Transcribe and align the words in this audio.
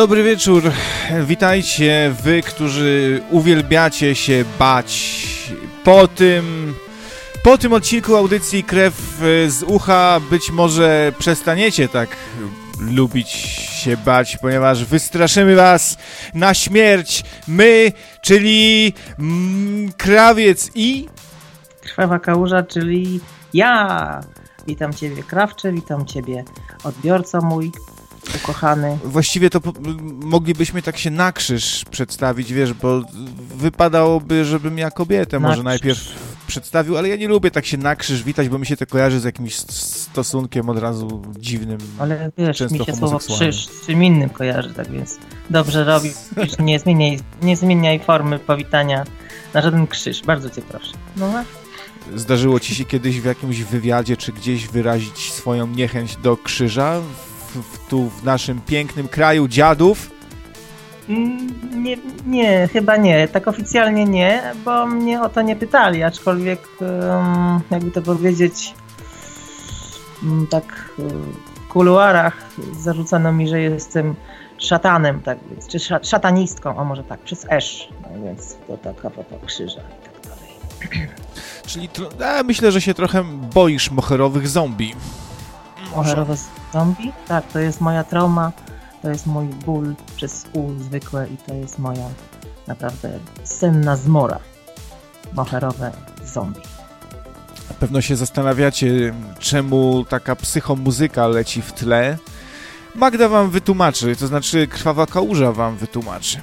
Dobry 0.00 0.24
wieczór, 0.24 0.62
witajcie 1.24 2.14
wy, 2.22 2.42
którzy 2.42 3.22
uwielbiacie 3.30 4.14
się 4.14 4.44
bać. 4.58 5.22
Po 5.84 6.08
tym, 6.08 6.74
po 7.42 7.58
tym 7.58 7.72
odcinku 7.72 8.16
audycji 8.16 8.64
Krew 8.64 8.94
z 9.48 9.62
Ucha 9.62 10.20
być 10.30 10.50
może 10.50 11.12
przestaniecie 11.18 11.88
tak 11.88 12.08
lubić 12.80 13.28
się 13.28 13.96
bać, 13.96 14.36
ponieważ 14.36 14.84
wystraszymy 14.84 15.56
was 15.56 15.98
na 16.34 16.54
śmierć. 16.54 17.24
My, 17.48 17.92
czyli 18.20 18.92
mm, 19.18 19.92
Krawiec 19.92 20.70
i... 20.74 21.08
Krwawa 21.82 22.18
Kałuża, 22.18 22.62
czyli 22.62 23.20
ja. 23.54 24.20
Witam 24.66 24.94
Ciebie 24.94 25.22
Krawcze, 25.22 25.72
witam 25.72 26.06
Ciebie 26.06 26.44
odbiorco 26.84 27.40
mój 27.40 27.72
ukochany. 28.42 28.98
Właściwie 29.04 29.50
to 29.50 29.60
moglibyśmy 30.24 30.82
tak 30.82 30.98
się 30.98 31.10
na 31.10 31.32
krzyż 31.32 31.84
przedstawić, 31.90 32.52
wiesz, 32.52 32.72
bo 32.72 33.02
wypadałoby, 33.56 34.44
żebym 34.44 34.78
ja 34.78 34.90
kobietę 34.90 35.40
na 35.40 35.48
może 35.48 35.54
krzyż. 35.54 35.64
najpierw 35.64 36.30
przedstawił, 36.46 36.98
ale 36.98 37.08
ja 37.08 37.16
nie 37.16 37.28
lubię 37.28 37.50
tak 37.50 37.66
się 37.66 37.76
na 37.78 37.96
krzyż 37.96 38.22
witać, 38.22 38.48
bo 38.48 38.58
mi 38.58 38.66
się 38.66 38.76
to 38.76 38.86
kojarzy 38.86 39.20
z 39.20 39.24
jakimś 39.24 39.56
stosunkiem 39.56 40.68
od 40.68 40.78
razu 40.78 41.22
dziwnym. 41.38 41.78
Ale 41.98 42.30
wiesz, 42.38 42.60
mi 42.70 42.84
się 42.84 42.96
słowo 42.96 43.18
krzyż 43.18 43.66
z 43.66 43.86
czym 43.86 44.04
innym 44.04 44.30
kojarzy, 44.30 44.74
tak 44.74 44.90
więc 44.90 45.18
dobrze 45.50 45.84
robisz, 45.84 46.12
nie 46.58 46.78
zmieniaj, 46.78 47.20
nie 47.42 47.56
zmieniaj 47.56 48.00
formy 48.00 48.38
powitania 48.38 49.04
na 49.54 49.62
żaden 49.62 49.86
krzyż, 49.86 50.22
bardzo 50.22 50.50
cię 50.50 50.62
proszę. 50.62 50.92
No 51.16 51.44
Zdarzyło 52.16 52.60
ci 52.60 52.74
się 52.74 52.84
kiedyś 52.84 53.20
w 53.20 53.24
jakimś 53.24 53.62
wywiadzie, 53.62 54.16
czy 54.16 54.32
gdzieś 54.32 54.68
wyrazić 54.68 55.32
swoją 55.32 55.66
niechęć 55.66 56.16
do 56.16 56.36
krzyża 56.36 57.00
w, 57.54 57.88
tu 57.88 58.10
w 58.10 58.24
naszym 58.24 58.60
pięknym 58.60 59.08
kraju 59.08 59.48
dziadów? 59.48 60.10
Mm, 61.08 61.82
nie, 61.82 61.96
nie, 62.26 62.68
chyba 62.72 62.96
nie. 62.96 63.28
Tak 63.28 63.48
oficjalnie 63.48 64.04
nie, 64.04 64.42
bo 64.64 64.86
mnie 64.86 65.22
o 65.22 65.28
to 65.28 65.42
nie 65.42 65.56
pytali, 65.56 66.02
aczkolwiek 66.02 66.68
jakby 67.70 67.90
to 67.90 68.02
powiedzieć 68.02 68.74
um, 70.22 70.46
tak 70.46 70.90
w 70.98 71.68
kuluarach 71.68 72.36
zarzucano 72.80 73.32
mi, 73.32 73.48
że 73.48 73.60
jestem 73.60 74.14
szatanem, 74.58 75.20
tak 75.22 75.38
więc, 75.50 75.68
czy 75.68 75.78
szatanistką, 76.02 76.80
a 76.80 76.84
może 76.84 77.04
tak, 77.04 77.20
przez 77.20 77.46
esz, 77.50 77.88
no 78.02 78.24
więc 78.24 78.56
to 78.66 78.76
taka 78.76 79.10
papa 79.10 79.36
krzyża 79.46 79.80
i 79.80 80.04
tak 80.04 80.22
dalej. 80.24 81.08
Czyli 81.66 81.88
myślę, 82.44 82.72
że 82.72 82.80
się 82.80 82.94
trochę 82.94 83.24
boisz 83.54 83.90
moherowych 83.90 84.48
zombie. 84.48 84.94
Moherowe 85.96 86.36
zombie? 86.72 87.12
Tak, 87.28 87.46
to 87.52 87.58
jest 87.58 87.80
moja 87.80 88.04
trauma, 88.04 88.52
to 89.02 89.10
jest 89.10 89.26
mój 89.26 89.46
ból 89.46 89.94
przez 90.16 90.46
U 90.52 90.70
zwykłe 90.78 91.28
i 91.28 91.36
to 91.36 91.54
jest 91.54 91.78
moja 91.78 92.08
naprawdę 92.66 93.18
senna 93.44 93.96
zmora. 93.96 94.38
Moherowe 95.32 95.92
zombie. 96.24 96.60
Na 97.68 97.74
pewno 97.74 98.00
się 98.00 98.16
zastanawiacie, 98.16 99.14
czemu 99.38 100.04
taka 100.08 100.36
psychomuzyka 100.36 101.26
leci 101.26 101.62
w 101.62 101.72
tle. 101.72 102.18
Magda 102.94 103.28
wam 103.28 103.50
wytłumaczy, 103.50 104.16
to 104.16 104.26
znaczy 104.26 104.66
krwawa 104.66 105.06
kałuża 105.06 105.52
wam 105.52 105.76
wytłumaczy. 105.76 106.40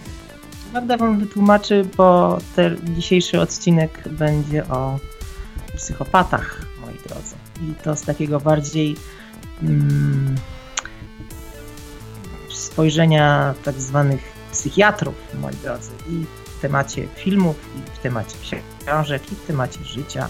Magda 0.74 0.98
wam 0.98 1.20
wytłumaczy, 1.20 1.86
bo 1.98 2.38
ten 2.56 2.78
dzisiejszy 2.96 3.42
odcinek 3.42 4.10
będzie 4.10 4.68
o 4.68 5.00
psychopatach, 5.76 6.62
moi 6.82 6.94
drodzy. 7.08 7.36
I 7.62 7.84
to 7.84 7.96
z 7.96 8.02
takiego 8.02 8.40
bardziej 8.40 8.96
spojrzenia 12.50 13.54
tak 13.64 13.76
zwanych 13.82 14.22
psychiatrów, 14.52 15.16
moi 15.42 15.56
drodzy, 15.56 15.92
i 16.10 16.26
w 16.58 16.62
temacie 16.62 17.08
filmów, 17.16 17.56
i 17.78 17.98
w 17.98 18.00
temacie 18.00 18.36
książek, 18.86 19.32
i 19.32 19.36
w 19.36 19.48
temacie 19.48 19.84
życia, 19.84 20.30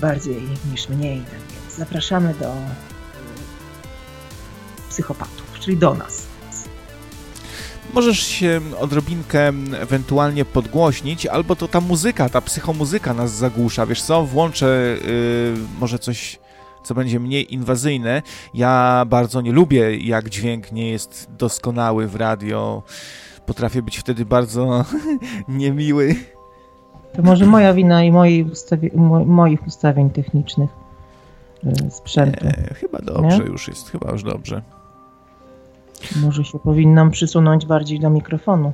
bardziej 0.00 0.42
niż 0.70 0.88
mniej. 0.88 1.20
Tak 1.20 1.40
więc 1.40 1.76
zapraszamy 1.76 2.34
do 2.34 2.52
y, 2.52 2.56
psychopatów, 4.90 5.58
czyli 5.60 5.76
do 5.76 5.94
nas. 5.94 6.24
Możesz 7.92 8.18
się 8.18 8.60
odrobinkę 8.78 9.52
ewentualnie 9.80 10.44
podgłośnić, 10.44 11.26
albo 11.26 11.56
to 11.56 11.68
ta 11.68 11.80
muzyka, 11.80 12.28
ta 12.28 12.40
psychomuzyka 12.40 13.14
nas 13.14 13.32
zagłusza. 13.32 13.86
Wiesz 13.86 14.02
co, 14.02 14.24
włączę 14.24 14.66
yy, 14.66 15.54
może 15.80 15.98
coś 15.98 16.38
co 16.84 16.94
będzie 16.94 17.20
mniej 17.20 17.54
inwazyjne. 17.54 18.22
Ja 18.54 19.04
bardzo 19.06 19.40
nie 19.40 19.52
lubię, 19.52 19.96
jak 19.96 20.28
dźwięk 20.28 20.72
nie 20.72 20.90
jest 20.90 21.28
doskonały 21.38 22.08
w 22.08 22.14
radio. 22.14 22.82
Potrafię 23.46 23.82
być 23.82 23.98
wtedy 23.98 24.24
bardzo 24.24 24.84
niemiły. 25.48 26.14
To 27.12 27.22
może 27.22 27.46
moja 27.46 27.74
wina 27.74 28.04
i 28.04 28.12
moich, 28.12 28.52
ustawi 28.52 28.90
moich 29.26 29.66
ustawień 29.66 30.10
technicznych 30.10 30.70
e, 31.66 31.90
sprzętu. 31.90 32.44
Nie, 32.44 32.74
chyba 32.74 32.98
dobrze 32.98 33.38
nie? 33.38 33.44
już 33.44 33.68
jest, 33.68 33.90
chyba 33.90 34.12
już 34.12 34.22
dobrze. 34.22 34.62
Może 36.22 36.44
się 36.44 36.58
powinnam 36.58 37.10
przysunąć 37.10 37.66
bardziej 37.66 38.00
do 38.00 38.10
mikrofonu. 38.10 38.72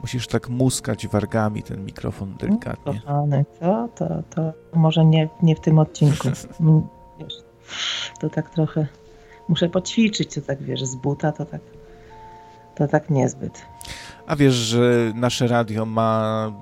Musisz 0.00 0.26
tak 0.26 0.48
muskać 0.48 1.08
wargami 1.08 1.62
ten 1.62 1.84
mikrofon 1.84 2.34
delikatnie. 2.40 3.00
Kochany, 3.00 3.44
co? 3.60 3.88
To, 3.94 4.22
to 4.30 4.52
może 4.74 5.04
nie, 5.04 5.28
nie 5.42 5.56
w 5.56 5.60
tym 5.60 5.78
odcinku. 5.78 6.28
Wiesz, 7.18 7.34
to 8.20 8.30
tak 8.30 8.50
trochę 8.50 8.86
muszę 9.48 9.68
poćwiczyć, 9.68 10.34
to 10.34 10.40
tak 10.40 10.62
wiesz, 10.62 10.84
z 10.84 10.94
buta 10.94 11.32
to 11.32 11.44
tak, 11.44 11.60
to 12.74 12.88
tak 12.88 13.10
niezbyt. 13.10 13.62
A 14.26 14.36
wiesz, 14.36 14.54
że 14.54 15.12
nasze 15.14 15.46
radio 15.46 15.86
ma 15.86 16.52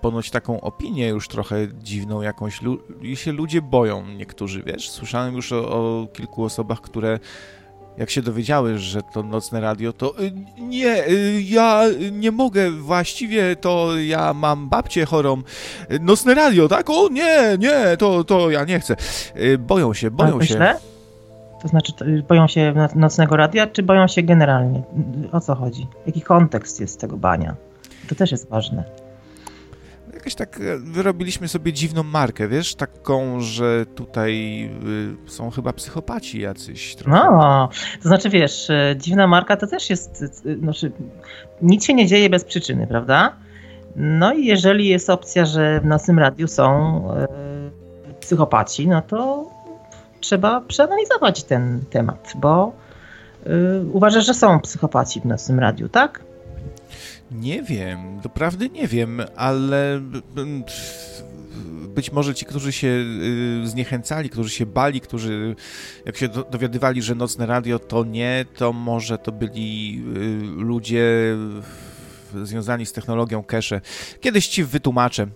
ponoć 0.00 0.30
taką 0.30 0.60
opinię 0.60 1.08
już 1.08 1.28
trochę 1.28 1.56
dziwną 1.82 2.22
jakąś 2.22 2.60
i 3.02 3.16
się 3.16 3.32
ludzie 3.32 3.62
boją 3.62 4.06
niektórzy, 4.06 4.62
wiesz? 4.62 4.90
Słyszałem 4.90 5.34
już 5.34 5.52
o, 5.52 5.70
o 5.70 6.06
kilku 6.12 6.44
osobach, 6.44 6.80
które 6.80 7.18
jak 8.00 8.10
się 8.10 8.22
dowiedziały, 8.22 8.78
że 8.78 9.02
to 9.02 9.22
nocne 9.22 9.60
radio, 9.60 9.92
to 9.92 10.20
y, 10.20 10.32
nie, 10.58 11.08
y, 11.08 11.42
ja 11.42 11.82
nie 12.12 12.30
mogę, 12.30 12.70
właściwie 12.70 13.56
to 13.56 13.98
ja 13.98 14.34
mam 14.34 14.68
babcię 14.68 15.04
chorą. 15.04 15.42
Nocne 16.00 16.34
radio, 16.34 16.68
tak? 16.68 16.90
O 16.90 17.08
nie, 17.08 17.56
nie, 17.58 17.96
to, 17.98 18.24
to 18.24 18.50
ja 18.50 18.64
nie 18.64 18.80
chcę. 18.80 18.96
Y, 19.36 19.58
boją 19.58 19.94
się, 19.94 20.10
boją 20.10 20.34
Ale 20.34 20.46
się. 20.46 20.54
Myślę? 20.54 20.76
To 21.62 21.68
znaczy, 21.68 21.92
boją 22.28 22.48
się 22.48 22.74
nocnego 22.94 23.36
radia, 23.36 23.66
czy 23.66 23.82
boją 23.82 24.06
się 24.06 24.22
generalnie? 24.22 24.82
O 25.32 25.40
co 25.40 25.54
chodzi? 25.54 25.86
Jaki 26.06 26.22
kontekst 26.22 26.80
jest 26.80 27.00
tego 27.00 27.16
bania? 27.16 27.56
To 28.08 28.14
też 28.14 28.32
jest 28.32 28.48
ważne 28.48 28.99
jakoś 30.20 30.34
tak 30.34 30.60
e, 30.60 30.78
wyrobiliśmy 30.78 31.48
sobie 31.48 31.72
dziwną 31.72 32.02
markę, 32.02 32.48
wiesz, 32.48 32.74
taką, 32.74 33.40
że 33.40 33.86
tutaj 33.86 34.64
y, 35.26 35.30
są 35.30 35.50
chyba 35.50 35.72
psychopaci 35.72 36.40
jacyś. 36.40 36.96
Trochę. 36.96 37.10
No, 37.10 37.68
to 38.02 38.08
znaczy 38.08 38.30
wiesz, 38.30 38.70
e, 38.70 38.94
dziwna 38.98 39.26
marka 39.26 39.56
to 39.56 39.66
też 39.66 39.90
jest, 39.90 40.24
e, 40.46 40.56
znaczy 40.56 40.92
nic 41.62 41.84
się 41.84 41.94
nie 41.94 42.06
dzieje 42.06 42.30
bez 42.30 42.44
przyczyny, 42.44 42.86
prawda? 42.86 43.36
No 43.96 44.32
i 44.32 44.46
jeżeli 44.46 44.88
jest 44.88 45.10
opcja, 45.10 45.44
że 45.44 45.80
w 45.80 45.84
naszym 45.84 46.18
radiu 46.18 46.48
są 46.48 47.02
psychopaci, 48.20 48.88
no 48.88 49.02
to 49.02 49.50
trzeba 50.20 50.60
przeanalizować 50.60 51.44
ten 51.44 51.84
temat, 51.90 52.32
bo 52.36 52.72
uważasz, 53.92 54.26
że 54.26 54.34
są 54.34 54.60
psychopaci 54.60 55.20
w 55.20 55.24
naszym 55.24 55.58
radiu, 55.58 55.88
tak? 55.88 56.20
Nie 57.30 57.62
wiem, 57.62 58.20
doprawdy 58.22 58.68
nie 58.70 58.88
wiem, 58.88 59.22
ale 59.36 60.00
być 61.94 62.12
może 62.12 62.34
ci, 62.34 62.46
którzy 62.46 62.72
się 62.72 62.88
y, 62.88 63.68
zniechęcali, 63.68 64.30
którzy 64.30 64.50
się 64.50 64.66
bali, 64.66 65.00
którzy 65.00 65.56
jak 66.06 66.16
się 66.16 66.28
dowiadywali, 66.28 67.02
że 67.02 67.14
nocne 67.14 67.46
radio 67.46 67.78
to 67.78 68.04
nie, 68.04 68.44
to 68.54 68.72
może 68.72 69.18
to 69.18 69.32
byli 69.32 70.02
y, 70.16 70.62
ludzie 70.62 71.36
związani 72.42 72.86
z 72.86 72.92
technologią 72.92 73.44
cache. 73.44 73.80
Kiedyś 74.20 74.48
ci 74.48 74.64
wytłumaczę. 74.64 75.26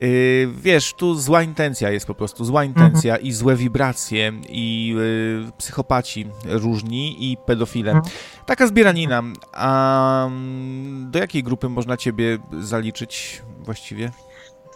Yy, 0.00 0.48
wiesz, 0.62 0.94
tu 0.94 1.14
zła 1.14 1.42
intencja 1.42 1.90
jest 1.90 2.06
po 2.06 2.14
prostu, 2.14 2.44
zła 2.44 2.64
intencja 2.64 3.12
mhm. 3.14 3.28
i 3.28 3.32
złe 3.32 3.56
wibracje 3.56 4.32
i 4.48 4.94
yy, 4.96 5.52
psychopaci 5.58 6.26
różni 6.44 7.32
i 7.32 7.36
pedofile. 7.36 7.92
Mhm. 7.92 8.14
Taka 8.46 8.66
zbieranina. 8.66 9.22
A 9.52 10.26
mm, 10.26 11.10
do 11.10 11.18
jakiej 11.18 11.42
grupy 11.42 11.68
można 11.68 11.96
ciebie 11.96 12.38
zaliczyć 12.60 13.42
właściwie? 13.64 14.10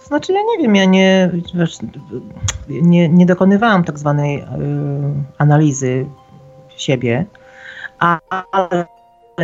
Znaczy 0.04 0.32
ja 0.32 0.40
nie 0.40 0.62
wiem, 0.62 0.76
ja 0.76 0.84
nie, 0.84 1.30
wiesz, 1.54 1.78
nie, 2.68 3.08
nie 3.08 3.26
dokonywałam 3.26 3.84
tak 3.84 3.98
zwanej 3.98 4.38
y, 4.38 4.44
analizy 5.38 6.06
siebie, 6.76 7.26
ale 7.98 8.86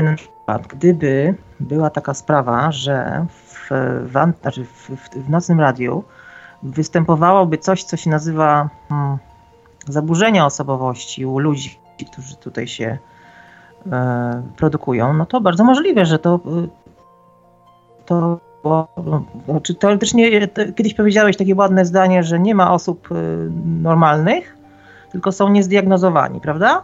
na 0.03 0.17
przykład 0.17 0.67
gdyby 0.67 1.35
była 1.61 1.91
taka 1.91 2.15
sprawa, 2.15 2.73
że 2.73 3.27
w, 3.31 3.46
w, 3.71 4.09
znaczy 4.41 4.65
w, 4.65 4.91
w, 4.91 5.09
w 5.27 5.31
nocnym 5.31 5.61
radiu 5.61 6.05
występowałoby 6.63 7.59
coś, 7.59 7.85
co 7.85 7.97
się 7.97 8.11
nazywa 8.11 8.71
hmm, 8.89 9.19
zaburzenia 9.89 10.47
osobowości 10.47 11.27
u 11.27 11.39
ludzi, 11.39 11.79
którzy 12.13 12.37
tutaj 12.37 12.67
się 12.67 12.99
e, 13.93 14.43
produkują, 14.57 15.13
no 15.13 15.27
to 15.27 15.41
bardzo 15.41 15.65
możliwe, 15.65 16.07
że 16.07 16.19
to, 16.19 16.41
y, 16.65 16.69
to 18.07 18.41
bo 18.67 18.89
znaczy 19.49 19.75
teoretycznie 19.75 20.49
kiedyś 20.49 20.95
powiedziałeś 20.95 21.37
takie 21.37 21.55
ładne 21.55 21.85
zdanie, 21.85 22.23
że 22.23 22.41
nie 22.41 22.55
ma 22.55 22.73
osób 22.73 23.09
y, 23.13 23.15
normalnych, 23.65 24.57
tylko 25.13 25.33
są 25.33 25.49
niezdiagnozowani, 25.49 26.41
prawda? 26.41 26.83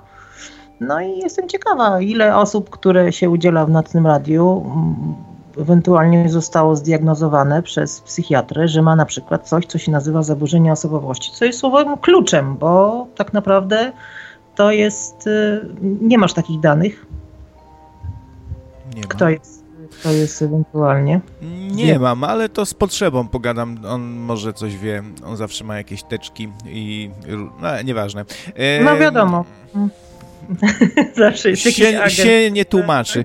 No 0.80 1.00
i 1.00 1.18
jestem 1.18 1.48
ciekawa, 1.48 2.00
ile 2.00 2.36
osób, 2.36 2.70
które 2.70 3.12
się 3.12 3.30
udziela 3.30 3.66
w 3.66 3.70
nocnym 3.70 4.06
radiu, 4.06 4.66
ewentualnie 5.58 6.28
zostało 6.28 6.76
zdiagnozowane 6.76 7.62
przez 7.62 8.00
psychiatrę, 8.00 8.68
że 8.68 8.82
ma 8.82 8.96
na 8.96 9.06
przykład 9.06 9.48
coś, 9.48 9.66
co 9.66 9.78
się 9.78 9.92
nazywa 9.92 10.22
zaburzenie 10.22 10.72
osobowości, 10.72 11.32
co 11.32 11.44
jest 11.44 11.58
słowem 11.58 11.98
kluczem, 11.98 12.56
bo 12.56 13.06
tak 13.14 13.32
naprawdę 13.32 13.92
to 14.54 14.70
jest, 14.70 15.26
y, 15.26 15.60
nie 15.82 16.18
masz 16.18 16.32
takich 16.32 16.60
danych. 16.60 17.06
Nie 18.94 19.02
Kto 19.02 19.28
jest 19.28 19.62
to 20.02 20.12
jest 20.12 20.42
ewentualnie? 20.42 21.20
Nie 21.70 21.98
mam, 21.98 22.24
ale 22.24 22.48
to 22.48 22.66
z 22.66 22.74
potrzebą 22.74 23.28
pogadam. 23.28 23.78
On 23.88 24.02
może 24.02 24.52
coś 24.52 24.76
wie. 24.76 25.02
On 25.26 25.36
zawsze 25.36 25.64
ma 25.64 25.76
jakieś 25.76 26.02
teczki 26.02 26.48
i... 26.66 27.10
No, 27.60 27.82
nieważne. 27.84 28.24
E... 28.54 28.84
No 28.84 28.96
wiadomo. 28.96 29.44
Zawsze 31.16 31.50
jest 31.50 31.62
się, 31.62 32.10
się 32.10 32.50
nie 32.50 32.64
tłumaczy. 32.64 33.24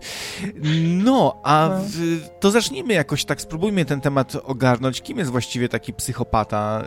No, 0.83 1.39
a 1.43 1.69
no. 1.71 1.79
w, 1.89 2.29
to 2.39 2.51
zacznijmy 2.51 2.93
jakoś 2.93 3.25
tak, 3.25 3.41
spróbujmy 3.41 3.85
ten 3.85 4.01
temat 4.01 4.35
ogarnąć. 4.43 5.01
Kim 5.01 5.17
jest 5.17 5.31
właściwie 5.31 5.69
taki 5.69 5.93
psychopata? 5.93 6.83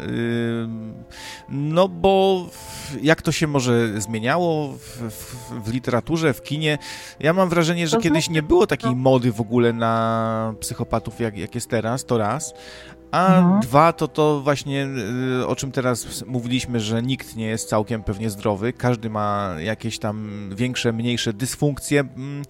No 1.48 1.88
bo 1.88 2.46
jak 3.02 3.22
to 3.22 3.32
się 3.32 3.46
może 3.46 4.00
zmieniało 4.00 4.72
w, 4.72 5.10
w, 5.10 5.64
w 5.64 5.72
literaturze, 5.72 6.34
w 6.34 6.42
kinie? 6.42 6.78
Ja 7.20 7.32
mam 7.32 7.48
wrażenie, 7.48 7.88
że 7.88 7.98
kiedyś 7.98 8.30
nie 8.30 8.42
było 8.42 8.66
takiej 8.66 8.96
mody 8.96 9.32
w 9.32 9.40
ogóle 9.40 9.72
na 9.72 10.54
psychopatów, 10.60 11.20
jak, 11.20 11.38
jak 11.38 11.54
jest 11.54 11.68
teraz, 11.70 12.04
to 12.04 12.18
raz. 12.18 12.54
A 13.10 13.38
mhm. 13.38 13.60
dwa 13.60 13.92
to 13.92 14.08
to 14.08 14.40
właśnie, 14.40 14.88
y, 15.40 15.46
o 15.46 15.56
czym 15.56 15.72
teraz 15.72 16.24
mówiliśmy, 16.26 16.80
że 16.80 17.02
nikt 17.02 17.36
nie 17.36 17.46
jest 17.46 17.68
całkiem 17.68 18.02
pewnie 18.02 18.30
zdrowy, 18.30 18.72
każdy 18.72 19.10
ma 19.10 19.54
jakieś 19.58 19.98
tam 19.98 20.30
większe, 20.56 20.92
mniejsze 20.92 21.32
dysfunkcje. 21.32 22.00
Mm, 22.00 22.42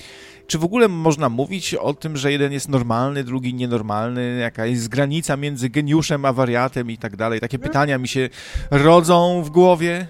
czy 0.46 0.58
w 0.58 0.64
ogóle 0.64 0.88
można 0.88 1.28
mówić 1.28 1.74
o 1.74 1.94
tym, 1.94 2.16
że 2.16 2.32
jeden 2.32 2.52
jest 2.52 2.68
normalny, 2.68 3.24
drugi 3.24 3.54
nienormalny, 3.54 4.38
jaka 4.40 4.66
jest 4.66 4.88
granica 4.88 5.36
między 5.36 5.68
geniuszem 5.68 6.24
a 6.24 6.32
wariatem 6.32 6.90
i 6.90 6.98
tak 6.98 7.16
dalej? 7.16 7.40
Takie 7.40 7.56
mhm. 7.56 7.70
pytania 7.70 7.98
mi 7.98 8.08
się 8.08 8.28
rodzą 8.70 9.42
w 9.42 9.50
głowie. 9.50 10.06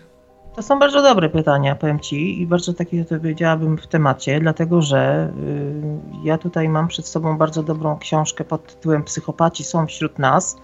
To 0.56 0.62
są 0.62 0.79
bardzo 0.79 1.02
dobre 1.02 1.29
pytania, 1.29 1.75
powiem 1.75 2.00
Ci, 2.00 2.43
i 2.43 2.47
bardzo 2.47 2.73
takie 2.73 3.05
powiedziałabym 3.05 3.79
w 3.79 3.87
temacie, 3.87 4.41
dlatego 4.41 4.82
że 4.82 5.32
y, 5.38 6.25
ja 6.25 6.38
tutaj 6.38 6.69
mam 6.69 6.88
przed 6.88 7.06
sobą 7.06 7.38
bardzo 7.38 7.62
dobrą 7.62 7.99
książkę 7.99 8.44
pod 8.44 8.75
tytułem 8.75 9.05
Psychopaci 9.05 9.64
są 9.64 9.87
wśród 9.87 10.19
nas. 10.19 10.56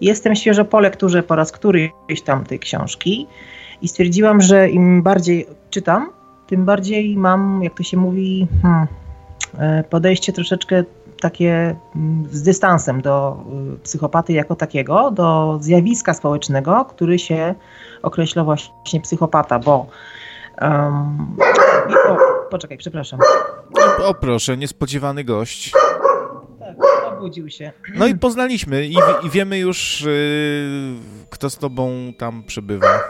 Jestem 0.00 0.34
świeżo 0.34 0.64
po 0.64 0.80
lekturze 0.80 1.22
po 1.22 1.36
raz 1.36 1.52
któryś 1.52 2.22
tam 2.24 2.44
tej 2.44 2.58
książki 2.58 3.26
i 3.82 3.88
stwierdziłam, 3.88 4.40
że 4.40 4.70
im 4.70 5.02
bardziej 5.02 5.46
czytam, 5.70 6.10
tym 6.46 6.64
bardziej 6.64 7.16
mam, 7.16 7.62
jak 7.62 7.74
to 7.74 7.82
się 7.82 7.96
mówi, 7.96 8.48
hmm, 8.62 8.86
e, 9.58 9.84
podejście 9.84 10.32
troszeczkę 10.32 10.84
takie 11.20 11.76
mm, 11.96 12.28
z 12.30 12.42
dystansem 12.42 13.02
do 13.02 13.36
y, 13.74 13.78
psychopaty 13.78 14.32
jako 14.32 14.56
takiego, 14.56 15.10
do 15.10 15.58
zjawiska 15.60 16.14
społecznego, 16.14 16.84
który 16.84 17.18
się 17.18 17.54
określa 18.02 18.44
właśnie 18.44 19.00
psychopata, 19.00 19.58
bo 19.58 19.86
um, 20.62 21.36
o, 22.08 22.16
poczekaj, 22.50 22.78
przepraszam. 22.78 23.20
O 24.04 24.14
proszę, 24.14 24.56
niespodziewany 24.56 25.24
gość. 25.24 25.72
Tak, 26.58 27.12
obudził 27.12 27.50
się. 27.50 27.72
No 27.94 28.06
i 28.06 28.14
poznaliśmy 28.14 28.86
i, 28.86 28.96
i 29.22 29.30
wiemy 29.30 29.58
już, 29.58 30.00
yy, 30.00 30.10
kto 31.30 31.50
z 31.50 31.56
tobą 31.56 32.12
tam 32.18 32.42
przebywa. 32.42 33.00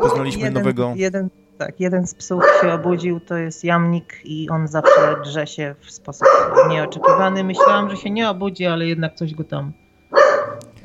Poznaliśmy 0.00 0.42
jeden, 0.42 0.54
nowego... 0.54 0.92
Jeden 0.96 1.30
tak, 1.58 1.80
jeden 1.80 2.06
z 2.06 2.14
psów 2.14 2.42
się 2.60 2.72
obudził, 2.72 3.20
to 3.20 3.36
jest 3.36 3.64
jamnik 3.64 4.20
i 4.24 4.48
on 4.48 4.68
zawsze 4.68 5.16
drze 5.24 5.46
się 5.46 5.74
w 5.80 5.90
sposób 5.90 6.28
nieoczekiwany. 6.68 7.44
Myślałam, 7.44 7.90
że 7.90 7.96
się 7.96 8.10
nie 8.10 8.30
obudzi, 8.30 8.66
ale 8.66 8.86
jednak 8.86 9.14
coś 9.14 9.34
go 9.34 9.44
tam... 9.44 9.72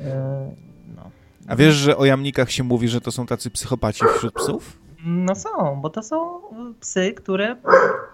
E, 0.00 0.50
no. 0.96 1.10
A 1.48 1.56
wiesz, 1.56 1.74
że 1.74 1.96
o 1.96 2.04
jamnikach 2.04 2.50
się 2.50 2.62
mówi, 2.62 2.88
że 2.88 3.00
to 3.00 3.12
są 3.12 3.26
tacy 3.26 3.50
psychopaci 3.50 4.04
wśród 4.16 4.34
psów? 4.34 4.78
No 5.04 5.34
są, 5.34 5.80
bo 5.82 5.90
to 5.90 6.02
są 6.02 6.40
psy, 6.80 7.12
które 7.12 7.56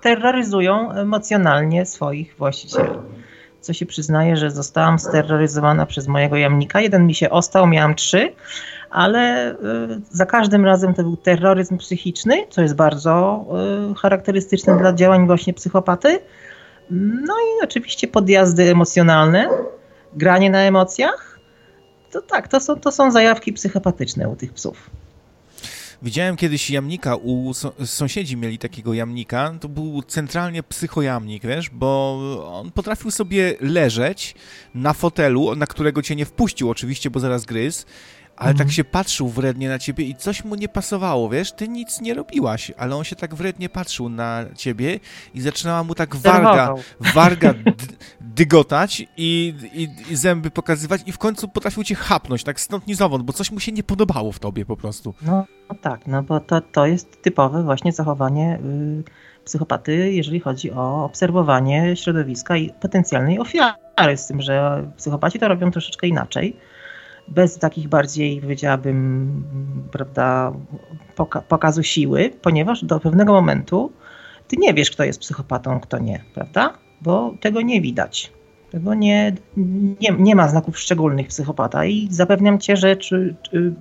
terroryzują 0.00 0.92
emocjonalnie 0.92 1.86
swoich 1.86 2.36
właścicieli. 2.38 2.98
Co 3.60 3.72
się 3.72 3.86
przyznaje, 3.86 4.36
że 4.36 4.50
zostałam 4.50 4.98
steroryzowana 4.98 5.86
przez 5.86 6.08
mojego 6.08 6.36
jamnika. 6.36 6.80
Jeden 6.80 7.06
mi 7.06 7.14
się 7.14 7.30
ostał, 7.30 7.66
miałam 7.66 7.94
trzy, 7.94 8.32
ale 8.90 9.52
y, 9.52 9.56
za 10.10 10.26
każdym 10.26 10.64
razem 10.64 10.94
to 10.94 11.02
był 11.02 11.16
terroryzm 11.16 11.78
psychiczny, 11.78 12.46
co 12.50 12.62
jest 12.62 12.74
bardzo 12.74 13.44
y, 13.92 13.94
charakterystyczne 13.94 14.78
dla 14.78 14.92
działań 14.92 15.26
właśnie 15.26 15.54
psychopaty. 15.54 16.18
No 17.26 17.34
i 17.34 17.64
oczywiście 17.64 18.08
podjazdy 18.08 18.70
emocjonalne, 18.70 19.48
granie 20.12 20.50
na 20.50 20.58
emocjach. 20.58 21.38
To 22.12 22.22
tak, 22.22 22.48
to 22.48 22.60
są, 22.60 22.76
to 22.76 22.92
są 22.92 23.10
zajawki 23.10 23.52
psychopatyczne 23.52 24.28
u 24.28 24.36
tych 24.36 24.52
psów. 24.52 24.90
Widziałem 26.02 26.36
kiedyś 26.36 26.70
jamnika, 26.70 27.16
u 27.16 27.52
sąsiedzi 27.84 28.36
mieli 28.36 28.58
takiego 28.58 28.94
jamnika, 28.94 29.54
to 29.60 29.68
był 29.68 30.02
centralnie 30.02 30.62
psychojamnik, 30.62 31.42
wiesz, 31.42 31.70
bo 31.70 32.50
on 32.60 32.70
potrafił 32.70 33.10
sobie 33.10 33.54
leżeć 33.60 34.34
na 34.74 34.92
fotelu, 34.92 35.54
na 35.54 35.66
którego 35.66 36.02
cię 36.02 36.16
nie 36.16 36.24
wpuścił 36.24 36.70
oczywiście, 36.70 37.10
bo 37.10 37.20
zaraz 37.20 37.44
gryzł, 37.44 37.84
ale 38.38 38.52
tak 38.52 38.60
mhm. 38.60 38.70
się 38.70 38.84
patrzył 38.84 39.28
wrednie 39.28 39.68
na 39.68 39.78
ciebie 39.78 40.04
i 40.04 40.14
coś 40.14 40.44
mu 40.44 40.54
nie 40.54 40.68
pasowało, 40.68 41.28
wiesz? 41.28 41.52
Ty 41.52 41.68
nic 41.68 42.00
nie 42.00 42.14
robiłaś, 42.14 42.72
ale 42.76 42.96
on 42.96 43.04
się 43.04 43.16
tak 43.16 43.34
wrednie 43.34 43.68
patrzył 43.68 44.08
na 44.08 44.44
ciebie 44.56 45.00
i 45.34 45.40
zaczynała 45.40 45.84
mu 45.84 45.94
tak 45.94 46.16
warga, 46.16 46.74
warga 47.14 47.54
dygotać 48.20 49.00
i, 49.16 49.54
i, 49.72 49.88
i, 50.12 50.16
zęby 50.16 50.50
pokazywać 50.50 51.00
i 51.06 51.12
w 51.12 51.18
końcu 51.18 51.48
potrafił 51.48 51.84
cię 51.84 51.94
chapnąć, 51.94 52.44
tak 52.44 52.60
stąd 52.60 52.86
ni 52.86 52.94
zowąd, 52.94 53.24
bo 53.24 53.32
coś 53.32 53.50
mu 53.50 53.60
się 53.60 53.72
nie 53.72 53.82
podobało 53.82 54.32
w 54.32 54.38
tobie 54.38 54.64
po 54.64 54.76
prostu. 54.76 55.14
No, 55.22 55.44
no 55.70 55.76
tak, 55.80 56.06
no 56.06 56.22
bo 56.22 56.40
to, 56.40 56.60
to 56.60 56.86
jest 56.86 57.22
typowe 57.22 57.62
właśnie 57.62 57.92
zachowanie 57.92 58.58
y, 58.64 59.04
psychopaty, 59.44 60.12
jeżeli 60.12 60.40
chodzi 60.40 60.72
o 60.72 61.04
obserwowanie 61.04 61.96
środowiska 61.96 62.56
i 62.56 62.70
potencjalnej 62.70 63.38
ofiary, 63.38 64.16
z 64.16 64.26
tym, 64.26 64.42
że 64.42 64.84
psychopaci 64.96 65.38
to 65.38 65.48
robią 65.48 65.70
troszeczkę 65.70 66.06
inaczej 66.06 66.56
bez 67.30 67.58
takich 67.58 67.88
bardziej, 67.88 68.40
powiedziałabym, 68.40 69.42
prawda, 69.92 70.52
poka 71.16 71.40
pokazu 71.40 71.82
siły, 71.82 72.30
ponieważ 72.42 72.84
do 72.84 73.00
pewnego 73.00 73.32
momentu 73.32 73.92
ty 74.48 74.56
nie 74.56 74.74
wiesz, 74.74 74.90
kto 74.90 75.04
jest 75.04 75.20
psychopatą, 75.20 75.80
kto 75.80 75.98
nie, 75.98 76.24
prawda? 76.34 76.78
Bo 77.02 77.34
tego 77.40 77.60
nie 77.60 77.80
widać. 77.80 78.32
Tego 78.70 78.94
nie, 78.94 79.34
nie, 80.00 80.10
nie 80.18 80.34
ma 80.34 80.48
znaków 80.48 80.78
szczególnych 80.78 81.26
psychopata 81.26 81.84
i 81.84 82.08
zapewniam 82.10 82.58
cię, 82.58 82.76
że 82.76 82.96
czy, 82.96 83.34
czy 83.42 83.74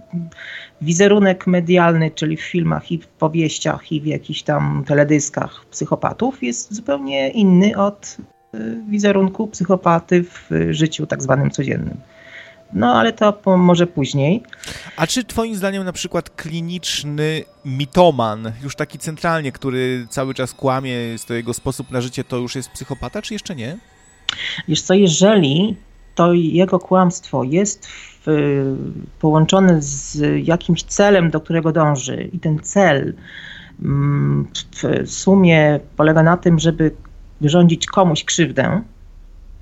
wizerunek 0.82 1.48
medialny, 1.48 2.12
czyli 2.12 2.38
w 2.38 2.42
filmach 2.42 2.92
i 2.92 2.98
w 2.98 3.08
powieściach 3.08 3.92
i 3.92 4.02
w 4.02 4.06
jakichś 4.06 4.42
tam 4.42 4.84
teledyskach 4.88 5.66
psychopatów 5.72 6.44
jest 6.44 6.74
zupełnie 6.74 7.30
inny 7.30 7.78
od 7.78 8.18
y, 8.56 8.82
wizerunku 8.90 9.48
psychopaty 9.48 10.24
w 10.24 10.50
życiu 10.70 11.08
tak 11.08 11.24
zwanym 11.24 11.52
codziennym. 11.52 11.98
No 12.74 12.94
ale 12.94 13.14
to 13.14 13.58
może 13.58 13.88
później. 13.88 14.44
A 14.98 15.08
czy 15.08 15.24
twoim 15.24 15.56
zdaniem 15.56 15.84
na 15.84 15.94
przykład 15.94 16.30
kliniczny 16.30 17.44
mitoman, 17.66 18.52
już 18.64 18.76
taki 18.76 18.98
centralnie, 18.98 19.52
który 19.52 20.08
cały 20.10 20.34
czas 20.34 20.54
kłamie, 20.54 20.92
jest 20.92 21.28
to 21.28 21.34
jego 21.34 21.54
sposób 21.54 21.92
na 21.92 22.02
życie, 22.02 22.24
to 22.24 22.38
już 22.38 22.56
jest 22.56 22.70
psychopata, 22.70 23.22
czy 23.22 23.34
jeszcze 23.34 23.56
nie? 23.56 23.78
Wiesz 24.68 24.82
co, 24.82 24.94
jeżeli 24.94 25.78
to 26.16 26.34
jego 26.34 26.80
kłamstwo 26.80 27.44
jest 27.44 27.88
w, 28.26 28.26
połączone 29.20 29.82
z 29.82 30.22
jakimś 30.48 30.84
celem, 30.84 31.30
do 31.30 31.40
którego 31.40 31.72
dąży 31.72 32.30
i 32.34 32.40
ten 32.40 32.60
cel 32.60 33.14
w 35.06 35.12
sumie 35.12 35.80
polega 35.98 36.24
na 36.24 36.38
tym, 36.38 36.60
żeby 36.60 36.92
wyrządzić 37.42 37.86
komuś 37.86 38.24
krzywdę, 38.24 38.82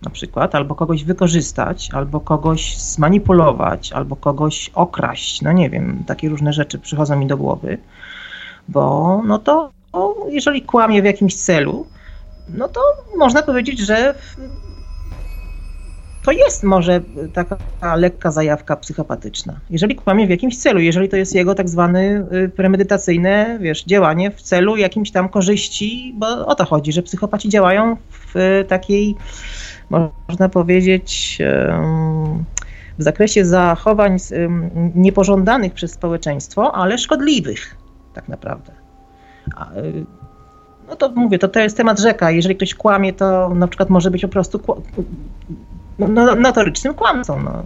na 0.05 0.12
przykład, 0.12 0.55
albo 0.55 0.75
kogoś 0.75 1.03
wykorzystać, 1.03 1.89
albo 1.93 2.19
kogoś 2.19 2.77
zmanipulować, 2.77 3.91
albo 3.91 4.15
kogoś 4.15 4.71
okraść. 4.74 5.41
No 5.41 5.51
nie 5.51 5.69
wiem, 5.69 6.03
takie 6.07 6.29
różne 6.29 6.53
rzeczy 6.53 6.79
przychodzą 6.79 7.15
mi 7.15 7.27
do 7.27 7.38
głowy, 7.38 7.77
bo 8.67 9.21
no 9.25 9.39
to 9.39 9.71
jeżeli 10.29 10.62
kłamie 10.62 11.01
w 11.01 11.05
jakimś 11.05 11.35
celu, 11.35 11.88
no 12.50 12.67
to 12.67 12.81
można 13.17 13.41
powiedzieć, 13.41 13.79
że 13.79 14.15
to 16.25 16.31
jest 16.31 16.63
może 16.63 17.01
taka 17.33 17.95
lekka 17.95 18.31
zajawka 18.31 18.75
psychopatyczna. 18.75 19.59
Jeżeli 19.69 19.95
kłamie 19.95 20.27
w 20.27 20.29
jakimś 20.29 20.57
celu, 20.57 20.79
jeżeli 20.79 21.09
to 21.09 21.17
jest 21.17 21.35
jego 21.35 21.55
tak 21.55 21.69
zwany 21.69 22.27
y, 22.45 22.50
premedytacyjne, 22.50 23.57
wiesz, 23.62 23.83
działanie 23.83 24.31
w 24.31 24.41
celu 24.41 24.75
jakimś 24.75 25.12
tam 25.12 25.29
korzyści, 25.29 26.15
bo 26.17 26.45
o 26.45 26.55
to 26.55 26.65
chodzi, 26.65 26.91
że 26.91 27.01
psychopaci 27.01 27.50
działają 27.50 27.97
w 28.09 28.63
takiej, 28.67 29.15
można 29.89 30.50
powiedzieć, 30.50 31.38
w 32.98 33.04
zakresie 33.04 33.46
zachowań 33.46 34.18
niepożądanych 34.96 35.74
przez 35.74 35.92
społeczeństwo, 35.92 36.75
ale 36.75 36.98
szkodliwych 36.98 37.75
tak 38.13 38.27
naprawdę. 38.27 38.72
Y, 39.77 40.06
no 40.89 40.96
to 40.96 41.12
mówię, 41.12 41.39
to, 41.39 41.48
to 41.48 41.60
jest 41.60 41.77
temat 41.77 42.00
rzeka. 42.00 42.32
Jeżeli 42.32 42.56
ktoś 42.56 42.74
kłamie, 42.74 43.13
to 43.13 43.50
na 43.50 43.68
przykład 43.68 43.89
może 43.89 44.12
być 44.12 44.22
po 44.22 44.27
prostu 44.27 44.60
no, 46.00 46.08
no, 46.08 46.36
notorycznym 46.36 46.94
kłamcą. 46.94 47.44
No. 47.44 47.63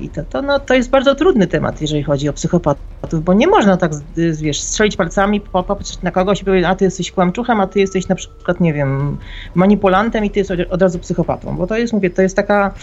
I 0.00 0.08
to, 0.08 0.22
to, 0.22 0.42
no, 0.42 0.60
to 0.60 0.74
jest 0.74 0.90
bardzo 0.90 1.14
trudny 1.14 1.46
temat, 1.46 1.80
jeżeli 1.80 2.02
chodzi 2.02 2.28
o 2.28 2.32
psychopatów, 2.32 3.24
bo 3.24 3.34
nie 3.34 3.46
można 3.46 3.76
tak, 3.76 3.92
wiesz, 4.32 4.60
strzelić 4.60 4.96
palcami, 4.96 5.40
popatrzeć 5.40 6.02
na 6.02 6.10
kogoś 6.10 6.42
i 6.42 6.44
powiedzieć, 6.44 6.70
a 6.70 6.74
ty 6.74 6.84
jesteś 6.84 7.12
kłamczuchem, 7.12 7.60
a 7.60 7.66
ty 7.66 7.80
jesteś 7.80 8.08
na 8.08 8.14
przykład, 8.14 8.60
nie 8.60 8.72
wiem, 8.72 9.18
manipulantem 9.54 10.24
i 10.24 10.30
ty 10.30 10.38
jesteś 10.38 10.60
od 10.60 10.82
razu 10.82 10.98
psychopatą, 10.98 11.56
bo 11.56 11.66
to 11.66 11.76
jest, 11.76 11.92
mówię, 11.92 12.10
to 12.10 12.22
jest 12.22 12.36
taka, 12.36 12.74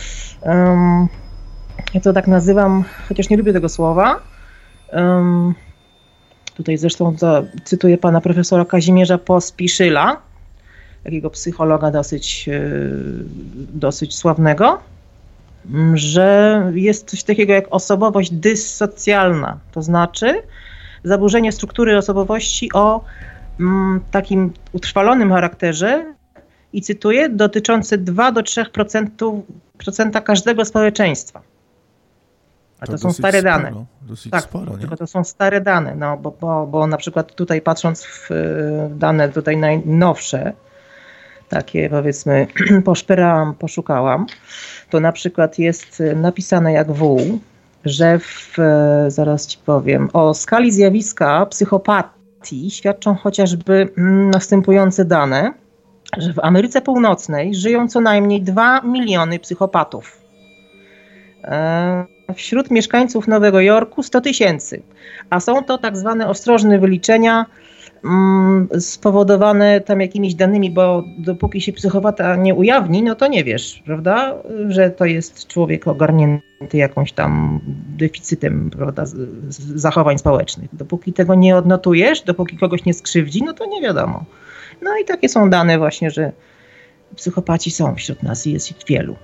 um, 0.42 1.08
ja 1.94 2.02
to 2.02 2.14
tak 2.14 2.28
nazywam, 2.28 2.84
chociaż 3.10 3.30
nie 3.30 3.38
lubię 3.38 3.54
tego 3.54 3.70
słowa, 3.70 4.20
um, 4.94 5.54
tutaj 6.56 6.78
zresztą 6.78 7.16
to, 7.16 7.44
cytuję 7.64 7.98
pana 7.98 8.22
profesora 8.22 8.66
Kazimierza 8.66 9.18
Pospiszyla, 9.18 10.22
takiego 11.04 11.30
psychologa 11.30 11.92
dosyć, 11.92 12.50
e, 12.50 12.62
dosyć 13.74 14.16
sławnego, 14.16 14.80
że 15.94 16.72
jest 16.76 17.10
coś 17.10 17.24
takiego 17.24 17.54
jak 17.54 17.66
osobowość 17.70 18.32
dyssocjalna, 18.32 19.58
to 19.72 19.82
znaczy 19.82 20.42
zaburzenie 21.04 21.52
struktury 21.52 21.98
osobowości 21.98 22.74
o 22.74 23.04
takim 24.12 24.54
utrwalonym 24.72 25.32
charakterze 25.32 26.14
i 26.74 26.82
cytuję, 26.82 27.30
dotyczące 27.30 27.98
2 27.98 28.32
do 28.32 28.42
3% 28.42 29.42
procenta 29.78 30.22
każdego 30.22 30.66
społeczeństwa. 30.66 31.42
A 32.80 32.86
to, 32.86 32.92
to 32.92 32.98
są 32.98 33.14
stare 33.14 33.40
sporo, 33.40 33.54
dane. 33.54 33.86
tak, 34.32 34.44
sporo, 34.44 34.78
tylko 34.78 34.98
to 34.98 35.08
są 35.08 35.24
stare 35.24 35.62
dane, 35.62 35.96
no 35.96 36.18
bo, 36.18 36.32
bo, 36.42 36.68
bo 36.68 36.88
na 36.88 36.98
przykład 36.98 37.36
tutaj 37.36 37.62
patrząc 37.62 38.06
w 38.06 38.30
dane 38.90 39.30
tutaj 39.30 39.58
najnowsze, 39.58 40.54
takie 41.50 41.90
powiedzmy 41.90 42.48
poszperałam, 42.86 43.54
poszukałam, 43.54 44.26
to 44.92 45.00
na 45.00 45.12
przykład 45.12 45.60
jest 45.60 46.04
napisane 46.16 46.74
jak 46.74 46.92
W, 46.92 47.18
że 47.86 48.20
w, 48.20 48.58
zaraz 49.08 49.48
ci 49.48 49.58
powiem, 49.66 50.10
o 50.14 50.34
skali 50.34 50.72
zjawiska 50.72 51.46
psychopatii 51.46 52.72
świadczą 52.72 53.16
chociażby 53.16 53.90
mm, 53.98 54.30
następujące 54.30 55.06
dane, 55.06 55.54
że 56.18 56.34
w 56.34 56.40
Ameryce 56.40 56.82
Północnej 56.82 57.56
żyją 57.56 57.88
co 57.88 58.02
najmniej 58.02 58.42
2 58.42 58.82
miliony 58.82 59.40
psychopatów. 59.40 60.22
E, 61.44 62.06
wśród 62.36 62.72
mieszkańców 62.72 63.28
Nowego 63.28 63.62
Jorku 63.62 64.04
100 64.04 64.22
tysięcy, 64.22 64.82
a 65.30 65.40
są 65.40 65.64
to 65.64 65.78
tak 65.78 65.98
zwane 65.98 66.28
ostrożne 66.28 66.80
wyliczenia 66.80 67.46
spowodowane 68.80 69.82
tam 69.82 70.02
jakimiś 70.02 70.36
danymi, 70.36 70.72
bo 70.72 71.04
dopóki 71.18 71.62
się 71.62 71.74
psychopata 71.74 72.36
nie 72.36 72.56
ujawni, 72.56 73.04
no 73.04 73.16
to 73.16 73.28
nie 73.28 73.44
wiesz, 73.44 73.84
prawda, 73.86 74.36
że 74.68 74.90
to 74.90 75.06
jest 75.06 75.48
człowiek 75.48 75.88
ogarnięty 75.88 76.78
jakąś 76.78 77.12
tam 77.12 77.60
deficytem, 77.98 78.70
prawda, 78.70 79.04
zachowań 79.76 80.18
społecznych. 80.18 80.76
Dopóki 80.76 81.14
tego 81.14 81.36
nie 81.36 81.58
odnotujesz, 81.58 82.22
dopóki 82.22 82.58
kogoś 82.58 82.86
nie 82.86 82.94
skrzywdzi, 82.94 83.44
no 83.44 83.54
to 83.54 83.66
nie 83.66 83.82
wiadomo. 83.82 84.26
No 84.82 84.98
i 84.98 85.06
takie 85.06 85.30
są 85.30 85.50
dane 85.50 85.78
właśnie, 85.78 86.12
że 86.12 86.32
psychopaci 87.16 87.72
są 87.72 87.96
wśród 87.96 88.24
nas 88.24 88.48
i 88.48 88.52
jest 88.54 88.72
ich 88.72 88.78
wielu. 88.88 89.16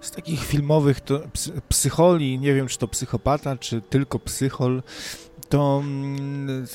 Z 0.00 0.10
takich 0.10 0.44
filmowych 0.44 1.00
to 1.00 1.20
psycholi, 1.68 2.38
nie 2.38 2.54
wiem 2.54 2.66
czy 2.66 2.78
to 2.78 2.88
psychopata, 2.88 3.56
czy 3.56 3.80
tylko 3.80 4.18
psychol, 4.18 4.82
to 5.50 5.82
mm, 5.84 6.66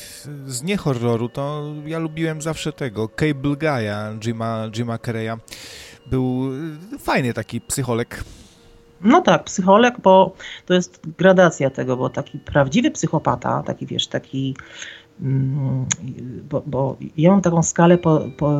z 0.45 0.63
niehorroru 0.63 1.29
to 1.29 1.73
ja 1.85 1.99
lubiłem 1.99 2.41
zawsze 2.41 2.73
tego, 2.73 3.09
Cable 3.09 3.55
Guy'a, 3.55 4.19
Jima, 4.19 4.69
Jima 4.75 4.97
Carreya. 4.97 5.37
Był 6.07 6.49
fajny 6.99 7.33
taki 7.33 7.61
psycholek. 7.61 8.23
No 9.01 9.21
tak, 9.21 9.43
psycholek, 9.43 9.95
bo 10.03 10.35
to 10.65 10.73
jest 10.73 11.01
gradacja 11.17 11.69
tego, 11.69 11.97
bo 11.97 12.09
taki 12.09 12.39
prawdziwy 12.39 12.91
psychopata, 12.91 13.63
taki 13.63 13.85
wiesz, 13.85 14.07
taki 14.07 14.55
mm, 15.21 15.85
bo, 16.49 16.63
bo 16.65 16.97
ja 17.17 17.31
mam 17.31 17.41
taką 17.41 17.63
skalę 17.63 17.97
po, 17.97 18.21
po, 18.37 18.51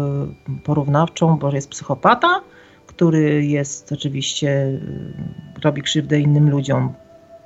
porównawczą, 0.64 1.38
bo 1.38 1.52
jest 1.52 1.70
psychopata, 1.70 2.42
który 2.88 3.46
jest 3.46 3.92
oczywiście, 3.92 4.80
robi 5.64 5.82
krzywdę 5.82 6.20
innym 6.20 6.50
ludziom, 6.50 6.94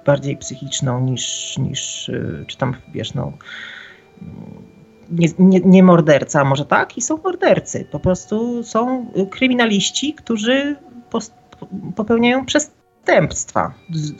bardziej 0.09 0.37
psychiczną 0.37 1.01
niż, 1.01 1.57
niż 1.57 2.09
y, 2.09 2.45
czy 2.47 2.57
tam, 2.57 2.75
wiesz, 2.93 3.13
no, 3.13 3.33
nie, 5.11 5.27
nie, 5.39 5.59
nie 5.59 5.83
morderca, 5.83 6.43
może 6.43 6.65
tak, 6.65 6.97
i 6.97 7.01
są 7.01 7.17
mordercy. 7.17 7.87
Po 7.91 7.99
prostu 7.99 8.63
są 8.63 9.05
kryminaliści, 9.29 10.13
którzy 10.13 10.75
popełniają 11.95 12.45
przestępstwa 12.45 13.73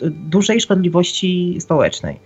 dużej 0.10 0.62
szkodliwości 0.62 1.58
społecznej. 1.60 2.19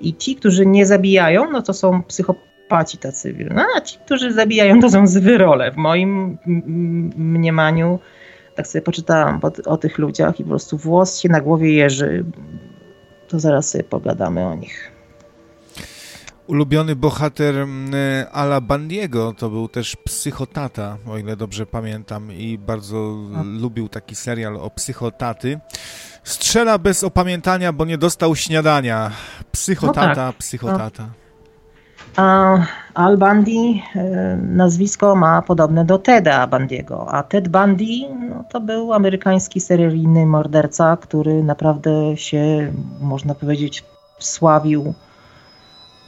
I 0.00 0.14
ci, 0.14 0.36
którzy 0.36 0.66
nie 0.66 0.86
zabijają, 0.86 1.50
no 1.50 1.62
to 1.62 1.74
są 1.74 2.02
psychopaci 2.02 2.98
tacy. 2.98 3.48
No, 3.54 3.64
a 3.76 3.80
ci, 3.80 3.98
którzy 4.04 4.32
zabijają, 4.32 4.80
to 4.80 4.90
są 4.90 5.06
zwyrole. 5.06 5.72
W 5.72 5.76
moim 5.76 6.38
mniemaniu, 7.16 7.98
tak 8.54 8.66
sobie 8.66 8.82
poczytałam 8.82 9.40
o, 9.42 9.70
o 9.70 9.76
tych 9.76 9.98
ludziach 9.98 10.40
i 10.40 10.44
po 10.44 10.50
prostu 10.50 10.76
włos 10.76 11.20
się 11.20 11.28
na 11.28 11.40
głowie 11.40 11.72
jeży, 11.72 12.24
to 13.30 13.40
zaraz 13.40 13.70
sobie 13.70 13.84
pogadamy 13.84 14.46
o 14.46 14.54
nich. 14.54 14.90
Ulubiony 16.46 16.96
bohater 16.96 17.56
mm, 17.56 17.94
Ala 18.32 18.60
Bandiego 18.60 19.34
to 19.38 19.50
był 19.50 19.68
też 19.68 19.96
psychotata, 19.96 20.96
o 21.06 21.18
ile 21.18 21.36
dobrze 21.36 21.66
pamiętam, 21.66 22.32
i 22.32 22.58
bardzo 22.58 23.16
A. 23.36 23.42
lubił 23.42 23.88
taki 23.88 24.14
serial 24.14 24.56
o 24.56 24.70
psychotaty. 24.70 25.60
Strzela 26.24 26.78
bez 26.78 27.04
opamiętania, 27.04 27.72
bo 27.72 27.84
nie 27.84 27.98
dostał 27.98 28.36
śniadania. 28.36 29.10
Psychotata, 29.52 30.08
no 30.08 30.14
tak. 30.14 30.36
psychotata. 30.36 31.08
A 32.16 32.58
Al 32.94 33.16
Bundy 33.16 33.80
e, 33.94 34.36
nazwisko 34.36 35.16
ma 35.16 35.42
podobne 35.42 35.84
do 35.84 35.98
Teda 35.98 36.46
Bundy'ego, 36.46 37.06
a 37.08 37.22
Ted 37.22 37.48
Bundy 37.48 38.08
no, 38.30 38.44
to 38.50 38.60
był 38.60 38.92
amerykański 38.92 39.60
seryjny 39.60 40.26
morderca, 40.26 40.96
który 40.96 41.42
naprawdę 41.42 42.16
się, 42.16 42.72
można 43.00 43.34
powiedzieć, 43.34 43.84
sławił 44.18 44.94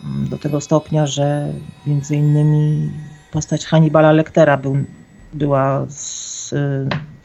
mm, 0.04 0.28
do 0.28 0.38
tego 0.38 0.60
stopnia, 0.60 1.06
że 1.06 1.52
między 1.86 2.16
innymi 2.16 2.90
postać 3.32 3.66
Hannibala 3.66 4.12
Lectera 4.12 4.56
był, 4.56 4.76
była 5.32 5.86
z, 5.88 6.54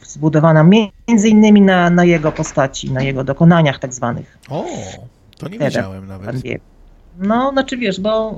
zbudowana 0.02 0.64
między 1.08 1.28
innymi 1.28 1.60
na, 1.60 1.90
na 1.90 2.04
jego 2.04 2.32
postaci, 2.32 2.92
na 2.92 3.02
jego 3.02 3.24
dokonaniach 3.24 3.78
tak 3.78 3.94
zwanych. 3.94 4.38
O, 4.50 4.64
to 5.38 5.48
nie 5.48 5.58
wiedziałem 5.58 6.06
nawet. 6.06 6.36
No, 7.18 7.52
znaczy 7.52 7.76
wiesz, 7.76 8.00
bo 8.00 8.36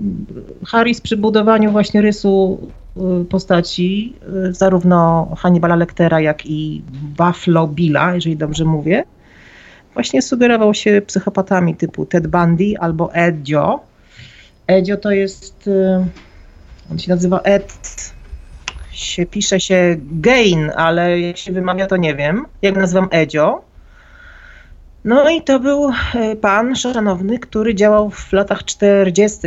y, 0.00 0.66
Harris 0.66 1.00
przy 1.00 1.16
budowaniu 1.16 1.70
właśnie 1.72 2.00
rysu 2.00 2.58
y, 2.96 3.24
postaci, 3.24 4.14
y, 4.48 4.52
zarówno 4.52 5.28
Hannibala 5.38 5.76
Lectera, 5.76 6.20
jak 6.20 6.46
i 6.46 6.82
Buffalo 7.18 7.66
Billa, 7.66 8.14
jeżeli 8.14 8.36
dobrze 8.36 8.64
mówię, 8.64 9.04
właśnie 9.94 10.22
sugerował 10.22 10.74
się 10.74 11.02
psychopatami 11.06 11.76
typu 11.76 12.06
Ted 12.06 12.26
Bundy 12.26 12.74
albo 12.80 13.14
Edio. 13.14 13.80
Edio 14.66 14.96
to 14.96 15.10
jest, 15.10 15.70
on 16.92 16.98
się 16.98 17.10
nazywa 17.10 17.40
Ed, 17.40 17.72
się 18.90 19.26
pisze 19.26 19.60
się 19.60 19.96
Gain, 20.12 20.70
ale 20.76 21.20
jak 21.20 21.36
się 21.36 21.52
wymawia 21.52 21.86
to 21.86 21.96
nie 21.96 22.14
wiem, 22.14 22.46
jak 22.62 22.76
nazywam 22.76 23.08
Edio. 23.10 23.67
No 25.04 25.30
i 25.30 25.42
to 25.42 25.60
był 25.60 25.90
e, 26.14 26.36
pan 26.36 26.76
szanowny, 26.76 27.38
który 27.38 27.74
działał 27.74 28.10
w 28.10 28.32
latach 28.32 28.64
40. 28.64 29.38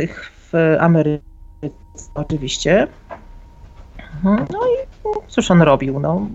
w 0.52 0.76
Ameryce 0.80 1.32
oczywiście. 2.14 2.86
No 4.24 4.66
i 4.66 5.08
cóż 5.28 5.50
on 5.50 5.62
robił? 5.62 6.00
No, 6.00 6.26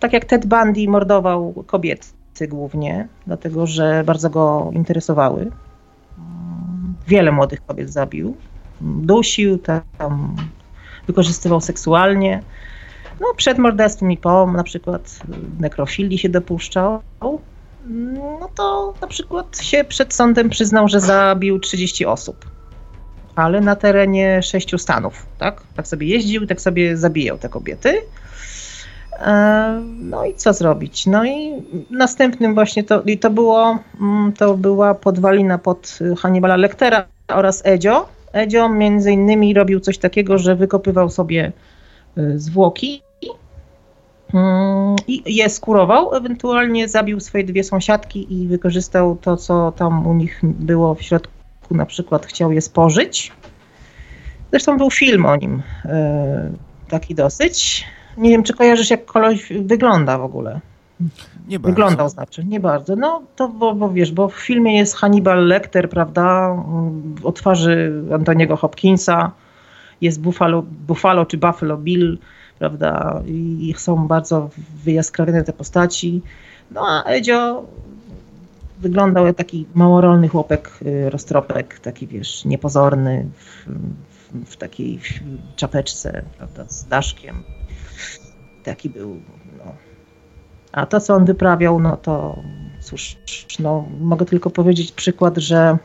tak 0.00 0.12
jak 0.12 0.24
Ted 0.24 0.46
Bundy 0.46 0.88
mordował 0.88 1.64
kobiety 1.66 2.48
głównie, 2.48 3.08
dlatego 3.26 3.66
że 3.66 4.02
bardzo 4.06 4.30
go 4.30 4.70
interesowały. 4.72 5.50
Wiele 7.06 7.32
młodych 7.32 7.66
kobiet 7.66 7.90
zabił. 7.90 8.36
Dusił, 8.80 9.58
tam 9.58 10.36
wykorzystywał 11.06 11.60
seksualnie. 11.60 12.42
No, 13.20 13.26
przed 13.36 13.58
morderstwem 13.58 14.12
i 14.12 14.16
po, 14.16 14.46
na 14.46 14.62
przykład 14.62 15.20
nekrofilii 15.60 16.18
się 16.18 16.28
dopuszczał. 16.28 17.00
No 17.88 18.48
to 18.54 18.94
na 19.00 19.06
przykład 19.06 19.58
się 19.58 19.84
przed 19.84 20.14
sądem 20.14 20.50
przyznał, 20.50 20.88
że 20.88 21.00
zabił 21.00 21.58
30 21.58 22.06
osób. 22.06 22.44
Ale 23.34 23.60
na 23.60 23.76
terenie 23.76 24.42
sześciu 24.42 24.78
stanów, 24.78 25.26
tak? 25.38 25.62
Tak 25.76 25.88
sobie 25.88 26.06
jeździł, 26.06 26.46
tak 26.46 26.60
sobie 26.60 26.96
zabijał 26.96 27.38
te 27.38 27.48
kobiety. 27.48 27.98
E, 29.18 29.82
no 29.98 30.24
i 30.24 30.34
co 30.34 30.52
zrobić? 30.52 31.06
No 31.06 31.24
i 31.24 31.52
następnym 31.90 32.54
właśnie 32.54 32.84
to, 32.84 33.02
i 33.02 33.18
to 33.18 33.30
było, 33.30 33.78
mm, 34.00 34.32
to 34.32 34.56
była 34.56 34.94
podwalina 34.94 35.58
pod 35.58 35.98
Hannibala 36.18 36.56
Lectera 36.56 37.06
oraz 37.28 37.66
Edzio. 37.66 38.08
Edzio 38.32 38.68
między 38.68 39.12
innymi 39.12 39.54
robił 39.54 39.80
coś 39.80 39.98
takiego, 39.98 40.38
że 40.38 40.56
wykopywał 40.56 41.10
sobie 41.10 41.52
y, 42.18 42.38
zwłoki 42.38 43.02
i 45.08 45.36
je 45.36 45.48
skurował, 45.48 46.14
ewentualnie 46.14 46.88
zabił 46.88 47.20
swoje 47.20 47.44
dwie 47.44 47.64
sąsiadki 47.64 48.42
i 48.42 48.48
wykorzystał 48.48 49.16
to, 49.16 49.36
co 49.36 49.72
tam 49.72 50.06
u 50.06 50.14
nich 50.14 50.40
było 50.42 50.94
w 50.94 51.02
środku, 51.02 51.30
na 51.70 51.86
przykład 51.86 52.26
chciał 52.26 52.52
je 52.52 52.60
spożyć. 52.60 53.32
Zresztą 54.50 54.76
był 54.76 54.90
film 54.90 55.26
o 55.26 55.36
nim, 55.36 55.62
y, 55.84 55.90
taki 56.88 57.14
dosyć. 57.14 57.84
Nie 58.16 58.30
wiem, 58.30 58.42
czy 58.42 58.52
kojarzysz, 58.52 58.90
jak 58.90 59.04
koleś 59.04 59.52
wygląda 59.60 60.18
w 60.18 60.22
ogóle. 60.22 60.60
Nie 61.48 61.58
bardzo. 61.58 61.74
Wyglądał 61.74 62.08
znaczy, 62.08 62.44
nie 62.44 62.60
bardzo. 62.60 62.96
No 62.96 63.22
to, 63.36 63.48
bo, 63.48 63.74
bo 63.74 63.90
wiesz, 63.90 64.12
bo 64.12 64.28
w 64.28 64.34
filmie 64.34 64.76
jest 64.76 64.96
Hannibal 64.96 65.46
Lecter, 65.46 65.88
prawda, 65.88 66.56
o 67.22 67.32
twarzy 67.32 68.02
Antoniego 68.14 68.56
Hopkinsa, 68.56 69.32
jest 70.00 70.20
Buffalo, 70.20 70.62
Buffalo 70.62 71.26
czy 71.26 71.38
Buffalo 71.38 71.76
Bill, 71.76 72.18
prawda, 72.58 73.22
i 73.26 73.74
są 73.76 74.08
bardzo 74.08 74.50
wyjaskrawione 74.84 75.44
te 75.44 75.52
postaci. 75.52 76.22
No 76.70 76.80
a 76.88 77.04
Edzio 77.04 77.64
wyglądał 78.78 79.26
jak 79.26 79.36
taki 79.36 79.66
małorolny 79.74 80.28
chłopek, 80.28 80.70
y, 80.82 81.10
roztropek, 81.10 81.80
taki 81.80 82.06
wiesz, 82.06 82.44
niepozorny, 82.44 83.26
w, 83.36 83.66
w, 84.10 84.50
w 84.52 84.56
takiej 84.56 85.00
czapeczce, 85.56 86.22
prawda, 86.38 86.64
z 86.68 86.84
daszkiem 86.84 87.42
taki 88.66 88.90
był. 88.90 89.20
No. 89.58 89.72
A 90.72 90.86
to, 90.86 91.00
co 91.00 91.14
on 91.14 91.24
wyprawiał, 91.24 91.80
no 91.80 91.96
to 91.96 92.36
cóż, 92.80 93.16
no, 93.58 93.84
mogę 94.00 94.26
tylko 94.26 94.50
powiedzieć 94.50 94.92
przykład, 94.92 95.36
że 95.36 95.78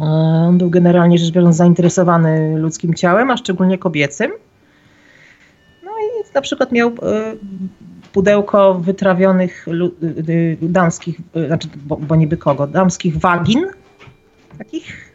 e, 0.00 0.04
on 0.04 0.58
był 0.58 0.70
generalnie 0.70 1.18
rzecz 1.18 1.34
biorąc 1.34 1.56
zainteresowany 1.56 2.58
ludzkim 2.58 2.94
ciałem, 2.94 3.30
a 3.30 3.36
szczególnie 3.36 3.78
kobiecym. 3.78 4.30
Na 6.38 6.42
przykład 6.42 6.72
miał 6.72 6.88
e, 6.88 6.92
pudełko 8.12 8.74
wytrawionych 8.74 9.66
e, 9.68 10.66
damskich, 10.66 11.16
znaczy, 11.46 11.68
bo, 11.76 11.96
bo 11.96 12.16
niby 12.16 12.36
kogo, 12.36 12.66
damskich 12.66 13.16
wagin, 13.16 13.66
takich 14.58 15.14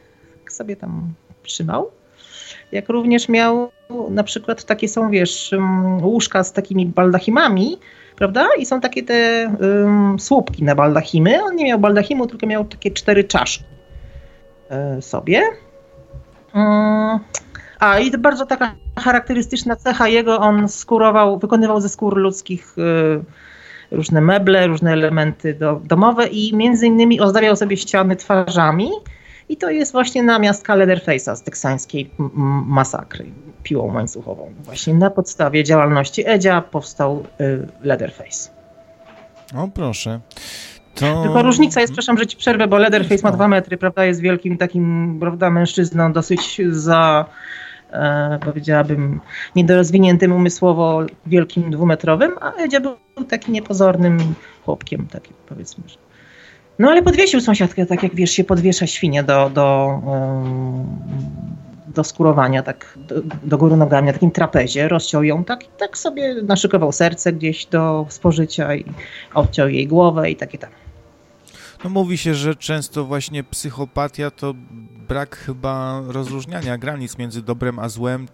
sobie 0.50 0.76
tam 0.76 1.14
trzymał 1.44 1.92
jak 2.72 2.90
również 2.90 3.30
miał 3.30 3.72
na 4.10 4.24
przykład 4.24 4.64
takie 4.64 4.88
są, 4.88 5.10
wiesz, 5.10 5.54
mm, 5.54 6.06
łóżka 6.06 6.44
z 6.44 6.54
takimi 6.54 6.86
baldachimami, 6.86 7.78
prawda? 8.16 8.48
I 8.60 8.66
są 8.66 8.82
takie 8.82 9.04
te 9.04 9.52
um, 9.60 10.20
słupki 10.20 10.64
na 10.64 10.76
baldachimy. 10.76 11.44
On 11.44 11.56
nie 11.56 11.66
miał 11.66 11.80
baldachimu, 11.80 12.28
tylko 12.28 12.48
miał 12.48 12.66
takie 12.66 12.92
cztery 12.92 13.24
czaszki 13.24 13.64
sobie. 15.02 15.42
Um, 16.54 17.20
a 17.80 18.00
i 18.00 18.18
bardzo 18.18 18.46
taka 18.46 18.76
charakterystyczna 19.00 19.76
cecha 19.76 20.08
jego, 20.08 20.40
on 20.40 20.70
skurował, 20.70 21.40
wykonywał 21.40 21.82
ze 21.82 21.90
skór 21.90 22.18
ludzkich 22.18 22.76
y, 22.78 23.96
różne 23.96 24.22
meble, 24.22 24.68
różne 24.68 24.94
elementy 24.94 25.54
do, 25.54 25.82
domowe 25.84 26.28
i 26.28 26.56
między 26.56 26.88
innymi 26.88 27.20
ozdabiał 27.20 27.56
sobie 27.56 27.78
ściany 27.78 28.16
twarzami 28.16 28.90
i 29.50 29.58
to 29.58 29.70
jest 29.70 29.92
właśnie 29.92 30.24
namiastka 30.24 30.76
Leatherface'a 30.76 31.36
z 31.36 31.44
teksańskiej 31.44 32.10
masakry 32.66 33.26
piłą 33.64 33.94
łańcuchową. 33.94 34.54
Właśnie 34.64 34.94
na 34.94 35.10
podstawie 35.10 35.64
działalności 35.64 36.30
Edzia 36.30 36.62
powstał 36.62 37.24
y, 37.42 37.68
Leatherface. 37.82 38.50
O 39.56 39.68
proszę. 39.68 40.20
To... 40.96 41.24
Tylko 41.24 41.42
różnica 41.42 41.82
jest, 41.82 41.94
przepraszam, 41.94 42.18
że 42.18 42.28
ci 42.28 42.38
przerwę, 42.38 42.68
bo 42.68 42.78
Leatherface 42.78 43.24
ma 43.24 43.32
dwa 43.32 43.48
metry, 43.48 43.78
prawda, 43.78 44.06
jest 44.06 44.22
wielkim 44.22 44.58
takim, 44.58 45.18
prawda, 45.20 45.50
mężczyzną 45.50 46.14
dosyć 46.14 46.62
za, 46.70 47.26
powiedziałabym, 48.46 49.20
niedorozwiniętym 49.56 50.32
umysłowo 50.32 51.02
wielkim 51.26 51.72
dwumetrowym, 51.72 52.32
a 52.42 52.52
Edzia 52.52 52.80
był 52.80 52.96
takim 53.30 53.54
niepozornym 53.54 54.20
chłopkiem, 54.66 55.08
takim 55.08 55.34
powiedzmy, 55.50 55.84
że 55.88 55.98
no 56.80 56.92
ale 56.92 57.02
podwiesił 57.02 57.42
sąsiadkę, 57.42 57.86
tak 57.86 58.04
jak 58.04 58.16
wiesz, 58.16 58.32
się 58.32 58.44
podwiesza 58.44 58.88
świnie 58.88 59.24
do, 59.24 59.50
do, 59.50 60.00
do 61.88 62.04
skurowania, 62.04 62.64
tak 62.64 62.98
do, 63.08 63.16
do 63.44 63.58
góry 63.58 63.78
nogami, 63.78 64.08
na 64.08 64.14
takim 64.14 64.32
trapezie, 64.32 64.88
rozciął 64.88 65.24
ją 65.24 65.44
tak 65.44 65.64
i 65.64 65.68
tak 65.78 65.98
sobie 65.98 66.36
naszykował 66.44 66.92
serce 66.92 67.34
gdzieś 67.34 67.66
do 67.66 68.06
spożycia 68.10 68.76
i 68.76 68.86
obciął 69.34 69.70
jej 69.70 69.88
głowę 69.88 70.32
i 70.32 70.36
takie 70.36 70.58
tam. 70.58 70.70
No 71.84 71.90
mówi 71.90 72.18
się, 72.18 72.34
że 72.34 72.56
często 72.56 73.06
właśnie 73.06 73.44
psychopatia 73.44 74.32
to 74.32 74.54
brak 75.08 75.36
chyba 75.36 76.02
rozróżniania 76.08 76.78
granic 76.78 77.18
między 77.18 77.42
dobrem 77.42 77.80
a 77.80 77.90
złem, 77.90 78.28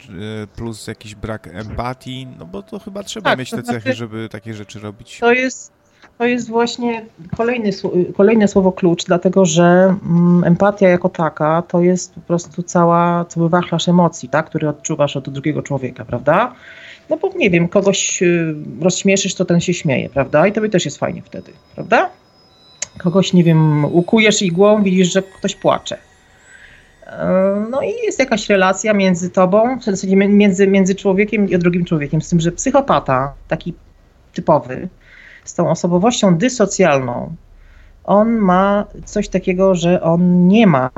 plus 0.55 0.87
jakiś 0.87 1.15
brak 1.15 1.47
empatii, 1.47 2.27
no 2.39 2.45
bo 2.45 2.63
to 2.63 2.79
chyba 2.79 3.03
trzeba 3.03 3.29
tak, 3.29 3.39
mieć 3.39 3.49
te 3.49 3.63
cechy, 3.63 3.81
znaczy, 3.81 3.97
żeby 3.97 4.29
takie 4.29 4.53
rzeczy 4.53 4.79
robić. 4.79 5.19
To 5.19 5.31
jest 5.31 5.79
to 6.17 6.25
jest 6.25 6.49
właśnie 6.49 7.05
kolejny, 7.37 7.69
kolejne 8.17 8.47
słowo 8.47 8.71
klucz, 8.71 9.05
dlatego 9.05 9.45
że 9.45 9.63
mm, 9.63 10.43
empatia 10.43 10.89
jako 10.89 11.09
taka 11.09 11.61
to 11.61 11.81
jest 11.81 12.13
po 12.13 12.21
prostu 12.21 12.63
cała, 12.63 13.25
cały 13.25 13.49
wachlarz 13.49 13.87
emocji, 13.87 14.29
tak, 14.29 14.45
który 14.45 14.69
odczuwasz 14.69 15.17
od 15.17 15.29
drugiego 15.29 15.61
człowieka, 15.61 16.05
prawda? 16.05 16.53
No 17.09 17.17
bo 17.17 17.29
nie 17.35 17.49
wiem, 17.49 17.67
kogoś 17.67 18.23
y, 18.23 18.55
rozśmieszysz, 18.81 19.35
to 19.35 19.45
ten 19.45 19.59
się 19.61 19.73
śmieje, 19.73 20.09
prawda? 20.09 20.47
I 20.47 20.51
tobie 20.51 20.69
też 20.69 20.85
jest 20.85 20.97
fajnie 20.97 21.21
wtedy, 21.21 21.51
prawda? 21.75 22.09
Kogoś, 22.97 23.33
nie 23.33 23.43
wiem, 23.43 23.85
ukujesz 23.85 24.41
igłą, 24.41 24.83
widzisz, 24.83 25.13
że 25.13 25.21
ktoś 25.21 25.55
płacze. 25.55 25.97
E, 27.07 27.65
no 27.69 27.81
i 27.81 27.93
jest 28.05 28.19
jakaś 28.19 28.49
relacja 28.49 28.93
między 28.93 29.29
tobą, 29.29 29.79
w 29.79 29.83
zasadzie 29.83 30.15
między, 30.15 30.67
między 30.67 30.95
człowiekiem 30.95 31.49
i 31.49 31.57
drugim 31.57 31.85
człowiekiem, 31.85 32.21
z 32.21 32.29
tym, 32.29 32.39
że 32.39 32.51
psychopata, 32.51 33.33
taki 33.47 33.73
typowy, 34.33 34.89
z 35.43 35.53
tą 35.53 35.69
osobowością 35.69 36.37
dysocjalną, 36.37 37.35
on 38.03 38.29
ma 38.29 38.85
coś 39.05 39.29
takiego, 39.29 39.75
że 39.75 40.01
on 40.01 40.47
nie 40.47 40.67
ma 40.67 40.89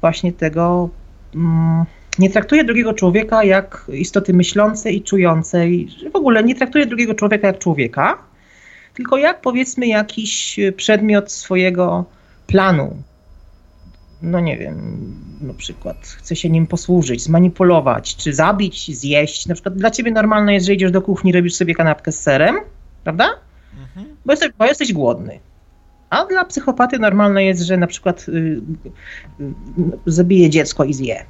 właśnie 0.00 0.32
tego, 0.32 0.88
mm, 1.34 1.84
nie 2.18 2.30
traktuje 2.30 2.64
drugiego 2.64 2.92
człowieka 2.92 3.44
jak 3.44 3.86
istoty 3.92 4.34
myślącej 4.34 4.96
i 4.96 5.02
czującej, 5.02 5.88
w 6.12 6.16
ogóle 6.16 6.44
nie 6.44 6.54
traktuje 6.54 6.86
drugiego 6.86 7.14
człowieka 7.14 7.46
jak 7.46 7.58
człowieka, 7.58 8.18
tylko 8.94 9.16
jak 9.16 9.40
powiedzmy 9.40 9.86
jakiś 9.86 10.60
przedmiot 10.76 11.32
swojego 11.32 12.04
planu. 12.46 12.96
No 14.22 14.40
nie 14.40 14.58
wiem, 14.58 15.06
na 15.40 15.54
przykład 15.54 15.96
chce 16.06 16.36
się 16.36 16.50
nim 16.50 16.66
posłużyć, 16.66 17.22
zmanipulować, 17.22 18.16
czy 18.16 18.34
zabić, 18.34 18.96
zjeść. 18.96 19.46
Na 19.46 19.54
przykład 19.54 19.76
dla 19.76 19.90
ciebie 19.90 20.10
normalne 20.10 20.54
jest, 20.54 20.66
że 20.66 20.74
idziesz 20.74 20.90
do 20.90 21.02
kuchni, 21.02 21.32
robisz 21.32 21.54
sobie 21.54 21.74
kanapkę 21.74 22.12
z 22.12 22.20
serem, 22.20 22.56
prawda? 23.04 23.28
bo 24.24 24.32
jesteś, 24.32 24.50
bo 24.58 24.64
jesteś 24.64 24.92
głodny. 24.92 25.38
A 26.10 26.26
dla 26.26 26.44
psychopaty 26.44 26.98
normalne 26.98 27.44
jest, 27.44 27.62
że 27.62 27.76
na 27.76 27.86
przykład 27.86 28.26
y, 28.28 28.32
y, 29.40 29.52
zabije 30.06 30.50
dziecko 30.50 30.84
i 30.84 30.94
zje. 30.94 31.24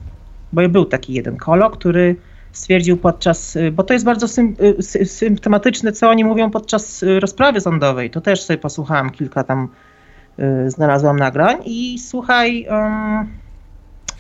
Bo 0.53 0.69
był 0.69 0.85
taki 0.85 1.13
jeden 1.13 1.37
kolo, 1.37 1.71
który 1.71 2.17
stwierdził 2.55 2.97
podczas, 2.97 3.57
y, 3.57 3.71
bo 3.73 3.83
to 3.83 3.93
jest 3.93 4.05
bardzo 4.05 4.29
sym, 4.29 4.57
y, 5.01 5.07
symptomatyczne, 5.07 5.93
co 5.93 6.11
oni 6.11 6.25
mówią 6.25 6.51
podczas 6.51 7.03
y, 7.03 7.21
rozprawy 7.21 7.61
sądowej. 7.61 8.11
To 8.11 8.21
też 8.21 8.43
sobie 8.43 8.59
posłuchałam 8.59 9.11
kilka 9.11 9.45
tam, 9.45 9.69
y, 10.39 10.71
znalazłam 10.71 11.17
nagrań 11.17 11.59
i 11.65 11.99
słuchaj, 11.99 12.67
um, 12.71 13.29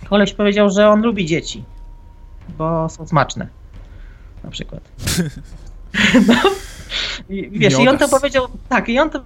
koleś 0.09 0.33
powiedział, 0.33 0.71
że 0.71 0.89
on 0.89 1.03
lubi 1.03 1.27
dzieci, 1.27 1.65
bo 2.59 2.89
są 2.89 3.07
smaczne. 3.07 3.49
Na 4.45 4.51
przykład. 4.51 4.81
no, 6.29 6.35
i, 7.29 7.51
wiesz, 7.51 7.79
i 7.79 7.89
on 7.89 7.99
to 7.99 8.09
powiedział, 8.09 8.47
tak, 8.69 8.89
i 8.89 8.99
on 8.99 9.11
to 9.11 9.21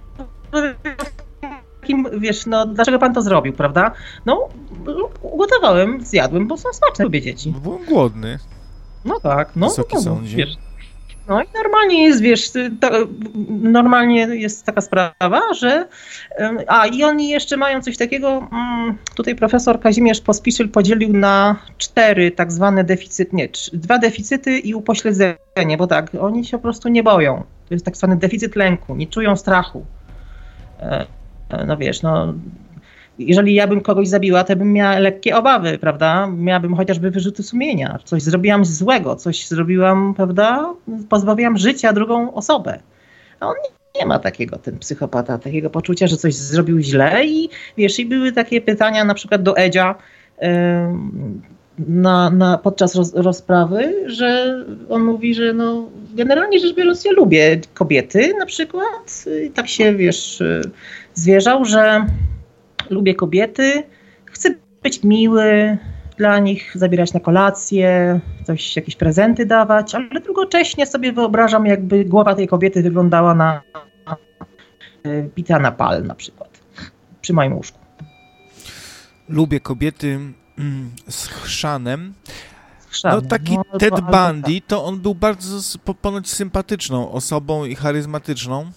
takim, 1.81 2.07
wiesz, 2.19 2.45
no 2.45 2.65
dlaczego 2.65 2.99
pan 2.99 3.13
to 3.13 3.21
zrobił, 3.21 3.53
prawda? 3.53 3.91
No, 4.25 4.49
ugotowałem, 5.21 6.01
zjadłem, 6.05 6.47
bo 6.47 6.57
są 6.57 6.69
smaczne, 6.73 7.05
lubię 7.05 7.21
dzieci. 7.21 7.53
Byłem 7.63 7.85
głodny. 7.85 8.39
No 9.05 9.19
tak, 9.19 9.55
no. 9.55 9.69
Wysoki 9.69 9.95
no, 9.95 10.01
sądzie. 10.01 10.37
Wiesz, 10.37 10.57
no 11.29 11.43
i 11.43 11.45
normalnie 11.55 12.03
jest, 12.03 12.21
wiesz, 12.21 12.51
to, 12.79 12.89
normalnie 13.49 14.19
jest 14.19 14.65
taka 14.65 14.81
sprawa, 14.81 15.41
że 15.53 15.87
a 16.67 16.87
i 16.87 17.03
oni 17.03 17.29
jeszcze 17.29 17.57
mają 17.57 17.81
coś 17.81 17.97
takiego, 17.97 18.47
mm, 18.51 18.97
tutaj 19.15 19.35
profesor 19.35 19.79
Kazimierz 19.79 20.21
Pospiszyn 20.21 20.69
podzielił 20.69 21.13
na 21.13 21.55
cztery 21.77 22.31
tak 22.31 22.51
zwane 22.51 22.83
deficyty, 22.83 23.35
nie, 23.35 23.49
dwa 23.73 23.97
deficyty 23.97 24.59
i 24.59 24.73
upośledzenie, 24.73 25.77
bo 25.77 25.87
tak, 25.87 26.11
oni 26.19 26.45
się 26.45 26.57
po 26.57 26.61
prostu 26.61 26.89
nie 26.89 27.03
boją. 27.03 27.43
To 27.67 27.73
jest 27.73 27.85
tak 27.85 27.97
zwany 27.97 28.15
deficyt 28.15 28.55
lęku, 28.55 28.95
nie 28.95 29.07
czują 29.07 29.35
strachu. 29.35 29.85
E, 30.79 31.05
e, 31.49 31.65
no 31.65 31.77
wiesz, 31.77 32.01
no 32.01 32.33
jeżeli 33.19 33.53
ja 33.53 33.67
bym 33.67 33.81
kogoś 33.81 34.07
zabiła, 34.07 34.43
to 34.43 34.55
bym 34.55 34.73
miała 34.73 34.99
lekkie 34.99 35.37
obawy, 35.37 35.77
prawda? 35.77 36.27
Miałabym 36.27 36.75
chociażby 36.75 37.11
wyrzuty 37.11 37.43
sumienia. 37.43 37.99
Coś 38.03 38.21
zrobiłam 38.21 38.65
złego, 38.65 39.15
coś 39.15 39.47
zrobiłam, 39.47 40.13
prawda? 40.13 40.73
Pozbawiłam 41.09 41.57
życia 41.57 41.93
drugą 41.93 42.33
osobę. 42.33 42.79
A 43.39 43.47
on 43.47 43.53
nie, 43.63 44.01
nie 44.01 44.07
ma 44.07 44.19
takiego, 44.19 44.57
ten 44.57 44.79
psychopata, 44.79 45.37
takiego 45.37 45.69
poczucia, 45.69 46.07
że 46.07 46.17
coś 46.17 46.35
zrobił 46.35 46.79
źle 46.79 47.25
i 47.25 47.49
wiesz, 47.77 47.99
i 47.99 48.05
były 48.05 48.31
takie 48.31 48.61
pytania 48.61 49.05
na 49.05 49.13
przykład 49.13 49.43
do 49.43 49.57
Edzia 49.57 49.95
yy, 50.41 50.47
na, 51.87 52.29
na, 52.29 52.57
podczas 52.57 52.95
roz, 52.95 53.13
rozprawy, 53.13 53.93
że 54.05 54.55
on 54.89 55.03
mówi, 55.03 55.35
że 55.35 55.53
no 55.53 55.89
generalnie 56.13 56.59
rzecz 56.59 56.75
biorąc 56.75 57.05
ja 57.05 57.11
lubię 57.11 57.61
kobiety 57.73 58.33
na 58.39 58.45
przykład. 58.45 59.25
I 59.47 59.49
tak 59.49 59.67
się, 59.67 59.95
wiesz, 59.95 60.43
zwierzał, 61.13 61.65
że 61.65 62.05
lubię 62.89 63.15
kobiety, 63.15 63.83
chcę 64.25 64.49
być 64.83 65.03
miły 65.03 65.77
dla 66.17 66.39
nich, 66.39 66.71
zabierać 66.75 67.13
na 67.13 67.19
kolację, 67.19 68.19
coś, 68.43 68.75
jakieś 68.75 68.95
prezenty 68.95 69.45
dawać, 69.45 69.95
ale 69.95 70.07
równocześnie 70.27 70.85
sobie 70.85 71.13
wyobrażam, 71.13 71.65
jakby 71.65 72.05
głowa 72.05 72.35
tej 72.35 72.47
kobiety 72.47 72.83
wyglądała 72.83 73.35
na 73.35 73.61
bita 75.35 75.59
na 75.59 75.71
pal 75.71 76.03
na 76.03 76.15
przykład, 76.15 76.59
przy 77.21 77.33
moim 77.33 77.53
łóżku. 77.53 77.79
Lubię 79.29 79.59
kobiety 79.59 80.19
mm, 80.57 80.91
z 81.09 81.27
chrzanem. 81.27 82.13
Chrzan, 82.89 83.15
No 83.15 83.21
taki 83.21 83.57
no, 83.57 83.79
Ted 83.79 83.93
albo 83.93 84.11
Bundy, 84.11 84.61
to 84.67 84.85
on 84.85 84.99
był 84.99 85.15
bardzo 85.15 85.79
ponoć 86.01 86.29
sympatyczną 86.29 87.11
osobą 87.11 87.65
i 87.65 87.75
charyzmatyczną. 87.75 88.71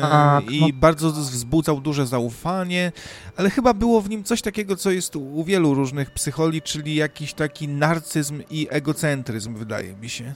Tak, 0.00 0.50
I 0.50 0.60
no. 0.60 0.66
bardzo 0.74 1.10
wzbudzał 1.10 1.80
duże 1.80 2.06
zaufanie, 2.06 2.92
ale 3.36 3.50
chyba 3.50 3.74
było 3.74 4.00
w 4.00 4.10
nim 4.10 4.24
coś 4.24 4.42
takiego, 4.42 4.76
co 4.76 4.90
jest 4.90 5.16
u 5.16 5.32
u 5.42 5.44
wielu 5.44 5.74
różnych 5.74 6.10
psycholi, 6.10 6.62
czyli 6.62 6.94
jakiś 6.94 7.34
taki 7.34 7.68
narcyzm 7.68 8.42
i 8.50 8.66
egocentryzm, 8.70 9.54
wydaje 9.54 9.94
mi 9.94 10.08
się. 10.08 10.34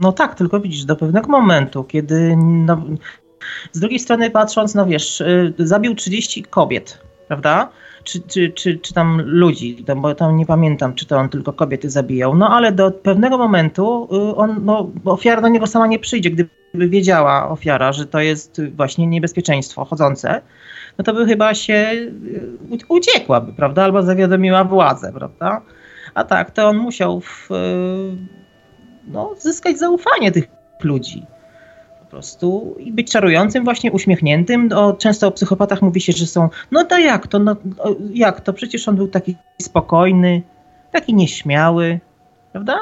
No 0.00 0.12
tak, 0.12 0.34
tylko 0.34 0.60
widzisz, 0.60 0.84
do 0.84 0.96
pewnego 0.96 1.28
momentu, 1.28 1.84
kiedy 1.84 2.36
no, 2.36 2.84
z 3.72 3.80
drugiej 3.80 3.98
strony 3.98 4.30
patrząc, 4.30 4.74
no 4.74 4.86
wiesz, 4.86 5.20
y, 5.20 5.54
zabił 5.58 5.94
30 5.94 6.42
kobiet, 6.42 6.98
prawda? 7.28 7.68
Czy, 8.08 8.20
czy, 8.20 8.50
czy, 8.50 8.78
czy 8.78 8.94
tam 8.94 9.22
ludzi, 9.24 9.84
tam, 9.84 10.02
bo 10.02 10.14
tam 10.14 10.36
nie 10.36 10.46
pamiętam, 10.46 10.94
czy 10.94 11.06
to 11.06 11.16
on 11.16 11.28
tylko 11.28 11.52
kobiety 11.52 11.90
zabijał, 11.90 12.36
no 12.36 12.48
ale 12.48 12.72
do 12.72 12.90
pewnego 12.90 13.38
momentu 13.38 14.08
y, 14.30 14.36
on, 14.36 14.64
no, 14.64 14.90
ofiara 15.04 15.42
do 15.42 15.48
niego 15.48 15.66
sama 15.66 15.86
nie 15.86 15.98
przyjdzie, 15.98 16.30
gdyby 16.30 16.50
wiedziała 16.74 17.50
ofiara, 17.50 17.92
że 17.92 18.06
to 18.06 18.20
jest 18.20 18.62
właśnie 18.76 19.06
niebezpieczeństwo 19.06 19.84
chodzące, 19.84 20.40
no 20.98 21.04
to 21.04 21.14
by 21.14 21.26
chyba 21.26 21.54
się 21.54 21.72
y, 21.72 22.86
uciekłaby, 22.88 23.52
prawda? 23.52 23.84
Albo 23.84 24.02
zawiadomiła 24.02 24.64
władzę, 24.64 25.12
prawda? 25.12 25.62
A 26.14 26.24
tak, 26.24 26.50
to 26.50 26.68
on 26.68 26.76
musiał 26.76 27.20
w, 27.20 27.50
y, 27.50 28.16
no, 29.06 29.34
zyskać 29.38 29.78
zaufanie 29.78 30.32
tych 30.32 30.44
ludzi. 30.82 31.26
Prostu 32.10 32.76
i 32.78 32.92
być 32.92 33.12
czarującym, 33.12 33.64
właśnie 33.64 33.92
uśmiechniętym. 33.92 34.72
O, 34.72 34.92
często 34.92 35.26
o 35.26 35.30
psychopatach 35.30 35.82
mówi 35.82 36.00
się, 36.00 36.12
że 36.12 36.26
są, 36.26 36.48
no 36.70 36.84
to 36.84 36.98
jak 36.98 37.26
to, 37.26 37.38
no, 37.38 37.56
jak 38.14 38.40
to, 38.40 38.52
przecież 38.52 38.88
on 38.88 38.96
był 38.96 39.08
taki 39.08 39.36
spokojny, 39.62 40.42
taki 40.92 41.14
nieśmiały, 41.14 42.00
prawda? 42.52 42.78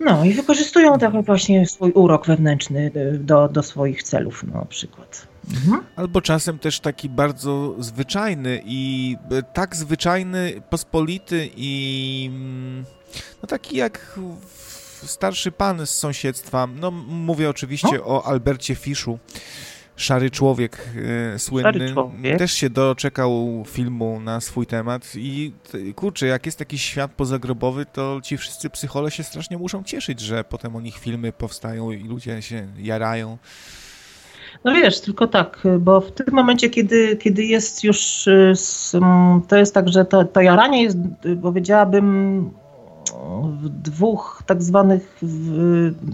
No 0.00 0.24
i 0.24 0.32
wykorzystują 0.32 0.98
tak 0.98 1.24
właśnie 1.24 1.66
swój 1.66 1.92
urok 1.92 2.26
wewnętrzny 2.26 2.90
y, 2.96 3.18
do, 3.18 3.48
do 3.48 3.62
swoich 3.62 4.02
celów, 4.02 4.44
no, 4.52 4.58
na 4.58 4.64
przykład. 4.64 5.26
Mhm. 5.50 5.82
Albo 5.96 6.20
czasem 6.20 6.58
też 6.58 6.80
taki 6.80 7.08
bardzo 7.08 7.74
zwyczajny 7.78 8.62
i 8.64 9.16
e, 9.30 9.42
tak 9.42 9.76
zwyczajny, 9.76 10.62
pospolity 10.70 11.48
i 11.56 12.30
mm, 12.34 12.84
no 13.42 13.46
taki 13.46 13.76
jak 13.76 13.98
w- 14.16 14.77
starszy 15.06 15.52
pan 15.52 15.86
z 15.86 15.90
sąsiedztwa. 15.90 16.68
No 16.80 16.90
mówię 17.08 17.50
oczywiście 17.50 18.04
o 18.04 18.26
Albercie 18.26 18.74
Fiszu. 18.74 19.18
Szary 19.96 20.30
człowiek 20.30 20.88
e, 21.34 21.38
słynny. 21.38 21.72
Szary 21.72 21.92
człowiek. 21.92 22.38
Też 22.38 22.52
się 22.52 22.70
doczekał 22.70 23.64
filmu 23.66 24.20
na 24.20 24.40
swój 24.40 24.66
temat 24.66 25.12
i 25.16 25.52
kurczę, 25.96 26.26
jak 26.26 26.46
jest 26.46 26.58
taki 26.58 26.78
świat 26.78 27.12
pozagrobowy, 27.12 27.86
to 27.86 28.20
ci 28.22 28.36
wszyscy 28.36 28.70
psychole 28.70 29.10
się 29.10 29.22
strasznie 29.22 29.58
muszą 29.58 29.84
cieszyć, 29.84 30.20
że 30.20 30.44
potem 30.44 30.76
o 30.76 30.80
nich 30.80 30.98
filmy 30.98 31.32
powstają 31.32 31.90
i 31.90 32.04
ludzie 32.04 32.42
się 32.42 32.66
jarają. 32.78 33.38
No 34.64 34.74
wiesz, 34.74 35.00
tylko 35.00 35.26
tak, 35.26 35.62
bo 35.80 36.00
w 36.00 36.12
tym 36.12 36.26
momencie, 36.32 36.70
kiedy, 36.70 37.16
kiedy 37.16 37.44
jest 37.44 37.84
już, 37.84 38.26
y, 38.26 38.52
to 39.48 39.56
jest 39.56 39.74
tak, 39.74 39.88
że 39.88 40.04
to, 40.04 40.24
to 40.24 40.40
jaranie 40.40 40.82
jest, 40.82 40.98
y, 41.26 41.36
powiedziałabym, 41.36 42.50
w 43.60 43.68
dwóch 43.68 44.42
tak 44.46 44.62
zwanych, 44.62 45.20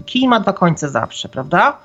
kij 0.05 0.27
ma 0.27 0.39
dwa 0.39 0.53
końce 0.53 0.89
zawsze, 0.89 1.29
prawda? 1.29 1.77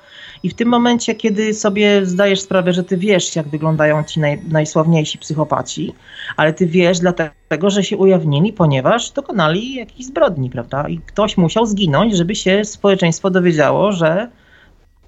I 0.43 0.49
w 0.49 0.53
tym 0.53 0.69
momencie, 0.69 1.15
kiedy 1.15 1.53
sobie 1.53 2.05
zdajesz 2.05 2.41
sprawę, 2.41 2.73
że 2.73 2.83
ty 2.83 2.97
wiesz, 2.97 3.35
jak 3.35 3.47
wyglądają 3.47 4.03
ci 4.03 4.19
naj, 4.19 4.41
najsławniejsi 4.49 5.17
psychopaci, 5.17 5.93
ale 6.37 6.53
ty 6.53 6.67
wiesz 6.67 6.99
dlatego, 6.99 7.69
że 7.69 7.83
się 7.83 7.97
ujawnili, 7.97 8.53
ponieważ 8.53 9.11
dokonali 9.11 9.75
jakichś 9.75 10.05
zbrodni, 10.05 10.49
prawda? 10.49 10.89
I 10.89 10.99
ktoś 10.99 11.37
musiał 11.37 11.65
zginąć, 11.65 12.15
żeby 12.15 12.35
się 12.35 12.65
społeczeństwo 12.65 13.29
dowiedziało, 13.29 13.91
że 13.91 14.29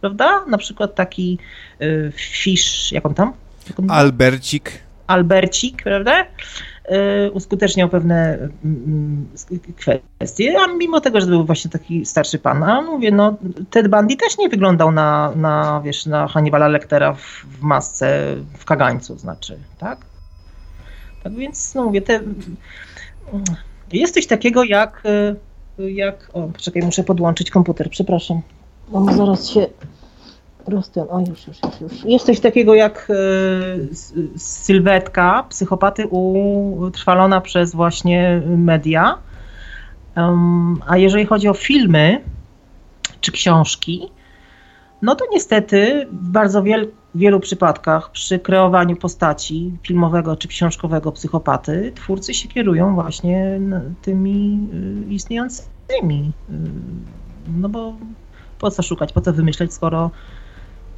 prawda? 0.01 0.45
Na 0.47 0.57
przykład 0.57 0.95
taki 0.95 1.39
y, 1.81 2.11
Fisz, 2.15 2.91
jak 2.91 3.05
on 3.05 3.13
tam? 3.13 3.33
Jak 3.67 3.79
on 3.79 3.91
Albercik. 3.91 4.83
Albercik, 5.07 5.83
prawda? 5.83 6.25
Y, 6.91 7.31
uskuteczniał 7.31 7.89
pewne 7.89 8.49
mm, 8.65 9.27
kwestie, 10.17 10.55
a 10.59 10.67
mimo 10.67 11.01
tego, 11.01 11.21
że 11.21 11.27
był 11.27 11.45
właśnie 11.45 11.71
taki 11.71 12.05
starszy 12.05 12.39
pan, 12.39 12.63
a 12.63 12.81
mówię, 12.81 13.11
no 13.11 13.37
Ted 13.69 13.87
Bundy 13.87 14.15
też 14.15 14.37
nie 14.37 14.49
wyglądał 14.49 14.91
na, 14.91 15.31
na 15.35 15.81
wiesz, 15.85 16.05
na 16.05 16.27
Hannibala 16.27 16.67
Lectera 16.67 17.13
w, 17.13 17.45
w 17.59 17.61
masce, 17.61 18.35
w 18.57 18.65
kagańcu, 18.65 19.17
znaczy, 19.17 19.59
tak? 19.77 20.05
Tak 21.23 21.33
więc, 21.33 21.75
no 21.75 21.83
mówię, 21.83 22.01
te, 22.01 22.19
jest 23.93 24.13
coś 24.13 24.27
takiego 24.27 24.63
jak, 24.63 25.03
y, 25.79 25.91
jak, 25.91 26.29
o, 26.33 26.41
poczekaj, 26.47 26.81
muszę 26.81 27.03
podłączyć 27.03 27.51
komputer, 27.51 27.89
przepraszam. 27.89 28.41
On 28.93 29.17
zaraz 29.17 29.49
się 29.49 29.67
rozten, 30.67 31.05
o 31.09 31.19
już, 31.19 31.47
już, 31.47 31.57
już, 31.63 31.81
już. 31.81 32.05
Jest 32.05 32.25
coś 32.25 32.39
takiego 32.39 32.75
jak 32.75 33.07
s- 33.91 34.13
sylwetka 34.37 35.45
psychopaty 35.49 36.07
utrwalona 36.07 37.41
przez 37.41 37.75
właśnie 37.75 38.41
media. 38.45 39.17
Em, 40.15 40.75
a 40.87 40.97
jeżeli 40.97 41.25
chodzi 41.25 41.47
o 41.47 41.53
filmy 41.53 42.21
czy 43.21 43.31
książki, 43.31 44.09
no 45.01 45.15
to 45.15 45.25
niestety 45.31 46.07
w 46.11 46.29
bardzo 46.29 46.63
wiel, 46.63 46.87
wielu 47.15 47.39
przypadkach 47.39 48.11
przy 48.11 48.39
kreowaniu 48.39 48.95
postaci 48.95 49.71
filmowego 49.83 50.35
czy 50.35 50.47
książkowego 50.47 51.11
psychopaty 51.11 51.91
twórcy 51.95 52.33
się 52.33 52.47
kierują 52.49 52.95
właśnie 52.95 53.59
tymi 54.01 54.67
y, 55.09 55.13
istniejącymi. 55.13 56.31
y, 56.49 56.53
No 57.57 57.69
bo 57.69 57.93
po 58.59 58.71
co 58.71 58.83
szukać, 58.83 59.13
po 59.13 59.21
co 59.21 59.33
wymyśleć, 59.33 59.73
skoro, 59.73 60.11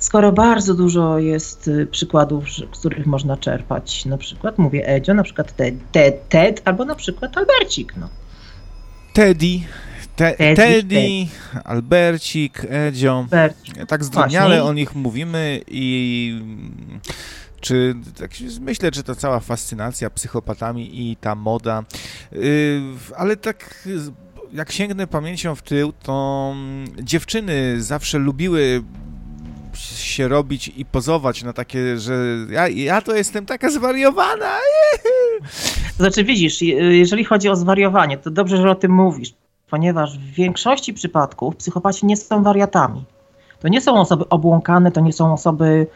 skoro 0.06 0.32
bardzo 0.32 0.74
dużo 0.74 1.20
jest 1.20 1.68
y, 1.68 1.88
przykładów, 1.88 2.44
z 2.50 2.80
których 2.80 3.06
można 3.06 3.38
czerpać. 3.38 4.06
Na 4.06 4.18
przykład 4.18 4.58
mówię 4.58 4.88
Edzio, 4.88 5.14
na 5.14 5.24
przykład 5.24 5.56
Ted, 5.56 5.76
Ted, 5.92 6.30
Ted 6.30 6.62
albo 6.66 6.86
na 6.86 6.96
przykład 6.96 7.38
Albercik. 7.38 7.94
No. 7.98 8.10
Teddy, 9.14 9.60
te, 10.16 10.32
Teddy, 10.32 10.56
Teddy, 10.56 11.28
Albercik, 11.64 12.66
Edzio. 12.70 13.18
Albercik. 13.18 13.86
Tak 13.88 14.04
zdrobniale 14.04 14.64
o 14.64 14.74
nich 14.74 14.96
mówimy 14.96 15.62
i 15.68 16.42
czy 17.62 17.96
tak 18.20 18.32
myślę, 18.60 18.90
że 18.94 19.04
ta 19.04 19.16
cała 19.16 19.40
fascynacja 19.40 20.10
psychopatami 20.10 21.12
i 21.12 21.16
ta 21.16 21.36
moda, 21.36 21.84
yy, 22.32 22.82
ale 23.18 23.38
tak 23.38 23.88
jak 24.54 24.72
sięgnę 24.72 25.08
pamięcią 25.08 25.56
w 25.56 25.62
tył, 25.62 25.94
to 25.94 26.52
mm, 26.56 27.06
dziewczyny 27.06 27.82
zawsze 27.82 28.18
lubiły 28.18 28.84
się 29.80 30.28
robić 30.28 30.68
i 30.78 30.86
pozować 30.86 31.44
na 31.44 31.54
takie, 31.54 31.98
że 32.00 32.14
ja, 32.50 32.68
ja 32.68 33.02
to 33.02 33.16
jestem 33.16 33.46
taka 33.46 33.70
zwariowana. 33.70 34.52
Znaczy 35.98 36.24
widzisz, 36.24 36.62
je- 36.62 36.98
jeżeli 36.98 37.26
chodzi 37.26 37.50
o 37.50 37.56
zwariowanie, 37.56 38.18
to 38.18 38.32
dobrze, 38.32 38.58
że 38.58 38.70
o 38.72 38.76
tym 38.76 38.92
mówisz. 38.92 39.34
ponieważ 39.70 40.18
w 40.20 40.32
większości 40.34 40.94
przypadków 40.94 41.56
psychopaci 41.56 42.06
nie 42.06 42.18
są 42.18 42.44
wariatami. 42.44 43.04
To 43.60 43.68
nie 43.68 43.82
są 43.82 44.00
osoby 44.00 44.30
obłąkane, 44.30 44.92
to 44.92 45.02
nie 45.02 45.14
są 45.14 45.34
osoby. 45.34 45.88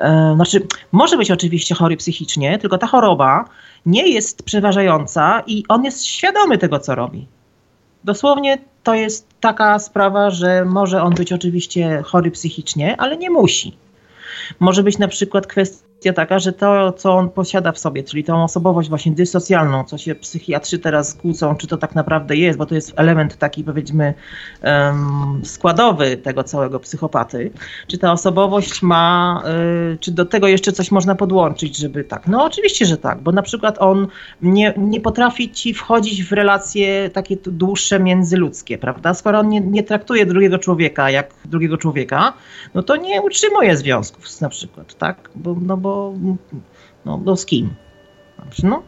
E, 0.00 0.32
znaczy, 0.34 0.66
może 0.92 1.16
być 1.16 1.30
oczywiście 1.30 1.74
chory 1.74 1.96
psychicznie, 1.96 2.58
tylko 2.58 2.78
ta 2.78 2.86
choroba 2.86 3.44
nie 3.86 4.08
jest 4.08 4.42
przeważająca 4.42 5.42
i 5.46 5.64
on 5.68 5.84
jest 5.84 6.04
świadomy 6.06 6.58
tego, 6.58 6.78
co 6.78 6.94
robi. 6.94 7.26
Dosłownie 8.04 8.58
to 8.82 8.94
jest 8.94 9.26
taka 9.40 9.78
sprawa, 9.78 10.30
że 10.30 10.64
może 10.64 11.02
on 11.02 11.14
być 11.14 11.32
oczywiście 11.32 12.02
chory 12.02 12.30
psychicznie, 12.30 12.96
ale 13.00 13.16
nie 13.16 13.30
musi. 13.30 13.76
Może 14.60 14.82
być 14.82 14.98
na 14.98 15.08
przykład 15.08 15.46
kwestia 15.46 15.89
kwestia 16.00 16.12
taka, 16.12 16.38
że 16.38 16.52
to, 16.52 16.92
co 16.92 17.16
on 17.16 17.30
posiada 17.30 17.72
w 17.72 17.78
sobie, 17.78 18.02
czyli 18.02 18.24
tą 18.24 18.44
osobowość 18.44 18.88
właśnie 18.88 19.12
dysocjalną, 19.12 19.84
co 19.84 19.98
się 19.98 20.14
psychiatrzy 20.14 20.78
teraz 20.78 21.14
kłócą, 21.14 21.56
czy 21.56 21.66
to 21.66 21.76
tak 21.76 21.94
naprawdę 21.94 22.36
jest, 22.36 22.58
bo 22.58 22.66
to 22.66 22.74
jest 22.74 22.92
element 22.96 23.36
taki 23.36 23.64
powiedzmy 23.64 24.14
składowy 25.42 26.16
tego 26.16 26.44
całego 26.44 26.80
psychopaty, 26.80 27.50
czy 27.86 27.98
ta 27.98 28.12
osobowość 28.12 28.82
ma, 28.82 29.42
y, 29.94 29.98
czy 29.98 30.12
do 30.12 30.24
tego 30.24 30.48
jeszcze 30.48 30.72
coś 30.72 30.90
można 30.90 31.14
podłączyć, 31.14 31.76
żeby 31.76 32.04
tak. 32.04 32.26
No 32.26 32.44
oczywiście, 32.44 32.86
że 32.86 32.96
tak, 32.96 33.20
bo 33.20 33.32
na 33.32 33.42
przykład 33.42 33.76
on 33.78 34.06
nie, 34.42 34.74
nie 34.76 35.00
potrafi 35.00 35.50
ci 35.50 35.74
wchodzić 35.74 36.24
w 36.24 36.32
relacje 36.32 37.10
takie 37.10 37.36
dłuższe 37.36 38.00
międzyludzkie, 38.00 38.78
prawda? 38.78 39.14
Skoro 39.14 39.38
on 39.38 39.48
nie, 39.48 39.60
nie 39.60 39.82
traktuje 39.82 40.26
drugiego 40.26 40.58
człowieka 40.58 41.10
jak 41.10 41.34
drugiego 41.44 41.76
człowieka, 41.76 42.32
no 42.74 42.82
to 42.82 42.96
nie 42.96 43.22
utrzymuje 43.22 43.76
związków 43.76 44.40
na 44.40 44.48
przykład, 44.48 44.94
tak? 44.94 45.30
Bo, 45.34 45.56
no 45.60 45.76
bo 45.76 45.89
bo, 45.90 46.12
no, 47.04 47.18
bo 47.18 47.36
z 47.36 47.46
kim? 47.46 47.74
No. 48.62 48.82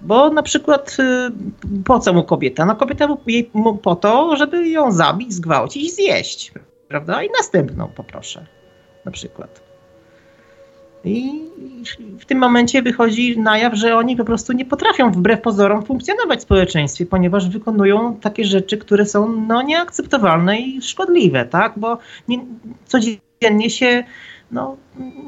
Bo 0.00 0.30
na 0.30 0.42
przykład 0.42 0.96
y, 1.00 1.82
po 1.84 1.98
co 1.98 2.12
mu 2.12 2.24
kobieta? 2.24 2.66
No 2.66 2.76
kobieta 2.76 3.08
jej 3.26 3.50
po 3.82 3.96
to, 3.96 4.36
żeby 4.36 4.68
ją 4.68 4.92
zabić, 4.92 5.32
zgwałcić 5.32 5.84
i 5.84 5.90
zjeść, 5.90 6.52
prawda? 6.88 7.22
I 7.22 7.28
następną 7.38 7.88
poproszę, 7.88 8.46
na 9.04 9.12
przykład. 9.12 9.68
I 11.04 11.42
w 12.18 12.24
tym 12.24 12.38
momencie 12.38 12.82
wychodzi 12.82 13.38
na 13.38 13.58
jaw, 13.58 13.74
że 13.74 13.96
oni 13.96 14.16
po 14.16 14.24
prostu 14.24 14.52
nie 14.52 14.64
potrafią 14.64 15.12
wbrew 15.12 15.40
pozorom 15.40 15.84
funkcjonować 15.84 16.38
w 16.38 16.42
społeczeństwie, 16.42 17.06
ponieważ 17.06 17.48
wykonują 17.48 18.16
takie 18.16 18.44
rzeczy, 18.44 18.78
które 18.78 19.06
są 19.06 19.32
no, 19.32 19.62
nieakceptowalne 19.62 20.60
i 20.60 20.82
szkodliwe, 20.82 21.44
tak? 21.44 21.72
Bo 21.76 21.98
nie, 22.28 22.38
codziennie 22.86 23.70
się 23.70 24.04
no, 24.50 24.76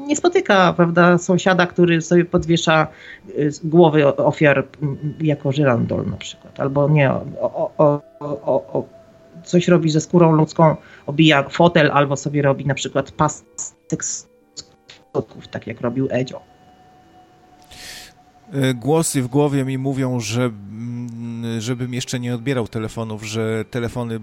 nie 0.07 0.15
spotyka 0.15 0.73
prawda, 0.73 1.17
sąsiada, 1.17 1.67
który 1.67 2.01
sobie 2.01 2.25
podwiesza 2.25 2.87
y, 3.29 3.49
głowy 3.63 4.17
ofiar 4.17 4.67
jako 5.21 5.51
żyrandol 5.51 6.05
na 6.05 6.17
przykład, 6.17 6.59
albo 6.59 6.89
nie, 6.89 7.11
o, 7.11 7.71
o, 7.77 8.01
o, 8.19 8.85
coś 9.43 9.67
robi 9.67 9.89
ze 9.89 10.01
skórą 10.01 10.31
ludzką, 10.31 10.75
obija 11.05 11.49
fotel, 11.49 11.91
albo 11.91 12.17
sobie 12.17 12.41
robi 12.41 12.65
na 12.65 12.73
przykład 12.73 13.11
pasek 13.11 14.05
z 14.05 14.31
tak 15.51 15.67
jak 15.67 15.81
robił 15.81 16.07
Edzio. 16.11 16.41
Y, 18.55 18.73
głosy 18.73 19.21
w 19.21 19.27
głowie 19.27 19.65
mi 19.65 19.77
mówią, 19.77 20.19
że 20.19 20.43
mm, 20.43 21.61
żebym 21.61 21.93
jeszcze 21.93 22.19
nie 22.19 22.35
odbierał 22.35 22.67
telefonów, 22.67 23.23
że 23.23 23.65
telefony 23.65 24.19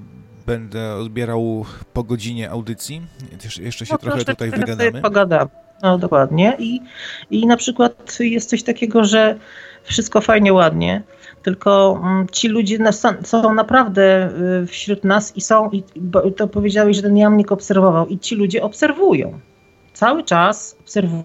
będę 0.48 0.94
odbierał 0.94 1.64
po 1.92 2.02
godzinie 2.02 2.50
audycji. 2.50 3.02
Jeszcze 3.60 3.86
się 3.86 3.92
no, 3.92 3.98
trochę 3.98 4.24
tutaj 4.24 4.50
wygadamy. 4.50 5.02
Pogadamy. 5.02 5.50
No 5.82 5.98
dokładnie. 5.98 6.56
I, 6.58 6.80
I 7.30 7.46
na 7.46 7.56
przykład 7.56 8.18
jest 8.20 8.50
coś 8.50 8.62
takiego, 8.62 9.04
że 9.04 9.36
wszystko 9.82 10.20
fajnie, 10.20 10.52
ładnie, 10.52 11.02
tylko 11.42 12.00
mm, 12.02 12.26
ci 12.32 12.48
ludzie 12.48 12.78
są 13.24 13.54
naprawdę 13.54 14.30
y, 14.62 14.66
wśród 14.66 15.04
nas 15.04 15.36
i 15.36 15.40
są, 15.40 15.70
i 15.70 15.82
to 16.36 16.48
powiedziałeś, 16.48 16.96
że 16.96 17.02
ten 17.02 17.16
jamnik 17.16 17.52
obserwował, 17.52 18.06
i 18.06 18.18
ci 18.18 18.34
ludzie 18.34 18.62
obserwują. 18.62 19.40
Cały 19.92 20.24
czas 20.24 20.76
obserwują, 20.80 21.24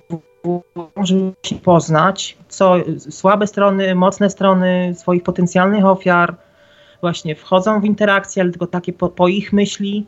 żeby 1.04 1.32
się 1.44 1.56
poznać, 1.56 2.38
co 2.48 2.76
słabe 2.98 3.48
strony, 3.48 3.96
mocne 3.96 4.30
strony 4.30 4.96
swoich 4.98 5.24
potencjalnych 5.24 5.86
ofiar, 5.86 6.36
właśnie 7.04 7.36
wchodzą 7.36 7.82
w 7.82 7.86
interakcje, 7.86 8.42
ale 8.42 8.52
tylko 8.52 8.68
takie 8.68 8.94
po, 8.94 9.10
po 9.10 9.28
ich 9.28 9.54
myśli. 9.54 10.08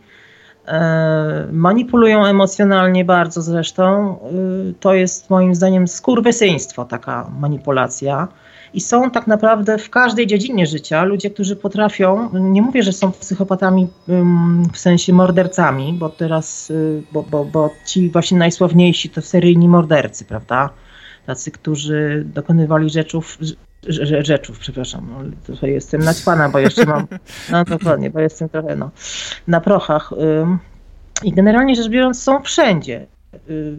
E, 0.67 1.47
manipulują 1.51 2.25
emocjonalnie 2.25 3.05
bardzo 3.05 3.41
zresztą. 3.41 3.83
E, 3.83 4.73
to 4.79 4.93
jest 4.93 5.29
moim 5.29 5.55
zdaniem 5.55 5.87
skurwysyństwo, 5.87 6.85
taka 6.85 7.31
manipulacja. 7.39 8.27
I 8.73 8.81
są 8.81 9.11
tak 9.11 9.27
naprawdę 9.27 9.77
w 9.77 9.89
każdej 9.89 10.27
dziedzinie 10.27 10.65
życia 10.65 11.03
ludzie, 11.03 11.29
którzy 11.29 11.55
potrafią, 11.55 12.29
nie 12.33 12.61
mówię, 12.61 12.83
że 12.83 12.93
są 12.93 13.11
psychopatami 13.11 13.87
w 14.73 14.77
sensie 14.77 15.13
mordercami, 15.13 15.93
bo 15.93 16.09
teraz, 16.09 16.69
y, 16.69 17.03
bo, 17.11 17.23
bo, 17.23 17.45
bo 17.45 17.69
ci 17.85 18.09
właśnie 18.09 18.37
najsławniejsi 18.37 19.09
to 19.09 19.21
seryjni 19.21 19.67
mordercy, 19.69 20.25
prawda? 20.25 20.69
Tacy, 21.25 21.51
którzy 21.51 22.23
dokonywali 22.33 22.89
rzeczów, 22.89 23.37
rzeczów, 24.21 24.59
przepraszam, 24.59 25.07
no, 25.09 25.31
trochę 25.45 25.69
jestem 25.69 26.01
naćpana, 26.01 26.49
bo 26.49 26.59
jeszcze 26.59 26.85
mam, 26.85 27.07
no 27.51 27.63
dokładnie, 27.63 28.09
bo 28.09 28.19
jestem 28.19 28.49
trochę 28.49 28.75
no, 28.75 28.91
na 29.47 29.61
prochach. 29.61 30.13
I 31.23 31.31
generalnie 31.31 31.75
rzecz 31.75 31.89
biorąc 31.89 32.23
są 32.23 32.41
wszędzie. 32.41 33.07
Y, 33.49 33.77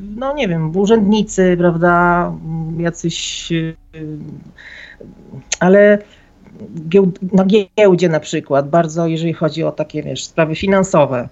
no 0.00 0.34
nie 0.34 0.48
wiem, 0.48 0.76
urzędnicy, 0.76 1.56
prawda, 1.58 2.32
jacyś, 2.78 3.52
y, 3.52 3.76
ale 5.60 5.98
na 7.32 7.44
giełdzie 7.44 8.08
na 8.08 8.20
przykład, 8.20 8.70
bardzo 8.70 9.06
jeżeli 9.06 9.32
chodzi 9.32 9.64
o 9.64 9.72
takie, 9.72 10.02
wiesz, 10.02 10.24
sprawy 10.24 10.54
finansowe 10.54 11.28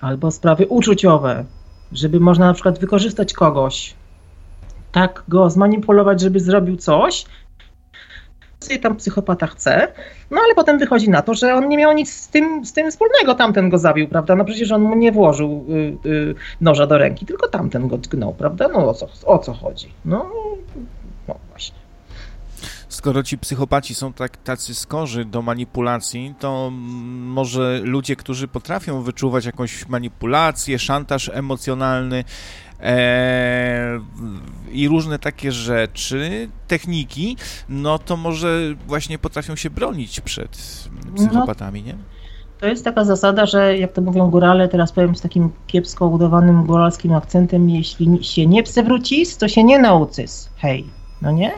albo 0.00 0.30
sprawy 0.30 0.66
uczuciowe, 0.66 1.44
żeby 1.92 2.20
można 2.20 2.46
na 2.46 2.54
przykład 2.54 2.78
wykorzystać 2.78 3.32
kogoś, 3.32 3.94
tak 4.98 5.22
go 5.28 5.50
zmanipulować, 5.50 6.20
żeby 6.20 6.40
zrobił 6.40 6.76
coś, 6.76 7.24
co 8.58 8.78
tam 8.82 8.96
psychopata 8.96 9.46
chce, 9.46 9.92
no 10.30 10.40
ale 10.44 10.54
potem 10.54 10.78
wychodzi 10.78 11.10
na 11.10 11.22
to, 11.22 11.34
że 11.34 11.54
on 11.54 11.68
nie 11.68 11.78
miał 11.78 11.92
nic 11.92 12.12
z 12.12 12.28
tym, 12.28 12.64
z 12.64 12.72
tym 12.72 12.90
wspólnego, 12.90 13.34
tamten 13.34 13.68
go 13.70 13.78
zabił, 13.78 14.08
prawda, 14.08 14.34
no 14.36 14.44
przecież 14.44 14.72
on 14.72 14.82
mu 14.82 14.94
nie 14.96 15.12
włożył 15.12 15.66
y, 16.04 16.08
y, 16.08 16.34
noża 16.60 16.86
do 16.86 16.98
ręki, 16.98 17.26
tylko 17.26 17.48
tamten 17.48 17.88
go 17.88 17.98
tknął, 17.98 18.34
prawda, 18.34 18.68
no 18.68 18.88
o 18.88 18.94
co, 18.94 19.08
o 19.24 19.38
co 19.38 19.52
chodzi, 19.52 19.92
no, 20.04 20.30
no 21.28 21.34
właśnie. 21.50 21.78
Skoro 22.88 23.22
ci 23.22 23.38
psychopaci 23.38 23.94
są 23.94 24.12
tak, 24.12 24.36
tacy 24.36 24.74
skorzy 24.74 25.24
do 25.24 25.42
manipulacji, 25.42 26.34
to 26.38 26.70
może 26.72 27.80
ludzie, 27.84 28.16
którzy 28.16 28.48
potrafią 28.48 29.02
wyczuwać 29.02 29.44
jakąś 29.44 29.88
manipulację, 29.88 30.78
szantaż 30.78 31.30
emocjonalny, 31.34 32.24
e, 32.80 34.00
i 34.72 34.88
różne 34.88 35.18
takie 35.18 35.52
rzeczy, 35.52 36.48
techniki, 36.68 37.36
no 37.68 37.98
to 37.98 38.16
może 38.16 38.74
właśnie 38.86 39.18
potrafią 39.18 39.56
się 39.56 39.70
bronić 39.70 40.20
przed 40.20 40.58
psychopatami, 41.16 41.82
nie? 41.82 41.94
To 42.60 42.66
jest 42.66 42.84
taka 42.84 43.04
zasada, 43.04 43.46
że 43.46 43.78
jak 43.78 43.92
to 43.92 44.00
mówią 44.00 44.30
górale, 44.30 44.68
teraz 44.68 44.92
powiem 44.92 45.16
z 45.16 45.20
takim 45.20 45.50
kiepsko 45.66 46.06
udawanym 46.06 46.66
góralskim 46.66 47.12
akcentem, 47.12 47.70
jeśli 47.70 48.24
się 48.24 48.46
nie 48.46 48.62
przewrócisz, 48.62 49.36
to 49.36 49.48
się 49.48 49.64
nie 49.64 49.78
nauczysz. 49.78 50.30
Hej, 50.56 50.84
no 51.22 51.30
nie? 51.30 51.52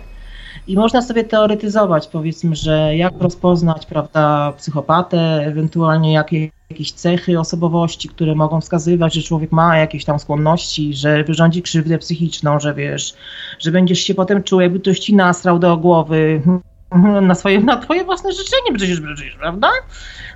I 0.66 0.76
można 0.76 1.02
sobie 1.02 1.24
teoretyzować, 1.24 2.06
powiedzmy, 2.06 2.56
że 2.56 2.96
jak 2.96 3.14
rozpoznać, 3.20 3.87
prawda, 3.87 4.52
psychopatę, 4.56 5.18
ewentualnie 5.46 6.12
jakie 6.12 6.50
jakieś 6.70 6.92
cechy 6.92 7.40
osobowości, 7.40 8.09
które 8.09 8.35
mogą 8.35 8.61
wskazywać, 8.61 9.14
że 9.14 9.22
człowiek 9.22 9.52
ma 9.52 9.78
jakieś 9.78 10.04
tam 10.04 10.18
skłonności, 10.18 10.94
że 10.94 11.24
wyrządzi 11.24 11.62
krzywdę 11.62 11.98
psychiczną, 11.98 12.61
że 12.61 12.74
wiesz, 12.74 13.14
że 13.59 13.70
będziesz 13.70 14.00
się 14.00 14.14
potem 14.14 14.42
czuł, 14.42 14.61
jakby 14.61 14.80
ktoś 14.80 14.98
ci 14.98 15.14
nasrał 15.14 15.59
do 15.59 15.76
głowy 15.76 16.42
na, 17.22 17.35
swoje, 17.35 17.61
na 17.61 17.76
twoje 17.76 18.04
własne 18.04 18.33
życzenie 18.33 18.72
przecież, 18.74 19.00
prawda? 19.38 19.70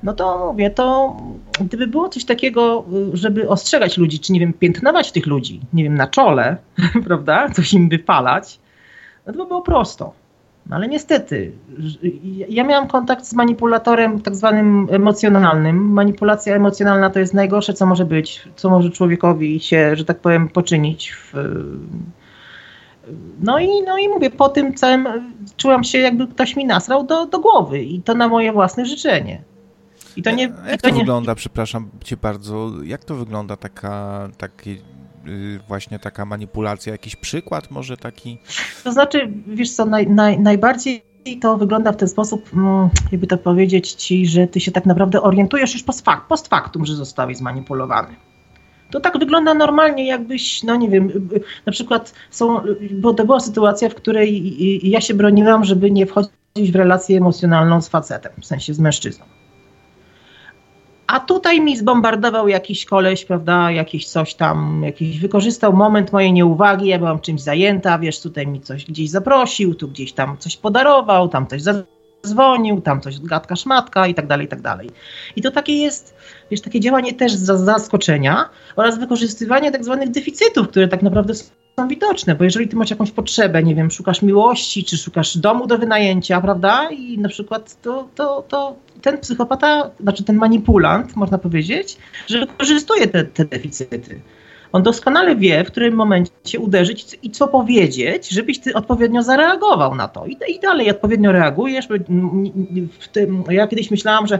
No 0.03 0.13
to 0.13 0.47
mówię, 0.53 0.71
to 0.71 1.17
gdyby 1.61 1.87
było 1.87 2.09
coś 2.09 2.25
takiego, 2.25 2.85
żeby 3.13 3.49
ostrzegać 3.49 3.99
ludzi, 3.99 4.21
czy 4.21 4.33
nie 4.33 4.41
wiem, 4.41 4.53
piętnować 4.53 5.13
tych 5.13 5.27
ludzi, 5.27 5.61
nie 5.73 5.85
wiem, 5.85 5.95
na 5.95 6.07
czole, 6.07 6.57
prawda, 7.07 7.51
coś 7.51 7.73
im 7.73 7.89
wypalać, 7.89 8.59
no 9.27 9.33
to 9.33 9.39
by 9.39 9.47
było 9.47 9.63
prosto. 9.63 10.24
No 10.67 10.77
ale 10.77 10.89
niestety, 10.89 11.53
ja 12.49 12.65
miałam 12.65 12.89
kontakt 12.89 13.25
z 13.25 13.35
manipulatorem 13.35 14.21
tak 14.21 14.35
zwanym 14.35 14.89
emocjonalnym. 14.91 15.93
Manipulacja 15.93 16.57
emocjonalna 16.57 17.11
to 17.11 17.19
jest 17.19 17.35
najgorsze, 17.35 17.75
co 17.75 17.87
może 17.87 18.05
być, 18.05 18.49
co 18.57 18.71
może 18.71 18.91
człowiekowi 18.91 19.61
się, 19.61 19.97
że 19.97 20.05
tak 20.05 20.19
powiem, 20.19 20.49
poczynić. 20.49 21.13
W... 21.13 21.33
No, 23.41 23.59
i, 23.59 23.69
no 23.83 23.99
i 23.99 24.09
mówię, 24.09 24.31
po 24.31 24.49
tym 24.49 24.75
całym 24.75 25.07
czułam 25.57 25.85
się, 25.85 25.99
jakby 25.99 26.27
ktoś 26.27 26.57
mi 26.57 26.65
nasrał 26.65 27.07
do, 27.07 27.27
do 27.27 27.41
głowy 27.41 27.83
i 27.83 28.03
to 28.03 28.15
na 28.15 28.29
moje 28.29 28.53
własne 28.53 28.87
życzenie. 28.87 29.43
I 30.17 30.23
to 30.23 30.31
nie, 30.31 30.53
jak 30.71 30.83
to, 30.83 30.91
nie... 30.91 30.99
wygląda, 30.99 31.35
przepraszam 31.35 31.89
cię 32.05 32.17
bardzo, 32.17 32.71
jak 32.85 33.05
to 33.05 33.15
wygląda 33.15 33.57
taka, 33.57 34.29
takie 34.39 34.71
Y, 34.71 35.04
właśnie 35.69 35.99
taka 35.99 36.25
manipulacja? 36.25 36.93
Jakiś 36.93 37.17
przykład 37.17 37.71
może 37.71 37.97
taki? 37.97 38.39
To 38.85 38.93
znaczy, 38.93 39.33
wiesz 39.47 39.71
co, 39.71 39.85
naj, 39.85 40.07
naj, 40.07 40.41
najbardziej 40.41 41.03
to 41.41 41.59
wygląda 41.59 41.93
w 41.93 41.97
ten 41.97 42.09
sposób, 42.09 42.51
mm, 42.55 42.89
jakby 43.13 43.27
to 43.27 43.39
powiedzieć 43.39 43.93
ci, 43.93 44.27
że 44.27 44.47
ty 44.47 44.61
się 44.61 44.73
tak 44.73 44.87
naprawdę 44.87 45.23
orientujesz 45.23 45.75
już 45.75 45.83
post 46.29 46.49
factum, 46.49 46.87
że 46.87 46.95
zostałeś 46.95 47.37
zmanipulowany. 47.37 48.17
To 48.91 49.01
tak 49.01 49.19
wygląda 49.19 49.55
normalnie, 49.55 50.07
jakbyś, 50.07 50.63
no 50.63 50.77
nie 50.77 50.89
wiem, 50.89 51.29
na 51.67 51.73
przykład 51.73 52.15
są, 52.31 52.61
bo 52.91 53.15
to 53.15 53.25
była 53.25 53.41
sytuacja, 53.41 53.89
w 53.89 53.95
której 53.95 54.91
ja 54.91 55.01
się 55.01 55.15
broniłam, 55.15 55.65
żeby 55.65 55.91
nie 55.91 56.07
wchodzić 56.07 56.73
w 56.73 56.77
relację 56.77 57.19
emocjonalną 57.19 57.83
z 57.83 57.89
facetem, 57.89 58.33
w 58.41 58.47
sensie 58.47 58.75
z 58.75 58.79
mężczyzną. 58.79 59.25
A 61.07 61.21
tutaj 61.21 61.61
mi 61.61 61.77
zbombardował 61.77 62.49
jakiś 62.49 62.85
koleś, 62.85 63.25
prawda, 63.25 63.71
jakiś 63.71 64.07
coś 64.07 64.35
tam, 64.35 64.83
jakiś 64.85 65.21
wykorzystał 65.21 65.73
moment 65.73 66.13
mojej 66.13 66.33
nieuwagi, 66.33 66.87
ja 66.87 66.99
byłam 66.99 67.21
czymś 67.21 67.41
zajęta, 67.41 67.99
wiesz, 67.99 68.21
tutaj 68.21 68.47
mi 68.47 68.61
coś 68.61 68.85
gdzieś 68.85 69.11
zaprosił, 69.11 69.75
tu 69.75 69.89
gdzieś 69.89 70.13
tam 70.13 70.39
coś 70.39 70.57
podarował, 70.57 71.29
tam 71.29 71.47
coś 71.47 71.63
zadzwonił, 71.63 72.81
tam 72.81 73.01
coś 73.01 73.21
gadka 73.21 73.57
szmatka 73.57 74.07
i 74.07 74.15
tak 74.15 74.27
dalej, 74.27 74.47
i 74.47 74.49
tak 74.49 74.61
dalej. 74.61 74.91
I 75.37 75.43
to 75.43 75.51
takie 75.51 75.77
jest, 75.77 76.15
wiesz, 76.51 76.61
takie 76.61 76.81
działanie 76.81 77.15
też 77.15 77.33
z 77.33 77.65
zaskoczenia 77.65 78.49
oraz 78.77 78.99
wykorzystywanie 78.99 79.73
tak 79.73 79.85
zwanych 79.85 80.11
deficytów, 80.11 80.69
które 80.69 80.89
tak 80.89 81.03
naprawdę 81.03 81.35
są 81.81 81.89
widoczne, 81.89 82.35
bo 82.35 82.45
jeżeli 82.45 82.69
ty 82.69 82.77
masz 82.77 82.91
jakąś 82.91 83.11
potrzebę, 83.11 83.63
nie 83.63 83.75
wiem, 83.75 83.91
szukasz 83.91 84.23
miłości, 84.23 84.85
czy 84.85 84.97
szukasz 84.97 85.39
domu 85.39 85.67
do 85.67 85.79
wynajęcia, 85.79 86.41
prawda, 86.41 86.89
i 86.91 87.19
na 87.19 87.29
przykład 87.29 87.83
to, 87.83 88.09
to, 88.15 88.45
to 88.49 88.77
ten 89.03 89.19
psychopata, 89.19 89.91
znaczy 90.01 90.25
ten 90.25 90.37
manipulant, 90.37 91.17
można 91.17 91.39
powiedzieć, 91.39 91.97
że 92.27 92.41
wykorzystuje 92.41 93.07
te, 93.07 93.25
te 93.25 93.45
deficyty. 93.45 94.21
On 94.75 94.83
doskonale 94.83 95.37
wie, 95.37 95.65
w 95.65 95.67
którym 95.67 95.95
momencie 95.95 96.59
uderzyć 96.61 97.19
i 97.23 97.31
co 97.31 97.49
powiedzieć, 97.49 98.29
żebyś 98.29 98.59
ty 98.59 98.75
odpowiednio 98.75 99.23
zareagował 99.23 99.95
na 99.95 100.09
to. 100.09 100.27
I, 100.27 100.37
i 100.49 100.61
dalej 100.61 100.91
odpowiednio 100.91 101.33
reagujesz. 101.33 101.89
Tym, 103.13 103.45
ja 103.51 103.67
kiedyś 103.67 103.91
myślałam, 103.91 104.27
że 104.27 104.39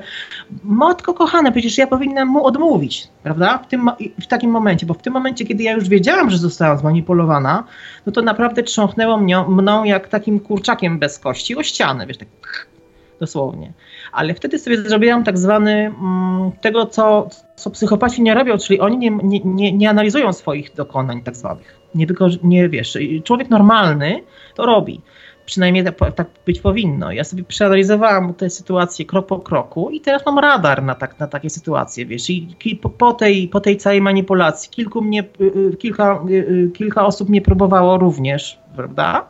matko 0.65 1.15
kochane, 1.15 1.53
przecież 1.53 1.79
ja 1.79 1.87
powinnam 1.87 2.29
mu 2.29 2.47
odmówić, 2.47 3.09
prawda? 3.23 3.59
W, 3.59 3.67
tym, 3.67 3.91
w 4.21 4.27
takim 4.27 4.51
momencie, 4.51 4.87
bo 4.87 4.95
w 4.95 5.03
tym 5.03 5.13
momencie, 5.13 5.45
kiedy 5.45 5.63
ja 5.63 5.73
już 5.73 5.89
wiedziałam, 5.89 6.31
że 6.31 6.39
zostałam 6.39 6.79
zmanipulowana, 6.79 7.65
no 8.07 8.13
to 8.13 8.23
naprawdę 8.23 8.63
trząchnęło 8.63 9.17
mną, 9.17 9.49
mną 9.49 9.85
jak 9.85 10.09
takim 10.09 10.41
kurczakiem 10.41 10.99
bez 10.99 11.19
kości 11.19 11.57
o 11.57 11.63
ścianę, 11.63 12.07
wiesz, 12.07 12.19
tak 12.19 12.29
dosłownie. 13.21 13.73
Ale 14.13 14.35
wtedy 14.35 14.59
sobie 14.59 14.77
zrobiłam 14.77 15.25
tak 15.25 15.39
zwany 15.39 15.73
mm, 15.73 16.53
tego, 16.61 16.87
co, 16.87 17.29
co 17.57 17.71
psychopaci 17.71 18.23
nie 18.23 18.35
robią, 18.35 18.59
czyli 18.59 18.81
oni 18.81 18.99
nie, 18.99 19.11
nie, 19.11 19.41
nie, 19.45 19.73
nie 19.73 19.91
analizują 19.91 20.33
swoich 20.33 20.75
dokonań 20.75 21.23
tak 21.23 21.37
zwanych. 21.37 21.79
Nie, 21.95 22.07
nie 22.43 22.69
wiesz, 22.69 22.99
człowiek 23.25 23.51
normalny 23.51 24.21
to 24.55 24.67
robi. 24.67 25.01
Przynajmniej 25.47 25.85
tak, 25.85 26.15
tak 26.15 26.27
być 26.47 26.61
powinno. 26.61 27.13
Ja 27.13 27.25
sobie 27.25 27.45
przeanalizowałam 27.45 28.35
tę 28.35 28.51
sytuację 28.51 29.05
krok 29.05 29.27
po 29.27 29.39
kroku 29.39 29.91
i 29.91 30.01
teraz 30.01 30.27
mam 30.27 30.39
radar 30.39 30.83
na, 30.83 30.95
tak, 30.95 31.19
na 31.19 31.27
takie 31.27 31.51
sytuacje, 31.51 32.07
wiesz. 32.07 32.31
I 32.31 32.57
po, 32.83 32.91
po, 32.91 33.13
tej, 33.13 33.49
po 33.49 33.61
tej 33.61 33.77
całej 33.77 34.01
manipulacji 34.01 34.71
kilku 34.71 35.03
mnie, 35.03 35.25
y, 35.41 35.45
y, 35.45 35.77
kilka, 35.77 36.25
y, 36.31 36.71
kilka 36.75 37.07
osób 37.07 37.29
mnie 37.29 37.41
próbowało 37.41 37.99
również, 37.99 38.59
prawda? 38.77 39.29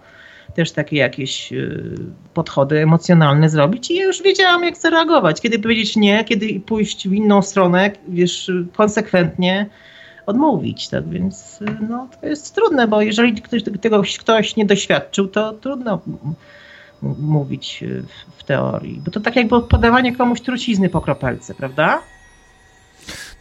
Też 0.54 0.72
takie 0.72 0.96
jakieś 0.96 1.52
y, 1.52 1.98
podchody 2.34 2.82
emocjonalne 2.82 3.48
zrobić 3.48 3.90
i 3.90 3.94
ja 3.94 4.04
już 4.04 4.22
wiedziałam, 4.22 4.64
jak 4.64 4.76
zareagować. 4.76 5.40
Kiedy 5.40 5.58
powiedzieć 5.58 5.96
nie, 5.96 6.24
kiedy 6.24 6.60
pójść 6.60 7.08
w 7.08 7.12
inną 7.12 7.42
stronę, 7.42 7.90
wiesz, 8.08 8.50
konsekwentnie 8.76 9.66
odmówić. 10.26 10.88
Tak 10.88 11.08
więc 11.08 11.62
y, 11.62 11.64
no, 11.88 12.08
to 12.20 12.26
jest 12.26 12.54
trudne, 12.54 12.88
bo 12.88 13.02
jeżeli 13.02 13.34
ktoś, 13.34 13.62
tego 13.80 14.02
ktoś 14.20 14.56
nie 14.56 14.66
doświadczył, 14.66 15.28
to 15.28 15.52
trudno 15.52 16.00
mówić 17.18 17.82
y, 17.82 18.04
w 18.36 18.44
teorii. 18.44 19.00
Bo 19.04 19.10
to 19.10 19.20
tak 19.20 19.36
jakby 19.36 19.62
podawanie 19.62 20.16
komuś 20.16 20.40
trucizny 20.40 20.88
po 20.88 21.00
kropelce, 21.00 21.54
prawda? 21.54 22.02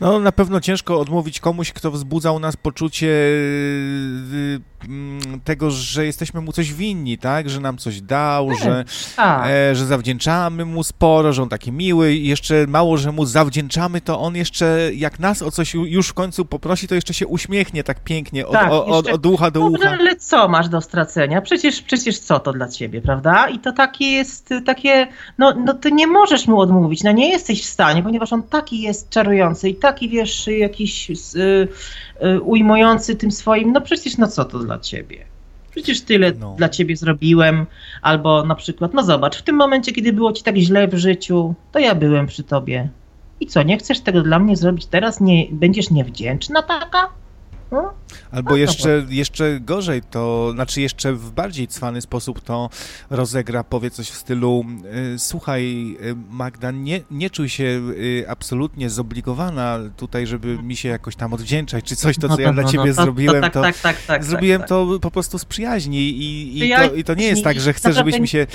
No 0.01 0.19
na 0.19 0.32
pewno 0.32 0.62
ciężko 0.62 0.99
odmówić 0.99 1.39
komuś, 1.39 1.73
kto 1.73 1.91
wzbudzał 1.91 2.39
nas 2.39 2.58
poczucie 2.58 3.08
y, 3.08 4.62
mm, 4.86 5.41
tego, 5.43 5.71
że 5.71 6.06
jesteśmy 6.06 6.41
mu 6.41 6.51
coś 6.51 6.73
winni, 6.73 7.17
tak? 7.17 7.49
Że 7.49 7.60
nam 7.60 7.77
coś 7.77 8.01
dał, 8.01 8.56
że, 8.56 8.86
tak. 9.15 9.47
e, 9.47 9.75
że 9.75 9.86
zawdzięczamy 9.86 10.65
mu 10.65 10.84
sporo, 10.84 11.34
że 11.34 11.43
on 11.43 11.49
taki 11.49 11.71
miły 11.71 12.13
i 12.13 12.27
jeszcze 12.27 12.67
mało, 12.67 12.97
że 12.97 13.12
mu 13.12 13.25
zawdzięczamy, 13.25 14.01
to 14.01 14.19
on 14.19 14.36
jeszcze 14.36 14.89
jak 14.93 15.19
nas 15.19 15.41
o 15.41 15.51
coś 15.51 15.73
już 15.73 16.08
w 16.08 16.13
końcu 16.13 16.45
poprosi, 16.45 16.88
to 16.88 16.95
jeszcze 16.95 17.13
się 17.13 17.27
uśmiechnie 17.27 17.84
tak 17.84 18.03
pięknie 18.03 18.47
od, 18.47 18.53
tak, 18.53 18.71
od, 18.71 18.88
od, 18.88 19.08
od 19.08 19.25
ucha 19.25 19.51
do 19.51 19.62
ucha. 19.65 19.89
ale 19.89 20.15
co 20.15 20.47
masz 20.47 20.69
do 20.69 20.82
stracenia? 20.82 21.41
Przecież, 21.41 21.82
przecież 21.82 22.19
co 22.19 22.39
to 22.39 22.53
dla 22.53 22.67
ciebie, 22.67 23.01
prawda? 23.01 23.47
I 23.47 23.60
to 23.60 23.71
takie 23.71 24.06
jest, 24.06 24.49
takie, 24.65 25.08
no, 25.38 25.53
no 25.65 25.73
ty 25.73 25.91
nie 25.91 26.08
możesz 26.08 26.47
mu 26.47 26.60
odmówić, 26.60 27.03
no 27.03 27.12
nie 27.12 27.29
jesteś 27.29 27.63
w 27.63 27.65
stanie, 27.65 28.03
ponieważ 28.03 28.34
on 28.34 28.43
taki 28.43 28.82
jest 28.82 29.10
czarujący 29.10 29.69
i 29.69 29.75
taki, 29.84 30.10
wiesz, 30.10 30.48
jakiś 30.48 31.10
y, 31.10 31.15
y, 32.24 32.41
ujmujący 32.41 33.15
tym 33.15 33.32
swoim, 33.32 33.72
no 33.72 33.82
przecież 33.82 34.17
no 34.17 34.28
co 34.28 34.46
to 34.46 34.60
dla 34.60 34.80
ciebie? 34.80 35.26
Przecież 35.72 36.02
tyle 36.02 36.32
no. 36.39 36.56
dla 36.58 36.69
ciebie 36.69 36.96
zrobiłem, 36.96 37.65
albo 38.02 38.46
na 38.46 38.56
przykład, 38.56 38.93
no 38.93 39.04
zobacz, 39.04 39.38
w 39.38 39.41
tym 39.41 39.56
momencie, 39.56 39.91
kiedy 39.91 40.13
było 40.13 40.34
ci 40.34 40.43
tak 40.43 40.58
źle 40.58 40.88
w 40.88 40.96
życiu, 40.96 41.54
to 41.72 41.80
ja 41.80 41.96
byłem 41.96 42.28
przy 42.28 42.43
tobie. 42.43 42.89
I 43.39 43.48
co, 43.48 43.63
nie 43.63 43.78
chcesz 43.78 44.00
tego 44.00 44.22
dla 44.22 44.39
mnie 44.39 44.56
zrobić 44.58 44.86
teraz? 44.86 45.22
Nie, 45.22 45.48
będziesz 45.52 45.89
niewdzięczna 45.89 46.62
taka? 46.62 47.10
No? 47.73 47.93
Albo 48.31 48.55
jeszcze, 48.55 49.05
jeszcze 49.09 49.59
gorzej 49.59 50.01
to, 50.01 50.51
znaczy 50.53 50.81
jeszcze 50.81 51.13
w 51.13 51.31
bardziej 51.31 51.67
cwany 51.67 52.01
sposób 52.01 52.41
to 52.41 52.69
rozegra, 53.09 53.63
powie 53.63 53.91
coś 53.91 54.09
w 54.09 54.15
stylu 54.15 54.65
y, 55.15 55.19
słuchaj 55.19 55.95
y, 56.01 56.15
Magda, 56.29 56.71
nie, 56.71 57.01
nie 57.12 57.29
czuj 57.29 57.49
się 57.49 57.63
y, 57.63 58.25
absolutnie 58.27 58.89
zobligowana 58.89 59.79
tutaj, 59.97 60.27
żeby 60.27 60.63
mi 60.63 60.75
się 60.75 60.89
jakoś 60.89 61.15
tam 61.15 61.33
odwdzięczać, 61.33 61.86
czy 61.86 61.95
coś, 61.95 62.17
to 62.17 62.29
co 62.29 62.36
no, 62.38 62.39
ja 62.39 62.47
no, 62.47 62.53
dla 62.53 62.63
no, 62.63 62.69
ciebie 62.69 62.93
no, 62.97 63.03
zrobiłem, 63.03 63.43
to, 63.51 63.62
tak, 63.62 63.79
tak, 63.79 63.97
tak, 64.07 64.25
zrobiłem 64.25 64.63
to 64.63 64.99
po 65.01 65.12
prostu 65.12 65.39
z 65.39 65.45
przyjaźni 65.45 65.99
i, 65.99 66.65
i, 66.65 66.75
to, 66.75 66.93
i 66.93 67.03
to 67.03 67.13
nie 67.13 67.25
jest 67.25 67.43
tak, 67.43 67.59
że 67.59 67.73
chcę, 67.73 67.93
żebyś 67.93 68.19
mi 68.19 68.27
się 68.27 68.47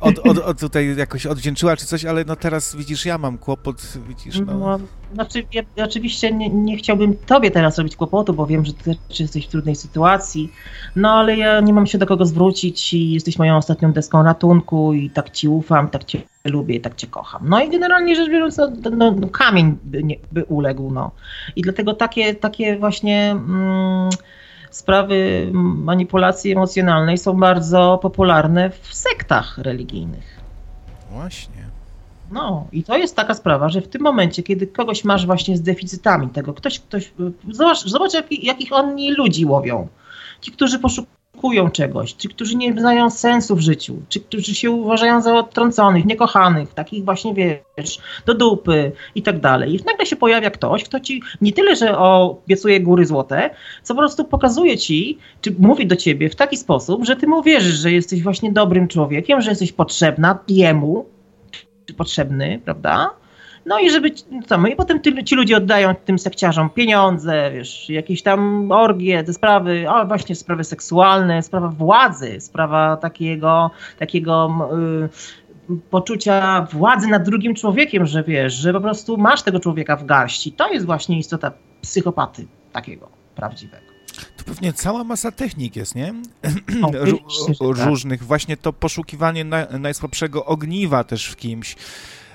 od, 0.00 0.18
od, 0.18 0.38
od 0.38 0.60
tutaj 0.60 0.96
jakoś 0.96 1.26
odwdzięczyła, 1.26 1.76
czy 1.76 1.86
coś, 1.86 2.04
ale 2.04 2.24
no 2.24 2.36
teraz 2.36 2.76
widzisz, 2.76 3.06
ja 3.06 3.18
mam 3.18 3.38
kłopot, 3.38 3.98
widzisz, 4.08 4.40
no. 4.46 4.78
Znaczy, 5.14 5.44
ja 5.76 5.84
oczywiście 5.84 6.32
nie, 6.32 6.48
nie 6.48 6.76
chciałbym 6.76 7.16
tobie 7.16 7.50
teraz 7.50 7.78
robić 7.78 7.96
kłopotu, 7.96 8.34
bo 8.34 8.46
wiem, 8.46 8.64
że 8.64 8.72
ty 8.72 8.96
czy 9.08 9.22
jesteś 9.22 9.46
w 9.46 9.48
trudnej 9.48 9.76
sytuacji, 9.76 10.52
no 10.96 11.10
ale 11.10 11.36
ja 11.36 11.60
nie 11.60 11.72
mam 11.72 11.86
się 11.86 11.98
do 11.98 12.06
kogo 12.06 12.26
zwrócić 12.26 12.94
i 12.94 13.12
jesteś 13.12 13.38
moją 13.38 13.56
ostatnią 13.56 13.92
deską 13.92 14.22
ratunku 14.22 14.92
i 14.92 15.10
tak 15.10 15.30
ci 15.30 15.48
ufam, 15.48 15.88
tak 15.88 16.04
cię 16.04 16.22
lubię 16.44 16.74
i 16.74 16.80
tak 16.80 16.94
cię 16.94 17.06
kocham. 17.06 17.48
No 17.48 17.62
i 17.62 17.70
generalnie 17.70 18.16
rzecz 18.16 18.30
biorąc, 18.30 18.56
no, 18.56 18.70
no, 18.96 19.10
no 19.10 19.28
kamień 19.28 19.78
by, 19.84 20.02
nie, 20.02 20.16
by, 20.32 20.44
uległ, 20.44 20.90
no. 20.90 21.10
I 21.56 21.62
dlatego 21.62 21.94
takie, 21.94 22.34
takie 22.34 22.78
właśnie... 22.78 23.30
Mm, 23.30 24.10
sprawy 24.70 25.48
manipulacji 25.52 26.52
emocjonalnej 26.52 27.18
są 27.18 27.40
bardzo 27.40 27.98
popularne 28.02 28.70
w 28.70 28.94
sektach 28.94 29.58
religijnych. 29.58 30.40
Właśnie. 31.10 31.67
No 32.32 32.66
i 32.72 32.82
to 32.82 32.98
jest 32.98 33.16
taka 33.16 33.34
sprawa, 33.34 33.68
że 33.68 33.80
w 33.80 33.88
tym 33.88 34.02
momencie, 34.02 34.42
kiedy 34.42 34.66
kogoś 34.66 35.04
masz 35.04 35.26
właśnie 35.26 35.56
z 35.56 35.62
deficytami 35.62 36.28
tego, 36.28 36.54
ktoś, 36.54 36.80
ktoś, 36.80 37.12
zobacz, 37.50 37.84
zobacz 37.84 38.14
jak, 38.14 38.44
jakich 38.44 38.72
oni 38.72 39.12
ludzi 39.12 39.46
łowią. 39.46 39.88
Ci, 40.40 40.52
którzy 40.52 40.78
poszukują 40.78 41.70
czegoś, 41.70 42.12
ci, 42.12 42.28
którzy 42.28 42.56
nie 42.56 42.80
znają 42.80 43.10
sensu 43.10 43.56
w 43.56 43.60
życiu, 43.60 43.96
ci, 44.08 44.20
którzy 44.20 44.54
się 44.54 44.70
uważają 44.70 45.22
za 45.22 45.34
odtrąconych, 45.34 46.04
niekochanych, 46.04 46.74
takich 46.74 47.04
właśnie, 47.04 47.34
wiesz, 47.34 47.98
do 48.26 48.34
dupy 48.34 48.92
i 49.14 49.22
tak 49.22 49.40
dalej. 49.40 49.74
I 49.74 49.84
nagle 49.84 50.06
się 50.06 50.16
pojawia 50.16 50.50
ktoś, 50.50 50.84
kto 50.84 51.00
ci 51.00 51.22
nie 51.40 51.52
tyle, 51.52 51.76
że 51.76 51.98
obiecuje 51.98 52.80
góry 52.80 53.06
złote, 53.06 53.50
co 53.82 53.94
po 53.94 54.00
prostu 54.00 54.24
pokazuje 54.24 54.78
ci, 54.78 55.18
czy 55.40 55.54
mówi 55.58 55.86
do 55.86 55.96
ciebie 55.96 56.28
w 56.28 56.36
taki 56.36 56.56
sposób, 56.56 57.04
że 57.04 57.16
ty 57.16 57.26
mu 57.26 57.42
wierzysz, 57.42 57.74
że 57.74 57.92
jesteś 57.92 58.22
właśnie 58.22 58.52
dobrym 58.52 58.88
człowiekiem, 58.88 59.40
że 59.40 59.50
jesteś 59.50 59.72
potrzebna 59.72 60.38
jemu, 60.48 61.06
potrzebny, 61.94 62.60
prawda? 62.64 63.10
No 63.66 63.78
i 63.78 63.90
żeby, 63.90 64.10
co, 64.46 64.58
no 64.58 64.68
i 64.68 64.76
potem 64.76 65.00
ty, 65.00 65.24
ci 65.24 65.34
ludzie 65.34 65.56
oddają 65.56 65.94
tym 65.94 66.18
sekciarzom 66.18 66.70
pieniądze, 66.70 67.50
wiesz, 67.54 67.90
jakieś 67.90 68.22
tam 68.22 68.72
orgie, 68.72 69.24
te 69.24 69.32
sprawy, 69.32 69.88
a 69.88 70.04
właśnie 70.04 70.34
sprawy 70.34 70.64
seksualne, 70.64 71.42
sprawa 71.42 71.68
władzy, 71.68 72.40
sprawa 72.40 72.96
takiego, 72.96 73.70
takiego 73.98 74.50
y, 75.70 75.80
poczucia 75.90 76.66
władzy 76.72 77.08
nad 77.08 77.22
drugim 77.22 77.54
człowiekiem, 77.54 78.06
że 78.06 78.22
wiesz, 78.22 78.54
że 78.54 78.72
po 78.72 78.80
prostu 78.80 79.16
masz 79.16 79.42
tego 79.42 79.60
człowieka 79.60 79.96
w 79.96 80.04
garści. 80.04 80.52
To 80.52 80.72
jest 80.72 80.86
właśnie 80.86 81.18
istota 81.18 81.52
psychopaty 81.82 82.46
takiego 82.72 83.08
prawdziwego. 83.36 83.97
To 84.36 84.44
pewnie 84.44 84.72
cała 84.72 85.04
masa 85.04 85.32
technik 85.32 85.76
jest, 85.76 85.94
nie? 85.94 86.14
Tak. 86.82 86.92
Różnych. 87.60 88.24
Właśnie 88.24 88.56
to 88.56 88.72
poszukiwanie 88.72 89.44
na, 89.44 89.66
najsłabszego 89.78 90.44
ogniwa 90.44 91.04
też 91.04 91.26
w 91.26 91.36
kimś. 91.36 91.76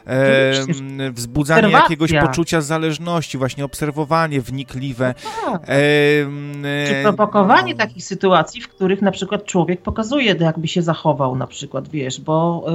e, 0.06 1.12
wzbudzanie 1.12 1.70
jakiegoś 1.72 2.14
poczucia 2.14 2.62
zależności, 2.62 3.38
właśnie 3.38 3.66
obserwowanie 3.66 4.42
wnikliwe. 4.42 5.14
No 5.46 5.52
tak. 5.52 5.62
e, 5.70 6.88
Czy 6.88 7.02
prowokowanie 7.04 7.74
no. 7.74 7.78
takich 7.80 8.06
sytuacji, 8.06 8.62
w 8.62 8.68
których 8.68 9.02
na 9.02 9.12
przykład 9.12 9.46
człowiek 9.46 9.82
pokazuje, 9.82 10.36
jakby 10.40 10.68
się 10.68 10.82
zachował 10.82 11.36
na 11.36 11.48
przykład, 11.48 11.90
wiesz, 11.90 12.22
bo... 12.22 12.66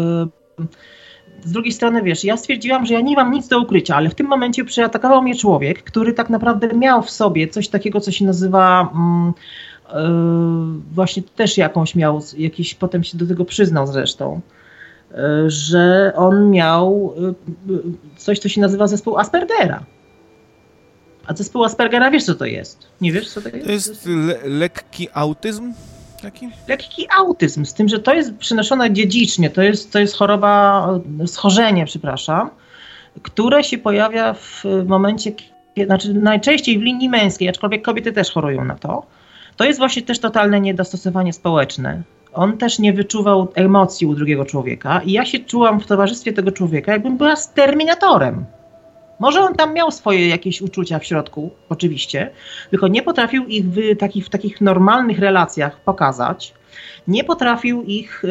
E, 0.60 0.66
z 1.44 1.52
drugiej 1.52 1.72
strony, 1.72 2.02
wiesz, 2.02 2.24
ja 2.24 2.36
stwierdziłam, 2.36 2.86
że 2.86 2.94
ja 2.94 3.00
nie 3.00 3.16
mam 3.16 3.32
nic 3.32 3.48
do 3.48 3.60
ukrycia, 3.60 3.96
ale 3.96 4.08
w 4.08 4.14
tym 4.14 4.26
momencie 4.26 4.64
przeatakował 4.64 5.22
mnie 5.22 5.34
człowiek, 5.34 5.82
który 5.82 6.12
tak 6.12 6.30
naprawdę 6.30 6.68
miał 6.68 7.02
w 7.02 7.10
sobie 7.10 7.48
coś 7.48 7.68
takiego, 7.68 8.00
co 8.00 8.12
się 8.12 8.24
nazywa 8.24 8.92
mm, 8.94 9.32
yy, 9.94 10.82
właśnie 10.92 11.22
też 11.22 11.58
jakąś 11.58 11.94
miał, 11.94 12.22
jakiś 12.38 12.74
potem 12.74 13.04
się 13.04 13.18
do 13.18 13.26
tego 13.26 13.44
przyznał 13.44 13.86
zresztą, 13.86 14.40
yy, 15.10 15.16
że 15.50 16.12
on 16.16 16.50
miał 16.50 17.14
yy, 17.68 17.80
coś, 18.16 18.38
co 18.38 18.48
się 18.48 18.60
nazywa 18.60 18.86
zespół 18.86 19.18
Aspergera. 19.18 19.84
A 21.26 21.34
zespół 21.34 21.64
Aspergera 21.64 22.10
wiesz, 22.10 22.24
co 22.24 22.34
to 22.34 22.44
jest? 22.44 22.86
Nie 23.00 23.12
wiesz, 23.12 23.30
co 23.30 23.40
to 23.40 23.48
jest? 23.48 23.66
To 23.66 23.72
jest 23.72 24.06
le 24.06 24.38
lekki 24.44 25.08
autyzm? 25.14 25.72
Taki? 26.22 26.48
Lekki 26.68 27.06
autyzm, 27.18 27.64
z 27.64 27.74
tym, 27.74 27.88
że 27.88 27.98
to 27.98 28.14
jest 28.14 28.36
przenoszone 28.36 28.92
dziedzicznie, 28.92 29.50
to 29.50 29.62
jest, 29.62 29.92
to 29.92 29.98
jest 29.98 30.16
choroba, 30.16 30.88
schorzenie, 31.26 31.84
przepraszam, 31.84 32.50
które 33.22 33.64
się 33.64 33.78
pojawia 33.78 34.34
w 34.34 34.64
momencie, 34.86 35.32
znaczy 35.84 36.14
najczęściej 36.14 36.78
w 36.78 36.82
linii 36.82 37.08
męskiej, 37.08 37.48
aczkolwiek 37.48 37.82
kobiety 37.82 38.12
też 38.12 38.30
chorują 38.30 38.64
na 38.64 38.76
to. 38.76 39.02
To 39.56 39.64
jest 39.64 39.78
właśnie 39.78 40.02
też 40.02 40.18
totalne 40.18 40.60
niedostosowanie 40.60 41.32
społeczne. 41.32 42.02
On 42.32 42.58
też 42.58 42.78
nie 42.78 42.92
wyczuwał 42.92 43.48
emocji 43.54 44.06
u 44.06 44.14
drugiego 44.14 44.44
człowieka 44.44 45.00
i 45.04 45.12
ja 45.12 45.24
się 45.24 45.38
czułam 45.38 45.80
w 45.80 45.86
towarzystwie 45.86 46.32
tego 46.32 46.52
człowieka, 46.52 46.92
jakbym 46.92 47.16
była 47.16 47.36
z 47.36 47.52
terminatorem. 47.52 48.44
Może 49.18 49.40
on 49.40 49.54
tam 49.54 49.74
miał 49.74 49.90
swoje 49.90 50.28
jakieś 50.28 50.62
uczucia 50.62 50.98
w 50.98 51.04
środku, 51.04 51.50
oczywiście, 51.68 52.30
tylko 52.70 52.88
nie 52.88 53.02
potrafił 53.02 53.46
ich 53.46 53.64
w 53.64 53.96
takich, 53.98 54.26
w 54.26 54.28
takich 54.28 54.60
normalnych 54.60 55.18
relacjach 55.18 55.80
pokazać. 55.80 56.54
Nie 57.08 57.24
potrafił 57.24 57.82
ich, 57.82 58.22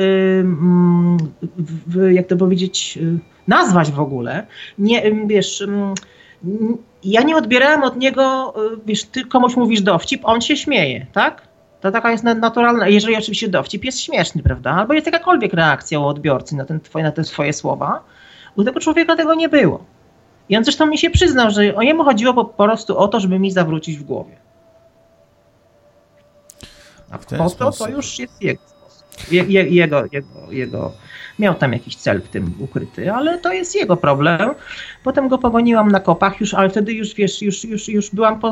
w, 1.87 2.11
jak 2.11 2.27
to 2.27 2.37
powiedzieć, 2.37 2.97
y, 3.01 3.19
nazwać 3.47 3.91
w 3.91 3.99
ogóle. 3.99 4.47
Nie, 4.77 5.11
wiesz, 5.25 5.63
ja 7.03 7.23
nie 7.23 7.37
odbierałem 7.37 7.83
od 7.83 7.97
niego, 7.97 8.53
y, 8.73 8.77
wiesz, 8.85 9.03
ty 9.03 9.25
komuś 9.25 9.55
mówisz 9.55 9.81
dowcip, 9.81 10.21
on 10.23 10.41
się 10.41 10.57
śmieje, 10.57 11.05
tak? 11.13 11.47
To 11.81 11.91
taka 11.91 12.11
jest 12.11 12.23
naturalna, 12.23 12.87
jeżeli 12.87 13.15
oczywiście 13.15 13.47
dowcip 13.47 13.85
jest 13.85 13.99
śmieszny, 14.01 14.43
prawda? 14.43 14.71
Albo 14.71 14.93
jest 14.93 15.05
jakakolwiek 15.05 15.53
reakcja 15.53 15.99
u 15.99 16.05
odbiorcy 16.05 16.55
na, 16.55 16.65
ten, 16.65 16.79
na 16.95 17.11
te 17.11 17.23
swoje 17.23 17.53
słowa. 17.53 18.03
U 18.55 18.63
tego 18.63 18.79
człowieka 18.79 19.15
tego 19.15 19.35
nie 19.35 19.49
było. 19.49 19.83
I 20.49 20.57
on 20.57 20.63
zresztą 20.63 20.85
mi 20.85 20.97
się 20.97 21.09
przyznał, 21.09 21.51
że 21.51 21.75
o 21.75 21.81
jemu 21.81 22.03
chodziło 22.03 22.33
po, 22.33 22.45
po 22.45 22.63
prostu 22.63 22.97
o 22.97 23.07
to, 23.07 23.19
żeby 23.19 23.39
mi 23.39 23.51
zawrócić 23.51 23.97
w 23.97 24.03
głowie. 24.03 24.37
A 27.09 27.17
po 27.17 27.49
to, 27.49 27.71
to 27.71 27.89
już 27.89 28.19
jest 28.19 28.41
jego 28.41 28.61
Je, 29.31 29.43
je, 29.43 29.63
jego, 29.63 30.03
jego, 30.11 30.51
jego, 30.51 30.91
miał 31.39 31.55
tam 31.55 31.73
jakiś 31.73 31.95
cel 31.95 32.21
w 32.21 32.29
tym 32.29 32.53
ukryty, 32.59 33.13
ale 33.13 33.37
to 33.37 33.53
jest 33.53 33.75
jego 33.75 33.97
problem. 33.97 34.49
Potem 35.03 35.27
go 35.27 35.37
pogoniłam 35.37 35.91
na 35.91 35.99
kopach 35.99 36.41
już, 36.41 36.53
ale 36.53 36.69
wtedy 36.69 36.93
już, 36.93 37.13
wiesz, 37.13 37.41
już, 37.41 37.63
już, 37.63 37.89
już 37.89 38.09
byłam 38.09 38.39
po, 38.39 38.51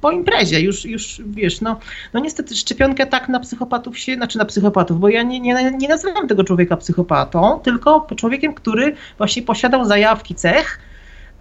po 0.00 0.10
imprezie, 0.10 0.60
już, 0.60 0.84
już, 0.84 1.22
wiesz, 1.26 1.60
no, 1.60 1.80
no 2.12 2.20
niestety 2.20 2.56
szczepionkę 2.56 3.06
tak 3.06 3.28
na 3.28 3.40
psychopatów 3.40 3.98
się, 3.98 4.14
znaczy 4.14 4.38
na 4.38 4.44
psychopatów, 4.44 5.00
bo 5.00 5.08
ja 5.08 5.22
nie, 5.22 5.40
nie, 5.40 5.72
nie 5.78 5.88
nazywam 5.88 6.28
tego 6.28 6.44
człowieka 6.44 6.76
psychopatą, 6.76 7.60
tylko 7.62 8.06
człowiekiem, 8.16 8.54
który 8.54 8.94
właśnie 9.18 9.42
posiadał 9.42 9.84
zajawki 9.84 10.34
cech, 10.34 10.80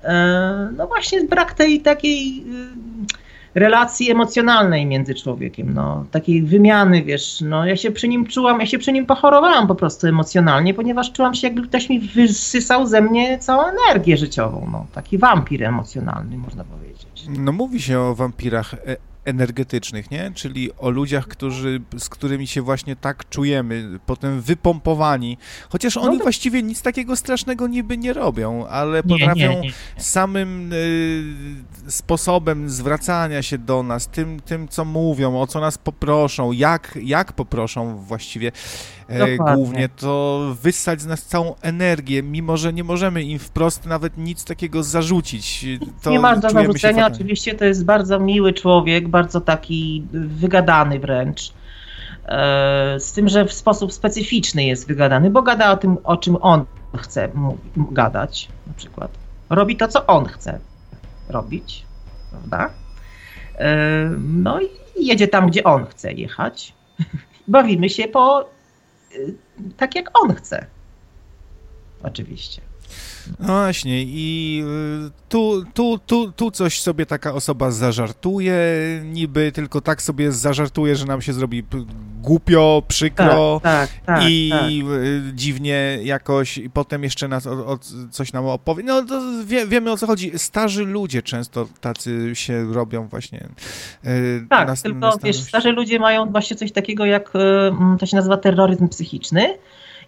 e, 0.03 0.69
no 0.77 0.87
właśnie 0.87 1.23
brak 1.23 1.53
tej 1.53 1.81
takiej 1.81 2.43
relacji 3.55 4.11
emocjonalnej 4.11 4.85
między 4.85 5.15
człowiekiem, 5.15 5.73
no, 5.73 6.05
takiej 6.11 6.43
wymiany, 6.43 7.03
wiesz, 7.03 7.41
no, 7.41 7.65
ja 7.65 7.75
się 7.75 7.91
przy 7.91 8.07
nim 8.07 8.25
czułam, 8.25 8.59
ja 8.59 8.65
się 8.65 8.77
przy 8.77 8.91
nim 8.91 9.05
pochorowałam 9.05 9.67
po 9.67 9.75
prostu 9.75 10.07
emocjonalnie, 10.07 10.73
ponieważ 10.73 11.11
czułam 11.11 11.33
się, 11.33 11.47
jakby 11.47 11.67
ktoś 11.67 11.89
mi 11.89 11.99
wysysał 11.99 12.85
ze 12.85 13.01
mnie 13.01 13.37
całą 13.37 13.63
energię 13.63 14.17
życiową, 14.17 14.69
no, 14.71 14.85
taki 14.93 15.17
wampir 15.17 15.63
emocjonalny, 15.63 16.37
można 16.37 16.63
powiedzieć. 16.63 17.27
No, 17.37 17.51
mówi 17.51 17.81
się 17.81 17.99
o 17.99 18.15
wampirach 18.15 18.73
e, 18.73 19.08
energetycznych, 19.25 20.11
nie? 20.11 20.31
Czyli 20.35 20.69
o 20.77 20.89
ludziach, 20.89 21.27
którzy, 21.27 21.81
z 21.97 22.09
którymi 22.09 22.47
się 22.47 22.61
właśnie 22.61 22.95
tak 22.95 23.29
czujemy, 23.29 23.99
potem 24.05 24.41
wypompowani, 24.41 25.37
chociaż 25.69 25.97
oni 25.97 26.07
no 26.07 26.17
to... 26.17 26.23
właściwie 26.23 26.63
nic 26.63 26.81
takiego 26.81 27.15
strasznego 27.15 27.67
niby 27.67 27.97
nie 27.97 28.13
robią, 28.13 28.67
ale 28.67 29.03
potrafią 29.03 29.35
nie, 29.35 29.47
nie, 29.47 29.61
nie, 29.61 29.71
samym 29.97 30.73
y, 30.73 31.23
sposobem 31.87 32.69
zwracania 32.69 33.41
się 33.41 33.57
do 33.57 33.83
nas, 33.83 34.07
tym, 34.07 34.39
tym, 34.39 34.67
co 34.67 34.85
mówią, 34.85 35.39
o 35.39 35.47
co 35.47 35.61
nas 35.61 35.77
poproszą, 35.77 36.51
jak, 36.51 36.99
jak 37.03 37.33
poproszą 37.33 37.97
właściwie, 37.97 38.51
e, 39.09 39.37
głównie, 39.55 39.89
to 39.89 40.39
wyssać 40.61 41.01
z 41.01 41.05
nas 41.05 41.23
całą 41.23 41.55
energię, 41.61 42.23
mimo 42.23 42.57
że 42.57 42.73
nie 42.73 42.83
możemy 42.83 43.23
im 43.23 43.39
wprost 43.39 43.85
nawet 43.85 44.17
nic 44.17 44.45
takiego 44.45 44.83
zarzucić. 44.83 45.65
To 46.01 46.11
nie 46.11 46.19
ma 46.19 46.35
do 46.35 46.49
zarzucenia, 46.49 47.07
oczywiście 47.07 47.55
to 47.55 47.65
jest 47.65 47.85
bardzo 47.85 48.19
miły 48.19 48.53
człowiek, 48.53 49.07
bardzo 49.07 49.41
taki 49.41 50.03
wygadany 50.11 50.99
wręcz. 50.99 51.53
E, 52.29 52.99
z 52.99 53.13
tym, 53.13 53.29
że 53.29 53.45
w 53.45 53.53
sposób 53.53 53.93
specyficzny 53.93 54.63
jest 54.63 54.87
wygadany, 54.87 55.29
bo 55.29 55.41
gada 55.41 55.71
o 55.71 55.77
tym, 55.77 55.97
o 56.03 56.17
czym 56.17 56.37
on 56.41 56.65
chce 56.97 57.29
gadać, 57.75 58.47
na 58.67 58.73
przykład. 58.73 59.11
Robi 59.49 59.77
to, 59.77 59.87
co 59.87 60.05
on 60.05 60.25
chce 60.25 60.59
robić, 61.29 61.85
prawda? 62.31 62.69
E, 63.57 64.09
no 64.19 64.61
i 64.61 64.67
jedzie 65.05 65.27
tam, 65.27 65.47
gdzie 65.47 65.63
on 65.63 65.85
chce 65.85 66.13
jechać. 66.13 66.73
Bawimy 67.47 67.89
się 67.89 68.07
po 68.07 68.49
tak, 69.77 69.95
jak 69.95 70.19
on 70.23 70.35
chce. 70.35 70.67
Oczywiście. 72.03 72.68
No 73.39 73.47
właśnie 73.47 74.03
i 74.03 74.63
y, 75.07 75.11
tu, 75.29 75.63
tu, 75.73 75.99
tu, 76.07 76.31
tu 76.31 76.51
coś 76.51 76.81
sobie 76.81 77.05
taka 77.05 77.33
osoba 77.33 77.71
zażartuje, 77.71 78.55
niby 79.05 79.51
tylko 79.51 79.81
tak 79.81 80.01
sobie 80.01 80.31
zażartuje, 80.31 80.95
że 80.95 81.05
nam 81.05 81.21
się 81.21 81.33
zrobi 81.33 81.63
głupio, 82.21 82.83
przykro 82.87 83.59
tak, 83.63 83.89
tak, 83.89 84.05
tak, 84.05 84.23
i 84.29 84.49
tak. 84.51 84.71
Y, 84.71 85.21
dziwnie 85.33 85.99
jakoś 86.03 86.57
i 86.57 86.69
potem 86.69 87.03
jeszcze 87.03 87.27
nas 87.27 87.47
o, 87.47 87.51
o 87.51 87.79
coś 88.11 88.33
nam 88.33 88.45
opowie. 88.45 88.83
No 88.83 89.03
to 89.03 89.21
wie, 89.45 89.67
wiemy 89.67 89.91
o 89.91 89.97
co 89.97 90.07
chodzi. 90.07 90.31
Starzy 90.35 90.85
ludzie 90.85 91.21
często 91.21 91.67
tacy 91.81 92.35
się 92.35 92.73
robią 92.73 93.07
właśnie. 93.07 93.47
Yy, 94.03 94.45
tak, 94.49 94.67
na, 94.67 94.75
tylko 94.75 94.99
na 94.99 95.13
wiesz, 95.23 95.43
starzy 95.43 95.71
ludzie 95.71 95.99
mają 95.99 96.25
właśnie 96.25 96.55
coś 96.55 96.71
takiego 96.71 97.05
jak, 97.05 97.33
to 97.99 98.05
się 98.05 98.15
nazywa 98.15 98.37
terroryzm 98.37 98.89
psychiczny 98.89 99.57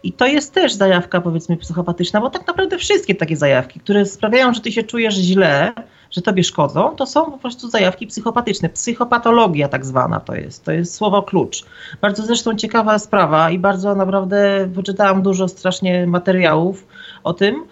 i 0.04 0.14
to 0.14 0.28
jest 0.28 0.54
też 0.54 0.74
zajawka, 0.74 1.22
powiedzmy, 1.22 1.58
psychopatyczna, 1.58 2.22
bo 2.22 2.30
tak 2.30 2.48
naprawdę 2.48 2.78
wszystkie 2.78 3.16
takie 3.16 3.38
zajawki, 3.38 3.80
które 3.80 4.06
sprawiają, 4.06 4.54
że 4.54 4.62
ty 4.62 4.72
się 4.72 4.84
czujesz 4.84 5.16
źle, 5.16 5.74
że 6.12 6.22
tobie 6.22 6.44
szkodzą, 6.44 6.96
to 6.96 7.06
są 7.06 7.32
po 7.32 7.38
prostu 7.38 7.70
zajawki 7.70 8.08
psychopatyczne. 8.08 8.70
Psychopatologia 8.70 9.68
tak 9.68 9.86
zwana 9.86 10.20
to 10.20 10.36
jest. 10.36 10.66
To 10.66 10.72
jest 10.72 10.96
słowo 10.96 11.24
klucz. 11.24 11.66
Bardzo 12.02 12.24
zresztą 12.24 12.56
ciekawa 12.56 13.00
sprawa 13.00 13.50
i 13.50 13.60
bardzo 13.60 13.96
naprawdę 13.96 14.68
wyczytałam 14.68 15.22
dużo 15.22 15.48
strasznie 15.48 16.08
materiałów 16.08 16.88
o 17.24 17.34
tym 17.34 17.64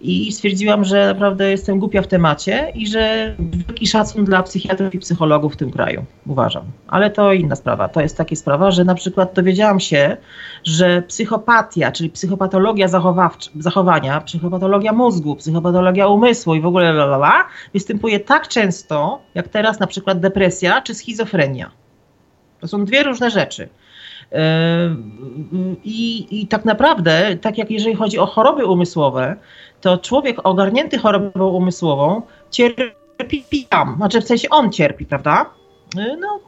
i 0.00 0.32
stwierdziłam, 0.32 0.84
że 0.84 1.06
naprawdę 1.06 1.50
jestem 1.50 1.78
głupia 1.78 2.02
w 2.02 2.06
temacie 2.06 2.72
i 2.74 2.86
że 2.86 3.34
wielki 3.38 3.86
szacun 3.86 4.24
dla 4.24 4.42
psychiatrów 4.42 4.94
i 4.94 4.98
psychologów 4.98 5.54
w 5.54 5.56
tym 5.56 5.70
kraju, 5.70 6.04
uważam. 6.26 6.64
Ale 6.88 7.10
to 7.10 7.32
inna 7.32 7.56
sprawa. 7.56 7.88
To 7.88 8.00
jest 8.00 8.16
taka 8.16 8.36
sprawa, 8.36 8.70
że 8.70 8.84
na 8.84 8.94
przykład 8.94 9.34
dowiedziałam 9.34 9.80
się, 9.80 10.16
że 10.64 11.02
psychopatia, 11.02 11.92
czyli 11.92 12.10
psychopatologia 12.10 12.88
zachowania, 13.58 14.20
psychopatologia 14.20 14.92
mózgu, 14.92 15.36
psychopatologia 15.36 16.06
umysłu 16.06 16.54
i 16.54 16.60
w 16.60 16.66
ogóle 16.66 16.92
lalala, 16.92 17.44
występuje 17.74 18.20
tak 18.20 18.48
często, 18.48 19.20
jak 19.34 19.48
teraz 19.48 19.80
na 19.80 19.86
przykład 19.86 20.20
depresja 20.20 20.82
czy 20.82 20.94
schizofrenia. 20.94 21.70
To 22.60 22.68
są 22.68 22.84
dwie 22.84 23.02
różne 23.02 23.30
rzeczy. 23.30 23.68
Yy, 24.32 24.38
I, 25.84 26.26
I 26.40 26.46
tak 26.46 26.64
naprawdę, 26.64 27.36
tak 27.40 27.58
jak 27.58 27.70
jeżeli 27.70 27.96
chodzi 27.96 28.18
o 28.18 28.26
choroby 28.26 28.64
umysłowe, 28.64 29.36
to 29.80 29.98
człowiek 29.98 30.38
ogarnięty 30.44 30.98
chorobą 30.98 31.46
umysłową 31.46 32.22
cierpi 32.50 33.64
tam, 33.68 33.94
znaczy 33.96 34.20
w 34.20 34.24
sensie 34.24 34.48
on 34.50 34.72
cierpi, 34.72 35.06
prawda? 35.06 35.50
Yy, 35.96 36.16
no 36.16 36.40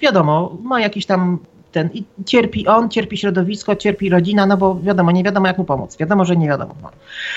wiadomo, 0.00 0.56
ma 0.62 0.80
jakiś 0.80 1.06
tam 1.06 1.38
ten, 1.72 1.90
i 1.94 2.04
cierpi 2.26 2.66
on, 2.66 2.90
cierpi 2.90 3.16
środowisko, 3.16 3.76
cierpi 3.76 4.10
rodzina, 4.10 4.46
no 4.46 4.56
bo 4.56 4.80
wiadomo, 4.80 5.10
nie 5.10 5.24
wiadomo 5.24 5.46
jak 5.46 5.58
mu 5.58 5.64
pomóc, 5.64 5.96
wiadomo, 5.96 6.24
że 6.24 6.36
nie 6.36 6.48
wiadomo. 6.48 6.74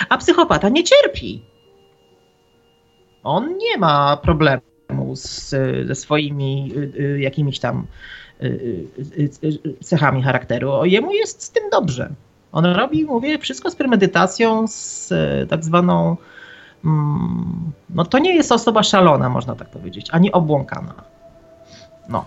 A 0.09 0.17
psychopata 0.17 0.69
nie 0.69 0.83
cierpi. 0.83 1.41
On 3.23 3.57
nie 3.57 3.77
ma 3.77 4.17
problemu 4.17 5.15
z, 5.15 5.49
ze 5.87 5.95
swoimi 5.95 6.71
y, 6.75 7.01
y, 7.01 7.19
jakimiś 7.19 7.59
tam 7.59 7.87
y, 8.43 8.87
cechami 9.83 10.23
charakteru. 10.23 10.85
Jemu 10.85 11.13
jest 11.13 11.43
z 11.43 11.51
tym 11.51 11.63
dobrze. 11.71 12.09
On 12.51 12.65
robi, 12.65 13.05
mówię, 13.05 13.39
wszystko 13.39 13.71
z 13.71 13.75
premedytacją, 13.75 14.67
z 14.67 15.11
e, 15.11 15.47
tak 15.47 15.63
zwaną. 15.63 16.17
Mm, 16.85 17.71
no 17.89 18.05
to 18.05 18.19
nie 18.19 18.35
jest 18.35 18.51
osoba 18.51 18.83
szalona, 18.83 19.29
można 19.29 19.55
tak 19.55 19.69
powiedzieć, 19.69 20.07
ani 20.11 20.31
obłąkana. 20.31 20.93
No. 22.09 22.25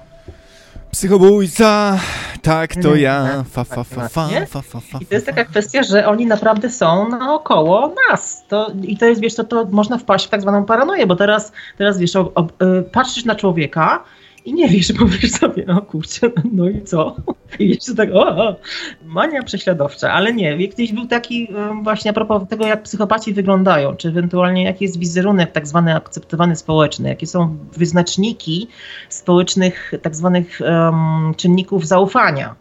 Psychobójca, 0.90 1.98
tak 2.42 2.76
to 2.82 2.94
ja. 2.94 3.44
Fa, 3.50 3.64
fa, 3.64 3.84
fa, 3.84 4.08
fa, 4.08 4.28
fa, 4.46 4.62
fa, 4.62 4.80
fa, 4.80 4.98
I 5.00 5.06
to 5.06 5.14
jest 5.14 5.26
taka 5.26 5.44
kwestia, 5.44 5.82
że 5.82 6.06
oni 6.06 6.26
naprawdę 6.26 6.70
są 6.70 7.08
naokoło 7.08 7.94
nas. 8.08 8.44
To, 8.48 8.72
I 8.82 8.96
to 8.96 9.06
jest, 9.06 9.20
wiesz, 9.20 9.34
to, 9.34 9.44
to 9.44 9.64
można 9.70 9.98
wpaść 9.98 10.26
w 10.26 10.30
tak 10.30 10.40
zwaną 10.40 10.64
paranoję, 10.64 11.06
bo 11.06 11.16
teraz, 11.16 11.52
teraz 11.78 11.98
wiesz, 11.98 12.16
o, 12.16 12.32
o, 12.34 12.42
y, 12.42 12.82
patrzysz 12.82 13.24
na 13.24 13.34
człowieka 13.34 14.04
i 14.44 14.54
nie 14.54 14.68
wiesz, 14.68 14.92
powiesz 14.92 15.30
sobie, 15.30 15.64
no 15.66 15.82
kurczę, 15.82 16.30
no 16.52 16.68
i 16.68 16.82
co? 16.82 17.16
I 17.58 17.68
jeszcze 17.68 17.94
tak, 17.94 18.10
o, 18.12 18.48
o, 18.48 18.56
mania 19.04 19.42
prześladowcza, 19.42 20.12
ale 20.12 20.32
nie, 20.32 20.68
kiedyś 20.68 20.92
był 20.92 21.06
taki 21.06 21.48
właśnie 21.82 22.10
a 22.10 22.14
propos 22.14 22.48
tego, 22.48 22.66
jak 22.66 22.82
psychopaci 22.82 23.34
wyglądają, 23.34 23.96
czy 23.96 24.08
ewentualnie 24.08 24.64
jaki 24.64 24.84
jest 24.84 24.98
wizerunek 24.98 25.52
tak 25.52 25.66
zwany 25.66 25.96
akceptowany 25.96 26.56
społeczny, 26.56 27.08
jakie 27.08 27.26
są 27.26 27.56
wyznaczniki 27.72 28.68
społecznych 29.08 29.92
tak 30.02 30.16
zwanych 30.16 30.60
um, 30.60 31.34
czynników 31.36 31.86
zaufania. 31.86 32.54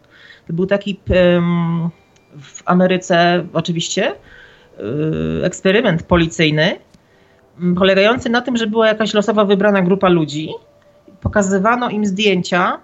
To 0.46 0.52
był 0.52 0.66
taki 0.66 1.00
um, 1.08 1.90
w 2.40 2.62
Ameryce 2.64 3.46
oczywiście 3.52 4.14
um, 4.78 5.44
eksperyment 5.44 6.02
policyjny, 6.02 6.78
polegający 7.76 8.30
na 8.30 8.40
tym, 8.40 8.56
że 8.56 8.66
była 8.66 8.88
jakaś 8.88 9.14
losowo 9.14 9.46
wybrana 9.46 9.82
grupa 9.82 10.08
ludzi, 10.08 10.50
pokazywano 11.20 11.90
im 11.90 12.06
zdjęcia, 12.06 12.80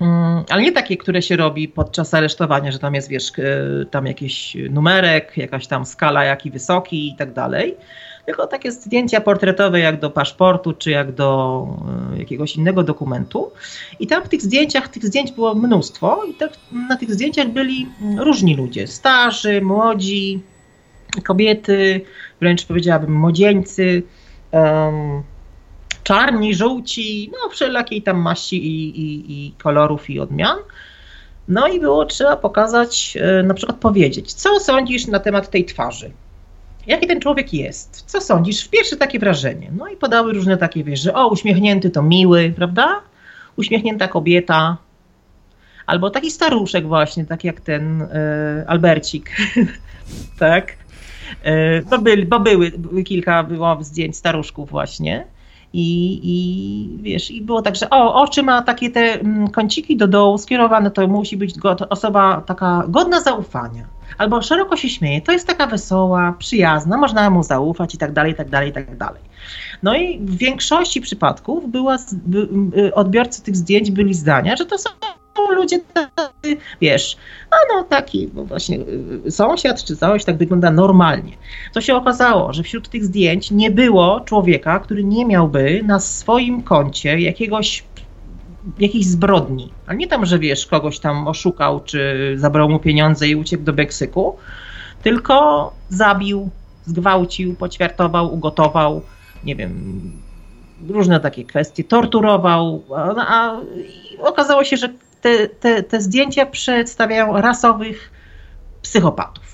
mm, 0.00 0.44
ale 0.50 0.62
nie 0.62 0.72
takie, 0.72 0.96
które 0.96 1.22
się 1.22 1.36
robi 1.36 1.68
podczas 1.68 2.14
aresztowania, 2.14 2.72
że 2.72 2.78
tam 2.78 2.94
jest, 2.94 3.08
wiesz, 3.08 3.32
e, 3.38 3.84
tam 3.90 4.06
jakiś 4.06 4.56
numerek, 4.70 5.36
jakaś 5.36 5.66
tam 5.66 5.86
skala, 5.86 6.24
jaki 6.24 6.50
wysoki 6.50 7.08
i 7.08 7.16
tak 7.16 7.32
dalej. 7.32 7.76
Tylko 8.26 8.46
takie 8.46 8.72
zdjęcia 8.72 9.20
portretowe, 9.20 9.80
jak 9.80 10.00
do 10.00 10.10
paszportu, 10.10 10.72
czy 10.72 10.90
jak 10.90 11.12
do 11.12 11.66
e, 12.14 12.18
jakiegoś 12.18 12.56
innego 12.56 12.82
dokumentu. 12.82 13.52
I 14.00 14.06
tam 14.06 14.24
w 14.24 14.28
tych 14.28 14.42
zdjęciach, 14.42 14.88
tych 14.88 15.06
zdjęć 15.06 15.32
było 15.32 15.54
mnóstwo, 15.54 16.24
i 16.24 16.34
tak, 16.34 16.50
na 16.88 16.96
tych 16.96 17.14
zdjęciach 17.14 17.48
byli 17.48 17.86
różni 18.18 18.56
ludzie: 18.56 18.86
starzy, 18.86 19.60
młodzi, 19.60 20.42
kobiety, 21.24 22.00
wręcz 22.40 22.66
powiedziałabym 22.66 23.14
młodzieńcy. 23.14 24.02
Um, 24.52 25.22
czarni, 26.08 26.54
żółci, 26.54 27.30
no 27.32 27.50
wszelakiej 27.50 28.02
tam 28.02 28.16
maści 28.16 28.66
i, 28.66 29.00
i, 29.00 29.32
i 29.32 29.52
kolorów 29.52 30.10
i 30.10 30.20
odmian. 30.20 30.58
No 31.48 31.68
i 31.68 31.80
było 31.80 32.04
trzeba 32.04 32.36
pokazać, 32.36 33.18
e, 33.20 33.42
na 33.42 33.54
przykład 33.54 33.78
powiedzieć, 33.78 34.32
co 34.32 34.60
sądzisz 34.60 35.06
na 35.06 35.18
temat 35.18 35.50
tej 35.50 35.64
twarzy. 35.64 36.10
Jaki 36.86 37.06
ten 37.06 37.20
człowiek 37.20 37.54
jest? 37.54 38.04
Co 38.06 38.20
sądzisz? 38.20 38.68
Pierwsze 38.68 38.96
takie 38.96 39.18
wrażenie. 39.18 39.70
No 39.76 39.88
i 39.88 39.96
podały 39.96 40.32
różne 40.32 40.56
takie, 40.56 40.84
wiesz, 40.84 41.00
że 41.00 41.14
o, 41.14 41.28
uśmiechnięty 41.28 41.90
to 41.90 42.02
miły, 42.02 42.52
prawda? 42.56 43.00
Uśmiechnięta 43.56 44.08
kobieta. 44.08 44.76
Albo 45.86 46.10
taki 46.10 46.30
staruszek 46.30 46.86
właśnie, 46.86 47.24
tak 47.24 47.44
jak 47.44 47.60
ten 47.60 48.02
e, 48.02 48.64
Albercik. 48.66 49.36
tak? 50.38 50.76
E, 51.42 51.82
bo, 51.82 51.98
bo 52.26 52.40
były, 52.40 52.72
kilka 53.04 53.42
było 53.42 53.78
zdjęć 53.80 54.16
staruszków 54.16 54.70
właśnie. 54.70 55.37
I, 55.72 56.20
I 56.22 57.02
wiesz, 57.02 57.30
i 57.30 57.42
było 57.42 57.62
tak, 57.62 57.76
że 57.76 57.90
o, 57.90 58.22
oczy 58.22 58.42
ma 58.42 58.62
takie 58.62 58.90
te 58.90 59.00
mm, 59.00 59.48
kąciki 59.48 59.96
do 59.96 60.08
dołu 60.08 60.38
skierowane, 60.38 60.90
to 60.90 61.08
musi 61.08 61.36
być 61.36 61.54
osoba 61.90 62.42
taka 62.46 62.84
godna 62.88 63.20
zaufania. 63.20 63.84
Albo 64.18 64.42
szeroko 64.42 64.76
się 64.76 64.88
śmieje, 64.88 65.20
to 65.20 65.32
jest 65.32 65.46
taka 65.46 65.66
wesoła, 65.66 66.34
przyjazna, 66.38 66.96
można 66.96 67.30
mu 67.30 67.42
zaufać 67.42 67.94
i 67.94 67.98
tak 67.98 68.12
dalej, 68.12 68.32
i 68.32 68.34
tak 68.34 68.48
dalej, 68.48 68.70
i 68.70 68.72
tak 68.72 68.96
dalej. 68.96 69.22
No 69.82 69.96
i 69.96 70.18
w 70.18 70.36
większości 70.36 71.00
przypadków 71.00 71.70
była, 71.70 71.96
y, 72.76 72.94
odbiorcy 72.94 73.42
tych 73.42 73.56
zdjęć 73.56 73.90
byli 73.90 74.14
zdania, 74.14 74.56
że 74.56 74.66
to 74.66 74.78
są 74.78 74.90
ludzie 75.50 75.78
tacy, 75.78 76.56
wiesz, 76.80 77.16
a 77.50 77.56
no 77.74 77.84
taki 77.84 78.26
właśnie 78.26 78.78
y, 79.26 79.30
sąsiad 79.30 79.84
czy 79.84 79.96
coś, 79.96 80.24
tak 80.24 80.36
wygląda 80.36 80.70
normalnie. 80.70 81.32
Co 81.72 81.80
się 81.80 81.94
okazało, 81.94 82.52
że 82.52 82.62
wśród 82.62 82.88
tych 82.88 83.04
zdjęć 83.04 83.50
nie 83.50 83.70
było 83.70 84.20
człowieka, 84.20 84.78
który 84.78 85.04
nie 85.04 85.26
miałby 85.26 85.82
na 85.84 86.00
swoim 86.00 86.62
koncie 86.62 87.20
jakiegoś 87.20 87.84
jakiejś 88.78 89.06
zbrodni. 89.06 89.72
A 89.86 89.94
nie 89.94 90.06
tam, 90.06 90.26
że 90.26 90.38
wiesz, 90.38 90.66
kogoś 90.66 90.98
tam 90.98 91.28
oszukał, 91.28 91.80
czy 91.80 92.32
zabrał 92.36 92.68
mu 92.68 92.78
pieniądze 92.78 93.28
i 93.28 93.36
uciekł 93.36 93.64
do 93.64 93.72
Meksyku, 93.72 94.36
tylko 95.02 95.72
zabił, 95.88 96.50
zgwałcił, 96.84 97.54
poćwiartował, 97.54 98.34
ugotował, 98.34 99.02
nie 99.44 99.56
wiem, 99.56 100.02
różne 100.88 101.20
takie 101.20 101.44
kwestie, 101.44 101.84
torturował, 101.84 102.82
a, 102.96 103.14
a 103.16 103.60
okazało 104.20 104.64
się, 104.64 104.76
że 104.76 104.88
te, 105.20 105.48
te, 105.48 105.82
te 105.82 106.00
zdjęcia 106.00 106.46
przedstawiają 106.46 107.40
rasowych 107.40 108.10
psychopatów. 108.82 109.48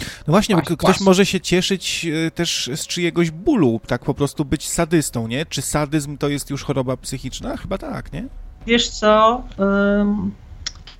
No 0.00 0.32
właśnie, 0.32 0.54
właśnie 0.54 0.76
ktoś 0.76 0.88
właśnie. 0.88 1.04
może 1.04 1.26
się 1.26 1.40
cieszyć 1.40 2.06
e, 2.26 2.30
też 2.30 2.70
z 2.74 2.86
czyjegoś 2.86 3.30
bólu, 3.30 3.80
tak 3.86 4.04
po 4.04 4.14
prostu 4.14 4.44
być 4.44 4.68
sadystą, 4.68 5.28
nie? 5.28 5.46
Czy 5.46 5.62
sadyzm 5.62 6.18
to 6.18 6.28
jest 6.28 6.50
już 6.50 6.64
choroba 6.64 6.96
psychiczna? 6.96 7.56
Chyba 7.56 7.78
tak, 7.78 8.12
nie? 8.12 8.24
Wiesz 8.66 8.88
co, 8.88 9.42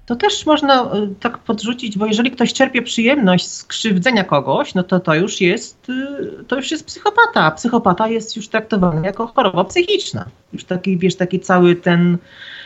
to 0.07 0.17
też 0.17 0.47
można 0.47 0.83
e, 0.83 1.09
tak 1.21 1.39
podrzucić, 1.39 1.99
bo 1.99 2.07
jeżeli 2.07 2.31
ktoś 2.31 2.53
czerpie 2.53 2.83
przyjemność 2.83 3.51
z 3.51 3.65
krzywdzenia 3.65 4.25
kogoś, 4.25 4.75
no 4.75 4.83
to 4.83 5.01
to 5.01 5.15
już 5.15 5.41
jest, 5.41 5.87
e, 5.91 6.45
to 6.45 6.57
już 6.57 6.71
jest 6.71 6.87
psychopata. 6.87 7.51
Psychopata 7.51 8.09
jest 8.09 8.37
już 8.37 8.49
traktowany 8.49 9.07
jako 9.07 9.27
choroba 9.27 9.65
psychiczna. 9.65 10.25
Już 10.53 10.65
taki, 10.65 10.99
wiesz, 10.99 11.17
taki 11.17 11.41
cały 11.41 11.77
ten 11.77 12.19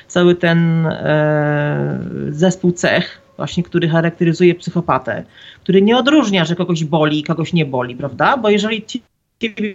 cały 0.08 0.34
ten 0.34 0.86
e, 0.86 1.98
zespół 2.30 2.72
cech, 2.72 3.20
właśnie, 3.36 3.62
który 3.62 3.88
charakteryzuje 3.88 4.54
psychopatę, 4.54 5.24
który 5.62 5.82
nie 5.82 5.96
odróżnia, 5.96 6.44
że 6.44 6.56
kogoś 6.56 6.84
boli 6.84 7.18
i 7.20 7.22
kogoś 7.22 7.52
nie 7.52 7.66
boli, 7.66 7.96
prawda? 7.96 8.36
Bo 8.36 8.50
jeżeli 8.50 8.84
ciebie 9.38 9.74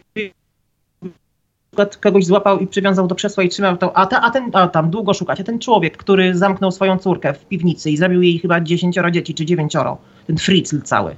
kogoś 2.02 2.26
złapał 2.26 2.60
i 2.60 2.68
przywiązał 2.68 3.08
do 3.08 3.16
krzesła 3.16 3.44
i 3.44 3.50
trzymał 3.50 3.78
to, 3.78 3.98
a, 3.98 4.06
ta, 4.06 4.22
a 4.22 4.32
ten, 4.32 4.50
a 4.54 4.68
tam 4.68 4.90
długo 4.90 5.14
szukać, 5.14 5.40
a 5.40 5.44
ten 5.44 5.60
człowiek, 5.60 5.98
który 5.98 6.38
zamknął 6.38 6.72
swoją 6.72 6.98
córkę 6.98 7.34
w 7.34 7.46
piwnicy 7.46 7.92
i 7.92 7.98
zabił 7.98 8.22
jej 8.22 8.40
chyba 8.40 8.62
dziesięcioro 8.62 9.12
dzieci, 9.12 9.34
czy 9.34 9.46
dziewięcioro, 9.46 9.98
ten 10.28 10.38
Fritzl 10.38 10.82
cały. 10.82 11.16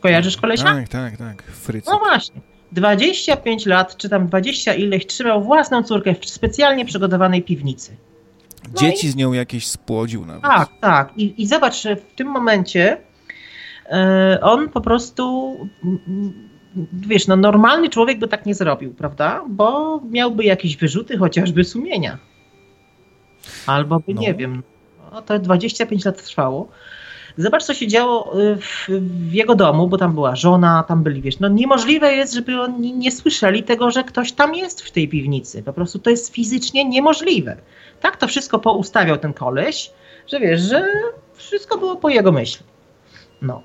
Kojarzysz 0.00 0.36
kolesia? 0.36 0.64
Tak, 0.64 0.88
tak, 0.88 1.16
tak, 1.16 1.42
Fritzl. 1.42 1.90
No 1.90 1.98
właśnie. 1.98 2.55
25 2.72 3.66
lat, 3.66 3.96
czy 3.96 4.08
tam 4.08 4.26
20 4.26 4.74
ileś, 4.74 5.06
trzymał 5.06 5.42
własną 5.42 5.82
córkę 5.82 6.14
w 6.14 6.30
specjalnie 6.30 6.84
przygotowanej 6.84 7.42
piwnicy. 7.42 7.96
No 8.68 8.80
Dzieci 8.80 9.06
i... 9.06 9.10
z 9.10 9.16
nią 9.16 9.32
jakieś 9.32 9.66
spłodził 9.66 10.26
nawet. 10.26 10.42
Tak, 10.42 10.68
tak. 10.80 11.12
I, 11.16 11.42
i 11.42 11.46
zobacz, 11.46 11.82
że 11.82 11.96
w 11.96 12.14
tym 12.14 12.28
momencie 12.28 12.98
yy, 13.90 14.40
on 14.40 14.68
po 14.68 14.80
prostu, 14.80 15.56
wiesz, 16.92 17.26
no 17.26 17.36
normalny 17.36 17.88
człowiek 17.88 18.18
by 18.18 18.28
tak 18.28 18.46
nie 18.46 18.54
zrobił, 18.54 18.94
prawda? 18.94 19.44
Bo 19.48 20.00
miałby 20.10 20.44
jakieś 20.44 20.76
wyrzuty 20.76 21.18
chociażby 21.18 21.64
sumienia. 21.64 22.18
Albo 23.66 24.00
by, 24.00 24.14
no. 24.14 24.20
nie 24.20 24.34
wiem, 24.34 24.62
no, 25.12 25.22
to 25.22 25.38
25 25.38 26.04
lat 26.04 26.24
trwało. 26.24 26.68
Zobacz, 27.38 27.64
co 27.64 27.74
się 27.74 27.86
działo 27.86 28.40
y, 28.40 28.56
w, 28.56 28.86
w, 28.88 29.32
jego 29.32 29.54
domu, 29.54 29.88
bo 29.88 29.98
tam 29.98 30.14
była 30.14 30.36
żona, 30.36 30.84
tam 30.88 31.02
byli, 31.02 31.22
wiesz, 31.22 31.38
no 31.40 31.48
niemożliwe 31.48 32.14
jest, 32.14 32.34
żeby 32.34 32.60
oni 32.60 32.92
nie 32.92 33.12
słyszeli 33.12 33.62
tego, 33.62 33.90
że 33.90 34.04
ktoś 34.04 34.32
tam 34.32 34.54
jest 34.54 34.82
w 34.82 34.90
tej 34.90 35.08
piwnicy. 35.08 35.62
Po 35.62 35.72
prostu 35.72 35.98
to 35.98 36.10
jest 36.10 36.32
fizycznie 36.32 36.84
niemożliwe. 36.84 37.56
Tak 38.00 38.16
to 38.16 38.26
wszystko 38.26 38.58
poustawiał 38.58 39.18
ten 39.18 39.32
koleś, 39.32 39.90
że 40.26 40.40
wiesz, 40.40 40.60
że 40.60 40.86
wszystko 41.34 41.78
było 41.78 41.96
po 41.96 42.08
jego 42.08 42.32
myśli. 42.32 42.66
No. 43.42 43.62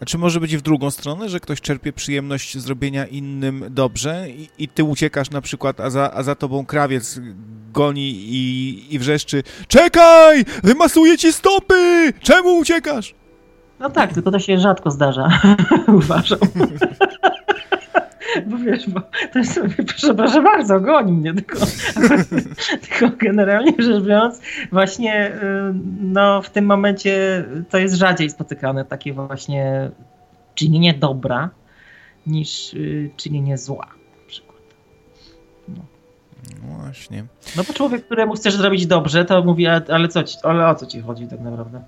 A 0.00 0.04
czy 0.04 0.18
może 0.18 0.40
być 0.40 0.56
w 0.56 0.60
drugą 0.60 0.90
stronę, 0.90 1.28
że 1.28 1.40
ktoś 1.40 1.60
czerpie 1.60 1.92
przyjemność 1.92 2.58
zrobienia 2.58 3.06
innym 3.06 3.64
dobrze 3.70 4.30
i, 4.30 4.48
i 4.58 4.68
ty 4.68 4.84
uciekasz 4.84 5.30
na 5.30 5.40
przykład, 5.40 5.80
a 5.80 5.90
za, 5.90 6.14
a 6.14 6.22
za 6.22 6.34
tobą 6.34 6.66
krawiec 6.66 7.20
goni 7.72 8.10
i, 8.10 8.94
i 8.94 8.98
wrzeszczy 8.98 9.42
Czekaj! 9.68 10.44
Wymasuję 10.64 11.18
ci 11.18 11.32
stopy! 11.32 12.12
Czemu 12.20 12.58
uciekasz? 12.58 13.14
No 13.80 13.90
tak, 13.90 14.14
tylko 14.14 14.30
to 14.30 14.38
się 14.38 14.58
rzadko 14.58 14.90
zdarza, 14.90 15.40
uważam. 15.88 16.38
bo 18.46 18.58
wiesz, 18.58 18.90
bo 18.90 19.00
to 19.32 19.38
jest, 19.38 19.60
proszę, 19.86 20.14
proszę 20.14 20.42
bardzo, 20.42 20.80
goni 20.80 21.12
mnie, 21.12 21.34
tylko, 21.34 21.58
tylko 22.88 23.16
generalnie 23.18 23.72
rzecz 23.78 24.04
biorąc, 24.04 24.40
właśnie 24.72 25.34
y, 25.34 25.74
no, 26.00 26.42
w 26.42 26.50
tym 26.50 26.64
momencie 26.64 27.44
to 27.70 27.78
jest 27.78 27.94
rzadziej 27.94 28.30
spotykane 28.30 28.84
takie 28.84 29.12
właśnie 29.12 29.90
czynienie 30.54 30.94
dobra 30.94 31.50
niż 32.26 32.74
y, 32.74 33.10
czynienie 33.16 33.58
zła 33.58 33.86
na 34.22 34.28
przykład. 34.28 34.62
No. 35.68 35.82
właśnie. 36.62 37.24
No 37.56 37.64
bo 37.64 37.74
człowiek, 37.74 38.04
któremu 38.04 38.34
chcesz 38.34 38.54
zrobić 38.54 38.86
dobrze, 38.86 39.24
to 39.24 39.44
mówi, 39.44 39.66
ale 39.66 40.08
co 40.08 40.24
ci, 40.24 40.36
ale 40.42 40.68
o 40.68 40.74
co 40.74 40.86
ci 40.86 41.00
chodzi 41.00 41.28
tak 41.28 41.40
naprawdę? 41.40 41.82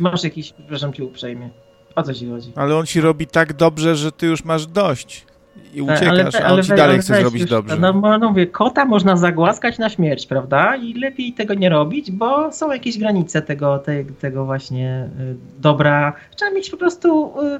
Masz 0.00 0.24
jakiś, 0.24 0.52
przepraszam 0.52 0.92
cię 0.92 1.04
uprzejmie. 1.04 1.50
O 1.94 2.02
co 2.02 2.14
ci 2.14 2.28
chodzi? 2.28 2.52
Ale 2.56 2.76
on 2.76 2.86
ci 2.86 3.00
robi 3.00 3.26
tak 3.26 3.52
dobrze, 3.52 3.96
że 3.96 4.12
ty 4.12 4.26
już 4.26 4.44
masz 4.44 4.66
dość. 4.66 5.26
I 5.74 5.82
uciekasz, 5.82 6.34
ale, 6.34 6.44
a 6.44 6.52
on 6.52 6.62
ci 6.62 6.74
dalej 6.74 6.98
chce 6.98 7.20
zrobić 7.20 7.40
już, 7.40 7.50
dobrze. 7.50 7.76
No, 7.76 7.92
no 7.92 8.18
no 8.18 8.28
mówię, 8.28 8.46
kota 8.46 8.84
można 8.84 9.16
zagłaskać 9.16 9.78
na 9.78 9.88
śmierć, 9.88 10.26
prawda? 10.26 10.76
I 10.76 10.94
lepiej 10.94 11.32
tego 11.32 11.54
nie 11.54 11.68
robić, 11.68 12.10
bo 12.10 12.52
są 12.52 12.72
jakieś 12.72 12.98
granice 12.98 13.42
tego, 13.42 13.78
te, 13.78 14.04
tego 14.04 14.44
właśnie 14.44 15.08
y, 15.20 15.36
dobra. 15.58 16.12
Trzeba 16.36 16.50
mieć 16.50 16.70
po 16.70 16.76
prostu 16.76 17.34
y, 17.40 17.54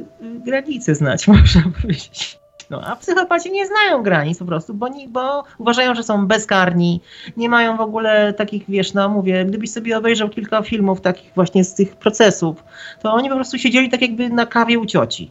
y, 0.00 0.04
granice 0.44 0.94
znać, 0.94 1.28
można 1.28 1.62
powiedzieć. 1.82 2.38
No, 2.70 2.80
a 2.84 2.96
psychopaci 2.96 3.50
nie 3.50 3.66
znają 3.66 4.02
granic 4.02 4.38
po 4.38 4.44
prostu, 4.44 4.74
bo, 4.74 4.88
ni, 4.88 5.08
bo 5.08 5.44
uważają, 5.58 5.94
że 5.94 6.02
są 6.02 6.26
bezkarni, 6.26 7.00
nie 7.36 7.48
mają 7.48 7.76
w 7.76 7.80
ogóle 7.80 8.32
takich, 8.32 8.64
wiesz, 8.68 8.94
no 8.94 9.08
mówię, 9.08 9.44
gdybyś 9.44 9.70
sobie 9.70 9.98
obejrzał 9.98 10.28
kilka 10.28 10.62
filmów 10.62 11.00
takich 11.00 11.32
właśnie 11.34 11.64
z 11.64 11.74
tych 11.74 11.96
procesów, 11.96 12.64
to 13.02 13.12
oni 13.12 13.28
po 13.28 13.34
prostu 13.34 13.58
siedzieli 13.58 13.88
tak 13.88 14.02
jakby 14.02 14.28
na 14.28 14.46
kawie 14.46 14.78
u 14.78 14.86
cioci. 14.86 15.30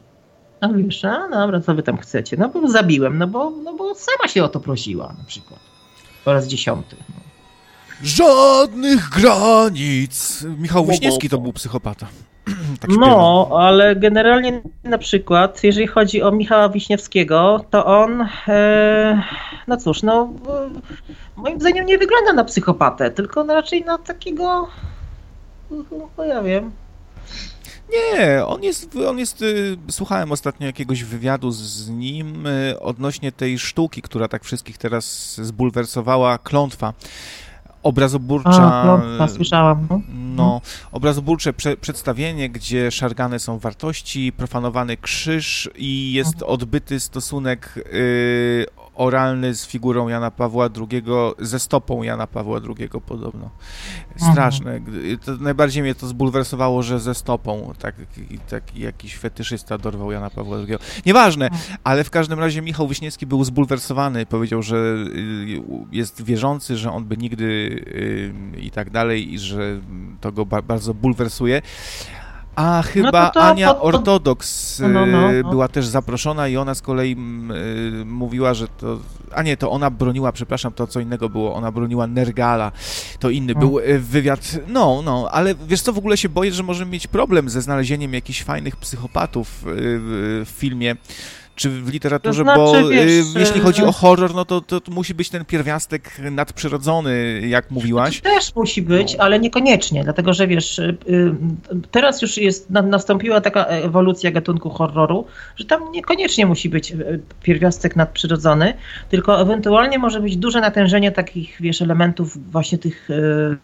A 0.62 0.68
wiesz, 0.68 1.06
a 1.06 1.30
dobra, 1.30 1.60
co 1.62 1.76
wy 1.76 1.84
tam 1.84 1.98
chcecie? 1.98 2.38
No 2.38 2.50
bo 2.50 2.68
zabiłem, 2.68 3.18
no 3.18 3.28
bo, 3.28 3.50
no 3.50 3.74
bo 3.74 3.96
sama 3.96 4.28
się 4.28 4.44
o 4.44 4.50
to 4.50 4.60
prosiła 4.60 5.16
na 5.18 5.24
przykład. 5.24 5.60
Po 6.26 6.34
raz 6.34 6.48
dziesiąty. 6.48 6.96
No. 7.10 7.16
Żadnych 8.04 9.10
granic! 9.10 10.46
Michał 10.58 10.86
Wiśniewski 10.86 11.30
to 11.30 11.38
był 11.38 11.54
psychopata. 11.54 12.08
tak. 12.80 12.92
No, 13.00 13.50
ale 13.60 13.96
generalnie 13.96 14.62
na 14.84 14.98
przykład, 14.98 15.64
jeżeli 15.64 15.88
chodzi 15.88 16.22
o 16.22 16.32
Michała 16.32 16.70
Wiśniewskiego, 16.70 17.66
to 17.70 17.86
on, 17.86 18.28
e, 18.48 19.24
no 19.68 19.78
cóż, 19.78 20.04
no 20.04 20.34
moim 21.36 21.60
zdaniem 21.60 21.86
nie 21.86 21.98
wygląda 21.98 22.34
na 22.34 22.44
psychopatę, 22.44 23.12
tylko 23.12 23.44
na 23.44 23.54
raczej 23.54 23.86
na 23.86 23.98
takiego, 23.98 24.68
no 26.18 26.24
ja 26.26 26.44
wiem, 26.44 26.72
Nie, 27.92 28.46
on 28.46 28.64
jest, 28.64 28.96
on 28.96 29.20
jest, 29.20 29.42
y, 29.42 29.78
słuchałem 29.90 30.32
ostatnio 30.32 30.68
jakiegoś 30.68 31.04
wywiadu 31.04 31.52
z, 31.52 31.90
nim 31.90 32.46
y, 32.46 32.80
odnośnie 32.80 33.32
tej 33.32 33.60
sztuki, 33.60 34.02
która 34.02 34.28
tak 34.28 34.44
wszystkich 34.44 34.78
teraz 34.78 35.36
zbulwersowała, 35.36 36.38
klątwa. 36.38 36.94
Obrazoburcza. 37.84 38.74
A, 38.74 38.98
no, 39.20 39.28
słyszałam. 39.28 39.88
No. 39.90 40.02
No, 40.36 40.62
obrazoburcze 40.92 41.54
prze, 41.54 41.78
przedstawienie, 41.78 42.50
gdzie 42.50 42.92
szargane 42.92 43.40
są 43.40 43.60
wartości, 43.60 44.32
profanowany 44.38 44.98
krzyż 44.98 45.70
i 45.76 46.14
jest 46.14 46.34
Mhm. 46.34 46.52
odbyty 46.52 47.00
stosunek 47.00 47.74
y, 47.78 48.66
oralny 48.98 49.54
z 49.56 49.66
figurą 49.68 50.08
Jana 50.08 50.32
Pawła 50.32 50.70
II, 50.92 51.04
ze 51.40 51.60
stopą 51.60 52.04
Jana 52.04 52.28
Pawła 52.28 52.60
II 52.78 52.90
podobno. 53.06 53.50
Straszne. 54.32 54.80
Gdy- 54.80 55.18
To 55.18 55.36
najbardziej 55.38 55.84
mnie 55.84 55.96
to 55.96 56.08
zbulwersowało, 56.08 56.84
że 56.84 57.00
ze 57.00 57.16
stopą 57.16 57.74
tak, 57.80 57.96
tak 58.50 58.76
jakiś 58.78 59.16
fetyszysta 59.16 59.78
dorwał 59.78 60.12
Jana 60.12 60.30
Pawła 60.30 60.58
II. 60.58 60.78
Nieważne, 61.06 61.50
ale 61.84 62.04
w 62.04 62.10
każdym 62.10 62.40
razie 62.40 62.62
Michał 62.62 62.88
Wiśniewski 62.88 63.26
był 63.26 63.44
zbulwersowany. 63.44 64.26
Powiedział, 64.26 64.64
że 64.64 64.76
y, 64.76 65.62
jest 65.92 66.24
wierzący, 66.24 66.78
że 66.78 66.92
on 66.92 67.06
by 67.06 67.18
nigdy 67.18 67.48
i 68.58 68.72
tak 68.72 68.90
dalej 68.90 69.34
i 69.34 69.40
że 69.40 69.80
to 70.22 70.32
go 70.32 70.46
ba 70.46 70.62
bardzo 70.62 70.94
bulwersuje. 70.94 71.62
A 72.58 72.82
chyba 72.82 73.30
to 73.30 73.42
Ania 73.42 73.74
pod- 73.74 73.96
Ortodoks 73.96 74.80
No, 74.80 74.88
no, 74.88 75.06
no, 75.06 75.32
y, 75.34 75.44
no. 75.44 75.50
była 75.50 75.68
też 75.68 75.88
zaproszona 75.88 76.48
i 76.48 76.58
ona 76.58 76.76
z 76.76 76.82
kolei 76.82 77.12
mm, 77.12 77.52
y, 78.02 78.06
mówiła, 78.06 78.54
że 78.54 78.68
to... 78.68 79.00
A 79.36 79.44
nie, 79.44 79.58
to 79.58 79.72
ona 79.72 79.90
broniła, 79.90 80.32
przepraszam, 80.32 80.74
to 80.74 80.88
co 80.88 81.00
innego 81.00 81.30
było. 81.30 81.56
Ona 81.56 81.72
broniła 81.72 82.08
Nergala. 82.08 82.72
To 83.20 83.30
inny 83.30 83.54
Mm. 83.54 83.60
był 83.68 83.80
y, 83.80 84.00
wywiad. 84.00 84.60
No, 84.68 85.02
no, 85.06 85.28
ale 85.32 85.56
wiesz 85.68 85.82
co, 85.82 85.94
w 85.94 85.98
ogóle 85.98 86.18
się 86.18 86.30
boję, 86.30 86.52
że 86.52 86.64
możemy 86.64 86.92
mieć 86.92 87.08
problem 87.08 87.50
ze 87.50 87.62
znalezieniem 87.62 88.14
jakichś 88.14 88.44
fajnych 88.44 88.76
psychopatów 88.76 89.48
y, 89.64 89.70
w 90.46 90.54
filmie 90.58 90.96
czy 91.58 91.70
w 91.70 91.90
literaturze, 91.94 92.44
To 92.44 92.54
znaczy, 92.54 92.82
bo 92.84 92.92
y, 92.92 92.94
wiesz, 92.94 93.26
jeśli 93.36 93.62
chodzi 93.62 93.82
y, 93.82 93.86
o 93.86 93.92
horror, 93.92 94.36
no 94.36 94.46
to, 94.46 94.62
to, 94.62 94.82
to 94.82 94.92
musi 94.92 95.14
być 95.14 95.30
ten 95.30 95.46
pierwiastek 95.46 96.20
nadprzyrodzony, 96.32 97.42
jak 97.48 97.72
mówiłaś. 97.72 98.22
Też 98.22 98.56
musi 98.56 98.82
być, 98.82 99.16
ale 99.16 99.40
niekoniecznie, 99.40 100.04
dlatego 100.04 100.34
że 100.34 100.48
wiesz, 100.48 100.80
y, 100.80 100.98
y, 101.10 101.36
teraz 101.92 102.22
już 102.22 102.38
jest, 102.38 102.70
na- 102.70 102.82
nastąpiła 102.82 103.42
taka 103.42 103.66
ewolucja 103.66 104.32
gatunku 104.32 104.70
horroru, 104.70 105.26
że 105.56 105.66
tam 105.66 105.92
niekoniecznie 105.92 106.46
musi 106.46 106.70
być 106.70 106.92
y, 106.92 107.20
pierwiastek 107.44 107.96
nadprzyrodzony, 107.96 108.74
tylko 109.10 109.42
ewentualnie 109.42 110.00
może 110.00 110.20
być 110.20 110.38
duże 110.38 110.62
natężenie 110.62 111.12
takich, 111.12 111.58
wiesz, 111.60 111.82
elementów 111.82 112.52
właśnie 112.52 112.78
tych 112.78 113.10
y, 113.10 113.58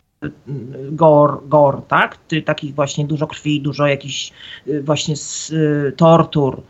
gore, 0.92 1.38
gore, 1.48 1.82
tak? 1.88 2.18
Ty, 2.28 2.42
takich 2.42 2.76
właśnie 2.76 3.06
dużo 3.06 3.28
krwi, 3.28 3.62
dużo 3.62 3.88
jakichś 3.88 4.32
y, 4.68 4.84
właśnie 4.84 5.16
z, 5.16 5.50
y, 5.50 5.94
tortur, 5.98 6.62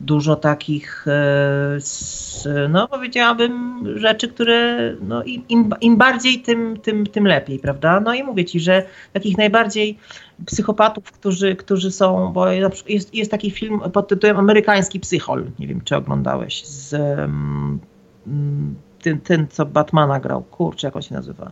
dużo 0.00 0.36
takich, 0.36 1.06
e, 1.08 2.68
no 2.68 2.88
powiedziałabym, 2.88 3.84
rzeczy, 3.98 4.28
które 4.28 4.92
no, 5.00 5.22
im, 5.22 5.70
im, 5.80 5.96
bardziej, 5.96 6.42
tym, 6.42 6.76
tym, 6.80 7.06
tym 7.06 7.26
lepiej, 7.26 7.58
prawda? 7.58 8.00
No 8.00 8.14
i 8.14 8.22
mówię 8.22 8.44
ci, 8.44 8.60
że 8.60 8.82
takich 9.12 9.38
najbardziej 9.38 9.98
psychopatów, 10.46 11.12
którzy, 11.12 11.56
którzy 11.56 11.90
są, 11.90 12.32
bo 12.32 12.46
jest, 12.88 13.14
jest 13.14 13.30
taki 13.30 13.50
film 13.50 13.80
pod 13.92 14.08
tytułem 14.08 14.36
Amerykański 14.36 15.00
Psychol, 15.00 15.44
nie 15.58 15.66
wiem, 15.66 15.80
czy 15.84 15.96
oglądałeś, 15.96 16.66
z 16.66 16.92
um, 16.92 17.78
mm, 18.26 18.74
tym, 19.02 19.20
tym, 19.20 19.48
co 19.48 19.66
Batmana 19.66 20.20
grał, 20.20 20.42
kurczę, 20.42 20.86
jak 20.86 20.96
on 20.96 21.02
się 21.02 21.14
nazywa? 21.14 21.50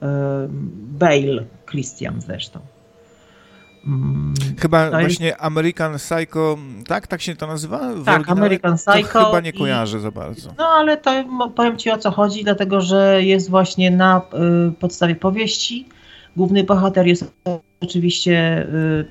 Um, 0.00 0.70
Bale, 0.98 1.44
Christian 1.70 2.20
zresztą. 2.20 2.60
Mm, 3.86 4.34
Chyba 4.60 4.80
jest- 4.84 4.92
właśnie 5.00 5.36
American 5.40 5.96
Psycho, 5.98 6.58
tak? 6.86 7.06
Tak 7.06 7.20
się 7.22 7.36
to 7.36 7.46
nazywa? 7.46 7.78
W 7.94 8.04
Tak? 8.04 8.28
American 8.28 8.76
Psycho 8.76 9.18
To 9.20 9.26
chyba 9.26 9.40
nie 9.40 9.50
i- 9.50 9.58
kojarzę 9.58 10.00
za 10.00 10.10
bardzo. 10.10 10.50
No 10.58 10.66
ale 10.66 10.96
to 10.96 11.10
powiem 11.56 11.76
Ci 11.76 11.90
o 11.90 11.98
co 11.98 12.10
chodzi, 12.10 12.44
dlatego 12.44 12.80
że 12.80 13.22
jest 13.22 13.50
właśnie 13.50 13.90
na 13.90 14.22
y, 14.68 14.72
podstawie 14.72 15.14
powieści. 15.14 15.88
Główny 16.36 16.64
bohater 16.64 17.06
jest 17.06 17.32
oczywiście 17.80 18.66
y, 18.68 19.04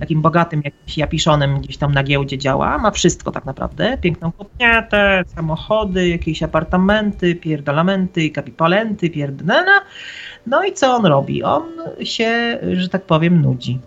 takim 0.00 0.22
bogatym 0.22 0.62
jakimś 0.64 0.98
japiszonem 0.98 1.60
gdzieś 1.60 1.76
tam 1.76 1.92
na 1.94 2.02
giełdzie 2.02 2.38
działa. 2.38 2.78
Ma 2.78 2.90
wszystko 2.90 3.30
tak 3.30 3.44
naprawdę. 3.44 3.98
Piękną 4.00 4.32
kopniatę, 4.32 5.22
samochody, 5.34 6.08
jakieś 6.08 6.42
apartamenty, 6.42 7.34
pierdolamenty, 7.34 8.30
kapipalenty, 8.30 9.10
pierdolena. 9.10 9.80
No 9.80 10.29
i 10.64 10.72
co 10.72 10.94
on 10.94 11.06
robi? 11.06 11.42
On 11.42 11.62
się, 12.02 12.58
że 12.72 12.88
tak 12.88 13.02
powiem, 13.02 13.42
nudzi. 13.42 13.78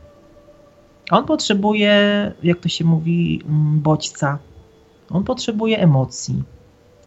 On 1.11 1.25
potrzebuje, 1.25 1.91
jak 2.43 2.59
to 2.59 2.69
się 2.69 2.85
mówi, 2.85 3.41
mm, 3.45 3.79
bodźca. 3.79 4.39
On 5.09 5.23
potrzebuje 5.23 5.79
emocji. 5.79 6.43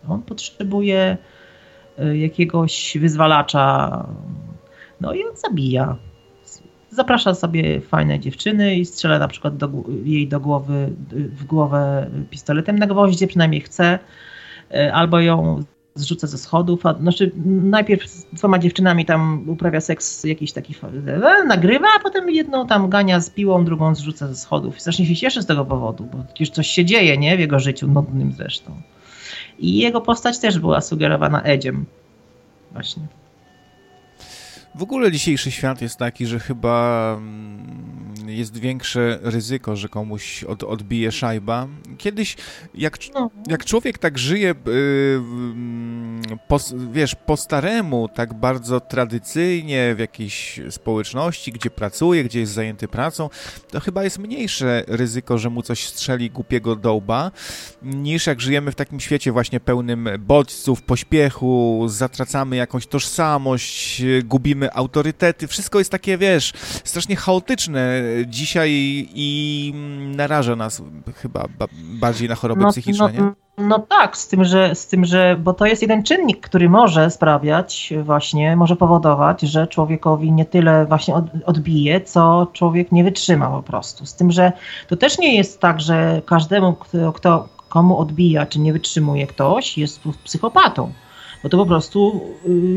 On 0.08 0.22
potrzebuje 0.22 1.16
y, 1.98 2.18
jakiegoś 2.18 2.98
wyzwalacza. 3.00 4.06
No 5.00 5.14
i 5.14 5.24
on 5.24 5.36
zabija. 5.36 5.96
Zaprasza 6.90 7.34
sobie 7.34 7.80
fajne 7.80 8.20
dziewczyny 8.20 8.76
i 8.76 8.84
strzela 8.84 9.18
na 9.18 9.28
przykład 9.28 9.56
do, 9.56 9.70
jej 10.04 10.28
do 10.28 10.40
głowy, 10.40 10.92
y, 11.12 11.28
w 11.28 11.44
głowę 11.44 12.10
pistoletem 12.30 12.78
na 12.78 12.86
gwoździe, 12.86 13.26
przynajmniej 13.26 13.60
chce, 13.60 13.98
y, 14.74 14.92
albo 14.92 15.20
ją 15.20 15.64
zrzuca 15.96 16.26
ze 16.26 16.38
schodów, 16.38 16.86
a, 16.86 16.94
znaczy 16.94 17.30
najpierw 17.44 18.06
z 18.10 18.24
dwoma 18.24 18.58
dziewczynami 18.58 19.04
tam 19.04 19.44
uprawia 19.48 19.80
seks 19.80 20.24
jakiś 20.24 20.52
taki, 20.52 20.74
fa- 20.74 20.88
e, 20.88 21.44
nagrywa, 21.44 21.86
a 21.96 22.02
potem 22.02 22.30
jedną 22.30 22.66
tam 22.66 22.88
gania 22.88 23.20
z 23.20 23.30
piłą, 23.30 23.64
drugą 23.64 23.94
zrzuca 23.94 24.28
ze 24.28 24.36
schodów. 24.36 24.80
Strasznie 24.80 25.06
się 25.06 25.16
cieszy 25.16 25.42
z 25.42 25.46
tego 25.46 25.64
powodu, 25.64 26.04
bo 26.12 26.18
przecież 26.34 26.50
coś 26.50 26.66
się 26.66 26.84
dzieje, 26.84 27.18
nie? 27.18 27.36
W 27.36 27.40
jego 27.40 27.58
życiu, 27.60 27.88
nudnym 27.88 28.32
zresztą. 28.32 28.72
I 29.58 29.76
jego 29.78 30.00
postać 30.00 30.38
też 30.38 30.58
była 30.58 30.80
sugerowana 30.80 31.42
Edziem. 31.42 31.84
Właśnie. 32.72 33.02
W 34.76 34.82
ogóle 34.82 35.12
dzisiejszy 35.12 35.50
świat 35.50 35.82
jest 35.82 35.96
taki, 35.96 36.26
że 36.26 36.40
chyba 36.40 37.14
mm, 37.18 38.06
jest 38.26 38.58
większe 38.58 39.18
ryzyko, 39.22 39.76
że 39.76 39.88
komuś 39.88 40.44
od, 40.44 40.62
odbije 40.62 41.12
szajba. 41.12 41.68
Kiedyś, 41.98 42.36
jak, 42.74 42.98
No. 43.14 43.30
jak 43.48 43.64
człowiek 43.64 43.98
tak 43.98 44.18
żyje, 44.18 44.54
yy, 44.66 46.36
po, 46.48 46.60
wiesz, 46.92 47.14
po 47.14 47.36
staremu, 47.36 48.08
tak 48.08 48.34
bardzo 48.34 48.80
tradycyjnie 48.80 49.94
w 49.94 49.98
jakiejś 49.98 50.60
społeczności, 50.70 51.52
gdzie 51.52 51.70
pracuje, 51.70 52.24
gdzie 52.24 52.40
jest 52.40 52.52
zajęty 52.52 52.88
pracą, 52.88 53.28
to 53.70 53.80
chyba 53.80 54.04
jest 54.04 54.18
mniejsze 54.18 54.84
ryzyko, 54.88 55.38
że 55.38 55.50
mu 55.50 55.62
coś 55.62 55.86
strzeli 55.86 56.30
głupiego 56.30 56.76
dołba, 56.76 57.30
niż 57.82 58.26
jak 58.26 58.40
żyjemy 58.40 58.72
w 58.72 58.74
takim 58.74 59.00
świecie 59.00 59.32
właśnie 59.32 59.60
pełnym 59.60 60.08
bodźców, 60.18 60.82
pośpiechu, 60.82 61.84
zatracamy 61.88 62.56
jakąś 62.56 62.86
tożsamość, 62.86 64.02
gubimy 64.24 64.65
autorytety, 64.72 65.46
wszystko 65.46 65.78
jest 65.78 65.90
takie, 65.90 66.18
wiesz, 66.18 66.52
strasznie 66.84 67.16
chaotyczne 67.16 68.02
dzisiaj 68.26 68.70
i 69.14 69.72
naraża 70.16 70.56
nas 70.56 70.82
chyba 71.14 71.44
ba- 71.58 71.66
bardziej 71.72 72.28
na 72.28 72.34
choroby 72.34 72.66
psychiczne, 72.70 73.12
nie? 73.12 73.32
No 73.58 73.78
tak, 73.78 74.16
z 74.16 74.28
tym, 74.28 74.44
że, 74.44 74.74
z 74.74 74.86
tym, 74.86 75.04
że, 75.04 75.36
bo 75.40 75.54
to 75.54 75.66
jest 75.66 75.82
jeden 75.82 76.02
czynnik, 76.02 76.40
który 76.40 76.68
może 76.68 77.10
sprawiać 77.10 77.92
właśnie, 78.04 78.56
może 78.56 78.76
powodować, 78.76 79.40
że 79.40 79.66
człowiekowi 79.66 80.32
nie 80.32 80.44
tyle 80.44 80.86
właśnie 80.86 81.14
odbije, 81.46 82.00
co 82.00 82.46
człowiek 82.52 82.92
nie 82.92 83.04
wytrzyma 83.04 83.50
po 83.50 83.62
prostu. 83.62 84.06
Z 84.06 84.14
tym, 84.14 84.32
że 84.32 84.52
to 84.88 84.96
też 84.96 85.18
nie 85.18 85.36
jest 85.36 85.60
tak, 85.60 85.80
że 85.80 86.22
każdemu, 86.26 86.76
kto 87.14 87.48
komu 87.68 87.98
odbija, 87.98 88.46
czy 88.46 88.58
nie 88.58 88.72
wytrzymuje 88.72 89.26
ktoś, 89.26 89.78
jest 89.78 90.00
psychopatą. 90.24 90.92
Bo 91.46 91.50
to 91.50 91.56
po 91.56 91.66
prostu 91.66 92.20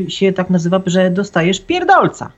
y, 0.06 0.10
się 0.10 0.32
tak 0.32 0.50
nazywa, 0.50 0.80
że 0.86 1.10
dostajesz 1.10 1.60
pierdolca. 1.60 2.32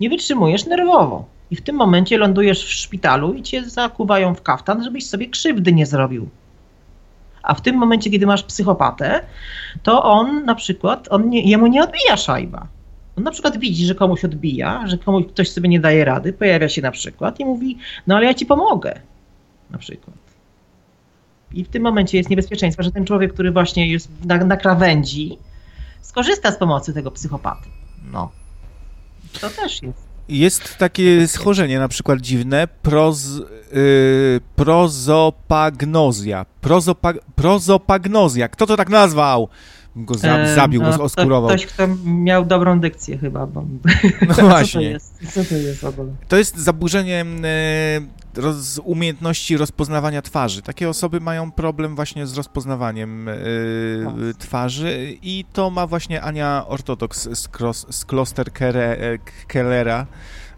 Nie 0.00 0.10
wytrzymujesz 0.10 0.66
nerwowo. 0.66 1.24
I 1.50 1.56
w 1.56 1.62
tym 1.62 1.76
momencie 1.76 2.18
lądujesz 2.18 2.64
w 2.64 2.70
szpitalu 2.70 3.34
i 3.34 3.42
cię 3.42 3.64
zakuwają 3.64 4.34
w 4.34 4.42
kaftan, 4.42 4.84
żebyś 4.84 5.06
sobie 5.06 5.28
krzywdy 5.28 5.72
nie 5.72 5.86
zrobił. 5.86 6.28
A 7.42 7.54
w 7.54 7.60
tym 7.60 7.76
momencie, 7.76 8.10
kiedy 8.10 8.26
masz 8.26 8.42
psychopatę, 8.42 9.20
to 9.82 10.02
on 10.02 10.44
na 10.44 10.54
przykład, 10.54 11.08
on 11.10 11.28
nie, 11.28 11.42
jemu 11.42 11.66
nie 11.66 11.82
odbija 11.82 12.16
szajba. 12.16 12.66
On 13.18 13.24
na 13.24 13.30
przykład 13.30 13.58
widzi, 13.58 13.86
że 13.86 13.94
komuś 13.94 14.24
odbija, 14.24 14.86
że 14.86 14.98
komuś 14.98 15.24
ktoś 15.26 15.50
sobie 15.50 15.68
nie 15.68 15.80
daje 15.80 16.04
rady, 16.04 16.32
pojawia 16.32 16.68
się 16.68 16.82
na 16.82 16.90
przykład 16.90 17.40
i 17.40 17.44
mówi, 17.44 17.78
no 18.06 18.16
ale 18.16 18.26
ja 18.26 18.34
ci 18.34 18.46
pomogę. 18.46 19.00
Na 19.70 19.78
przykład. 19.78 20.16
I 21.52 21.64
w 21.64 21.68
tym 21.68 21.82
momencie 21.82 22.18
jest 22.18 22.30
niebezpieczeństwo, 22.30 22.82
że 22.82 22.92
ten 22.92 23.04
człowiek, 23.04 23.32
który 23.32 23.50
właśnie 23.50 23.86
jest 23.88 24.08
na, 24.24 24.36
na 24.36 24.56
krawędzi, 24.56 25.38
skorzysta 26.02 26.52
z 26.52 26.58
pomocy 26.58 26.94
tego 26.94 27.10
psychopaty. 27.10 27.68
No. 28.12 28.30
To 29.40 29.50
też 29.50 29.82
jest. 29.82 30.10
Jest 30.28 30.76
takie 30.78 31.28
schorzenie 31.28 31.78
na 31.78 31.88
przykład 31.88 32.20
dziwne, 32.20 32.68
proz, 32.82 33.26
yy, 33.72 34.40
prozopagnozja. 34.56 36.46
Prozopa, 36.60 37.12
prozopagnozja. 37.34 38.48
Kto 38.48 38.66
to 38.66 38.76
tak 38.76 38.88
nazwał? 38.88 39.48
Go 39.96 40.14
za, 40.14 40.54
zabił, 40.54 40.82
no, 40.82 40.98
go 40.98 41.04
oskurował. 41.04 41.48
Ktoś, 41.48 41.66
kto 41.66 41.88
miał 42.04 42.46
dobrą 42.46 42.80
dykcję 42.80 43.18
chyba. 43.18 43.46
Bo... 43.46 43.64
No 44.28 44.34
właśnie. 44.34 44.64
Co 44.72 44.78
to 44.78 44.82
jest, 44.82 45.34
Co 45.34 45.44
to 45.44 45.54
jest 45.54 45.80
w 45.80 45.84
ogóle? 45.84 46.12
To 46.28 46.36
jest 46.36 46.56
zaburzenie 46.56 47.24
yy, 48.34 48.42
roz, 48.42 48.80
umiejętności 48.84 49.56
rozpoznawania 49.56 50.22
twarzy. 50.22 50.62
Takie 50.62 50.88
osoby 50.88 51.20
mają 51.20 51.52
problem 51.52 51.96
właśnie 51.96 52.26
z 52.26 52.36
rozpoznawaniem 52.36 53.26
yy, 53.26 54.34
twarzy 54.38 55.16
i 55.22 55.44
to 55.52 55.70
ma 55.70 55.86
właśnie 55.86 56.22
Ania 56.22 56.64
Ortodoks 56.68 57.28
z, 57.32 57.48
z 57.90 58.04
Kloster 58.04 58.46
Kellera. 59.46 60.06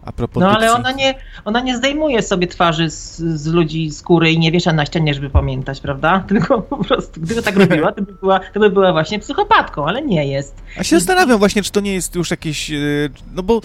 A 0.05 0.11
propos 0.11 0.41
no 0.41 0.51
ale 0.51 0.73
ona 0.73 0.91
nie, 0.91 1.15
ona 1.45 1.59
nie 1.59 1.77
zdejmuje 1.77 2.21
sobie 2.21 2.47
twarzy 2.47 2.89
z, 2.89 3.17
z 3.17 3.47
ludzi 3.47 3.91
skóry 3.91 4.31
i 4.31 4.39
nie 4.39 4.51
wiesza 4.51 4.73
na 4.73 4.85
ścianie, 4.85 5.13
żeby 5.13 5.29
pamiętać, 5.29 5.81
prawda? 5.81 6.19
Tylko 6.29 6.61
po 6.61 6.77
prostu, 6.77 7.21
gdyby 7.21 7.41
tak 7.41 7.57
robiła, 7.57 7.91
to 7.91 8.01
by 8.01 8.13
była, 8.13 8.39
to 8.39 8.59
by 8.59 8.69
była 8.69 8.91
właśnie 8.91 9.19
psychopatką, 9.19 9.85
ale 9.87 10.01
nie 10.01 10.27
jest. 10.27 10.55
A 10.77 10.83
się 10.83 10.95
zastanawiam 10.99 11.39
właśnie, 11.39 11.63
czy 11.63 11.71
to 11.71 11.79
nie 11.79 11.93
jest 11.93 12.15
już 12.15 12.31
jakieś, 12.31 12.71
e, 12.71 12.75
no 13.35 13.43
bo 13.43 13.61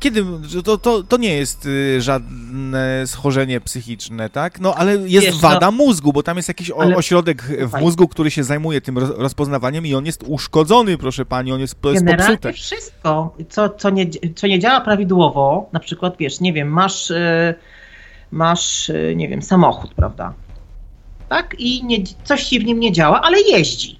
kiedy, 0.00 0.24
to, 0.64 0.78
to, 0.78 1.02
to 1.02 1.16
nie 1.16 1.36
jest 1.36 1.66
y, 1.66 2.00
żadne 2.00 3.06
schorzenie 3.06 3.60
psychiczne, 3.60 4.30
tak? 4.30 4.60
No 4.60 4.74
ale 4.74 4.96
jest 4.96 5.26
Wiesz, 5.26 5.40
wada 5.40 5.66
no, 5.66 5.72
mózgu, 5.72 6.12
bo 6.12 6.22
tam 6.22 6.36
jest 6.36 6.48
jakiś 6.48 6.70
ale... 6.70 6.96
ośrodek 6.96 7.42
w 7.42 7.80
mózgu, 7.80 8.08
który 8.08 8.30
się 8.30 8.44
zajmuje 8.44 8.80
tym 8.80 8.98
rozpoznawaniem 8.98 9.86
i 9.86 9.94
on 9.94 10.06
jest 10.06 10.24
uszkodzony, 10.26 10.98
proszę 10.98 11.26
pani, 11.26 11.52
on 11.52 11.60
jest, 11.60 11.80
to 11.80 11.92
jest 11.92 12.04
Generalnie 12.04 12.36
popsute. 12.36 12.52
wszystko, 12.52 13.34
co, 13.48 13.68
co, 13.68 13.90
nie, 13.90 14.06
co 14.34 14.46
nie 14.46 14.58
działa 14.58 14.80
prawidłowo, 14.80 15.68
na 15.72 15.80
przykład, 15.80 16.16
wiesz, 16.18 16.40
nie 16.40 16.52
wiem, 16.52 16.68
masz, 16.68 17.10
y, 17.10 17.54
masz, 18.30 18.88
y, 18.88 19.14
nie 19.16 19.28
wiem, 19.28 19.42
samochód, 19.42 19.94
prawda? 19.94 20.34
Tak? 21.28 21.56
I 21.58 21.84
nie, 21.84 21.98
coś 22.24 22.44
ci 22.44 22.60
w 22.60 22.64
nim 22.64 22.80
nie 22.80 22.92
działa, 22.92 23.20
ale 23.20 23.40
jeździ. 23.40 23.99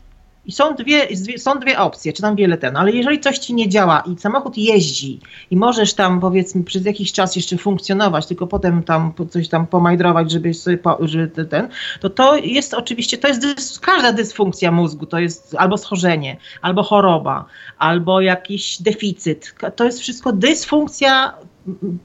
I 0.50 0.52
są 0.52 0.74
dwie, 0.74 1.08
są 1.38 1.58
dwie 1.58 1.78
opcje, 1.78 2.12
czy 2.12 2.22
tam 2.22 2.36
wiele 2.36 2.58
ten, 2.58 2.76
ale 2.76 2.92
jeżeli 2.92 3.20
coś 3.20 3.38
ci 3.38 3.54
nie 3.54 3.68
działa 3.68 4.00
i 4.00 4.18
samochód 4.18 4.58
jeździ 4.58 5.20
i 5.50 5.56
możesz 5.56 5.94
tam 5.94 6.20
powiedzmy 6.20 6.64
przez 6.64 6.84
jakiś 6.84 7.12
czas 7.12 7.36
jeszcze 7.36 7.56
funkcjonować, 7.56 8.26
tylko 8.26 8.46
potem 8.46 8.82
tam 8.82 9.12
coś 9.30 9.48
tam 9.48 9.66
pomajdrować, 9.66 10.30
żeby 10.30 10.54
sobie 10.54 10.78
żeby 11.00 11.28
ten, 11.28 11.68
to 12.00 12.10
to 12.10 12.36
jest 12.36 12.74
oczywiście, 12.74 13.18
to 13.18 13.28
jest 13.28 13.40
dys, 13.40 13.78
każda 13.78 14.12
dysfunkcja 14.12 14.72
mózgu, 14.72 15.06
to 15.06 15.18
jest 15.18 15.54
albo 15.58 15.78
schorzenie, 15.78 16.36
albo 16.62 16.82
choroba, 16.82 17.44
albo 17.78 18.20
jakiś 18.20 18.82
deficyt. 18.82 19.54
To 19.76 19.84
jest 19.84 20.00
wszystko 20.00 20.32
dysfunkcja 20.32 21.34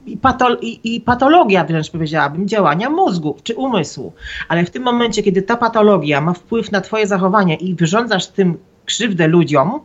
i, 0.06 0.16
patol 0.16 0.58
i, 0.60 0.94
i, 0.94 1.00
patologia 1.00 1.64
wręcz 1.64 1.90
powiedziałabym 1.90 2.48
działania 2.48 2.90
mózgu 2.90 3.36
czy 3.42 3.54
umysłu. 3.54 4.12
Ale 4.48 4.64
w 4.64 4.70
tym 4.70 4.82
momencie, 4.82 5.22
kiedy 5.22 5.42
ta 5.42 5.56
patologia 5.56 6.20
ma 6.20 6.32
wpływ 6.32 6.72
na 6.72 6.80
twoje 6.80 7.06
zachowanie 7.06 7.54
i 7.54 7.74
wyrządzasz 7.74 8.26
tym 8.26 8.58
krzywdę 8.84 9.26
ludziom, 9.26 9.80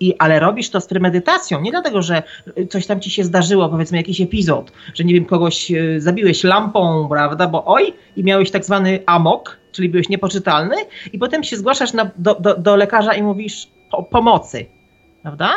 i, 0.00 0.14
ale 0.18 0.40
robisz 0.40 0.70
to 0.70 0.80
z 0.80 0.86
premedytacją, 0.86 1.60
nie 1.60 1.70
dlatego, 1.70 2.02
że 2.02 2.22
coś 2.70 2.86
tam 2.86 3.00
ci 3.00 3.10
się 3.10 3.24
zdarzyło, 3.24 3.68
powiedzmy 3.68 3.98
jakiś 3.98 4.20
epizod, 4.20 4.72
że 4.94 5.04
nie 5.04 5.14
wiem, 5.14 5.24
kogoś 5.24 5.72
e, 5.72 6.00
zabiłeś 6.00 6.44
lampą, 6.44 7.08
prawda, 7.08 7.46
bo 7.46 7.64
oj, 7.64 7.94
i 8.16 8.24
miałeś 8.24 8.50
tak 8.50 8.64
zwany 8.64 9.02
amok, 9.06 9.58
czyli 9.72 9.88
byłeś 9.88 10.08
niepoczytalny, 10.08 10.76
i 11.12 11.18
potem 11.18 11.44
się 11.44 11.56
zgłaszasz 11.56 11.92
na, 11.92 12.10
do, 12.18 12.34
do, 12.34 12.54
do, 12.54 12.76
lekarza 12.76 13.14
i 13.14 13.22
mówisz 13.22 13.68
po, 13.90 14.02
pomocy, 14.02 14.66
prawda? 15.22 15.50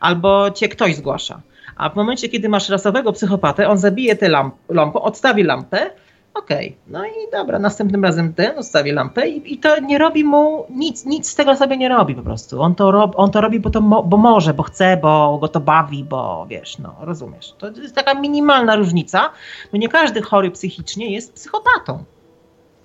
Albo 0.00 0.50
cię 0.50 0.68
ktoś 0.68 0.96
zgłasza. 0.96 1.40
A 1.78 1.90
w 1.90 1.96
momencie, 1.96 2.28
kiedy 2.28 2.48
masz 2.48 2.68
rasowego 2.68 3.12
psychopatę, 3.12 3.68
on 3.68 3.78
zabije 3.78 4.16
tę 4.16 4.28
lamp 4.28 4.54
lampę, 4.68 5.00
odstawi 5.00 5.42
lampę, 5.42 5.90
okej, 6.34 6.68
okay. 6.68 6.78
no 6.86 7.06
i 7.06 7.30
dobra, 7.32 7.58
następnym 7.58 8.04
razem 8.04 8.34
ten 8.34 8.58
odstawi 8.58 8.92
lampę 8.92 9.28
i, 9.28 9.54
i, 9.54 9.58
to 9.58 9.80
nie 9.80 9.98
robi 9.98 10.24
mu 10.24 10.66
nic, 10.70 11.06
nic 11.06 11.30
z 11.30 11.34
tego 11.34 11.56
sobie 11.56 11.76
nie 11.76 11.88
robi 11.88 12.14
po 12.14 12.22
prostu. 12.22 12.62
On 12.62 12.74
to, 12.74 12.90
rob, 12.90 13.12
on 13.16 13.30
to 13.30 13.40
robi, 13.40 13.60
bo, 13.60 13.70
to 13.70 13.80
mo, 13.80 14.02
bo 14.02 14.16
może, 14.16 14.54
bo 14.54 14.62
chce, 14.62 14.98
bo 15.02 15.38
go 15.40 15.48
to 15.48 15.60
bawi, 15.60 16.04
bo 16.04 16.46
wiesz, 16.50 16.78
no 16.78 16.94
rozumiesz. 17.00 17.54
To 17.58 17.70
jest 17.70 17.94
taka 17.94 18.14
minimalna 18.14 18.76
różnica, 18.76 19.30
bo 19.72 19.78
nie 19.78 19.88
każdy 19.88 20.22
chory 20.22 20.50
psychicznie 20.50 21.12
jest 21.14 21.32
psychopatą. 21.32 22.04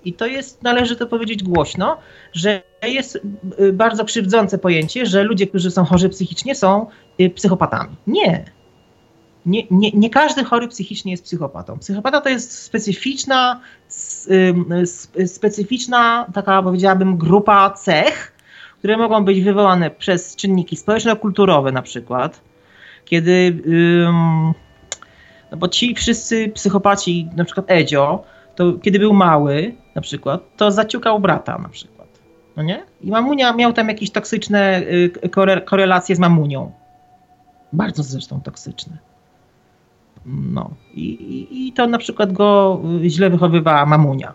I 0.04 0.12
to 0.12 0.26
jest, 0.26 0.62
należy 0.62 0.96
to 0.96 1.06
powiedzieć 1.06 1.42
głośno, 1.42 1.96
że 2.32 2.62
jest 2.82 3.20
y, 3.60 3.72
bardzo 3.72 4.04
krzywdzące 4.04 4.58
pojęcie, 4.58 5.06
że 5.06 5.22
ludzie, 5.22 5.46
którzy 5.46 5.70
są 5.70 5.84
chorzy 5.84 6.08
psychicznie 6.08 6.54
są 6.54 6.86
y, 7.20 7.30
psychopatami. 7.30 7.96
Nie 8.06 8.44
nie, 9.46 9.62
nie, 9.70 9.90
nie 9.90 10.10
każdy 10.10 10.44
chory 10.44 10.68
psychicznie 10.68 11.12
jest 11.12 11.24
psychopatą. 11.24 11.78
Psychopata 11.78 12.20
to 12.20 12.28
jest 12.28 12.58
specyficzna, 12.58 13.60
specyficzna 15.26 16.26
taka 16.34 16.62
powiedziałabym 16.62 17.16
grupa 17.16 17.70
cech, 17.70 18.32
które 18.78 18.96
mogą 18.96 19.24
być 19.24 19.40
wywołane 19.40 19.90
przez 19.90 20.36
czynniki 20.36 20.76
społeczno-kulturowe 20.76 21.72
na 21.72 21.82
przykład, 21.82 22.40
kiedy 23.04 23.62
no 25.50 25.58
bo 25.58 25.68
ci 25.68 25.94
wszyscy 25.94 26.48
psychopaci, 26.48 27.28
na 27.36 27.44
przykład 27.44 27.70
Edzio, 27.70 28.24
to 28.56 28.72
kiedy 28.72 28.98
był 28.98 29.12
mały 29.12 29.74
na 29.94 30.02
przykład, 30.02 30.56
to 30.56 30.72
zaciukał 30.72 31.20
brata 31.20 31.58
na 31.58 31.68
przykład. 31.68 32.08
No 32.56 32.62
nie? 32.62 32.82
I 33.00 33.10
mamunia 33.10 33.52
miał 33.52 33.72
tam 33.72 33.88
jakieś 33.88 34.10
toksyczne 34.10 34.82
y, 35.24 35.60
korelacje 35.64 36.16
z 36.16 36.18
mamunią. 36.18 36.72
Bardzo 37.72 38.02
zresztą 38.02 38.40
toksyczne. 38.40 38.98
No. 40.26 40.70
I, 40.94 41.48
i 41.68 41.72
to 41.72 41.86
na 41.86 41.98
przykład 41.98 42.32
go 42.32 42.80
źle 43.08 43.30
wychowywała 43.30 43.86
mamunia. 43.86 44.32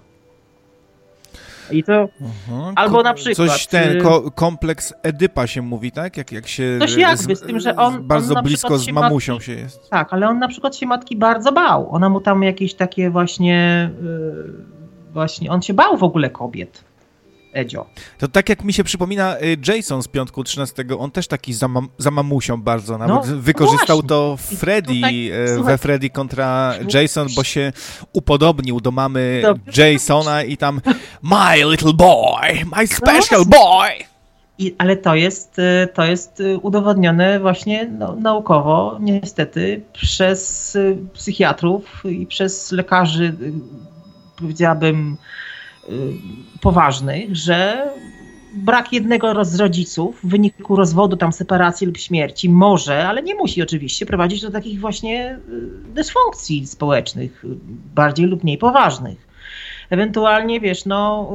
I 1.72 1.84
to. 1.84 2.10
Aha, 2.22 2.72
albo 2.76 3.04
na 3.04 3.14
przykład. 3.14 3.48
Coś 3.48 3.68
ten 3.68 3.98
y, 3.98 4.02
ko 4.02 4.32
kompleks 4.32 4.94
Edypa 5.04 5.48
się 5.48 5.62
mówi, 5.62 5.92
tak? 5.92 6.18
Jak, 6.18 6.32
jak 6.32 6.48
się. 6.48 6.78
Coś 6.80 6.96
jakby, 6.96 7.36
z, 7.36 7.40
z 7.40 7.42
tym, 7.42 7.60
że 7.60 7.76
on. 7.76 8.04
Bardzo 8.04 8.36
on 8.36 8.44
blisko 8.44 8.78
z 8.78 8.92
mamusią 8.92 9.34
matki, 9.34 9.46
się 9.46 9.54
jest. 9.54 9.90
Tak, 9.90 10.14
ale 10.14 10.30
on 10.30 10.40
na 10.40 10.48
przykład 10.48 10.76
się 10.76 10.86
matki 10.86 11.16
bardzo 11.16 11.52
bał. 11.52 11.92
Ona 11.92 12.10
mu 12.10 12.22
tam 12.22 12.44
jakieś 12.44 12.74
takie 12.74 13.10
właśnie. 13.10 13.90
Yy, 14.02 14.54
właśnie. 15.14 15.52
On 15.52 15.62
się 15.62 15.74
bał 15.74 15.98
w 15.98 16.04
ogóle 16.04 16.30
kobiet. 16.30 16.84
Edzio. 17.54 17.86
To 18.18 18.28
tak 18.28 18.50
jak 18.50 18.64
mi 18.64 18.74
się 18.74 18.84
przypomina 18.84 19.38
y, 19.38 19.58
Jason 19.68 20.04
z 20.04 20.08
piątku 20.08 20.44
13, 20.44 20.86
on 21.00 21.12
też 21.12 21.28
taki 21.28 21.54
za, 21.54 21.68
mam, 21.68 21.90
za 21.98 22.12
mamusią 22.12 22.62
bardzo, 22.62 22.98
nawet 22.98 23.16
no, 23.16 23.38
wykorzystał 23.38 23.98
właśnie. 23.98 24.10
to 24.10 24.38
Freddy 24.38 24.94
tutaj, 24.96 25.32
y, 25.60 25.64
we 25.64 25.78
Freddy 25.78 26.10
kontra 26.10 26.74
Jason, 26.94 27.28
bo 27.36 27.44
się 27.44 27.74
upodobnił 28.14 28.82
do 28.82 28.92
mamy. 28.92 29.42
Jasona 29.78 30.44
i 30.44 30.58
tam 30.58 30.82
my 31.22 31.72
little 31.72 31.94
boy, 31.94 32.54
my 32.54 32.82
no 32.82 32.88
special 32.88 33.40
no 33.40 33.46
boy. 33.46 33.90
I, 34.58 34.76
ale 34.78 34.98
to 34.98 35.16
jest, 35.16 35.60
y, 35.60 35.88
to 35.94 36.06
jest 36.06 36.44
udowodnione 36.62 37.40
właśnie 37.40 37.90
no, 38.00 38.16
naukowo, 38.16 38.98
niestety, 39.02 39.82
przez 39.94 40.78
psychiatrów 41.14 42.04
i 42.06 42.26
przez 42.26 42.72
lekarzy, 42.72 43.34
powiedziałabym, 44.38 45.18
poważnych, 46.62 47.36
że 47.36 47.90
brak 48.54 48.94
jednego 48.94 49.46
z 49.46 49.56
rodziców 49.56 50.20
w 50.24 50.30
wyniku 50.30 50.76
rozwodu, 50.76 51.18
tam 51.18 51.32
separacji 51.32 51.88
lub 51.88 51.98
śmierci 51.98 52.50
może, 52.50 53.08
ale 53.08 53.24
nie 53.24 53.36
musi 53.36 53.62
oczywiście 53.62 54.06
prowadzić 54.06 54.42
do 54.42 54.52
takich 54.52 54.80
właśnie 54.80 55.40
y, 55.50 55.94
dysfunkcji 55.94 56.68
społecznych, 56.68 57.44
bardziej 57.96 58.26
lub 58.26 58.44
mniej 58.44 58.58
poważnych. 58.58 59.30
Ewentualnie, 59.90 60.60
wiesz, 60.60 60.86
no, 60.86 61.34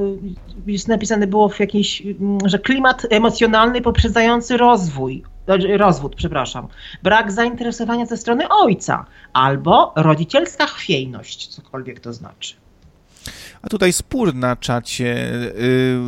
jest 0.67 0.89
napisane 0.89 1.27
było 1.27 1.49
w 1.49 1.61
jakiejś, 1.61 2.03
że 2.45 2.59
klimat 2.59 3.07
emocjonalny 3.11 3.81
poprzedzający 3.81 4.57
rozwój, 4.57 5.23
znaczy, 5.45 5.77
rozwód, 5.77 6.15
przepraszam, 6.17 6.69
brak 7.03 7.33
zainteresowania 7.33 8.07
ze 8.07 8.17
strony 8.17 8.49
ojca 8.49 9.07
albo 9.33 9.93
rodzicielska 9.97 10.67
chwiejność, 10.67 11.47
cokolwiek 11.47 12.01
to 12.01 12.13
znaczy. 12.13 12.55
A 13.65 13.69
tutaj 13.69 13.93
spór 13.93 14.35
na 14.35 14.57
czacie. 14.57 15.33
Y, 15.59 16.01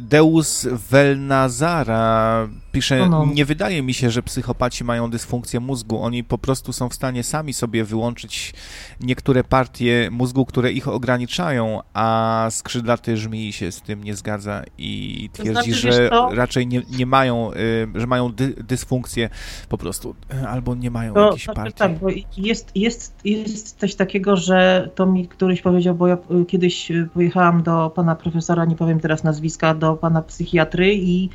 Deus 0.00 0.66
Velnazara 0.90 2.48
pisze, 2.74 2.98
no, 2.98 3.08
no. 3.08 3.32
nie 3.34 3.44
wydaje 3.44 3.82
mi 3.82 3.94
się, 3.94 4.10
że 4.10 4.22
psychopaci 4.22 4.84
mają 4.84 5.10
dysfunkcję 5.10 5.60
mózgu. 5.60 6.02
Oni 6.02 6.24
po 6.24 6.38
prostu 6.38 6.72
są 6.72 6.88
w 6.88 6.94
stanie 6.94 7.22
sami 7.22 7.52
sobie 7.52 7.84
wyłączyć 7.84 8.54
niektóre 9.00 9.44
partie 9.44 10.08
mózgu, 10.12 10.46
które 10.46 10.72
ich 10.72 10.88
ograniczają, 10.88 11.80
a 11.94 12.46
skrzydlaty 12.50 13.16
żmii 13.16 13.52
się 13.52 13.72
z 13.72 13.82
tym 13.82 14.04
nie 14.04 14.14
zgadza 14.14 14.62
i 14.78 15.30
twierdzi, 15.32 15.54
to 15.54 15.62
znaczy, 15.62 15.74
że 15.74 16.10
raczej 16.30 16.66
nie, 16.66 16.82
nie 16.98 17.06
mają, 17.06 17.52
y, 17.52 18.00
że 18.00 18.06
mają 18.06 18.32
dy, 18.32 18.48
dysfunkcję 18.48 19.30
po 19.68 19.78
prostu, 19.78 20.14
albo 20.48 20.74
nie 20.74 20.90
mają 20.90 21.14
to, 21.14 21.24
jakiejś 21.24 21.44
znaczy, 21.44 21.56
partii. 21.56 21.78
Tak, 21.78 21.98
bo 21.98 22.08
jest, 22.36 22.70
jest, 22.74 23.14
jest 23.24 23.78
coś 23.78 23.94
takiego, 23.94 24.36
że 24.36 24.90
to 24.94 25.06
mi 25.06 25.28
któryś 25.28 25.62
powiedział, 25.62 25.94
bo 25.94 26.08
ja 26.08 26.18
kiedyś 26.48 26.92
pojechałam 27.14 27.62
do 27.62 27.90
pana 27.90 28.16
profesora, 28.16 28.64
nie 28.64 28.76
powiem 28.76 29.00
teraz 29.00 29.24
nazwiska, 29.24 29.74
do 29.74 29.96
pana 29.96 30.22
psychiatry 30.22 30.94
i 30.94 31.30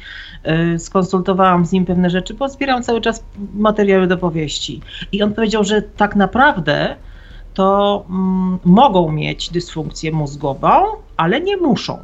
y, 0.76 0.80
skonsultowałam 0.80 1.65
z 1.65 1.72
nim 1.72 1.86
pewne 1.86 2.09
rzeczy, 2.09 2.34
bo 2.34 2.49
zbieram 2.49 2.84
cały 2.84 3.01
czas 3.01 3.24
materiały 3.53 4.07
do 4.07 4.17
powieści. 4.17 4.82
I 5.11 5.24
on 5.24 5.34
powiedział, 5.34 5.63
że 5.63 5.82
tak 5.82 6.15
naprawdę 6.15 6.95
to 7.53 8.05
mm, 8.09 8.59
mogą 8.65 9.11
mieć 9.11 9.49
dysfunkcję 9.49 10.11
mózgową, 10.11 10.86
ale 11.17 11.41
nie 11.41 11.57
muszą. 11.57 11.99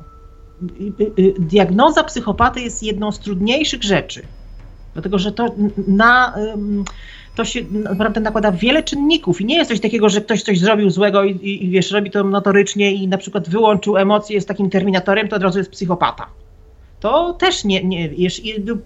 Diagnoza 1.40 2.04
psychopaty 2.04 2.62
jest 2.62 2.84
jedną 2.84 3.12
z 3.12 3.20
trudniejszych 3.20 3.84
rzeczy. 3.84 4.22
Dlatego, 4.94 5.20
że 5.20 5.32
to 5.32 5.46
na 5.88 6.34
to 7.36 7.46
się 7.46 7.62
naprawdę 7.72 8.22
nakłada 8.22 8.52
wiele 8.52 8.84
czynników 8.84 9.42
i 9.42 9.46
nie 9.46 9.56
jest 9.56 9.70
coś 9.70 9.80
takiego, 9.80 10.10
że 10.10 10.22
ktoś 10.22 10.44
coś 10.44 10.60
zrobił 10.60 10.90
złego 10.90 11.24
i, 11.24 11.64
i, 11.64 11.70
wiesz, 11.70 11.92
robi 11.92 12.12
to 12.12 12.24
notorycznie 12.24 12.94
i 12.94 13.08
na 13.08 13.18
przykład 13.18 13.50
wyłączył 13.50 13.98
emocje, 13.98 14.36
jest 14.36 14.48
takim 14.48 14.70
terminatorem, 14.70 15.28
to 15.28 15.36
od 15.36 15.44
razu 15.44 15.58
jest 15.58 15.72
psychopata 15.72 16.28
to 17.00 17.34
też 17.34 17.64
nie, 17.64 17.84
nie 17.84 18.10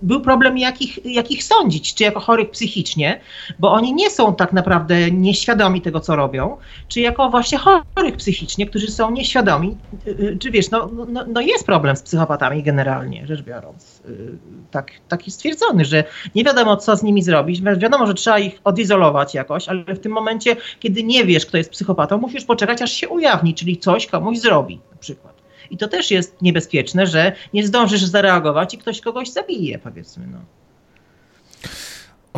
był 0.01 0.22
problem, 0.22 0.57
jakich, 0.57 1.05
jakich 1.05 1.43
sądzić, 1.43 1.93
czy 1.93 2.03
jako 2.03 2.20
chorych 2.20 2.51
psychicznie, 2.51 3.20
bo 3.60 3.72
oni 3.72 3.93
nie 3.93 4.10
są 4.10 4.36
tak 4.36 4.53
naprawdę 4.53 5.12
nieświadomi 5.12 5.82
tego, 5.82 5.99
co 5.99 6.16
robią, 6.16 6.57
czy 6.88 7.01
jako 7.01 7.30
właśnie 7.30 7.57
chorych 7.57 8.16
psychicznie, 8.18 8.66
którzy 8.66 8.88
są 8.88 9.12
nieświadomi, 9.12 9.78
y, 10.07 10.10
y, 10.10 10.38
czy 10.39 10.51
wiesz, 10.51 10.72
no, 10.72 10.89
no, 11.07 11.26
no 11.28 11.41
jest 11.41 11.66
problem 11.66 11.95
z 11.95 12.01
psychopatami 12.01 12.64
generalnie 12.64 13.28
rzecz 13.28 13.41
biorąc, 13.41 14.01
y, 14.05 14.38
tak, 14.72 14.91
taki 15.07 15.32
stwierdzony, 15.32 15.86
że 15.86 16.03
nie 16.36 16.43
wiadomo, 16.43 16.78
co 16.78 16.95
z 16.95 17.03
nimi 17.03 17.24
zrobić, 17.24 17.62
wiadomo, 17.62 18.07
że 18.07 18.14
trzeba 18.14 18.39
ich 18.39 18.60
odizolować 18.64 19.34
jakoś, 19.34 19.70
ale 19.70 19.84
w 19.84 19.99
tym 19.99 20.12
momencie, 20.12 20.55
kiedy 20.80 21.03
nie 21.03 21.26
wiesz, 21.26 21.45
kto 21.45 21.57
jest 21.57 21.70
psychopatą, 21.70 22.18
musisz 22.18 22.45
poczekać, 22.45 22.82
aż 22.82 22.91
się 22.91 23.10
ujawni, 23.10 23.53
czyli 23.53 23.78
coś 23.78 24.07
komuś 24.07 24.39
zrobi 24.39 24.80
na 24.91 24.97
przykład. 24.97 25.38
I 25.72 25.78
to 25.78 25.88
też 25.88 26.11
jest 26.11 26.41
niebezpieczne, 26.41 27.07
że 27.07 27.32
nie 27.53 27.67
zdążysz 27.67 28.03
zareagować 28.03 28.74
i 28.74 28.78
ktoś 28.78 29.01
kogoś 29.01 29.30
zabije, 29.30 29.80
powiedzmy. 29.80 30.28
No. 30.28 30.59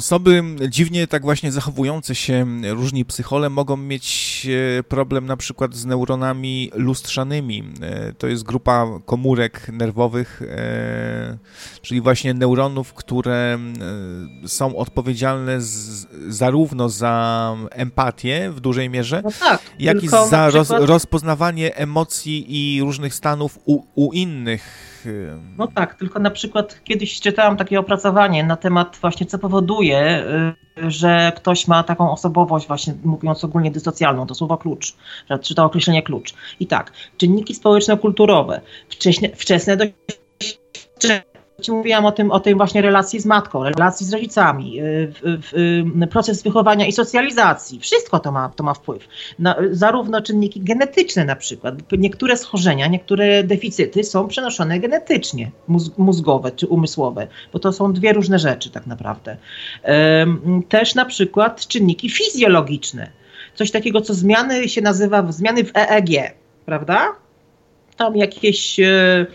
Osoby 0.02 0.44
dziwnie 0.70 1.08
tak 1.08 1.22
właśnie 1.22 1.52
zachowujące 1.52 2.16
się, 2.16 2.46
różni 2.70 3.06
psychole, 3.06 3.50
mogą 3.50 3.78
mieć 3.78 4.48
e, 4.80 4.84
problem 4.84 5.26
na 5.26 5.38
przykład 5.38 5.76
z 5.76 5.86
neuronami 5.86 6.72
lustrzanymi. 6.74 7.64
E, 7.82 8.14
to 8.14 8.28
jest 8.28 8.44
grupa 8.44 8.88
komórek 9.06 9.70
nerwowych, 9.74 10.42
e, 10.42 11.38
czyli 11.82 12.02
właśnie 12.02 12.34
neuronów, 12.34 12.94
które 12.94 13.60
są 14.46 14.76
odpowiedzialne 14.76 15.62
z, 15.62 16.08
zarówno 16.28 16.90
za 16.90 17.56
empatię 17.72 18.52
w 18.52 18.60
dużej 18.60 18.90
mierze, 18.90 19.22
no 19.24 19.32
tak, 19.40 19.62
jak 19.80 20.04
i 20.04 20.08
za 20.08 20.50
roz, 20.50 20.70
rozpoznawanie 20.70 21.76
emocji 21.76 22.46
i 22.50 22.82
różnych 22.82 23.16
stanów 23.16 23.60
u, 23.66 23.84
u 23.96 24.14
innych 24.14 24.91
no 25.58 25.68
tak, 25.68 25.96
tylko 25.96 26.20
na 26.20 26.32
przykład 26.32 26.84
kiedyś 26.84 27.20
czytałam 27.20 27.58
takie 27.58 27.80
opracowanie 27.80 28.44
na 28.44 28.56
temat 28.56 28.98
właśnie, 29.02 29.26
co 29.26 29.40
powoduje, 29.40 30.26
y, 30.78 30.92
że 30.92 31.32
ktoś 31.36 31.68
ma 31.68 31.84
taką 31.84 32.12
osobowość, 32.12 32.68
właśnie 32.68 32.94
mówiąc 33.04 33.44
ogólnie 33.44 33.72
dysocjalną, 33.72 34.28
to 34.28 34.36
słowo 34.36 34.58
klucz, 34.58 34.96
czy 35.42 35.56
to 35.56 35.66
określenie 35.66 36.04
klucz. 36.04 36.34
I 36.60 36.68
tak, 36.68 36.92
czynniki 37.18 37.56
społeczno-kulturowe, 37.56 38.62
wczesne, 38.90 39.30
wczesne 39.36 39.78
doświadczenie, 39.78 41.31
Ci 41.62 41.72
mówiłam 41.72 42.06
o 42.06 42.12
tym, 42.12 42.32
o 42.32 42.40
tej 42.40 42.56
właśnie 42.56 42.82
relacji 42.82 43.20
z 43.20 43.26
matką, 43.26 43.64
relacji 43.64 44.06
z 44.06 44.14
rodzicami, 44.14 44.82
y, 44.82 45.14
y, 46.04 46.08
proces 46.08 46.44
wychowania 46.44 46.86
i 46.88 46.92
socjalizacji. 46.92 47.80
Wszystko 47.80 48.20
to 48.20 48.32
ma, 48.32 48.50
to 48.50 48.64
ma 48.64 48.74
wpływ. 48.74 49.08
Na, 49.40 49.56
zarówno 49.72 50.22
czynniki 50.22 50.62
genetyczne 50.62 51.26
na 51.26 51.36
przykład. 51.36 51.76
Niektóre 51.92 52.38
schorzenia, 52.38 52.88
niektóre 52.88 53.44
deficyty 53.44 54.04
są 54.04 54.28
przenoszone 54.28 54.80
genetycznie, 54.80 55.52
mózgowe 55.98 56.52
czy 56.52 56.68
umysłowe, 56.68 57.28
bo 57.54 57.60
to 57.60 57.74
są 57.74 57.94
dwie 57.94 58.14
różne 58.14 58.40
rzeczy 58.40 58.70
tak 58.70 58.88
naprawdę. 58.88 59.38
Też 60.70 60.96
na 60.96 61.06
przykład 61.06 61.68
czynniki 61.68 62.10
fizjologiczne. 62.10 63.12
Coś 63.56 63.72
takiego, 63.72 64.02
co 64.02 64.14
zmiany 64.14 64.70
się 64.70 64.82
nazywa 64.82 65.32
zmiany 65.32 65.64
w 65.64 65.72
EEG, 65.76 66.34
prawda? 66.66 67.16
Tam 67.98 68.18
jakieś 68.18 68.80
e, 68.80 69.26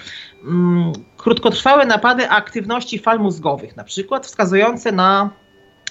mm, 0.44 0.92
krótkotrwałe 1.26 1.86
napady 1.86 2.30
aktywności 2.30 2.98
fal 2.98 3.20
mózgowych, 3.20 3.76
na 3.76 3.84
przykład 3.84 4.26
wskazujące 4.26 4.92
na 4.92 5.30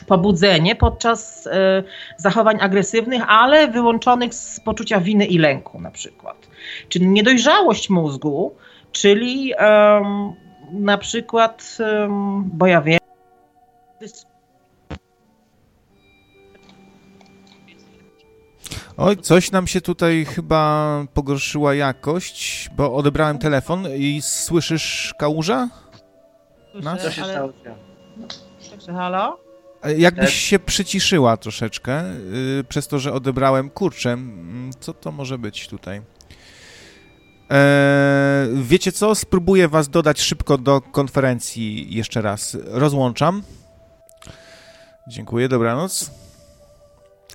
pobudzenie 0.07 0.75
podczas 0.75 1.47
e, 1.47 1.83
zachowań 2.17 2.57
agresywnych, 2.61 3.21
ale 3.27 3.67
wyłączonych 3.67 4.33
z 4.33 4.59
poczucia 4.59 4.99
winy 4.99 5.25
i 5.25 5.38
lęku 5.38 5.81
na 5.81 5.91
przykład. 5.91 6.47
Czyli 6.89 7.07
niedojrzałość 7.07 7.89
mózgu, 7.89 8.55
czyli 8.91 9.53
na 10.71 10.97
przykład, 10.97 11.77
bo 12.45 12.67
ja 12.67 12.81
wiem, 12.81 12.99
Oj, 18.97 19.18
coś 19.18 19.51
nam 19.51 19.68
się 19.68 19.82
tutaj 19.82 20.26
chyba 20.26 21.05
pogorszyła 21.13 21.76
jakość, 21.76 22.70
bo 22.76 22.95
odebrałem 22.95 23.38
telefon 23.38 23.88
i 23.97 24.22
słyszysz 24.22 25.16
kałuża? 25.18 25.70
Nas? 26.74 27.01
Co 27.01 27.11
się 27.11 27.24
stało? 27.24 27.53
Słyszę, 28.59 28.93
halo? 28.93 29.39
Jakbyś 29.97 30.34
się 30.34 30.59
przyciszyła 30.59 31.38
troszeczkę, 31.38 32.03
yy, 32.57 32.63
przez 32.63 32.88
to, 32.88 32.99
że 32.99 33.13
odebrałem 33.13 33.70
kurczem. 33.70 34.72
Co 34.80 34.93
to 34.93 35.11
może 35.11 35.38
być 35.38 35.68
tutaj? 35.68 36.01
Eee, 37.49 38.63
wiecie 38.63 38.91
co? 38.91 39.16
Spróbuję 39.16 39.68
was 39.68 39.89
dodać 39.89 40.22
szybko 40.22 40.57
do 40.57 40.82
konferencji 40.82 41.95
jeszcze 41.95 42.22
raz. 42.22 42.57
Rozłączam. 42.63 43.43
Dziękuję, 45.07 45.49
dobranoc. 45.49 46.11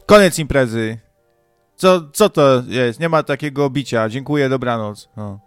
Koniec 0.07 0.39
imprezy. 0.39 0.99
Co, 1.81 2.01
co 2.13 2.31
to 2.31 2.63
jest? 2.67 3.01
Nie 3.01 3.09
ma 3.09 3.23
takiego 3.23 3.71
bicia. 3.71 4.09
Dziękuję, 4.09 4.49
dobranoc. 4.49 5.09
No. 5.17 5.41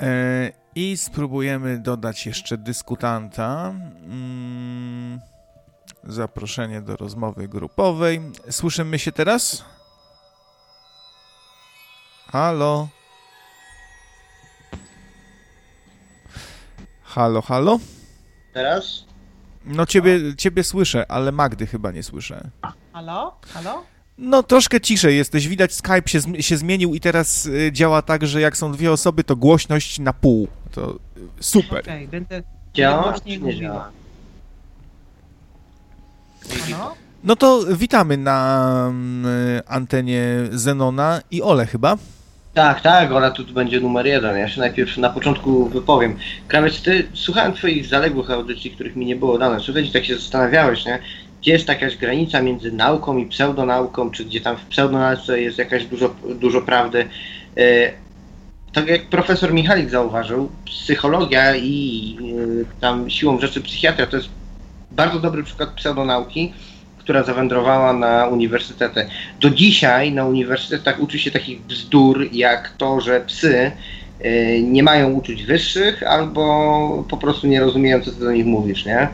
E, 0.00 0.52
I 0.74 0.96
spróbujemy 0.96 1.78
dodać 1.78 2.26
jeszcze 2.26 2.58
dyskutanta. 2.58 3.74
Mm, 4.04 5.20
zaproszenie 6.04 6.80
do 6.80 6.96
rozmowy 6.96 7.48
grupowej. 7.48 8.20
Słyszymy 8.50 8.98
się 8.98 9.12
teraz? 9.12 9.64
Halo? 12.26 12.88
Halo, 17.02 17.42
halo? 17.42 17.78
Teraz? 18.52 19.04
No 19.64 19.86
ciebie, 19.86 20.36
ciebie 20.36 20.64
słyszę, 20.64 21.10
ale 21.10 21.32
Magdy 21.32 21.66
chyba 21.66 21.90
nie 21.90 22.02
słyszę. 22.02 22.50
Halo? 22.92 23.36
Halo? 23.54 23.93
No, 24.18 24.42
troszkę 24.42 24.80
ciszej 24.80 25.16
jesteś. 25.16 25.48
Widać, 25.48 25.72
Skype 25.72 26.08
się, 26.08 26.42
się 26.42 26.56
zmienił 26.56 26.94
i 26.94 27.00
teraz 27.00 27.46
y, 27.46 27.70
działa 27.72 28.02
tak, 28.02 28.26
że 28.26 28.40
jak 28.40 28.56
są 28.56 28.72
dwie 28.72 28.92
osoby, 28.92 29.24
to 29.24 29.36
głośność 29.36 29.98
na 29.98 30.12
pół. 30.12 30.48
To 30.70 30.92
y, 30.92 30.98
super. 31.40 31.80
Okej, 31.80 32.06
okay, 32.06 32.08
będę 32.08 32.42
działa, 32.74 33.14
nie 33.26 33.38
mówiła. 33.38 33.90
No 37.24 37.36
to 37.36 37.60
witamy 37.76 38.16
na 38.16 38.92
y, 39.58 39.68
antenie 39.68 40.24
Zenona 40.52 41.20
i 41.30 41.42
Ole 41.42 41.66
chyba. 41.66 41.96
Tak, 42.54 42.80
tak, 42.80 43.12
Ola 43.12 43.30
tu, 43.30 43.44
tu 43.44 43.52
będzie 43.52 43.80
numer 43.80 44.06
jeden. 44.06 44.38
Ja 44.38 44.48
się 44.48 44.60
najpierw 44.60 44.96
na 44.96 45.10
początku 45.10 45.68
wypowiem. 45.68 46.16
Krawiec, 46.48 46.82
ty 46.82 47.08
słuchałem 47.14 47.52
twoich 47.52 47.86
zaległych 47.86 48.30
audycji, 48.30 48.70
których 48.70 48.96
mi 48.96 49.06
nie 49.06 49.16
było 49.16 49.38
dane. 49.38 49.60
Słuchajcie, 49.60 49.92
tak 49.92 50.04
się 50.04 50.14
zastanawiałeś, 50.14 50.84
nie? 50.84 50.98
Gdzie 51.44 51.52
jest 51.52 51.68
jakaś 51.68 51.96
granica 51.96 52.42
między 52.42 52.72
nauką 52.72 53.16
i 53.16 53.26
pseudonauką, 53.26 54.10
czy 54.10 54.24
gdzie 54.24 54.40
tam 54.40 54.56
w 54.56 54.64
pseudonauce 54.64 55.40
jest 55.40 55.58
jakaś 55.58 55.84
dużo, 55.84 56.14
dużo 56.34 56.62
prawdy. 56.62 57.08
E, 57.56 57.92
tak 58.72 58.88
jak 58.88 59.06
profesor 59.06 59.54
Michalik 59.54 59.90
zauważył, 59.90 60.50
psychologia 60.64 61.56
i 61.56 62.16
y, 62.38 62.80
tam 62.80 63.10
siłą 63.10 63.40
rzeczy 63.40 63.60
psychiatria 63.60 64.06
to 64.06 64.16
jest 64.16 64.28
bardzo 64.90 65.20
dobry 65.20 65.42
przykład 65.42 65.70
pseudonauki, 65.70 66.52
która 66.98 67.22
zawędrowała 67.22 67.92
na 67.92 68.26
uniwersytety. 68.26 69.06
Do 69.40 69.50
dzisiaj 69.50 70.12
na 70.12 70.24
uniwersytetach 70.24 71.00
uczy 71.00 71.18
się 71.18 71.30
takich 71.30 71.62
bzdur, 71.62 72.26
jak 72.32 72.74
to, 72.78 73.00
że 73.00 73.20
psy 73.20 73.72
y, 74.24 74.60
nie 74.62 74.82
mają 74.82 75.10
uczuć 75.10 75.42
wyższych, 75.42 76.02
albo 76.02 77.04
po 77.10 77.16
prostu 77.16 77.46
nie 77.46 77.60
rozumieją, 77.60 78.00
co 78.00 78.10
ty 78.10 78.20
do 78.20 78.32
nich 78.32 78.46
mówisz, 78.46 78.84
nie? 78.84 79.08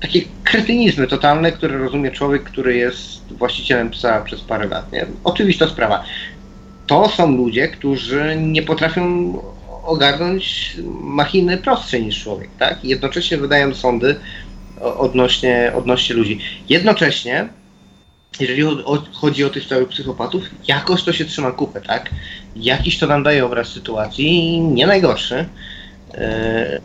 Takie 0.00 0.22
kretynizmy 0.44 1.06
totalne, 1.06 1.52
które 1.52 1.78
rozumie 1.78 2.10
człowiek, 2.10 2.42
który 2.42 2.76
jest 2.76 3.32
właścicielem 3.32 3.90
psa 3.90 4.20
przez 4.20 4.40
parę 4.40 4.66
lat, 4.66 4.92
nie? 4.92 5.06
Oczywista 5.24 5.68
sprawa. 5.68 6.04
To 6.86 7.08
są 7.08 7.36
ludzie, 7.36 7.68
którzy 7.68 8.36
nie 8.36 8.62
potrafią 8.62 9.34
ogarnąć 9.84 10.76
machiny 11.00 11.58
prostsze 11.58 12.00
niż 12.00 12.22
człowiek, 12.22 12.50
tak? 12.58 12.84
I 12.84 12.88
jednocześnie 12.88 13.36
wydają 13.36 13.74
sądy 13.74 14.16
odnośnie, 14.80 15.72
odnośnie 15.74 16.16
ludzi. 16.16 16.38
Jednocześnie, 16.68 17.48
jeżeli 18.40 18.62
chodzi 19.12 19.44
o 19.44 19.50
tych 19.50 19.64
stałych 19.64 19.88
psychopatów, 19.88 20.42
jakoś 20.68 21.02
to 21.02 21.12
się 21.12 21.24
trzyma 21.24 21.52
kupę, 21.52 21.80
tak? 21.80 22.10
Jakiś 22.56 22.98
to 22.98 23.06
nam 23.06 23.22
daje 23.22 23.44
obraz 23.44 23.68
sytuacji, 23.68 24.60
nie 24.60 24.86
najgorszy. 24.86 25.48
E, 26.14 26.80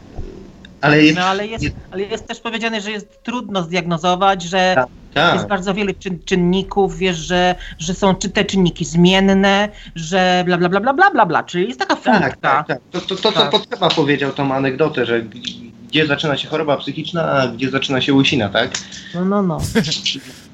ale 0.86 1.04
jest, 1.04 1.18
no, 1.18 1.26
ale, 1.26 1.48
jest, 1.48 1.66
ale 1.92 2.04
jest 2.04 2.28
też 2.28 2.40
powiedziane, 2.40 2.82
że 2.82 2.92
jest 2.92 3.24
trudno 3.24 3.64
zdiagnozować, 3.64 4.44
że 4.44 4.72
tak, 4.76 4.88
tak. 5.14 5.36
jest 5.36 5.48
bardzo 5.48 5.74
wiele 5.74 5.94
czyn, 5.94 6.20
czynników, 6.26 6.98
wiesz, 6.98 7.18
że, 7.18 7.56
że 7.80 7.94
są 7.94 8.16
czy 8.16 8.30
te 8.30 8.46
czynniki 8.46 8.86
zmienne, 8.86 9.70
że 9.96 10.44
bla 10.46 10.58
bla 10.58 10.70
bla 10.70 10.80
bla 10.80 10.94
bla 10.94 11.12
bla, 11.12 11.26
bla. 11.26 11.44
czyli 11.44 11.68
jest 11.68 11.80
taka 11.80 11.96
funkcja. 11.96 12.20
Tak, 12.20 12.38
tak, 12.38 12.68
tak. 12.68 12.80
To, 12.92 13.02
to, 13.02 13.16
to 13.16 13.32
tak. 13.32 13.52
co 13.52 13.60
Potrzeba 13.60 13.90
powiedział 13.90 14.32
tą 14.32 14.54
anegdotę, 14.54 15.06
że 15.06 15.22
gdzie 15.90 16.08
zaczyna 16.08 16.38
się 16.38 16.48
choroba 16.48 16.78
psychiczna, 16.78 17.32
a 17.32 17.48
gdzie 17.48 17.70
zaczyna 17.70 18.02
się 18.02 18.14
łysina, 18.14 18.50
tak? 18.50 18.72
No, 19.14 19.26
no, 19.26 19.42
no. 19.42 19.58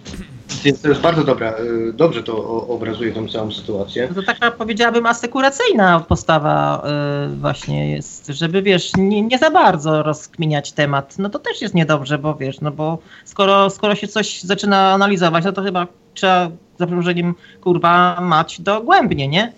Więc 0.64 0.82
to 0.82 0.90
jest 0.90 1.02
bardzo 1.02 1.24
dobra, 1.24 1.54
y, 1.90 1.94
dobrze 1.94 2.24
to 2.24 2.68
obrazuje 2.68 3.12
tą 3.12 3.28
całą 3.28 3.52
sytuację. 3.52 4.08
No 4.10 4.22
to 4.22 4.24
taka 4.24 4.52
powiedziałabym 4.52 5.06
asekuracyjna 5.06 6.00
postawa 6.00 6.84
yy, 7.30 7.36
właśnie 7.36 7.92
jest, 7.92 8.28
żeby 8.28 8.62
wiesz, 8.62 8.92
nie, 8.98 9.22
nie, 9.22 9.38
za 9.38 9.52
bardzo 9.52 10.04
rozkminiać 10.04 10.72
temat. 10.72 11.20
No 11.20 11.30
to 11.30 11.40
też 11.40 11.62
jest 11.62 11.74
niedobrze, 11.74 12.18
bo 12.18 12.36
wiesz, 12.36 12.62
no 12.62 12.72
bo 12.72 12.98
skoro, 13.26 13.70
skoro 13.70 13.96
się 13.96 14.08
coś 14.08 14.42
zaczyna 14.42 14.94
analizować, 14.94 15.46
no 15.46 15.52
to 15.52 15.64
chyba 15.64 15.88
trzeba 16.14 16.52
zaproszeniem 16.80 17.36
kurwa 17.62 18.22
mać 18.22 18.62
dogłębnie, 18.62 19.28
nie? 19.28 19.54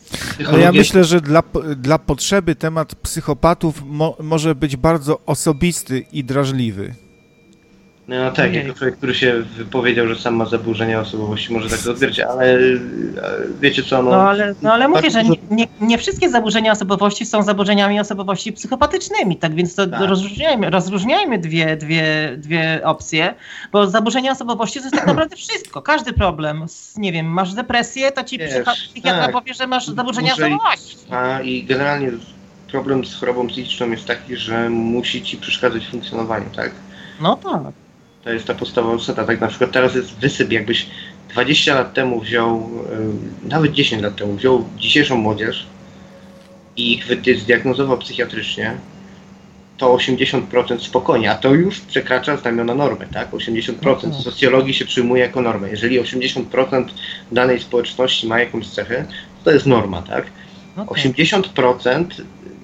Ale 0.47 0.59
ja 0.59 0.71
myślę, 0.71 1.03
że 1.03 1.21
dla, 1.21 1.43
dla 1.75 1.99
potrzeby 1.99 2.55
temat 2.55 2.95
psychopatów 2.95 3.83
mo, 3.85 4.15
może 4.19 4.55
być 4.55 4.75
bardzo 4.75 5.19
osobisty 5.25 5.99
i 5.99 6.23
drażliwy. 6.23 6.93
No 8.07 8.31
tak, 8.31 8.53
jako 8.53 8.73
człowiek, 8.73 8.97
który 8.97 9.15
się 9.15 9.33
wypowiedział, 9.41 10.07
że 10.07 10.15
sam 10.15 10.35
ma 10.35 10.45
zaburzenia 10.45 10.99
osobowości, 10.99 11.53
może 11.53 11.69
tak 11.69 11.79
to 11.79 11.93
ale 12.29 12.57
wiecie 13.61 13.83
co, 13.83 14.03
no... 14.03 14.11
No 14.11 14.29
ale, 14.29 14.55
no, 14.61 14.73
ale 14.73 14.87
mówię, 14.87 15.11
że 15.11 15.23
nie, 15.51 15.67
nie, 15.81 15.97
wszystkie 15.97 16.29
zaburzenia 16.29 16.71
osobowości 16.71 17.25
są 17.25 17.43
zaburzeniami 17.43 17.99
osobowości 17.99 18.53
psychopatycznymi, 18.53 19.37
tak 19.37 19.55
więc 19.55 19.75
to 19.75 19.87
tak. 19.87 20.09
Rozróżniajmy, 20.09 20.69
rozróżniajmy 20.69 21.39
dwie, 21.39 21.77
dwie, 21.77 22.33
dwie 22.37 22.81
opcje, 22.83 23.33
bo 23.71 23.87
zaburzenia 23.87 24.31
osobowości 24.31 24.79
to 24.79 24.85
jest 24.85 24.95
tak 24.95 25.07
naprawdę 25.13 25.35
wszystko, 25.35 25.81
każdy 25.81 26.13
problem, 26.13 26.65
nie 26.97 27.11
wiem, 27.11 27.25
masz 27.25 27.53
depresję, 27.53 28.11
to 28.11 28.23
ci 28.23 28.37
Wiesz, 28.37 28.65
psychiatra 28.89 29.23
tak. 29.23 29.31
powie, 29.31 29.53
że 29.53 29.67
masz 29.67 29.87
zaburzenia 29.87 30.33
osobowości. 30.33 30.97
A 31.11 31.41
i 31.41 31.63
generalnie 31.63 32.11
problem 32.71 33.05
z 33.05 33.15
chorobą 33.15 33.47
psychiczną 33.47 33.91
jest 33.91 34.05
taki, 34.05 34.35
że 34.35 34.69
musi 34.69 35.21
ci 35.21 35.37
przeszkadzać 35.37 35.85
w 35.85 35.91
funkcjonowaniu, 35.91 36.45
tak? 36.55 36.71
No 37.21 37.35
tak. 37.35 37.82
To 38.23 38.29
jest 38.29 38.45
ta 38.45 38.53
podstawowa 38.53 38.97
zasada. 38.97 39.23
Tak 39.23 39.41
na 39.41 39.47
przykład 39.47 39.71
teraz 39.71 39.95
jest 39.95 40.19
wysyp, 40.19 40.51
jakbyś 40.51 40.87
20 41.29 41.75
lat 41.75 41.93
temu 41.93 42.19
wziął, 42.19 42.69
nawet 43.43 43.71
10 43.71 44.03
lat 44.03 44.15
temu 44.15 44.35
wziął 44.35 44.65
dzisiejszą 44.77 45.17
młodzież 45.17 45.65
i 46.77 46.93
ich 46.93 47.05
zdiagnozował 47.37 47.97
psychiatrycznie, 47.97 48.77
to 49.77 49.95
80% 49.95 50.79
spokojnie, 50.79 51.31
a 51.31 51.35
to 51.35 51.53
już 51.53 51.79
przekracza 51.79 52.37
znamiona 52.37 52.75
normy, 52.75 53.07
tak? 53.13 53.31
80% 53.31 53.89
mhm. 53.89 54.13
socjologii 54.13 54.73
się 54.73 54.85
przyjmuje 54.85 55.21
jako 55.21 55.41
normę. 55.41 55.69
Jeżeli 55.69 56.01
80% 56.01 56.85
danej 57.31 57.59
społeczności 57.59 58.27
ma 58.27 58.39
jakąś 58.39 58.67
cechę, 58.67 59.05
to 59.43 59.51
jest 59.51 59.65
norma, 59.65 60.01
tak? 60.01 60.25
80% 60.77 62.05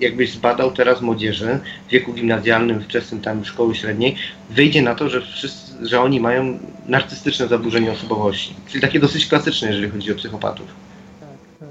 jakbyś 0.02 0.32
zbadał 0.32 0.72
teraz 0.72 1.02
młodzieży 1.02 1.60
w 1.88 1.92
wieku 1.92 2.14
gimnazjalnym, 2.14 2.82
wczesnym 2.82 3.22
tam 3.22 3.46
szkoły 3.46 3.76
średniej, 3.76 4.16
wyjdzie 4.50 4.82
na 4.82 4.96
to, 4.96 5.10
że, 5.10 5.22
wszyscy, 5.22 5.88
że 5.88 6.02
oni 6.02 6.20
mają 6.20 6.60
narcystyczne 6.88 7.48
zaburzenie 7.48 7.92
osobowości. 7.92 8.54
Czyli 8.68 8.82
takie 8.82 9.00
dosyć 9.00 9.28
klasyczne, 9.28 9.68
jeżeli 9.68 9.90
chodzi 9.90 10.12
o 10.12 10.16
psychopatów. 10.16 10.68
Tak, 11.20 11.30
tak. 11.60 11.70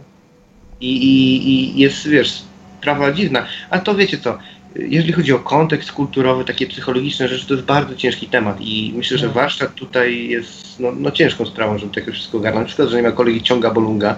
I, 0.80 0.96
i, 0.96 1.46
I 1.48 1.78
jest, 1.78 2.08
wiesz, 2.08 2.42
sprawa 2.80 3.12
dziwna. 3.12 3.46
A 3.70 3.78
to 3.78 3.94
wiecie 3.94 4.18
co, 4.18 4.38
jeżeli 4.76 5.12
chodzi 5.12 5.32
o 5.32 5.38
kontekst 5.38 5.92
kulturowy, 5.92 6.44
takie 6.44 6.66
psychologiczne 6.66 7.28
rzeczy, 7.28 7.46
to 7.46 7.54
jest 7.54 7.66
bardzo 7.66 7.94
ciężki 7.94 8.26
temat 8.26 8.56
i 8.60 8.92
myślę, 8.96 9.18
że 9.18 9.26
no. 9.26 9.32
warsztat 9.32 9.74
tutaj 9.74 10.28
jest 10.28 10.80
no, 10.80 10.92
no 10.92 11.10
ciężką 11.10 11.46
sprawą, 11.46 11.78
żeby 11.78 11.94
takie 11.94 12.12
wszystko 12.12 12.38
ogarnąć. 12.38 12.64
Na 12.64 12.66
przykład, 12.66 12.88
że 12.88 12.96
nie 12.96 13.02
ma 13.02 13.12
kolegi 13.12 13.42
Ciąga 13.42 13.70
Bolunga, 13.70 14.16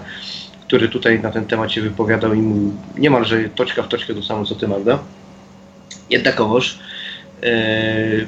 który 0.71 0.89
tutaj 0.89 1.19
na 1.19 1.31
ten 1.31 1.45
temat 1.45 1.71
się 1.71 1.81
wypowiadał 1.81 2.33
i 2.33 2.37
mówił 2.37 2.73
niemalże 2.97 3.49
toczka 3.49 3.83
w 3.83 3.87
toczkę 3.87 4.13
to 4.13 4.23
samo 4.23 4.45
co 4.45 4.55
ty, 4.55 4.67
Magda. 4.67 4.99
Jednakowoż 6.09 6.79
yy, 7.41 7.49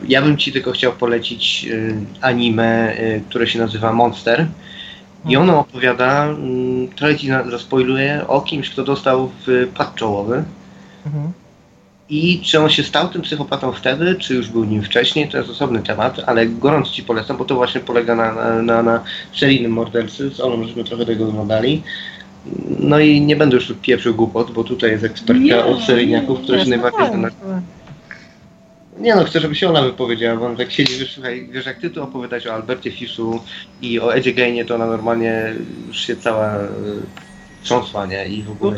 ja 0.07 0.21
bym 0.21 0.37
ci 0.37 0.51
tylko 0.51 0.71
chciał 0.71 0.91
polecić 0.91 1.63
yy, 1.63 1.95
anime, 2.21 2.95
yy, 2.99 3.21
które 3.29 3.47
się 3.47 3.59
nazywa 3.59 3.93
Monster. 3.93 4.47
I 5.25 5.37
ono 5.37 5.59
opowiada, 5.59 6.27
yy, 6.27 6.87
trochę 6.95 7.17
ci 7.17 7.27
zaspoiluję, 7.27 8.25
o 8.27 8.41
kimś, 8.41 8.69
kto 8.69 8.83
dostał 8.83 9.31
w 9.47 9.67
pad 9.75 9.95
czołowy. 9.95 10.43
Mhm. 11.05 11.31
I 12.09 12.41
czy 12.41 12.59
on 12.59 12.69
się 12.69 12.83
stał 12.83 13.09
tym 13.09 13.21
psychopatą 13.21 13.71
wtedy, 13.71 14.15
czy 14.15 14.33
już 14.33 14.49
był 14.49 14.63
nim 14.63 14.83
wcześniej, 14.83 15.29
to 15.29 15.37
jest 15.37 15.49
osobny 15.49 15.83
temat, 15.83 16.21
ale 16.25 16.47
gorąco 16.47 16.91
Ci 16.91 17.03
polecam, 17.03 17.37
bo 17.37 17.45
to 17.45 17.55
właśnie 17.55 17.81
polega 17.81 18.15
na, 18.15 18.33
na, 18.33 18.61
na, 18.61 18.83
na 18.83 19.03
seryjnym 19.33 19.71
mordercy, 19.71 20.29
z 20.29 20.39
Olą 20.39 20.63
żeśmy 20.63 20.83
trochę 20.83 21.05
tego 21.05 21.27
oglądali. 21.27 21.83
No 22.79 22.99
i 22.99 23.21
nie 23.21 23.35
będę 23.35 23.55
już 23.55 23.67
tu 23.67 23.75
pieprzył 23.75 24.15
głupot, 24.15 24.51
bo 24.51 24.63
tutaj 24.63 24.91
jest 24.91 25.03
ekspertka 25.03 25.43
nie, 25.43 25.65
od 25.65 25.83
seryjniaków, 25.83 26.39
która 26.41 26.63
się 26.63 26.69
najbardziej 26.69 27.07
zna. 27.07 27.29
Nie 28.99 29.15
no, 29.15 29.23
chcę, 29.23 29.39
żeby 29.39 29.55
się 29.55 29.69
ona 29.69 29.81
wypowiedziała, 29.81 30.39
bo 30.39 30.45
on 30.45 30.57
tak 30.57 30.71
siedzi, 30.71 30.99
wiesz, 30.99 31.13
słuchaj, 31.13 31.49
wiesz, 31.51 31.65
jak 31.65 31.79
ty 31.79 31.89
tu 31.89 32.03
opowiadać 32.03 32.47
o 32.47 32.53
Albercie 32.53 32.91
Fiszu 32.91 33.41
i 33.81 33.99
o 33.99 34.15
Edzie 34.15 34.33
Gainie, 34.33 34.65
to 34.65 34.75
ona 34.75 34.85
normalnie 34.85 35.53
już 35.87 35.97
się 35.97 36.15
cała 36.15 36.55
y, 36.57 36.67
trząsła, 37.63 38.05
nie? 38.05 38.25
I 38.25 38.43
w 38.43 38.51
ogóle... 38.51 38.77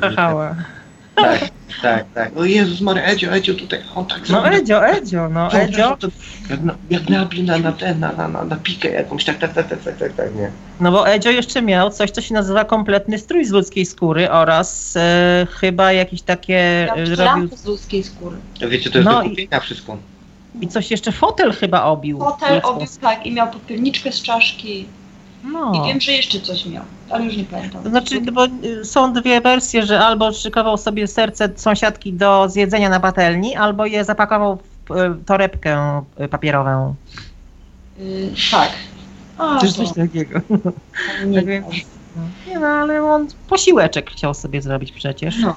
Tak, 1.15 1.39
tak, 1.81 2.05
tak. 2.13 2.37
O 2.37 2.45
Jezus 2.45 2.81
Maria, 2.81 3.03
Edzio, 3.03 3.31
Edzio 3.31 3.53
tutaj, 3.53 3.79
on 3.95 4.05
tak 4.05 4.29
No 4.29 4.47
Edzio, 4.47 4.87
Edzio, 4.87 5.29
no 5.29 5.49
to, 5.49 5.57
Edzio. 5.57 5.97
To, 5.97 6.07
jak, 6.49 6.61
na, 6.61 6.75
jak 6.89 7.09
nabi 7.09 7.43
na, 7.43 7.57
na, 7.57 7.71
ten, 7.71 7.99
na, 7.99 8.11
na, 8.11 8.27
na, 8.27 8.43
na 8.43 8.55
pikę 8.55 8.91
jakąś, 8.91 9.25
tak, 9.25 9.37
tak, 9.39 9.53
tak, 9.53 9.67
tak, 9.69 9.83
tak, 9.83 9.97
tak, 9.97 10.13
tak, 10.13 10.35
nie. 10.35 10.51
No 10.79 10.91
bo 10.91 11.09
Edzio 11.09 11.31
jeszcze 11.31 11.61
miał 11.61 11.89
coś, 11.89 12.11
co 12.11 12.21
się 12.21 12.33
nazywa 12.33 12.65
kompletny 12.65 13.19
strój 13.19 13.45
z 13.45 13.51
ludzkiej 13.51 13.85
skóry 13.85 14.31
oraz 14.31 14.95
e, 14.97 15.47
chyba 15.51 15.91
jakieś 15.91 16.21
takie... 16.21 16.87
Ja 17.17 17.25
robił... 17.25 17.57
z 17.57 17.65
ludzkiej 17.65 18.03
skóry. 18.03 18.37
Wiecie, 18.69 18.89
to 18.89 18.97
jest 18.97 19.09
no 19.09 19.23
do 19.23 19.29
kupienia 19.29 19.57
i... 19.57 19.61
wszystko. 19.61 19.97
I 20.61 20.67
coś 20.67 20.91
jeszcze 20.91 21.11
fotel 21.11 21.53
chyba 21.53 21.83
obił. 21.83 22.19
Fotel 22.19 22.61
obił, 22.63 22.87
tak, 23.01 23.25
i 23.25 23.31
miał 23.31 23.51
popielniczkę 23.51 24.11
z 24.11 24.21
czaszki. 24.21 24.85
No. 25.45 25.71
I 25.75 25.87
wiem, 25.87 26.01
że 26.01 26.11
jeszcze 26.11 26.41
coś 26.41 26.65
miał, 26.65 26.83
ale 27.09 27.25
już 27.25 27.37
nie 27.37 27.43
pamiętam. 27.43 27.89
Znaczy, 27.89 28.21
bo 28.21 28.45
y, 28.45 28.85
są 28.85 29.13
dwie 29.13 29.41
wersje, 29.41 29.85
że 29.85 29.99
albo 29.99 30.33
szykował 30.33 30.77
sobie 30.77 31.07
serce 31.07 31.49
sąsiadki 31.55 32.13
do 32.13 32.49
zjedzenia 32.49 32.89
na 32.89 32.99
patelni, 32.99 33.55
albo 33.55 33.85
je 33.85 34.03
zapakował 34.03 34.57
w 34.89 34.91
y, 34.91 35.25
torebkę 35.25 36.01
y, 36.21 36.27
papierową. 36.27 36.95
Yy, 37.99 38.31
tak. 38.51 38.71
A, 39.37 39.59
Coś 39.59 39.93
takiego. 39.93 40.41
Nie, 41.25 41.37
tak 41.37 41.45
więc, 41.45 41.65
nie 42.47 42.59
no, 42.59 42.67
ale 42.67 43.03
on 43.03 43.27
posiłeczek 43.49 44.11
chciał 44.11 44.33
sobie 44.33 44.61
zrobić 44.61 44.91
przecież. 44.91 45.35
No. 45.39 45.55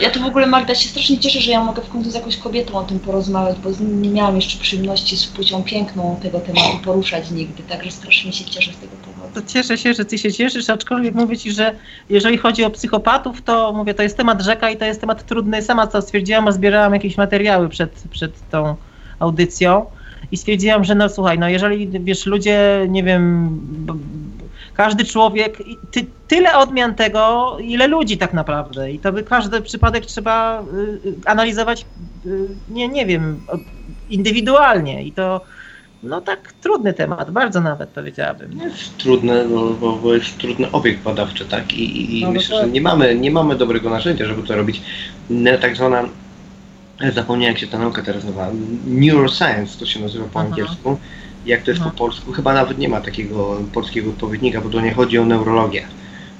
Ja 0.00 0.10
to 0.10 0.20
w 0.20 0.24
ogóle, 0.24 0.46
Magda, 0.46 0.74
się 0.74 0.88
strasznie 0.88 1.18
cieszę, 1.18 1.40
że 1.40 1.50
ja 1.50 1.64
mogę 1.64 1.82
w 1.82 1.88
końcu 1.88 2.10
z 2.10 2.14
jakąś 2.14 2.36
kobietą 2.36 2.74
o 2.74 2.82
tym 2.82 3.00
porozmawiać, 3.00 3.56
bo 3.58 3.70
nie 3.84 4.10
miałam 4.10 4.36
jeszcze 4.36 4.58
przyjemności 4.58 5.16
z 5.16 5.26
płcią 5.26 5.62
piękną 5.62 6.18
tego 6.22 6.40
tematu 6.40 6.78
poruszać 6.84 7.30
nigdy, 7.30 7.62
także 7.62 7.90
strasznie 7.90 8.32
się 8.32 8.44
cieszę 8.44 8.72
z 8.72 8.76
tego 8.76 8.92
powodu. 8.96 9.09
To 9.34 9.42
cieszę 9.42 9.78
się, 9.78 9.94
że 9.94 10.04
ty 10.04 10.18
się 10.18 10.32
cieszysz, 10.32 10.70
aczkolwiek 10.70 11.14
mówię 11.14 11.38
ci, 11.38 11.52
że 11.52 11.74
jeżeli 12.08 12.38
chodzi 12.38 12.64
o 12.64 12.70
psychopatów, 12.70 13.42
to 13.42 13.72
mówię, 13.72 13.94
to 13.94 14.02
jest 14.02 14.16
temat 14.16 14.42
rzeka 14.42 14.70
i 14.70 14.76
to 14.76 14.84
jest 14.84 15.00
temat 15.00 15.26
trudny. 15.26 15.62
Sama 15.62 15.86
co 15.86 16.02
stwierdziłam, 16.02 16.48
a 16.48 16.52
zbierałam 16.52 16.94
jakieś 16.94 17.16
materiały 17.16 17.68
przed, 17.68 18.04
przed 18.10 18.48
tą 18.50 18.76
audycją 19.18 19.86
i 20.32 20.36
stwierdziłam, 20.36 20.84
że 20.84 20.94
no 20.94 21.08
słuchaj, 21.08 21.38
no 21.38 21.48
jeżeli 21.48 21.88
wiesz, 21.88 22.26
ludzie, 22.26 22.86
nie 22.88 23.04
wiem, 23.04 23.60
każdy 24.74 25.04
człowiek, 25.04 25.58
ty, 25.90 26.06
tyle 26.28 26.58
odmian 26.58 26.94
tego, 26.94 27.56
ile 27.60 27.86
ludzi 27.86 28.18
tak 28.18 28.32
naprawdę. 28.32 28.92
I 28.92 28.98
to 28.98 29.12
by 29.12 29.22
każdy 29.22 29.60
przypadek 29.60 30.06
trzeba 30.06 30.62
y, 31.04 31.14
analizować, 31.24 31.86
y, 32.26 32.48
nie, 32.68 32.88
nie 32.88 33.06
wiem, 33.06 33.40
indywidualnie. 34.08 35.02
I 35.02 35.12
to 35.12 35.40
no 36.02 36.20
tak 36.20 36.52
trudny 36.52 36.92
temat, 36.92 37.30
bardzo 37.30 37.60
nawet 37.60 37.90
powiedziałabym. 37.90 38.60
Jest 38.60 38.96
trudny, 38.96 39.48
bo, 39.48 39.70
bo, 39.70 39.96
bo 39.96 40.14
jest 40.14 40.38
trudny 40.38 40.72
obiekt 40.72 41.02
badawczy, 41.02 41.44
tak? 41.44 41.72
I, 41.72 42.18
i 42.18 42.24
No, 42.24 42.30
myślę, 42.30 42.42
że 42.48 42.52
dokładnie. 42.52 42.72
nie 42.72 42.80
mamy, 42.80 43.14
nie 43.14 43.30
mamy 43.30 43.56
dobrego 43.56 43.90
narzędzia, 43.90 44.26
żeby 44.26 44.42
to 44.42 44.56
robić. 44.56 44.82
Tak 45.60 45.76
zwana, 45.76 46.04
zapomniałem 47.14 47.52
jak 47.52 47.60
się 47.60 47.66
ta 47.66 47.78
nauka 47.78 48.02
teraz 48.02 48.24
nazywa, 48.24 48.50
neuroscience 48.86 49.78
to 49.78 49.86
się 49.86 50.00
nazywa 50.00 50.24
po 50.24 50.40
Aha. 50.40 50.48
angielsku. 50.48 50.98
Jak 51.46 51.62
to 51.62 51.70
jest 51.70 51.80
Aha. 51.80 51.90
po 51.90 51.98
polsku? 51.98 52.32
Chyba 52.32 52.52
nawet 52.54 52.78
nie 52.78 52.88
ma 52.88 53.00
takiego 53.00 53.60
polskiego 53.72 54.10
odpowiednika, 54.10 54.60
bo 54.60 54.68
to 54.68 54.80
nie 54.80 54.94
chodzi 54.94 55.18
o 55.18 55.24
neurologię. 55.24 55.86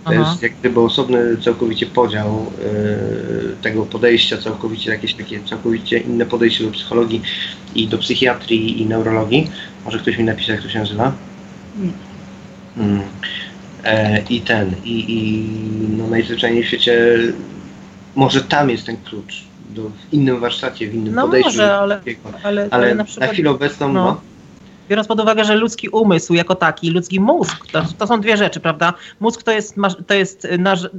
To 0.05 0.11
Aha. 0.11 0.31
jest 0.31 0.43
jak 0.43 0.53
gdyby 0.61 0.81
osobny 0.81 1.37
całkowicie 1.45 1.87
podział 1.87 2.53
yy, 2.59 3.57
tego 3.63 3.87
podejścia, 3.87 4.39
całkowicie 4.39 4.91
jakieś 4.91 5.15
takie 5.15 5.41
całkowicie 5.45 5.99
inne 5.99 6.27
podejście 6.27 6.65
do 6.65 6.71
psychologii 6.71 7.23
i 7.75 7.89
do 7.89 7.99
psychiatrii 7.99 8.83
i 8.83 8.87
neurologii. 8.87 9.51
Może 9.85 9.99
ktoś 9.99 10.19
mi 10.19 10.25
napisał, 10.25 10.55
jak 10.55 10.65
to 10.65 10.71
się 10.71 10.79
nazywa? 10.79 11.13
Nie. 11.79 11.93
Mm. 12.85 13.03
E, 13.85 14.23
I 14.31 14.41
ten, 14.41 14.75
i, 14.85 15.05
i 15.09 15.49
no 15.97 16.07
najzwyczajniej 16.07 16.65
w 16.65 16.67
świecie, 16.67 17.19
może 18.17 18.41
tam 18.43 18.71
jest 18.71 18.87
ten 18.87 18.97
klucz, 18.97 19.45
do, 19.71 19.83
w 19.83 20.13
innym 20.13 20.41
warsztacie, 20.41 20.89
w 20.89 20.95
innym 20.95 21.15
No 21.15 21.23
podejściu. 21.23 21.49
może, 21.49 21.75
ale, 21.75 22.01
ale, 22.43 22.43
ale 22.43 22.69
ale 22.71 22.89
na 22.89 22.95
na, 22.95 23.05
przykład 23.05 23.31
chwilę 23.31 23.51
obecną, 23.51 23.93
no. 23.93 24.05
no, 24.05 24.21
biorąc 24.91 25.09
pod 25.09 25.21
uwagę, 25.21 25.45
że 25.45 25.57
ludzki 25.57 25.89
umysł 25.89 26.35
jako 26.35 26.55
taki, 26.55 26.91
ludzki 26.91 27.21
mózg, 27.21 27.67
to, 27.73 27.83
to 27.99 28.07
są 28.07 28.21
dwie 28.21 28.37
rzeczy, 28.37 28.61
prawda? 28.61 28.95
Mózg 29.21 29.43
to 29.43 29.53
jest, 29.53 29.75
to 30.07 30.15
jest 30.15 30.49
nasz 30.59 30.85
y, 30.85 30.91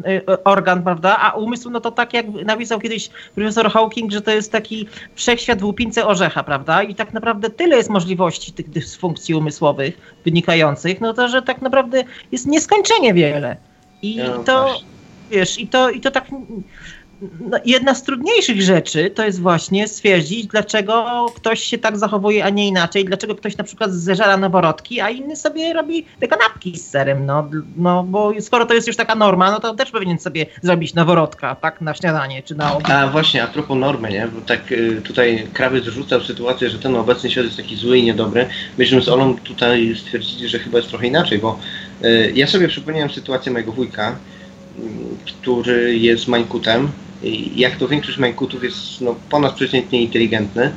organ, 0.43 0.83
prawda? 0.83 1.17
A 1.17 1.31
umysł, 1.31 1.69
no 1.69 1.81
to 1.81 1.91
tak 1.91 2.13
jak 2.13 2.25
napisał 2.45 2.79
kiedyś 2.79 3.09
profesor 3.35 3.71
Hawking, 3.71 4.11
że 4.11 4.21
to 4.21 4.31
jest 4.31 4.51
taki 4.51 4.87
wszechświat 5.15 5.61
w 5.61 5.65
łupince 5.65 6.07
orzecha, 6.07 6.43
prawda? 6.43 6.83
I 6.83 6.95
tak 6.95 7.13
naprawdę 7.13 7.49
tyle 7.49 7.77
jest 7.77 7.89
możliwości 7.89 8.53
tych 8.53 8.69
dysfunkcji 8.69 9.35
umysłowych 9.35 9.97
wynikających, 10.25 11.01
no 11.01 11.13
to, 11.13 11.27
że 11.27 11.41
tak 11.41 11.61
naprawdę 11.61 12.03
jest 12.31 12.47
nieskończenie 12.47 13.13
wiele. 13.13 13.57
I 14.01 14.17
No 14.17 14.43
to, 14.43 14.63
właśnie. 14.63 14.87
wiesz, 15.31 15.59
i 15.59 15.67
to, 15.67 15.89
i 15.89 16.01
to 16.01 16.11
tak... 16.11 16.25
No, 17.39 17.57
jedna 17.65 17.95
z 17.95 18.03
trudniejszych 18.03 18.61
rzeczy 18.61 19.09
to 19.09 19.26
jest 19.26 19.41
właśnie 19.41 19.88
stwierdzić, 19.88 20.47
dlaczego 20.47 21.26
ktoś 21.36 21.63
się 21.63 21.78
tak 21.78 21.97
zachowuje, 21.97 22.45
a 22.45 22.49
nie 22.49 22.67
inaczej. 22.67 23.05
Dlaczego 23.05 23.36
ktoś 23.36 23.57
na 23.57 23.63
przykład 23.63 23.91
zeżera 23.91 24.38
noworodki, 24.38 25.01
a 25.01 25.09
inny 25.09 25.36
sobie 25.36 25.74
robi 25.74 26.05
te 26.19 26.28
kanapki 26.28 26.78
z 26.78 26.89
serem. 26.89 27.26
No, 27.26 27.49
no 27.78 28.03
bo 28.03 28.32
skoro 28.39 28.65
to 28.65 28.74
jest 28.74 28.88
już 28.88 28.95
taka 28.95 29.15
norma, 29.15 29.51
no 29.51 29.59
to 29.59 29.74
też 29.74 29.91
powinien 29.91 30.19
sobie 30.19 30.45
zrobić 30.61 30.93
noworodka, 30.93 31.55
tak, 31.55 31.82
na 31.82 31.93
śniadanie 31.93 32.43
czy 32.43 32.55
na 32.55 32.76
obiad. 32.76 32.91
A 32.91 33.07
właśnie, 33.07 33.43
a 33.43 33.47
propos 33.47 33.78
normy, 33.78 34.09
nie? 34.09 34.28
Bo 34.36 34.41
tak 34.41 34.72
y, 34.72 35.01
tutaj 35.03 35.47
krawiec 35.53 35.86
rzucał 35.86 36.22
sytuację, 36.22 36.69
że 36.69 36.80
ten 36.80 36.95
obecny 36.95 37.32
świat 37.32 37.45
jest 37.45 37.57
taki 37.57 37.76
zły 37.76 37.97
i 37.97 38.03
niedobry. 38.03 38.47
Myśmy 38.78 39.01
z 39.01 39.09
Olą 39.09 39.36
tutaj 39.38 39.95
stwierdzili, 39.95 40.49
że 40.49 40.59
chyba 40.59 40.78
jest 40.78 40.89
trochę 40.89 41.07
inaczej, 41.07 41.39
bo 41.39 41.59
y, 42.03 42.32
ja 42.36 42.47
sobie 42.47 42.67
przypomniałem 42.67 43.09
sytuację 43.09 43.51
mojego 43.51 43.72
wujka, 43.72 44.11
y, 44.11 44.82
który 45.26 45.97
jest 45.97 46.28
mańkutem. 46.28 46.91
Jak 47.55 47.76
to 47.76 47.88
większość 47.88 48.17
mańkutów 48.17 48.63
jest 48.63 49.01
no, 49.01 49.15
ponadprzeciętnie 49.30 50.01
inteligentny 50.01 50.72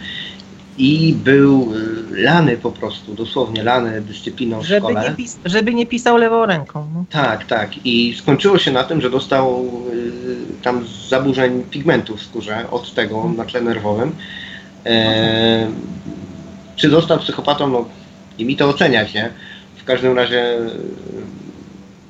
i 0.78 1.14
był 1.24 1.72
y, 1.74 2.22
lany 2.22 2.56
po 2.56 2.70
prostu, 2.72 3.14
dosłownie 3.14 3.62
lany 3.62 4.00
dyscypliną 4.00 4.60
w 4.60 4.64
Żeby 4.64 4.80
szkole. 4.86 5.00
nie, 5.02 5.24
pis- 5.24 5.38
żeby 5.44 5.74
nie 5.74 5.86
pisał 5.86 6.16
lewą 6.16 6.46
ręką. 6.46 6.90
No. 6.94 7.04
Tak, 7.10 7.44
tak. 7.46 7.70
I 7.86 8.14
skończyło 8.18 8.58
się 8.58 8.72
na 8.72 8.84
tym, 8.84 9.00
że 9.00 9.10
dostał 9.10 9.70
y, 9.92 10.62
tam 10.62 10.84
zaburzeń 11.08 11.62
pigmentu 11.70 12.16
w 12.16 12.22
skórze 12.22 12.70
od 12.70 12.94
tego 12.94 13.32
na 13.36 13.44
tle 13.44 13.60
nerwowym. 13.60 14.12
E, 14.86 15.66
czy 16.76 16.90
został 16.90 17.18
psychopatą? 17.18 17.68
No, 17.68 17.84
i 18.38 18.44
mi 18.44 18.56
to 18.56 18.68
oceniać, 18.68 19.14
nie? 19.14 19.30
W 19.76 19.84
każdym 19.84 20.16
razie, 20.16 20.58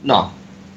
no. 0.05 0.31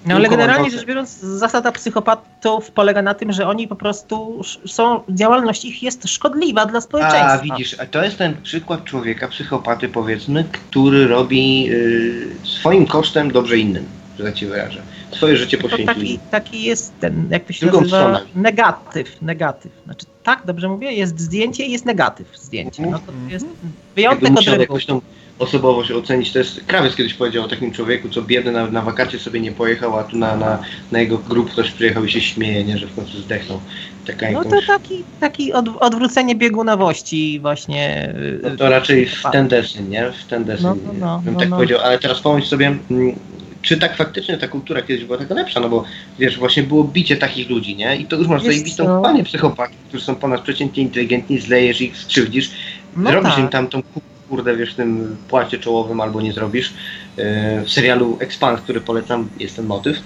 No 0.07 0.15
ale 0.15 0.29
generalnie 0.29 0.71
rzecz 0.71 0.85
biorąc, 0.85 1.09
zasada 1.19 1.71
psychopatów 1.71 2.71
polega 2.71 3.01
na 3.01 3.13
tym, 3.13 3.31
że 3.31 3.47
oni 3.47 3.67
po 3.67 3.75
prostu 3.75 4.41
są, 4.65 4.99
działalność 5.09 5.65
ich 5.65 5.83
jest 5.83 6.09
szkodliwa 6.09 6.65
dla 6.65 6.81
społeczeństwa. 6.81 7.31
A 7.31 7.37
widzisz, 7.37 7.79
a 7.79 7.85
to 7.85 8.03
jest 8.03 8.17
ten 8.17 8.41
przykład 8.41 8.83
człowieka, 8.83 9.27
psychopaty 9.27 9.89
powiedzmy, 9.89 10.45
który 10.51 11.07
robi 11.07 11.67
y, 11.71 12.27
swoim 12.43 12.85
kosztem 12.85 13.31
dobrze 13.31 13.57
innym, 13.57 13.85
że 14.19 14.23
tak 14.23 14.33
ci 14.33 14.45
wyrażę. 14.45 14.81
Swoje 15.11 15.37
życie 15.37 15.57
poświęcił. 15.57 15.87
taki, 15.87 16.19
taki 16.31 16.63
jest 16.63 16.93
ten, 16.99 17.27
jak 17.29 17.45
to 17.45 17.53
się 17.53 17.65
Drugą 17.65 17.81
nazywa, 17.81 17.97
stronę. 17.97 18.21
negatyw, 18.35 19.21
negatyw. 19.21 19.71
Znaczy, 19.85 20.05
tak, 20.23 20.41
dobrze 20.45 20.69
mówię? 20.69 20.91
Jest 20.91 21.19
zdjęcie 21.19 21.65
i 21.65 21.71
jest 21.71 21.85
negatyw 21.85 22.37
zdjęcie. 22.37 22.85
No 22.85 22.99
to 22.99 23.11
jest 23.29 23.45
Jakby 23.45 24.29
wyjątek 24.29 24.37
od 24.37 24.47
reguły. 24.47 25.01
Osobowość 25.39 25.91
ocenić. 25.91 26.31
To 26.31 26.39
jest, 26.39 26.63
krawiec 26.67 26.95
kiedyś 26.95 27.13
powiedział 27.13 27.43
o 27.45 27.47
takim 27.47 27.71
człowieku, 27.71 28.09
co 28.09 28.21
biedny 28.21 28.51
na, 28.51 28.67
na 28.67 28.81
wakacje 28.81 29.19
sobie 29.19 29.39
nie 29.39 29.51
pojechał, 29.51 29.99
a 29.99 30.03
tu 30.03 30.17
na, 30.17 30.35
na, 30.35 30.59
na 30.91 30.99
jego 30.99 31.17
grup 31.17 31.51
ktoś 31.51 31.71
przyjechał 31.71 32.05
i 32.05 32.11
się 32.11 32.21
śmieje, 32.21 32.63
nie, 32.63 32.77
że 32.77 32.87
w 32.87 32.95
końcu 32.95 33.17
zdechnął. 33.21 33.59
Taka 34.07 34.31
No 34.31 34.43
jakąś, 34.43 34.65
to 34.65 34.73
taki, 34.73 35.03
taki 35.19 35.53
od, 35.53 35.69
odwrócenie 35.79 36.35
biegunowości 36.35 37.39
właśnie. 37.41 38.13
y, 38.17 38.39
no 38.43 38.55
to 38.57 38.69
raczej 38.69 39.05
w 39.05 39.23
ten 39.31 39.47
deseń, 39.47 39.87
nie? 39.89 40.11
W 40.11 40.25
ten 40.29 40.43
deseń, 40.45 40.63
No, 40.65 40.75
no, 40.85 40.93
no, 40.99 41.21
bym 41.25 41.33
no, 41.33 41.39
tak 41.39 41.49
no. 41.49 41.55
powiedział. 41.55 41.79
Ale 41.83 41.99
teraz 41.99 42.19
pomyśl 42.19 42.47
sobie, 42.47 42.77
mm, 42.91 43.15
czy 43.61 43.77
tak 43.77 43.95
faktycznie 43.97 44.37
ta 44.37 44.47
kultura 44.47 44.81
kiedyś 44.81 45.05
była 45.05 45.17
taka 45.17 45.33
lepsza, 45.33 45.59
no 45.59 45.69
bo 45.69 45.83
wiesz, 46.19 46.37
właśnie 46.37 46.63
było 46.63 46.83
bicie 46.83 47.15
takich 47.15 47.49
ludzi, 47.49 47.75
nie? 47.75 47.95
I 47.95 48.05
to 48.05 48.15
już 48.15 48.27
masz 48.27 48.43
zajebistą 48.43 49.01
panie 49.01 49.23
psychopatów, 49.23 49.77
którzy 49.87 50.03
są 50.03 50.15
ponadprzeciętnie 50.15 50.83
inteligentni, 50.83 51.39
zlejesz 51.39 51.81
ich, 51.81 51.97
skrzywdzisz, 51.97 52.51
No 52.97 53.09
zrobisz 53.09 53.29
tak. 53.31 53.39
im 53.39 53.47
tam 53.49 53.67
tą 53.67 53.81
kurde, 54.29 54.55
wiesz, 54.55 54.73
w 54.73 54.75
tym 54.75 55.17
płacie 55.29 55.57
czołowym 55.59 56.01
albo 56.01 56.21
nie 56.21 56.33
zrobisz. 56.33 56.73
Yy, 57.17 57.23
W 57.65 57.69
serialu 57.69 58.17
Expans, 58.19 58.61
który 58.61 58.81
polecam, 58.81 59.29
jest 59.39 59.55
ten 59.55 59.65
motyw. 59.65 59.97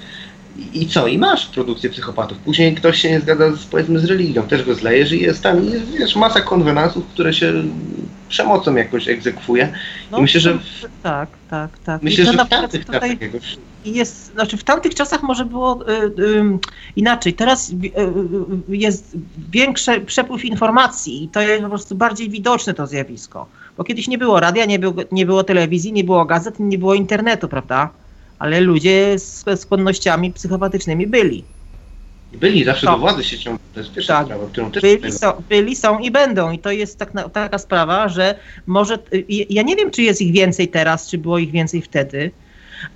I- 0.74 0.88
co? 0.88 1.08
I 1.08 1.18
masz 1.18 1.46
produkcję 1.46 1.90
psychopatów. 1.90 2.38
Później 2.38 2.76
ktoś 2.76 3.02
się 3.02 3.10
nie 3.12 3.20
zgadza 3.20 3.56
z, 3.56 3.66
powiedzmy 3.66 4.00
z 4.00 4.06
religią, 4.06 4.44
też 4.44 4.64
go 4.64 4.76
zlejesz 4.76 5.12
i 5.12 5.22
jest 5.22 5.44
tam, 5.44 5.64
i 5.64 5.72
jest, 5.72 5.86
wiesz, 5.92 6.16
masa 6.16 6.42
konwenansów, 6.42 7.08
które 7.08 7.34
się 7.34 7.54
przemocą 8.30 8.76
jakoś 8.76 9.08
egzekwuje. 9.08 9.74
No, 10.12 10.18
I 10.18 10.22
myślę, 10.22 10.42
że 10.42 10.54
to- 10.54 10.88
tak, 11.04 11.30
tak, 11.50 11.78
tak. 11.80 12.02
Myślę, 12.04 12.26
że 12.26 12.46
w 12.46 12.50
tamtych 12.50 12.86
czasach 12.86 13.22
jakoś... 13.22 13.58
jest, 13.86 14.32
znaczy 14.34 14.58
w 14.58 14.64
tamtych 14.64 14.96
czasach 14.96 15.24
może 15.24 15.46
było 15.46 15.90
y, 15.90 15.94
y, 16.22 16.44
inaczej. 16.96 17.34
Teraz 17.34 17.70
y, 17.70 17.74
y, 17.74 18.78
jest 18.78 19.18
większy 19.52 20.02
przepływ 20.02 20.46
informacji 20.46 21.24
i 21.24 21.28
to 21.30 21.42
jest 21.42 21.64
po 21.64 21.70
prostu 21.70 21.96
bardziej 21.96 22.30
widoczne 22.30 22.74
to 22.74 22.88
zjawisko. 22.88 23.46
Bo 23.78 23.84
kiedyś 23.84 24.08
nie 24.08 24.18
było 24.18 24.40
radia, 24.40 24.66
nie 24.66 24.80
było, 24.80 24.94
nie 25.12 25.26
było 25.26 25.44
telewizji, 25.44 25.94
nie 25.94 26.04
było 26.04 26.26
gazet, 26.26 26.60
nie 26.60 26.78
było 26.78 26.94
internetu, 26.94 27.48
prawda? 27.48 27.90
Ale 28.40 28.62
ludzie 28.62 29.20
z 29.20 29.46
skłonnościami 29.60 30.32
psychopatycznymi 30.32 31.08
byli. 31.08 31.44
Byli 32.34 32.64
zawsze 32.64 32.86
Tak. 32.86 32.96
do 32.96 33.00
władzy 33.00 33.24
się 33.24 33.40
ciągną. 33.40 33.60
To 33.74 33.80
jest 33.80 33.94
pierwsza 33.94 34.14
Tak. 34.14 34.26
sprawa, 34.26 34.46
którą 34.48 34.72
też 34.72 34.82
Byli 34.82 35.12
są, 35.12 35.32
byli, 35.50 35.76
są 35.76 36.00
i 36.00 36.12
będą. 36.12 36.52
I 36.52 36.60
to 36.60 36.72
jest 36.72 37.00
tak 37.00 37.14
na, 37.14 37.30
taka 37.30 37.58
sprawa, 37.58 38.10
że 38.10 38.36
może. 38.68 38.96
y, 39.14 39.26
Ja 39.50 39.62
nie 39.64 39.76
wiem, 39.76 39.92
czy 39.92 40.02
jest 40.04 40.22
ich 40.22 40.34
więcej 40.34 40.68
teraz, 40.68 41.10
czy 41.10 41.18
było 41.18 41.38
ich 41.38 41.52
więcej 41.52 41.82
wtedy, 41.82 42.32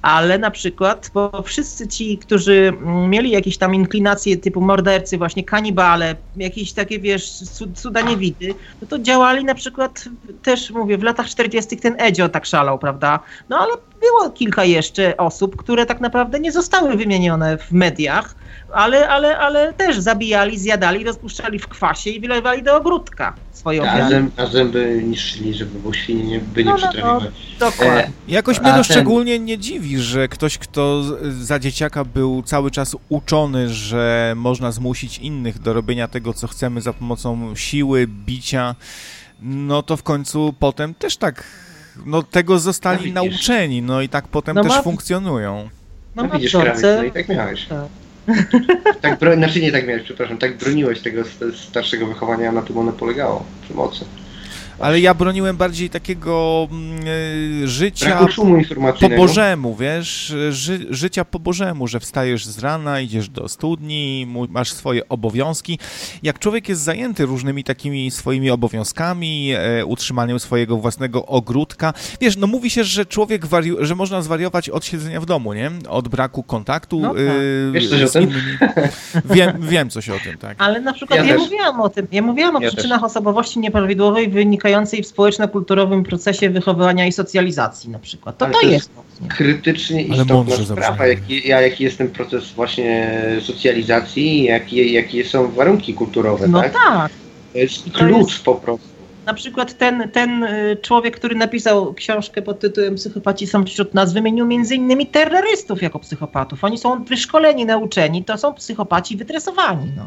ale 0.02 0.38
na 0.38 0.52
przykład, 0.52 1.12
bo 1.14 1.44
wszyscy 1.44 1.88
ci, 1.88 2.18
którzy 2.18 2.74
mieli 3.08 3.32
jakieś 3.32 3.58
tam 3.58 3.76
inklinacje 3.76 4.38
typu 4.38 4.62
mordercy, 4.62 5.18
właśnie 5.18 5.44
kanibale, 5.44 6.16
jakieś 6.36 6.74
takie, 6.74 7.00
wiesz, 7.00 7.38
cu- 7.38 7.74
cuda 7.74 8.02
niewidy, 8.02 8.56
no 8.82 8.88
to 8.88 9.00
działali 9.00 9.46
na 9.46 9.56
przykład 9.56 10.06
też, 10.42 10.72
mówię, 10.72 10.98
w 10.98 11.04
latach 11.04 11.28
40. 11.30 11.78
ten 11.78 11.96
Edzio 12.00 12.30
tak 12.30 12.46
szalał, 12.46 12.80
prawda? 12.80 13.20
No 13.50 13.58
ale 13.58 13.72
było 14.00 14.32
kilka 14.32 14.64
jeszcze 14.64 15.18
osób, 15.18 15.56
które 15.56 15.86
tak 15.86 16.02
naprawdę 16.02 16.40
nie 16.40 16.52
zostały 16.52 16.96
wymienione 16.98 17.58
w 17.58 17.72
mediach, 17.72 18.36
ale, 18.74 19.10
ale, 19.10 19.38
ale 19.38 19.74
też 19.74 20.00
zabijali, 20.00 20.58
zjadali, 20.58 21.04
rozpuszczali 21.04 21.60
w 21.60 21.68
kwasie 21.68 22.10
i 22.10 22.20
wylewali 22.20 22.64
do 22.64 22.78
ogródka 22.78 23.34
swoje 23.54 23.82
A, 23.82 23.84
ofiary. 23.94 24.10
zęb, 24.10 24.40
a 24.40 24.46
zęby 24.46 25.02
niszczyli, 25.08 25.54
żeby 25.54 25.80
bo 25.80 25.94
świnie 25.94 26.24
nie, 26.24 26.40
by 26.40 26.64
nie 26.64 26.70
No, 26.72 26.78
no, 26.78 26.84
no. 26.86 26.90
przytrafiły. 26.92 27.32
Dokładnie. 27.60 28.12
Jakoś 28.28 28.58
A 28.58 28.62
mnie 28.62 28.70
to 28.70 28.76
ten- 28.76 28.84
szczególnie 28.84 29.40
nie 29.40 29.58
dziwi, 29.58 30.00
że 30.00 30.28
ktoś, 30.28 30.58
kto 30.58 31.04
za 31.42 31.60
dzieciaka 31.60 32.04
był 32.06 32.44
cały 32.44 32.72
czas 32.72 32.96
uczony, 33.10 33.70
że 33.70 34.34
można 34.38 34.72
zmusić 34.72 35.18
innych 35.20 35.60
do 35.60 35.74
robienia 35.74 36.08
tego, 36.08 36.34
co 36.34 36.48
chcemy 36.48 36.82
za 36.82 36.94
pomocą 36.94 37.56
siły, 37.56 38.08
bicia, 38.08 38.76
no 39.42 39.84
to 39.84 39.98
w 39.98 40.04
końcu 40.04 40.54
potem 40.60 40.94
też 40.94 41.18
tak, 41.18 41.44
no 42.06 42.24
tego 42.24 42.60
zostali 42.60 43.12
No 43.14 43.24
nauczeni, 43.24 43.82
no 43.82 44.02
i 44.02 44.10
tak 44.10 44.28
potem 44.28 44.56
No 44.56 44.64
też 44.64 44.72
ma- 44.72 44.82
funkcjonują. 44.82 45.70
No, 46.16 46.24
No 46.24 46.30
widzisz, 46.30 46.52
krawiec, 46.52 46.82
no 46.98 47.04
i 47.04 47.12
tak 47.12 47.30
miałeś. 47.30 47.66
Tak. 47.66 47.80
Tak 49.02 49.20
bro... 49.20 49.36
Znaczy 49.36 49.62
nie 49.62 49.72
tak 49.72 49.88
miałeś, 49.88 50.04
przepraszam, 50.04 50.38
tak 50.38 50.58
broniłeś 50.58 51.02
tego 51.02 51.22
st- 51.26 51.56
starszego 51.56 52.08
wychowania, 52.08 52.52
na 52.52 52.62
tym 52.62 52.78
one 52.78 52.94
polegało, 52.94 53.58
przemocy. 53.62 54.06
Ale 54.80 55.00
ja 55.00 55.14
broniłem 55.14 55.58
bardziej 55.58 55.90
takiego 55.90 56.68
y, 57.64 57.68
życia 57.68 58.06
Braku 58.06 58.32
szumu 58.32 58.58
informacyjnego. 58.58 59.22
po 59.22 59.28
Bożemu, 59.28 59.76
wiesz, 59.76 60.34
ży, 60.50 60.86
życia 60.90 61.26
po 61.26 61.40
Bożemu, 61.40 61.88
że 61.88 62.00
wstajesz 62.00 62.46
z 62.46 62.60
rana, 62.60 63.00
idziesz 63.02 63.30
do 63.30 63.50
studni, 63.50 64.28
masz 64.50 64.72
swoje 64.74 65.10
obowiązki. 65.10 65.80
Jak 66.24 66.40
człowiek 66.40 66.70
jest 66.70 66.82
zajęty 66.82 67.26
różnymi 67.26 67.64
takimi 67.64 68.12
swoimi 68.12 68.50
obowiązkami, 68.50 69.52
e, 69.58 69.86
utrzymaniem 69.86 70.40
swojego 70.40 70.78
własnego 70.78 71.26
ogródka, 71.26 71.94
wiesz, 72.22 72.38
no 72.38 72.48
mówi 72.48 72.70
się, 72.70 72.84
że 72.84 73.06
człowiek 73.06 73.46
wari- 73.46 73.76
że 73.86 73.96
można 73.96 74.22
zwariować 74.22 74.70
od 74.70 74.86
siedzenia 74.86 75.22
w 75.22 75.26
domu, 75.26 75.54
nie? 75.54 75.72
Od 75.90 76.08
braku 76.08 76.44
kontaktu 76.44 77.00
No 77.00 77.10
tak. 77.10 77.18
y, 77.18 77.70
Wiesz 77.74 77.90
coś 77.90 78.02
o 78.02 78.08
tym? 78.10 78.30
Wiem, 79.26 79.52
wiem 79.60 79.90
coś 79.90 80.10
o 80.10 80.20
tym, 80.24 80.38
tak. 80.38 80.56
Ale 80.58 80.82
na 80.82 80.94
przykład 80.94 81.20
Ja 81.20 81.26
ja, 81.26 81.34
też. 81.34 81.42
mówiłam 81.44 81.82
o 81.82 81.90
tym. 81.90 82.08
Ja 82.12 82.22
mówiłam 82.22 82.56
o 82.56 82.62
Ja 82.62 82.68
przyczynach 82.72 83.04
osobowości 83.04 83.60
nieprawidłowej 83.60 84.30
wynikającej 84.66 85.04
w 85.04 85.08
społeczno-kulturowym 85.08 86.04
procesie 86.04 86.50
wychowywania 86.50 87.06
i 87.08 87.12
socjalizacji 87.12 87.90
na 87.90 88.00
przykład. 88.00 88.38
To 88.38 88.46
to 88.46 88.52
to 88.52 88.62
jest- 88.62 88.74
jest. 89.22 89.32
krytycznie 89.38 90.06
Ale 90.12 90.22
istotna 90.24 90.66
sprawa, 90.66 91.08
jaki, 91.08 91.48
ja- 91.48 91.62
jaki 91.62 91.84
jest 91.84 91.98
ten 91.98 92.10
proces 92.10 92.52
właśnie 92.52 93.22
socjalizacji, 93.42 94.44
jakie, 94.44 94.86
jakie 94.86 95.26
są 95.26 95.52
warunki 95.52 95.94
kulturowe, 95.94 96.48
No 96.48 96.62
tak? 96.62 96.74
tak. 96.74 97.12
To 97.54 97.58
jest 97.60 97.92
klucz 97.94 98.32
jest- 98.32 98.44
po 98.44 98.56
prostu. 98.56 98.88
Na 99.26 99.34
przykład 99.34 99.78
ten, 99.78 100.10
ten 100.12 100.44
y, 100.44 100.78
człowiek, 100.82 101.16
który 101.16 101.36
napisał 101.36 101.94
książkę 101.94 102.42
pod 102.42 102.60
tytułem 102.60 102.96
Psychopaci 102.96 103.48
są 103.48 103.66
wśród 103.66 103.94
nas, 103.94 104.14
wymienił 104.14 104.46
między 104.46 104.76
innymi 104.76 105.08
terrorystów 105.08 105.82
jako 105.82 106.00
psychopatów. 106.00 106.64
Oni 106.64 106.78
są 106.78 107.04
wyszkoleni, 107.04 107.66
nauczeni, 107.66 108.24
to 108.24 108.38
są 108.38 108.54
psychopaci 108.54 109.18
wytresowani. 109.18 109.92
No. 109.98 110.06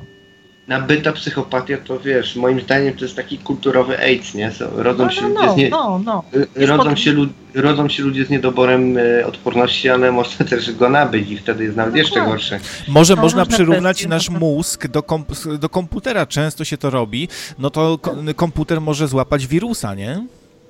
Nabyta 0.69 1.13
psychopatia 1.13 1.77
to 1.85 2.01
wiesz, 2.01 2.37
moim 2.37 2.61
zdaniem 2.61 2.95
to 2.97 3.05
jest 3.05 3.17
taki 3.17 3.39
kulturowy 3.39 3.99
AIDS, 3.99 4.35
nie? 4.35 4.51
Rodzą 4.77 5.05
No, 5.05 5.11
się 5.11 5.23
no, 5.23 5.29
ludzie 5.29 5.47
no, 5.47 5.55
z 5.55 5.57
nie, 5.57 5.69
no, 5.71 6.01
no. 6.05 6.23
y, 6.57 6.67
rodzą, 6.67 6.85
pod- 6.91 6.99
się 7.01 7.13
lu, 7.13 7.27
rodzą 7.55 7.89
się 7.89 8.03
ludzie 8.03 8.25
z 8.25 8.31
niedoborem 8.31 8.99
y, 8.99 9.27
odporności, 9.27 9.89
ale 9.89 10.13
można 10.13 10.47
też 10.51 10.73
go 10.73 10.89
nabyć 10.89 11.31
i 11.31 11.39
wtedy 11.39 11.65
jest 11.65 11.77
nawet 11.77 11.95
jeszcze 11.97 12.15
Dokładnie. 12.15 12.33
gorsze. 12.33 12.61
Może 12.89 13.17
To 13.17 13.23
można 13.23 13.47
przyrównać 13.47 13.97
kwestie, 13.97 14.09
nasz 14.09 14.31
no 14.31 14.39
mózg 14.39 14.87
do, 14.89 15.01
komp- 15.01 15.57
do 15.59 15.69
komputera, 15.69 16.27
często 16.27 16.65
się 16.65 16.79
to 16.79 16.91
robi, 16.91 17.29
no 17.59 17.71
to 17.71 17.99
ko- 17.99 18.17
komputer 18.37 18.81
może 18.81 19.09
złapać 19.09 19.47
wirusa, 19.47 19.95
nie? 19.95 20.27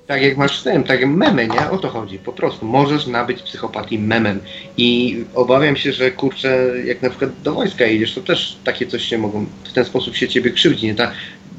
Tak 0.09 0.21
jak 0.21 0.37
masz 0.37 0.61
tym, 0.63 0.83
tak 0.83 1.01
jak 1.01 1.09
memy, 1.09 1.47
nie? 1.47 1.69
O 1.69 1.77
to 1.77 1.89
chodzi, 1.89 2.19
po 2.19 2.33
prostu. 2.33 2.65
Możesz 2.65 3.07
nabyć 3.07 3.41
psychopatii 3.41 3.99
memem. 3.99 4.39
I 4.77 5.17
obawiam 5.35 5.75
się, 5.75 5.93
że 5.93 6.11
kurczę, 6.11 6.73
jak 6.85 7.01
na 7.01 7.09
przykład 7.09 7.31
do 7.43 7.53
wojska 7.53 7.85
jedziesz, 7.85 8.15
to 8.15 8.21
też 8.21 8.57
takie 8.63 8.87
coś 8.87 9.03
się 9.03 9.17
mogą, 9.17 9.45
w 9.63 9.73
ten 9.73 9.85
sposób 9.85 10.15
się 10.15 10.27
ciebie 10.27 10.51
krzywdzi, 10.51 10.87
nie? 10.87 10.95
Ta, 10.95 11.11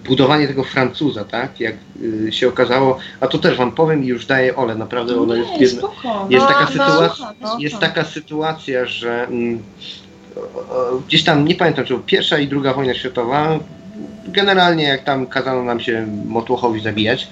budowanie 0.05 0.49
tego 0.49 0.65
Francuza, 0.65 1.25
tak? 1.25 1.61
Jak 1.61 1.75
y, 2.03 2.33
się 2.33 2.49
okazało, 2.49 2.99
a 3.21 3.27
to 3.27 3.39
też 3.39 3.59
wam 3.59 3.73
powiem 3.73 4.05
i 4.05 4.07
już 4.07 4.27
daję 4.27 4.57
Ole, 4.57 4.75
naprawdę 4.75 5.21
ona 5.21 5.37
jest 5.37 5.51
Nie, 5.51 5.59
jedna, 5.59 5.79
spoko. 5.79 6.27
jest 6.31 6.47
No, 6.47 6.53
taka 6.53 6.65
no, 6.65 6.71
sytuacja, 6.71 7.35
no, 7.41 7.57
jest 7.59 7.75
no. 7.75 7.81
taka 7.81 8.05
sytuacja, 8.05 8.87
że 8.87 9.25
mm, 9.25 9.63
o, 10.37 10.41
o, 10.41 11.01
gdzieś 11.09 11.25
tam, 11.25 11.45
nie 11.45 11.55
pamiętam, 11.55 11.85
czy 11.85 11.99
pierwsza 12.07 12.39
i 12.39 12.49
druga 12.49 12.75
wojna 12.75 12.95
światowa, 12.95 13.59
generalnie 14.29 14.85
jak 14.85 15.05
tam 15.05 15.27
kazano 15.27 15.63
nam 15.63 15.81
się 15.81 16.07
Motłochowi 16.27 16.81
zabijać 16.81 17.29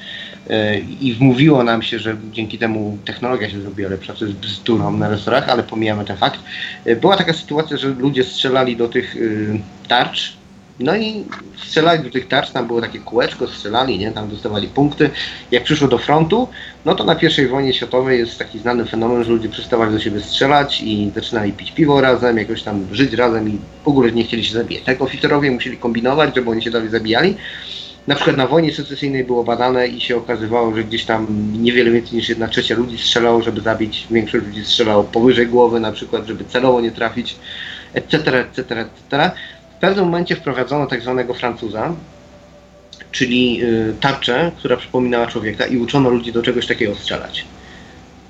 i 1.00 1.14
wmówiło 1.14 1.64
nam 1.64 1.82
się, 1.82 1.98
że 1.98 2.16
dzięki 2.32 2.58
temu 2.58 2.98
technologia 3.04 3.50
się 3.50 3.60
zrobiła 3.60 3.90
lepsza, 3.90 4.14
co 4.14 4.24
jest 4.24 4.36
bzdurą 4.38 4.96
na 4.96 5.08
resorach, 5.08 5.48
ale 5.48 5.62
pomijamy 5.62 6.04
ten 6.04 6.16
fakt. 6.16 6.40
E, 6.84 6.96
Była 6.96 7.16
taka 7.16 7.32
sytuacja, 7.32 7.76
że 7.76 7.88
ludzie 7.88 8.24
strzelali 8.24 8.76
do 8.76 8.88
tych 8.88 9.16
y, 9.16 9.60
tarcz, 9.88 10.38
no 10.80 10.96
i 10.96 11.24
strzelali 11.56 12.04
do 12.04 12.10
tych 12.10 12.28
tarcz, 12.28 12.50
tam 12.50 12.66
było 12.66 12.80
takie 12.80 12.98
kółeczko, 12.98 13.46
strzelali, 13.48 13.98
nie, 13.98 14.12
tam 14.12 14.28
dostawali 14.30 14.68
punkty. 14.68 15.10
Jak 15.50 15.64
przyszło 15.64 15.88
do 15.88 15.98
frontu, 15.98 16.48
no 16.84 16.94
to 16.94 17.04
na 17.04 17.14
pierwszej 17.14 17.48
wojnie 17.48 17.74
światowej 17.74 18.18
jest 18.18 18.38
taki 18.38 18.58
znany 18.58 18.84
fenomen, 18.84 19.24
że 19.24 19.30
ludzie 19.30 19.48
przestawali 19.48 19.92
do 19.92 20.00
siebie 20.00 20.20
strzelać 20.20 20.80
i 20.82 21.10
zaczynali 21.14 21.52
pić 21.52 21.72
piwo 21.72 22.00
razem, 22.00 22.38
jakoś 22.38 22.62
tam 22.62 22.86
żyć 22.92 23.12
razem 23.12 23.48
i 23.48 23.58
w 23.84 23.88
ogóle 23.88 24.12
nie 24.12 24.24
chcieli 24.24 24.44
się 24.44 24.54
zabijać. 24.54 24.84
Tak 24.84 25.02
oficerowie 25.02 25.50
musieli 25.50 25.76
kombinować, 25.76 26.34
żeby 26.34 26.50
oni 26.50 26.62
się 26.62 26.70
dalej 26.70 26.88
zabijali. 26.88 27.36
Na 28.08 28.14
przykład 28.14 28.36
na 28.36 28.46
wojnie 28.46 28.74
secesyjnej 28.74 29.24
było 29.24 29.44
badane 29.44 29.88
i 29.88 30.00
się 30.00 30.16
okazywało, 30.16 30.74
że 30.74 30.84
gdzieś 30.84 31.04
tam 31.04 31.26
niewiele 31.62 31.90
więcej 31.90 32.16
niż 32.16 32.28
jedna 32.28 32.48
trzecia 32.48 32.74
ludzi 32.74 32.98
strzelało, 32.98 33.42
żeby 33.42 33.60
zabić, 33.60 34.06
większość 34.10 34.46
ludzi 34.46 34.64
strzelało 34.64 35.04
powyżej 35.04 35.46
głowy 35.46 35.80
na 35.80 35.92
przykład, 35.92 36.26
żeby 36.26 36.44
celowo 36.44 36.80
nie 36.80 36.90
trafić, 36.90 37.36
etc., 37.94 38.40
etc., 38.40 38.80
etc. 38.80 39.30
W 39.76 39.80
pewnym 39.80 40.04
momencie 40.04 40.36
wprowadzono 40.36 40.86
tak 40.86 41.02
zwanego 41.02 41.34
Francuza, 41.34 41.94
czyli 43.12 43.62
y, 43.62 43.94
tarczę, 44.00 44.52
która 44.58 44.76
przypominała 44.76 45.26
człowieka 45.26 45.66
i 45.66 45.76
uczono 45.76 46.10
ludzi 46.10 46.32
do 46.32 46.42
czegoś 46.42 46.66
takiego 46.66 46.94
strzelać. 46.94 47.44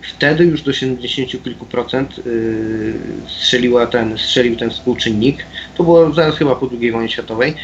Wtedy 0.00 0.44
już 0.44 0.62
do 0.62 0.72
70 0.72 1.44
kilku 1.44 1.66
procent 1.66 2.18
y, 2.26 2.94
strzeliła 3.26 3.86
ten, 3.86 4.18
strzelił 4.18 4.56
ten 4.56 4.70
współczynnik. 4.70 5.46
To 5.76 5.84
było 5.84 6.12
zaraz 6.12 6.36
chyba 6.36 6.56
po 6.56 6.70
II 6.80 6.92
wojnie 6.92 7.08
światowej. 7.08 7.54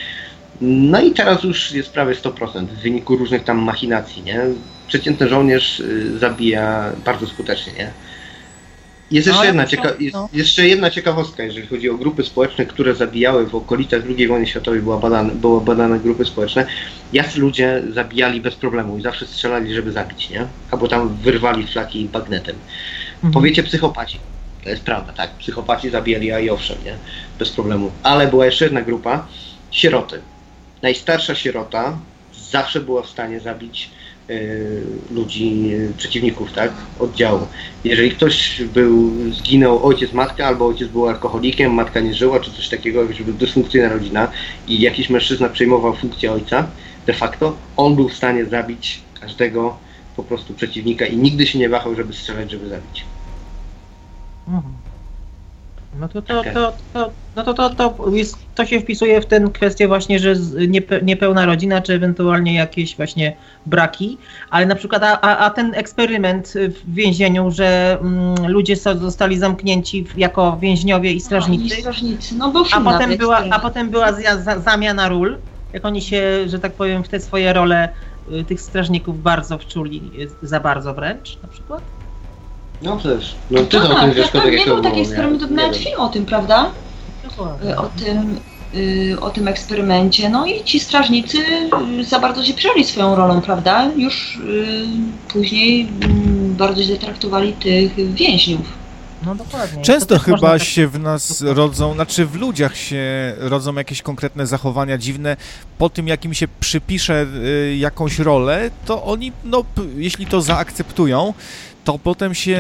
No 0.60 1.01
i 1.02 1.12
teraz 1.12 1.43
już 1.43 1.72
jest 1.72 1.93
prawie 1.93 2.14
100% 2.14 2.66
w 2.66 2.82
wyniku 2.82 3.16
różnych 3.16 3.44
tam 3.44 3.59
machinacji, 3.59 4.22
nie? 4.22 4.40
Przeciętny 4.89 5.28
żołnierz 5.28 5.81
y, 5.81 6.18
zabija 6.18 6.93
bardzo 7.05 7.26
skutecznie, 7.26 7.72
nie? 7.72 7.90
Jest 9.10 9.26
No, 9.26 9.32
jeszcze, 9.32 9.39
ale 9.40 9.47
jedna 9.47 9.64
cieka- 9.66 10.01
jest 10.01 10.14
no. 10.14 10.28
jeszcze 10.32 10.68
jedna 10.68 10.90
ciekawostka, 10.90 11.43
jeżeli 11.43 11.66
chodzi 11.66 11.90
o 11.90 11.94
grupy 11.94 12.22
społeczne, 12.24 12.66
które 12.66 12.94
zabijały 12.94 13.47
w 13.47 13.55
okolicach 13.55 14.02
II 14.18 14.28
wojny 14.28 14.47
światowej, 14.47 14.81
była 14.82 14.98
badane, 14.98 15.35
były 15.35 15.60
badane 15.60 15.98
grupy 16.01 16.24
społeczne. 16.24 16.66
Jacy 17.12 17.40
ludzie 17.40 17.82
zabijali 17.93 18.40
bez 18.40 18.55
problemu 18.55 18.98
i 18.98 19.02
zawsze 19.02 19.26
strzelali, 19.26 19.74
żeby 19.74 19.93
zabić, 19.93 20.31
nie? 20.31 20.47
Albo 20.70 20.89
tam 20.89 21.16
wyrwali 21.16 21.66
flaki 21.66 22.05
bagnetem. 22.05 22.56
Mhm. 23.14 23.32
Powiecie 23.32 23.62
psychopaci. 23.62 24.18
To 24.64 24.70
jest 24.70 24.82
prawda, 24.82 25.12
tak. 25.12 25.31
Psychopaci 25.31 25.90
zabijali, 25.90 26.32
a 26.32 26.40
i 26.40 26.51
owszem, 26.51 26.76
nie? 26.85 26.97
Bez 27.39 27.51
problemu. 27.51 27.90
Ale 28.02 28.26
była 28.26 28.47
jeszcze 28.47 28.64
jedna 28.64 28.82
grupa, 28.82 29.26
sieroty. 29.70 30.20
Najstarsza 30.85 31.35
sierota 31.35 31.98
zawsze 32.51 32.81
była 32.81 33.02
w 33.02 33.09
stanie 33.09 33.40
zabić 33.40 33.90
y, 34.31 34.82
ludzi, 35.11 35.70
y, 35.73 35.93
przeciwników, 35.97 36.52
tak? 36.52 36.73
Oddziału. 36.98 37.47
Jeżeli 37.85 38.11
ktoś 38.11 38.62
był, 38.62 39.12
zginął 39.32 39.86
ojciec, 39.86 40.12
matka, 40.12 40.47
albo 40.47 40.66
ojciec 40.66 40.89
był 40.89 41.09
alkoholikiem, 41.09 41.74
matka 41.74 42.01
nie 42.01 42.15
żyła, 42.15 42.40
czy 42.40 42.52
coś 42.52 42.69
takiego, 42.69 43.12
żeby 43.12 43.32
dysfunkcyjna 43.32 43.89
rodzina 43.89 44.31
i 44.69 44.81
jakiś 44.81 45.11
mężczyzna 45.11 45.48
przejmował 45.48 45.97
funkcję 45.97 46.32
ojca, 46.32 46.66
de 47.06 47.12
facto, 47.12 47.56
on 47.77 47.97
był 47.97 48.09
w 48.09 48.15
stanie 48.15 48.44
zabić 48.44 49.01
każdego 49.20 49.77
po 50.16 50.23
prostu 50.23 50.55
przeciwnika 50.55 51.06
i 51.06 51.16
nigdy 51.16 51.47
się 51.47 51.59
nie 51.59 51.69
wahał, 51.69 51.94
żeby 51.94 52.12
strzelać, 52.12 52.51
żeby 52.51 52.69
zabić. 52.69 53.05
Mhm. 54.48 54.84
No 56.00 56.08
to 56.08 56.22
to, 56.22 56.44
to, 56.54 56.76
to, 56.92 57.12
no 57.36 57.44
to, 57.44 57.54
to, 57.54 57.70
to, 57.70 58.10
jest, 58.12 58.36
to 58.54 58.66
się 58.66 58.80
wpisuje 58.80 59.20
w 59.20 59.26
tę 59.26 59.44
kwestię 59.54 59.88
właśnie, 59.88 60.18
że 60.18 60.34
niepe, 60.68 61.02
niepełna 61.02 61.46
rodzina, 61.46 61.82
czy 61.82 61.92
ewentualnie 61.92 62.54
jakieś 62.54 62.96
właśnie 62.96 63.36
braki, 63.66 64.18
ale 64.50 64.66
na 64.66 64.74
przykład, 64.74 65.02
a, 65.04 65.38
a 65.38 65.50
ten 65.50 65.74
eksperyment 65.74 66.54
w 66.54 66.94
więzieniu, 66.94 67.50
że 67.50 67.98
mm, 68.00 68.48
ludzie 68.48 68.76
so, 68.76 68.98
zostali 68.98 69.38
zamknięci 69.38 70.06
jako 70.16 70.58
więźniowie 70.60 71.12
i 71.12 71.16
I 71.16 71.20
strażnicy, 71.20 71.80
strażnicy. 71.80 72.34
No 72.34 72.52
był 72.52 72.64
a 72.72 72.80
potem 72.80 73.16
była, 73.16 73.38
a 73.50 73.58
potem 73.58 73.90
była 73.90 74.12
zamiana 74.64 75.08
ról, 75.08 75.38
jak 75.72 75.84
oni 75.84 76.02
się, 76.02 76.48
że 76.48 76.58
tak 76.58 76.74
powiem, 76.74 77.04
w 77.04 77.08
te 77.08 77.20
swoje 77.20 77.52
role 77.52 77.88
y, 78.32 78.44
tych 78.44 78.60
strażników 78.60 79.22
bardzo 79.22 79.58
wczuli, 79.58 80.10
y, 80.42 80.46
za 80.46 80.60
bardzo 80.60 80.94
wręcz 80.94 81.42
na 81.42 81.48
przykład. 81.48 81.93
No 82.82 82.96
też. 82.96 83.34
No 83.51 83.60
ty 83.60 83.80
tak, 83.80 83.90
o 83.90 84.01
tym 84.01 84.12
wiesz, 84.12 84.30
tak, 84.30 84.42
tak, 84.42 84.52
nie 84.52 84.59
to 84.64 84.76
było, 84.76 84.96
eksperyment, 85.01 85.51
nie? 85.51 85.56
nawet 85.56 85.76
film 85.76 86.01
o 86.01 86.09
tym, 86.09 86.26
prawda? 86.26 86.70
Dokładnie. 87.24 87.70
Y, 87.70 87.76
O 87.78 87.88
tym, 88.05 88.40
y, 88.74 89.16
o 89.20 89.30
tym 89.30 89.48
eksperymencie. 89.48 90.28
No 90.28 90.46
i 90.46 90.64
ci 90.64 90.80
strażnicy 90.80 91.38
y, 92.01 92.05
za 92.05 92.18
bardzo 92.18 92.44
się 92.44 92.55
przejęli 92.55 92.84
swoją 92.84 93.14
rolą, 93.16 93.40
prawda? 93.40 93.90
Już 93.96 94.38
później 95.28 95.88
mm, 96.02 96.55
bardzo 96.55 96.82
źle 96.82 96.96
traktowali 96.96 97.52
tych 97.52 98.14
więźniów. 98.14 98.84
No 99.26 99.34
dokładnie. 99.34 99.82
Często 99.82 100.14
To 100.14 100.20
chyba 100.20 100.38
tak- 100.51 100.62
się 100.62 100.88
w 100.88 100.98
nas 101.01 101.42
rodzą, 101.42 101.94
znaczy 101.94 102.26
w 102.26 102.34
ludziach 102.36 102.76
się 102.76 103.34
rodzą 103.38 103.74
jakieś 103.74 104.02
konkretne 104.02 104.46
zachowania 104.46 104.98
dziwne. 104.98 105.36
Po 105.78 105.88
tym, 105.90 106.09
jak 106.09 106.24
im 106.24 106.34
się 106.34 106.46
przypisze 106.60 107.26
jakąś 107.78 108.18
rolę, 108.18 108.70
to 108.84 109.05
oni, 109.05 109.32
no, 109.44 109.64
jeśli 109.96 110.26
to 110.26 110.40
zaakceptują, 110.42 111.34
to 111.85 111.98
potem 111.98 112.35
się 112.35 112.59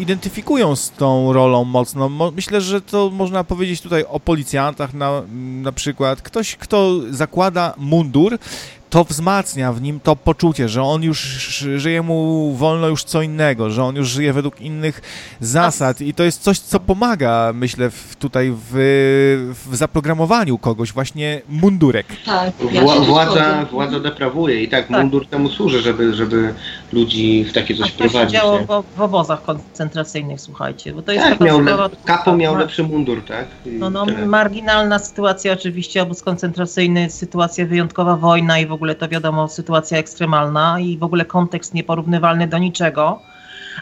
identyfikują 0.00 0.76
z 0.76 0.90
tą 0.90 1.32
rolą 1.32 1.64
mocno. 1.64 2.08
Mo- 2.08 2.30
Myślę, 2.30 2.60
że 2.60 2.80
to 2.80 3.10
można 3.10 3.44
powiedzieć 3.44 3.80
tutaj 3.80 4.04
o 4.08 4.20
policjantach 4.20 4.94
na, 4.94 5.22
na 5.62 5.72
przykład. 5.72 6.22
Ktoś, 6.22 6.56
kto 6.56 6.90
zakłada 7.10 7.74
mundur, 7.78 8.38
to 8.94 9.04
wzmacnia 9.04 9.72
w 9.72 9.82
nim 9.82 10.00
to 10.00 10.16
poczucie, 10.16 10.68
że 10.68 10.82
on 10.82 11.02
już 11.02 11.18
żyje 11.76 12.02
mu 12.02 12.52
wolno 12.52 12.88
już 12.88 13.04
co 13.04 13.22
innego, 13.22 13.70
że 13.70 13.84
on 13.84 13.96
już 13.96 14.08
żyje 14.08 14.32
według 14.32 14.60
innych 14.60 15.00
zasad 15.40 16.00
i 16.00 16.14
to 16.14 16.24
jest 16.24 16.42
coś, 16.42 16.58
co 16.58 16.80
pomaga, 16.80 17.52
myślę, 17.54 17.90
w, 17.90 18.16
tutaj 18.16 18.52
w, 18.70 18.72
w 19.70 19.76
zaprogramowaniu 19.76 20.58
kogoś, 20.58 20.92
właśnie 20.92 21.42
mundurek. 21.48 22.06
Tak, 22.26 22.52
ja 22.72 22.80
Wła, 22.82 23.00
władza, 23.00 23.64
władza 23.70 24.00
deprawuje 24.00 24.62
i 24.62 24.68
tak, 24.68 24.88
Tak. 24.88 25.00
mundur 25.00 25.26
temu 25.26 25.48
służy, 25.48 25.80
żeby, 25.82 26.14
żeby 26.14 26.54
ludzi 26.92 27.44
w 27.44 27.52
takie 27.52 27.74
A 27.74 27.76
coś 27.76 27.92
to 27.92 28.04
się 28.04 28.10
prowadzić. 28.10 28.34
działo 28.40 28.58
w, 28.58 28.96
w 28.96 29.00
obozach 29.00 29.42
koncentracyjnych, 29.42 30.40
słuchajcie, 30.40 30.92
bo 30.92 31.02
to 31.02 31.12
jest 31.12 31.24
Tak, 31.24 31.38
taka 31.38 31.44
miał 31.44 31.60
kapo 32.04 32.36
miał 32.36 32.56
lepszy 32.56 32.82
mundur, 32.82 33.22
tak? 33.28 33.46
I 33.66 33.70
No, 33.70 33.90
no, 33.90 34.06
tyle. 34.06 34.26
marginalna 34.26 34.98
sytuacja 34.98 35.52
oczywiście, 35.52 36.02
obóz 36.02 36.22
koncentracyjny, 36.22 37.10
sytuacja 37.10 37.66
wyjątkowa, 37.66 38.16
wojna 38.16 38.58
i 38.58 38.66
w 38.66 38.72
ogóle 38.72 38.83
to 38.94 39.08
wiadomo, 39.08 39.48
sytuacja 39.48 39.98
ekstremalna 39.98 40.80
i 40.80 40.98
w 40.98 41.02
ogóle 41.02 41.24
kontekst 41.24 41.74
nieporównywalny 41.74 42.46
do 42.46 42.58
niczego. 42.58 43.20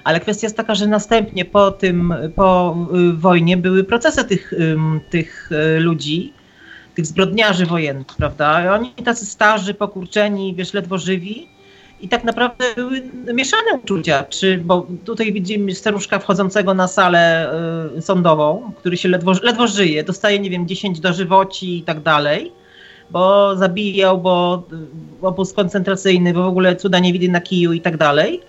Ale 0.04 0.20
kwestia 0.20 0.46
jest 0.46 0.56
taka, 0.56 0.74
że 0.74 0.86
następnie 0.86 1.44
po 1.44 1.70
tym, 1.70 2.14
po 2.36 2.76
y, 3.10 3.12
wojnie 3.12 3.56
były 3.56 3.84
procesy 3.84 4.24
tych, 4.24 4.52
tych 5.10 5.50
y, 5.52 5.80
ludzi, 5.80 6.32
tych 6.94 7.06
zbrodniarzy 7.06 7.66
wojennych, 7.66 8.06
prawda? 8.16 8.64
I 8.64 8.68
oni 8.68 8.90
tacy 8.90 9.26
starzy, 9.26 9.74
pokurczeni, 9.74 10.54
wiesz, 10.54 10.74
ledwo 10.74 10.98
żywi. 10.98 11.48
I 12.00 12.08
tak 12.08 12.24
naprawdę 12.24 12.64
były 12.76 13.02
mieszane 13.34 13.74
uczucia, 13.82 14.24
czy, 14.24 14.58
bo 14.58 14.86
tutaj 15.04 15.32
widzimy 15.32 15.74
staruszka 15.74 16.18
wchodzącego 16.18 16.74
na 16.74 16.88
salę 16.88 17.52
y, 17.98 18.02
sądową, 18.02 18.72
który 18.78 18.96
się 18.96 19.08
ledwo, 19.08 19.32
ledwo 19.42 19.66
żyje, 19.66 20.04
dostaje, 20.04 20.38
nie 20.38 20.50
wiem, 20.50 20.68
10 20.68 21.00
dożywoci 21.00 21.78
i 21.78 21.82
tak 21.82 22.00
dalej, 22.00 22.52
bo 23.12 23.56
zabijał, 23.56 24.18
bo 24.18 24.62
obóz 25.22 25.52
koncentracyjny, 25.52 26.32
bo 26.32 26.42
w 26.42 26.46
ogóle 26.46 26.76
cuda 26.76 26.98
nie 26.98 27.12
widy 27.12 27.28
na 27.28 27.40
kiju 27.40 27.72
i 27.72 27.80
tak 27.80 27.96
dalej. 27.96 28.40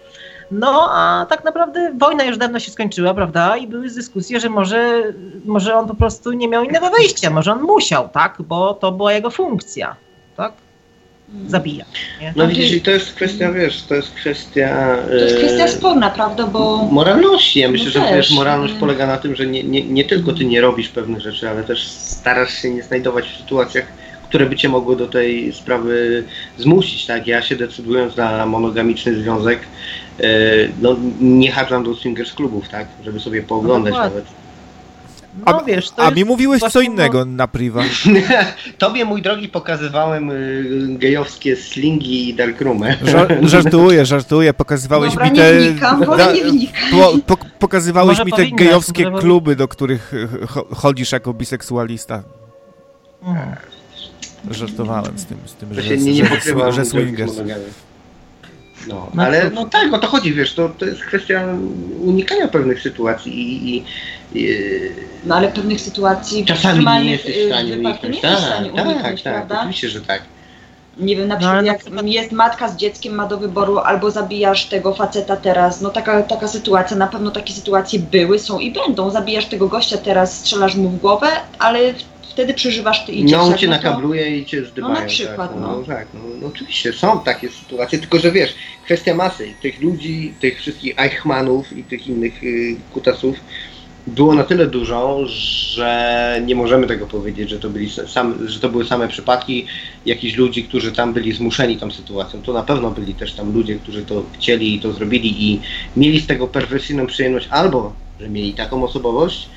No, 0.51 0.89
a 0.91 1.25
tak 1.29 1.43
naprawdę 1.43 1.93
wojna 1.97 2.23
już 2.23 2.37
dawno 2.37 2.59
się 2.59 2.71
skończyła, 2.71 3.13
prawda? 3.13 3.57
I 3.57 3.67
były 3.67 3.89
dyskusje, 3.89 4.39
że 4.39 4.49
może, 4.49 5.03
może 5.45 5.75
on 5.75 5.87
po 5.87 5.95
prostu 5.95 6.31
nie 6.31 6.47
miał 6.47 6.63
innego 6.63 6.89
wyjścia, 6.89 7.29
może 7.29 7.51
on 7.51 7.61
musiał, 7.61 8.09
tak? 8.09 8.37
Bo 8.39 8.73
to 8.73 8.91
była 8.91 9.13
jego 9.13 9.29
funkcja, 9.29 9.95
tak? 10.37 10.53
Zabija. 11.47 11.85
Nie? 12.21 12.33
No 12.35 12.47
widzisz, 12.47 12.71
i 12.71 12.81
to 12.81 12.91
jest 12.91 13.13
kwestia, 13.13 13.51
wiesz, 13.51 13.83
to 13.83 13.95
jest 13.95 14.11
kwestia... 14.11 14.97
To 15.07 15.13
jest 15.13 15.37
kwestia 15.37 15.63
e, 15.63 15.69
sporna, 15.69 16.09
prawda, 16.09 16.47
bo 16.47 16.77
Moralności. 16.91 17.59
Ja 17.59 17.71
myślę, 17.71 17.85
No 17.85 17.91
że 17.91 17.99
też, 17.99 18.15
wiesz, 18.15 18.31
moralność 18.31 18.73
polega 18.73 19.07
na 19.07 19.17
tym, 19.17 19.35
że 19.35 19.45
nie, 19.45 19.63
nie, 19.63 19.83
nie 19.83 20.03
tylko 20.05 20.33
ty 20.33 20.45
nie 20.45 20.61
robisz 20.61 20.89
pewnych 20.89 21.21
rzeczy, 21.21 21.49
ale 21.49 21.63
też 21.63 21.87
starasz 21.87 22.53
się 22.53 22.69
nie 22.69 22.83
znajdować 22.83 23.25
w 23.25 23.37
sytuacjach, 23.37 23.85
które 24.33 24.45
by 24.45 24.55
cię 24.55 24.69
mogły 24.69 24.95
do 24.95 25.07
tej 25.07 25.53
sprawy 25.53 26.23
zmusić, 26.57 27.05
tak? 27.05 27.27
Ja 27.27 27.41
się 27.41 27.55
decydując 27.55 28.17
na 28.17 28.45
monogamiczny 28.45 29.15
związek, 29.15 29.59
e, 30.19 30.23
no 30.81 30.95
nie 31.21 31.51
chadzam 31.51 31.83
do 31.83 31.95
swingers 31.95 32.33
klubów, 32.33 32.69
tak? 32.69 32.87
Żeby 33.03 33.19
sobie 33.19 33.41
pooglądać 33.43 33.93
dokładnie. 33.93 34.15
nawet. 34.19 34.33
No 35.45 35.59
A- 35.61 35.63
wiesz, 35.63 35.91
to 35.91 36.03
A 36.03 36.11
mi 36.11 36.25
mówiłeś 36.25 36.61
co 36.61 36.69
no- 36.79 36.81
innego 36.81 37.25
na 37.25 37.47
priwa. 37.47 37.83
Tobie, 38.77 39.05
mój 39.05 39.21
drogi, 39.21 39.49
pokazywałem 39.49 40.31
y, 40.31 40.63
gejowskie 40.99 41.55
slingi 41.55 42.29
i 42.29 42.33
darkroomy. 42.33 42.97
Żar 43.03 43.37
żartuję, 43.49 44.05
żartuję, 44.05 44.53
pokazywałeś 44.53 45.09
Dobra, 45.09 45.25
mi 45.25 45.31
nie 45.31 45.37
te... 45.37 45.59
wnikam, 45.59 46.05
wolę 46.05 46.25
da- 46.25 46.33
nie 46.33 46.43
wnikam. 46.43 46.83
po, 46.91 47.35
po, 47.35 47.45
pokazywałeś 47.59 48.17
Może 48.19 48.25
mi 48.25 48.31
te 48.31 48.45
gejowskie 48.65 49.11
kluby, 49.19 49.55
do 49.55 49.67
których 49.67 50.13
e, 50.13 50.45
cho- 50.45 50.75
chodzisz 50.75 51.11
jako 51.11 51.33
biseksualista. 51.33 52.23
Mhm. 53.23 53.55
Żartowałem 54.51 55.17
z 55.19 55.25
tym, 55.25 55.37
z 55.45 55.53
tym 55.53 55.69
To 55.69 55.75
że, 55.75 55.83
się 55.83 55.97
nie, 55.97 56.13
nie 56.13 56.25
że, 56.25 56.71
że, 56.71 56.85
swingers. 56.85 57.33
No, 58.87 59.07
No 59.13 59.23
ale 59.23 59.49
no 59.49 59.65
tak, 59.65 59.93
o 59.93 59.97
to 59.99 60.07
chodzi, 60.07 60.33
wiesz, 60.33 60.53
to, 60.53 60.69
to 60.69 60.85
jest 60.85 61.01
kwestia 61.01 61.43
unikania 62.01 62.47
pewnych 62.47 62.81
sytuacji 62.81 63.33
i, 63.41 63.77
i, 63.77 63.83
i 64.33 64.47
No 65.25 65.35
ale 65.35 65.47
pewnych 65.47 65.81
sytuacji 65.81 66.45
czasami 66.45 66.85
nie 66.85 67.11
jesteś 67.11 67.35
w 67.37 67.45
stanie 67.47 67.77
wypadkach 67.77 68.03
uniknąć. 68.03 68.23
nie 68.23 68.29
jesteś 68.29 68.45
w 68.45 68.49
Tak, 68.49 68.53
stanie 68.53 68.71
tak, 68.71 68.85
uniknąć, 68.85 69.21
tak, 69.23 69.33
prawda? 69.33 69.59
oczywiście, 69.59 69.89
że 69.89 70.01
tak. 70.01 70.21
Nie 70.97 71.15
wiem, 71.15 71.27
na 71.27 71.33
No, 71.35 71.39
przykład 71.39 71.57
ale 71.57 71.63
na 71.91 72.01
jak 72.01 72.05
jest 72.05 72.31
matka 72.31 72.69
z 72.69 72.75
dzieckiem, 72.77 73.15
ma 73.15 73.27
do 73.27 73.37
wyboru 73.37 73.77
albo 73.77 74.11
zabijasz 74.11 74.65
tego 74.65 74.93
faceta 74.93 75.35
teraz, 75.35 75.81
no 75.81 75.89
taka, 75.89 76.23
taka 76.23 76.47
sytuacja, 76.47 76.97
na 76.97 77.07
pewno 77.07 77.31
takie 77.31 77.53
sytuacje 77.53 77.99
były, 77.99 78.39
są 78.39 78.59
i 78.59 78.71
będą. 78.71 79.09
Zabijasz 79.09 79.45
tego 79.45 79.67
gościa 79.67 79.97
teraz, 79.97 80.39
strzelasz 80.39 80.75
mu 80.75 80.89
w 80.89 80.99
głowę, 80.99 81.27
ale 81.59 81.79
wtedy 82.33 82.53
przeżywasz 82.53 83.05
ty 83.05 83.11
i 83.11 83.25
No 83.25 83.41
on 83.41 83.57
cię 83.57 83.67
no 83.67 83.77
to- 83.77 83.83
nakabluje 83.83 84.37
i 84.37 84.45
cię 84.45 84.65
zdybają. 84.65 84.93
No 84.93 84.99
na 84.99 85.05
przykład, 85.05 85.51
tak, 85.51 85.61
no, 85.61 85.67
no. 85.67 85.77
no 85.79 85.83
tak, 85.83 86.07
no, 86.13 86.19
no 86.41 86.47
oczywiście 86.47 86.93
są 86.93 87.19
takie 87.19 87.49
sytuacje, 87.49 87.99
tylko 87.99 88.19
że 88.19 88.31
wiesz, 88.31 88.55
kwestia 88.85 89.15
masy, 89.15 89.53
tych 89.61 89.81
ludzi, 89.81 90.33
tych 90.39 90.59
wszystkich 90.59 90.99
Eichmannów 90.99 91.77
i 91.77 91.83
tych 91.83 92.07
innych 92.07 92.43
y, 92.43 92.75
kutasów 92.93 93.35
było 94.07 94.35
na 94.35 94.43
tyle 94.43 94.67
dużo, 94.67 95.19
że 95.27 96.41
nie 96.45 96.55
możemy 96.55 96.87
tego 96.87 97.07
powiedzieć, 97.07 97.49
że 97.49 97.59
to, 97.59 97.69
byli 97.69 97.89
sam, 98.07 98.47
że 98.47 98.59
to 98.59 98.69
były 98.69 98.85
same 98.85 99.07
przypadki 99.07 99.65
jakichś 100.05 100.35
ludzi, 100.35 100.63
którzy 100.63 100.91
tam 100.91 101.13
byli 101.13 101.33
zmuszeni 101.33 101.77
tą 101.77 101.91
sytuacją. 101.91 102.41
To 102.41 102.53
na 102.53 102.63
pewno 102.63 102.91
byli 102.91 103.13
też 103.13 103.33
tam 103.33 103.53
ludzie, 103.53 103.75
którzy 103.75 104.05
to 104.05 104.23
chcieli 104.33 104.75
i 104.75 104.79
to 104.79 104.93
zrobili 104.93 105.51
i 105.51 105.61
mieli 105.97 106.19
z 106.19 106.27
tego 106.27 106.47
perwersyjną 106.47 107.07
przyjemność 107.07 107.47
albo, 107.49 107.93
że 108.19 108.29
mieli 108.29 108.53
taką 108.53 108.83
osobowość, 108.83 109.49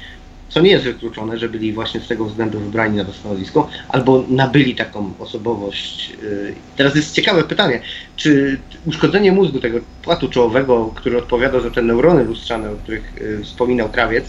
co 0.49 0.61
nie 0.61 0.71
jest 0.71 0.85
wykluczone, 0.85 1.39
że 1.39 1.49
byli 1.49 1.73
właśnie 1.73 2.01
z 2.01 2.09
tego 2.09 2.25
względu 2.25 2.61
wybrani 2.61 2.97
na 2.97 3.05
to 3.05 3.13
stanowisko, 3.13 3.69
albo 3.89 4.25
nabyli 4.29 4.75
taką 4.75 5.13
osobowość. 5.19 6.11
Yy, 6.23 6.55
Teraz 6.77 6.95
jest 6.95 7.15
ciekawe 7.15 7.45
pytanie, 7.45 7.81
czy 8.17 8.59
uszkodzenie 8.87 9.33
mózgu 9.33 9.61
tego 9.61 9.79
płatu 10.03 10.29
czołowego, 10.29 10.93
który 10.95 11.19
odpowiada 11.19 11.61
za 11.61 11.71
te 11.71 11.83
neurony 11.83 12.25
lustrzane, 12.25 12.71
o 12.71 12.77
których 12.77 13.13
yy, 13.21 13.45
wspominał 13.45 13.89
krawiec, 13.89 14.25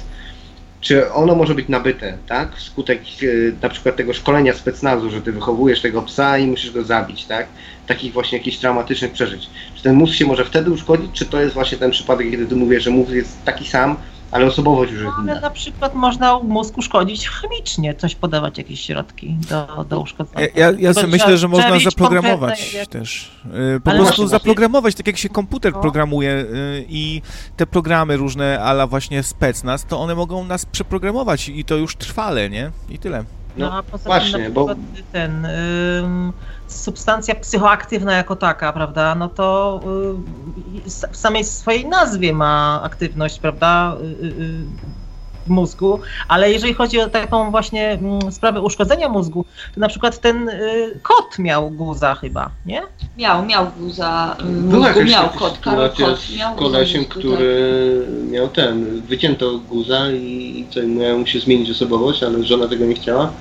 czy 0.81 1.11
ono 1.11 1.35
może 1.35 1.55
być 1.55 1.69
nabyte, 1.69 2.17
tak? 2.27 2.55
Wskutek 2.55 3.21
yy, 3.21 3.55
na 3.61 3.69
przykład 3.69 3.95
tego 3.95 4.13
szkolenia 4.13 4.53
specnazu, 4.53 5.09
że 5.09 5.21
ty 5.21 5.31
wychowujesz 5.31 5.81
tego 5.81 6.01
psa 6.01 6.37
i 6.37 6.47
musisz 6.47 6.71
go 6.71 6.83
zabić, 6.83 7.25
tak? 7.25 7.47
Takich 7.87 8.13
właśnie 8.13 8.37
jakichś 8.37 8.57
traumatycznych 8.57 9.11
przeżyć. 9.11 9.49
Czy 9.75 9.83
ten 9.83 9.95
mózg 9.95 10.13
się 10.13 10.25
może 10.25 10.45
wtedy 10.45 10.71
uszkodzić, 10.71 11.11
czy 11.13 11.25
to 11.25 11.41
jest 11.41 11.53
właśnie 11.53 11.77
ten 11.77 11.91
przypadek, 11.91 12.31
kiedy 12.31 12.45
ty 12.45 12.55
mówisz, 12.55 12.83
że 12.83 12.89
mózg 12.89 13.11
jest 13.11 13.45
taki 13.45 13.67
sam, 13.67 13.97
ale 14.31 14.45
osobowość 14.45 14.91
już 14.91 15.01
jest 15.01 15.11
No, 15.17 15.23
ale 15.23 15.31
inna? 15.31 15.41
na 15.41 15.49
przykład 15.49 15.95
można 15.95 16.39
mózg 16.39 16.77
uszkodzić 16.77 17.29
chemicznie, 17.29 17.95
coś 17.95 18.15
podawać, 18.15 18.57
jakieś 18.57 18.81
środki 18.81 19.35
do, 19.49 19.83
do 19.83 19.99
uszkodzenia. 19.99 20.47
Ja, 20.55 20.71
ja, 20.79 20.91
myślę, 21.07 21.37
że 21.37 21.47
można 21.47 21.79
zaprogramować 21.79 22.73
jak- 22.73 22.87
też. 22.87 23.31
Y, 23.45 23.49
Po 23.79 23.89
Ale 23.89 23.99
prostu 23.99 24.15
właśnie- 24.21 24.27
zaprogramować, 24.27 24.95
tak 24.95 25.07
jak 25.07 25.17
się 25.17 25.29
komputer 25.29 25.73
No. 25.73 25.79
programuje 25.81 26.31
y, 26.31 26.85
i 26.89 27.21
te 27.57 27.67
programy 27.67 28.17
różne, 28.17 28.61
ala 28.61 28.87
właśnie 28.87 29.23
specnaz, 29.23 29.85
to 29.85 29.99
one 29.99 30.15
mogą 30.15 30.43
nas 30.43 30.65
przeprogramować 30.65 31.49
i 31.49 31.65
to 31.65 31.75
już 31.75 31.95
trwale, 31.95 32.49
nie? 32.49 32.71
I 32.89 32.99
tyle. 32.99 33.23
No, 33.57 33.73
a 33.77 33.83
poza 33.83 34.09
właśnie, 34.09 34.31
tym 34.33 34.43
na 34.43 34.49
bo- 34.49 34.65
przykład 34.65 34.77
ten 35.11 35.45
ym, 35.45 36.33
substancja 36.67 37.35
psychoaktywna 37.35 38.13
jako 38.17 38.35
taka, 38.35 38.73
prawda, 38.73 39.15
no 39.15 39.29
to 39.29 39.81
y, 40.85 40.89
w 41.11 41.17
samej 41.17 41.43
swojej 41.43 41.85
nazwie 41.89 42.33
ma 42.33 42.81
aktywność, 42.83 43.39
prawda, 43.39 43.97
y, 44.01 44.05
y, 44.05 44.25
y, 44.87 44.96
mózgu, 45.49 45.99
ale 46.27 46.51
jeżeli 46.51 46.73
chodzi 46.73 46.99
o 46.99 47.09
taką 47.09 47.51
właśnie 47.51 47.91
mm, 47.91 48.31
sprawę 48.31 48.61
uszkodzenia 48.61 49.09
mózgu, 49.09 49.45
to 49.75 49.79
na 49.79 49.87
przykład 49.87 50.19
ten 50.19 50.49
y, 50.49 50.99
kot 51.03 51.39
miał 51.39 51.69
guza 51.69 52.15
chyba, 52.15 52.49
nie? 52.65 52.81
Miał, 53.17 53.45
miał 53.45 53.67
guza, 53.79 54.35
y, 54.41 54.43
Była 54.43 54.87
mózgu, 54.87 55.03
miał 55.03 55.29
kot, 55.29 55.57
Karol 55.57 55.89
kot, 55.89 56.19
z 56.19 56.37
miał 56.37 56.55
guza 56.55 56.63
kolesiem, 56.63 57.01
mózgu, 57.01 57.13
tak. 57.13 57.19
który 57.19 58.05
miał 58.31 58.47
ten, 58.47 59.01
wycięto 59.01 59.59
guza 59.69 60.11
i 60.11 60.65
co, 60.69 60.83
miał 60.83 61.19
mu 61.19 61.27
się 61.27 61.39
zmienić 61.39 61.71
osobowość, 61.71 62.23
ale 62.23 62.43
żona 62.43 62.67
tego 62.67 62.85
nie 62.85 62.95
chciała. 62.95 63.31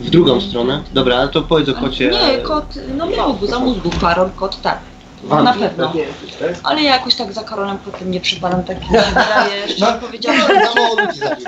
W 0.00 0.10
drugą 0.10 0.40
stronę. 0.40 0.82
Dobra, 0.92 1.16
ale 1.16 1.28
to 1.28 1.42
powiedz 1.42 1.68
o 1.68 1.74
kocie. 1.74 2.10
Nie, 2.10 2.38
kot, 2.38 2.78
no 2.96 3.06
miał 3.06 3.34
guza 3.34 3.58
mózgu, 3.58 3.90
Karol 4.00 4.30
kot, 4.36 4.62
tak. 4.62 4.89
Wampir, 5.22 5.60
na 5.62 5.68
pewno. 5.68 5.92
jest? 5.94 6.60
Ale 6.64 6.82
ja 6.82 6.90
jakoś 6.94 7.14
tak 7.14 7.32
za 7.32 7.44
Karolem 7.44 7.78
kotem 7.78 8.10
nie 8.10 8.20
przypadam, 8.20 8.64
tak 8.64 8.80
mi 8.90 8.96
się 8.98 9.02
wydaje, 9.08 9.68
szczerze 9.68 9.92
No, 9.92 10.06
powiedziawszy, 10.06 10.42
za 10.46 10.74
mało 10.80 11.00
ludzi 11.00 11.18
zabił. 11.18 11.44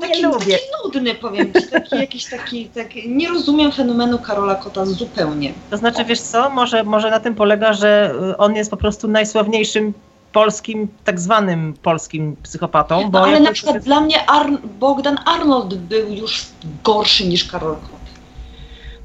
taki, 0.00 0.22
taki 0.22 0.62
nudny 0.84 1.14
powiem, 1.14 1.52
ci, 1.52 1.68
taki 1.70 1.96
jakiś 1.96 2.30
taki, 2.30 2.66
tak, 2.70 2.86
nie 3.06 3.28
rozumiem 3.28 3.72
fenomenu 3.72 4.18
Karola 4.18 4.54
Kota 4.54 4.86
zupełnie. 4.86 5.54
To 5.70 5.76
znaczy, 5.76 6.04
wiesz 6.04 6.20
co, 6.20 6.50
może, 6.50 6.84
może 6.84 7.10
na 7.10 7.20
tym 7.20 7.34
polega, 7.34 7.72
że 7.72 8.14
y, 8.32 8.36
on 8.36 8.54
jest 8.56 8.70
po 8.70 8.76
prostu 8.76 9.08
najsławniejszym 9.08 9.92
polskim, 10.32 10.88
tak 11.04 11.20
zwanym 11.20 11.74
polskim 11.82 12.36
psychopatą, 12.42 13.10
bo 13.10 13.18
No, 13.18 13.24
ale 13.26 13.40
na 13.40 13.52
przykład 13.52 13.78
dla 13.78 14.00
mnie 14.00 14.30
Ar- 14.30 14.58
Bogdan 14.64 15.18
Arnold 15.26 15.74
był 15.74 16.08
już 16.08 16.46
gorszy 16.84 17.26
niż 17.28 17.44
Karol 17.44 17.76
Kot. 17.76 18.03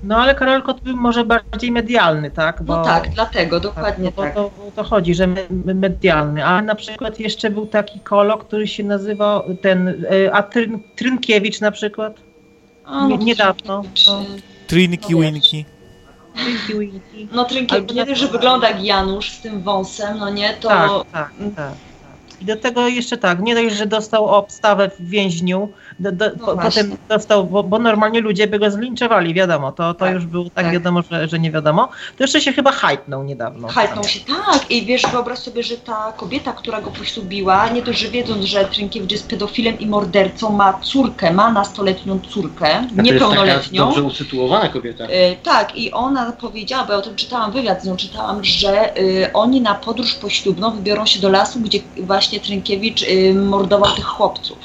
No 0.03 0.17
ale 0.17 0.35
Karol 0.35 0.61
Kot 0.63 0.81
był 0.81 0.97
może 0.97 1.25
bardziej 1.25 1.71
medialny, 1.71 2.31
tak? 2.31 2.63
Bo, 2.63 2.75
No 2.77 2.83
tak, 2.83 3.09
dlatego, 3.09 3.59
tak, 3.59 3.63
dokładnie 3.63 4.05
no 4.05 4.11
bo 4.15 4.21
tak. 4.23 4.33
to, 4.35 4.41
o 4.45 4.71
to 4.75 4.83
chodzi, 4.83 5.15
że 5.15 5.27
me, 5.27 5.41
me- 5.65 5.73
medialny. 5.73 6.45
A 6.45 6.61
na 6.61 6.75
przykład 6.75 7.19
jeszcze 7.19 7.49
był 7.49 7.67
taki 7.67 7.99
kolo, 7.99 8.37
który 8.37 8.67
się 8.67 8.83
nazywał 8.83 9.43
ten, 9.61 9.87
y, 9.87 10.33
a 10.33 10.43
Tryn, 10.43 10.79
Trynkiewicz 10.95 11.61
na 11.61 11.71
przykład. 11.71 12.13
A, 12.85 13.07
nie- 13.07 13.17
to 13.17 13.23
niedawno, 13.23 13.83
no. 14.07 14.25
Trinki, 14.67 15.13
No 15.15 15.19
winki. 15.21 15.65
Tinky 16.45 16.79
Winky. 16.79 17.27
No 17.31 17.45
Trinkiewicz 17.45 17.93
nie 17.93 18.15
że 18.15 18.27
wygląda 18.27 18.69
jak 18.69 18.83
Janusz 18.83 19.31
z 19.31 19.41
tym 19.41 19.61
wąsem, 19.61 20.17
no 20.17 20.29
nie, 20.29 20.53
to... 20.53 20.67
Tak, 20.67 20.89
tak, 21.11 21.31
tak. 21.55 21.73
I 22.41 22.45
do 22.45 22.55
tego 22.55 22.87
jeszcze 22.87 23.17
tak, 23.17 23.39
nie 23.41 23.55
dość, 23.55 23.75
że 23.75 23.85
dostał 23.85 24.25
obstawę 24.25 24.89
w 24.99 25.09
więźniu, 25.09 25.69
do, 25.99 26.11
do, 26.11 26.25
No 26.39 26.45
po, 26.45 26.57
potem 26.57 26.97
dostał, 27.09 27.45
bo, 27.45 27.63
bo 27.63 27.79
normalnie 27.79 28.21
ludzie 28.21 28.47
by 28.47 28.59
go 28.59 28.71
zlinczowali, 28.71 29.33
wiadomo, 29.33 29.71
to, 29.71 29.93
to 29.93 29.99
Tak, 29.99 30.13
już 30.13 30.25
było 30.25 30.43
tak, 30.43 30.53
tak. 30.53 30.73
wiadomo, 30.73 31.01
że, 31.11 31.27
że 31.27 31.39
nie 31.39 31.51
wiadomo. 31.51 31.89
To 32.17 32.23
jeszcze 32.23 32.41
się 32.41 32.53
chyba 32.53 32.71
hajtnął 32.71 33.23
niedawno. 33.23 33.67
Hajtnął 33.67 34.03
się, 34.03 34.19
tak. 34.19 34.71
I 34.71 34.85
wiesz, 34.85 35.01
wyobraź 35.11 35.39
sobie, 35.39 35.63
że 35.63 35.77
ta 35.77 36.13
kobieta, 36.17 36.51
która 36.53 36.81
go 36.81 36.91
poślubiła, 36.91 37.69
nie 37.69 37.81
dość, 37.81 37.99
że 37.99 38.07
wiedząc, 38.07 38.45
że 38.45 38.65
Trynkiewicz 38.65 39.11
jest 39.11 39.29
pedofilem 39.29 39.79
i 39.79 39.87
mordercą, 39.87 40.49
ma 40.49 40.79
córkę, 40.81 41.33
ma 41.33 41.51
nastoletnią 41.51 42.19
córkę, 42.29 42.67
A 42.67 42.71
to 42.73 42.81
jest 42.81 42.89
taka 42.95 43.01
niepełnoletnią. 43.01 43.85
dobrze 43.85 44.03
usytuowana 44.03 44.69
kobieta. 44.69 45.03
Y, 45.03 45.09
tak, 45.43 45.75
i 45.75 45.91
ona 45.91 46.31
powiedziała, 46.31 46.83
bo 46.83 46.93
ja 46.93 46.99
o 46.99 47.01
tym 47.01 47.15
czytałam 47.15 47.51
wywiad 47.51 47.83
z 47.83 47.85
nią, 47.85 47.97
czytałam, 47.97 48.43
że 48.43 48.99
y, 48.99 49.33
oni 49.33 49.61
na 49.61 49.75
podróż 49.75 50.13
poślubną 50.13 50.71
wybiorą 50.71 51.05
się 51.05 51.19
do 51.19 51.29
lasu, 51.29 51.59
gdzie 51.59 51.79
właśnie 51.97 52.39
Trynkiewicz 52.39 53.01
y, 53.03 53.33
mordował 53.33 53.95
tych 53.95 54.05
chłopców. 54.05 54.57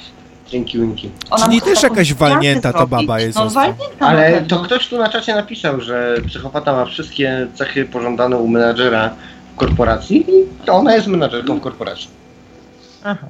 Dzięki 0.55 0.79
Winki. 0.79 1.11
Ona 1.31 1.47
Czyli 1.47 1.61
też 1.61 1.81
taką 1.81 1.95
jakaś 1.95 2.15
walnięta 2.15 2.73
ta 2.73 2.79
zrobić. 2.79 2.91
baba 2.91 3.21
jest 3.21 3.39
No 3.39 3.51
walnięta 3.51 3.85
na 4.01 4.07
Ale 4.07 4.33
pewno. 4.33 4.49
to 4.49 4.63
ktoś 4.65 4.89
tu 4.89 4.99
na 4.99 5.09
czacie 5.09 5.35
napisał, 5.35 5.81
że 5.81 6.17
psychopata 6.29 6.73
ma 6.73 6.85
wszystkie 6.85 7.47
cechy 7.55 7.85
pożądane 7.85 8.37
u 8.37 8.49
menadżera 8.49 9.15
w 9.55 9.57
korporacji 9.57 10.17
i 10.31 10.65
to 10.67 10.73
ona 10.73 10.95
jest 10.95 11.07
menadżerką 11.07 11.59
w 11.59 11.61
korporacji. 11.61 12.09
Aha. 13.05 13.27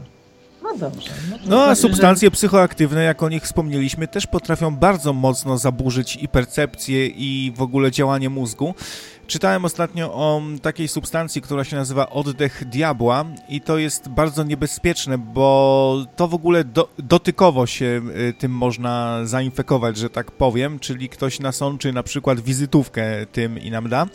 No 0.62 0.70
dobrze. 0.78 1.08
to 1.08 1.14
No 1.46 1.62
a 1.62 1.64
znaczy, 1.64 1.80
substancje 1.80 2.30
psychoaktywne, 2.30 3.04
jak 3.04 3.22
o 3.22 3.28
nich 3.28 3.42
wspomnieliśmy, 3.42 4.08
też 4.08 4.26
potrafią 4.26 4.76
bardzo 4.76 5.12
mocno 5.12 5.58
zaburzyć 5.58 6.16
i 6.16 6.28
percepcję, 6.28 7.06
i 7.06 7.52
w 7.56 7.62
ogóle 7.62 7.90
działanie 7.90 8.30
mózgu. 8.30 8.74
Czytałem 9.26 9.64
ostatnio 9.64 10.14
o 10.14 10.42
takiej 10.62 10.88
substancji, 10.88 11.42
która 11.42 11.64
się 11.64 11.76
nazywa 11.76 12.10
oddech 12.10 12.64
diabła 12.68 13.24
i 13.48 13.60
to 13.60 13.78
jest 13.78 14.08
bardzo 14.08 14.44
niebezpieczne, 14.44 15.18
bo 15.18 16.06
to 16.16 16.28
w 16.28 16.34
ogóle 16.34 16.64
do, 16.64 16.88
dotykowo 16.98 17.66
się 17.66 18.02
y, 18.16 18.34
tym 18.38 18.52
można 18.52 19.20
zainfekować, 19.24 19.96
że 19.96 20.10
tak 20.10 20.30
powiem, 20.30 20.78
czyli 20.78 21.08
ktoś 21.08 21.40
nasączy 21.40 21.92
na 21.92 22.02
przykład 22.02 22.40
wizytówkę 22.40 23.26
tym 23.32 23.58
i 23.58 23.70
nam 23.70 23.88
da. 23.88 24.06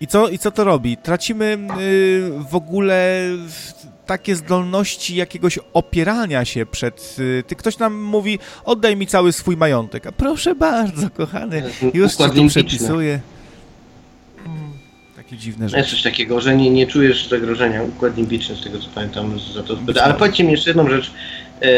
I 0.00 0.06
co, 0.06 0.28
i 0.28 0.38
co 0.38 0.50
to 0.50 0.64
robi? 0.64 0.96
Tracimy 0.96 1.58
y, 1.80 2.30
w 2.50 2.54
ogóle 2.54 3.28
takie 4.06 4.36
zdolności 4.36 5.16
jakiegoś 5.16 5.58
opierania 5.72 6.44
się 6.44 6.66
przed... 6.66 7.16
Y, 7.18 7.44
ty 7.46 7.56
ktoś 7.56 7.78
nam 7.78 8.02
mówi, 8.02 8.38
oddaj 8.64 8.96
mi 8.96 9.06
cały 9.06 9.32
swój 9.32 9.56
majątek. 9.56 10.06
A 10.06 10.12
proszę 10.12 10.54
bardzo, 10.54 11.10
kochany, 11.10 11.62
już 11.94 12.12
ci 12.14 12.30
tu 12.30 12.48
przepisuję. 12.48 13.20
Takie 15.28 15.40
dziwne 15.40 15.64
Jest 15.64 15.74
rzeczy. 15.76 15.90
coś 15.90 16.02
takiego, 16.02 16.40
że 16.40 16.56
nie, 16.56 16.70
nie 16.70 16.86
czujesz 16.86 17.28
zagrożenia, 17.28 17.82
układ 17.82 18.16
limbiczny 18.16 18.56
z 18.56 18.64
tego 18.64 18.78
co 18.78 18.88
pamiętam 18.94 19.40
za 19.54 19.62
to 19.62 19.72
odpowiada. 19.72 20.02
Ale 20.04 20.14
powiedzcie 20.14 20.44
mi 20.44 20.50
jeszcze 20.52 20.70
jedną 20.70 20.88
rzecz. 20.88 21.10
E, 21.62 21.68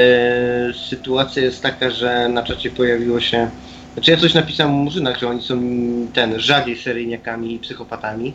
sytuacja 0.88 1.42
jest 1.42 1.62
taka, 1.62 1.90
że 1.90 2.28
na 2.28 2.42
czacie 2.42 2.70
pojawiło 2.70 3.20
się. 3.20 3.50
Znaczy 3.94 4.10
ja 4.10 4.16
coś 4.16 4.34
napisałem 4.34 4.74
o 4.74 4.76
murzynach, 4.76 5.18
że 5.20 5.28
oni 5.28 5.42
są 5.42 5.60
ten 6.12 6.40
rzadziej 6.40 6.76
seryjniakami 6.78 7.54
i 7.54 7.58
psychopatami. 7.58 8.32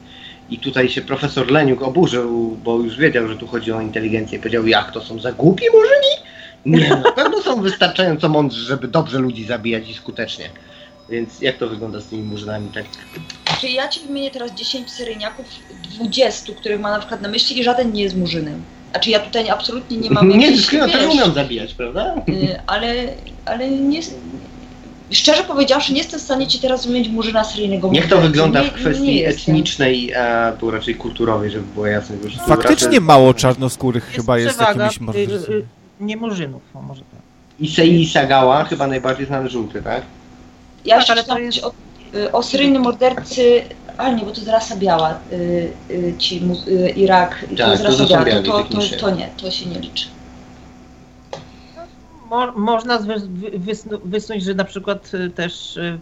I 0.50 0.60
tutaj 0.60 0.90
się 0.90 1.02
profesor 1.02 1.52
Leniuk 1.52 1.82
oburzył, 1.82 2.58
bo 2.64 2.78
już 2.80 2.98
wiedział, 2.98 3.28
że 3.28 3.38
tu 3.38 3.48
chodzi 3.48 3.72
o 3.72 3.82
inteligencję. 3.82 4.40
Powiedział, 4.40 4.68
jak 4.68 4.92
to 4.92 5.02
są 5.02 5.20
za 5.20 5.32
głupi 5.32 5.64
murzyni? 5.74 6.26
Nie, 6.66 6.90
na 6.90 7.12
pewno 7.12 7.42
są 7.42 7.62
wystarczająco 7.62 8.30
mądrzy, 8.30 8.66
żeby 8.66 8.88
dobrze 8.88 9.20
ludzi 9.20 9.46
zabijać 9.46 9.90
i 9.90 9.94
skutecznie. 9.94 10.50
Więc 11.10 11.42
jak 11.42 11.58
to 11.58 11.68
wygląda 11.68 12.02
z 12.02 12.06
tymi 12.06 12.24
murzynami? 12.24 12.70
Tak 12.74 12.86
Czyli 13.62 13.74
ja 13.74 13.88
ci 13.88 14.00
wymienię 14.00 14.32
teraz 14.32 14.52
10 14.52 14.92
seryjniaków, 14.92 15.46
20, 15.96 16.54
których 16.54 16.80
ma 16.80 16.92
na 16.92 17.00
przykład 17.00 17.22
na 17.22 17.28
myśli 17.30 17.60
i 17.60 17.64
żaden 17.64 17.94
nie 17.94 18.04
jest 18.04 18.18
murzynem. 18.18 18.62
Znaczy 18.92 19.10
ja 19.10 19.20
tutaj 19.20 19.50
absolutnie 19.50 19.98
nie 19.98 20.10
mam 20.10 20.30
Nie, 20.30 20.52
dyskryminacja 20.52 21.00
też 21.00 21.10
umią 21.14 21.32
zabijać, 21.34 21.74
prawda? 21.74 22.16
y, 22.30 22.60
ale, 22.68 22.94
ale 23.46 23.70
nie... 23.72 24.00
Szczerze 25.12 25.44
powiedziawszy, 25.44 25.94
nie 25.94 25.98
jestem 25.98 26.20
w 26.20 26.24
stanie 26.24 26.48
ci 26.48 26.60
teraz 26.60 26.88
wymienić 26.88 27.10
murzyna 27.10 27.44
seryjnego 27.44 27.90
Niech 27.92 28.04
to 28.08 28.16
mordercy. 28.16 28.32
wygląda 28.32 28.62
Nie- 28.64 28.70
w 28.70 28.74
kwestii 28.74 29.04
nie 29.16 29.28
etnicznej, 29.28 30.16
a 30.16 30.52
tu 30.60 30.72
raczej 30.72 30.96
kulturowej, 30.96 31.52
żeby 31.52 31.64
było 31.74 31.86
jasne. 31.88 32.16
Już 32.24 32.36
Faktycznie 32.48 33.00
mało 33.00 33.34
czarnoskórych 33.34 34.04
Jest 34.04 34.16
chyba 34.16 34.38
jest 34.40 34.60
jakimiś 34.60 34.98
y, 34.98 35.00
y, 35.00 35.04
mordercami. 35.04 35.64
nie 36.00 36.18
murzynów, 36.18 36.62
o, 36.74 36.82
może 36.82 37.02
tak. 37.02 37.20
Isei 37.60 38.08
Sagawa, 38.10 38.64
chyba 38.64 38.88
najbardziej 38.88 39.26
znany 39.26 39.50
żółty, 39.50 39.82
tak? 39.82 40.02
Ja 40.86 41.00
Tak, 41.00 41.10
ale 41.10 41.24
to 41.24 41.38
jest- 41.40 41.64
o, 41.64 41.72
o 42.32 42.44
seryjnym 42.44 42.82
mordercy, 42.82 43.62
ale 43.98 44.16
nie, 44.16 44.26
bo 44.26 44.32
to 44.32 44.38
jest 44.38 44.48
rasa 44.48 44.76
biała, 44.76 45.20
y, 45.32 45.74
y, 45.92 46.16
ci 46.18 46.50
y, 46.68 46.90
Irak, 46.90 47.46
to 47.50 47.56
Tak, 47.56 47.72
jest 47.72 47.84
to 47.84 47.90
rasa 47.90 48.08
są 48.08 48.24
biała, 48.26 48.42
to, 48.44 48.64
to, 48.64 48.64
to, 48.64 48.98
to 49.00 49.10
nie, 49.10 49.30
to 49.38 49.52
się 49.52 49.70
nie 49.70 49.80
liczy. 49.80 50.08
Mo, 52.30 52.52
można 52.52 53.00
wysnuć, 54.04 54.44
że 54.44 54.54
na 54.54 54.64
przykład 54.64 55.14
y, 55.14 55.30
też, 55.30 55.78
y, 55.78 56.00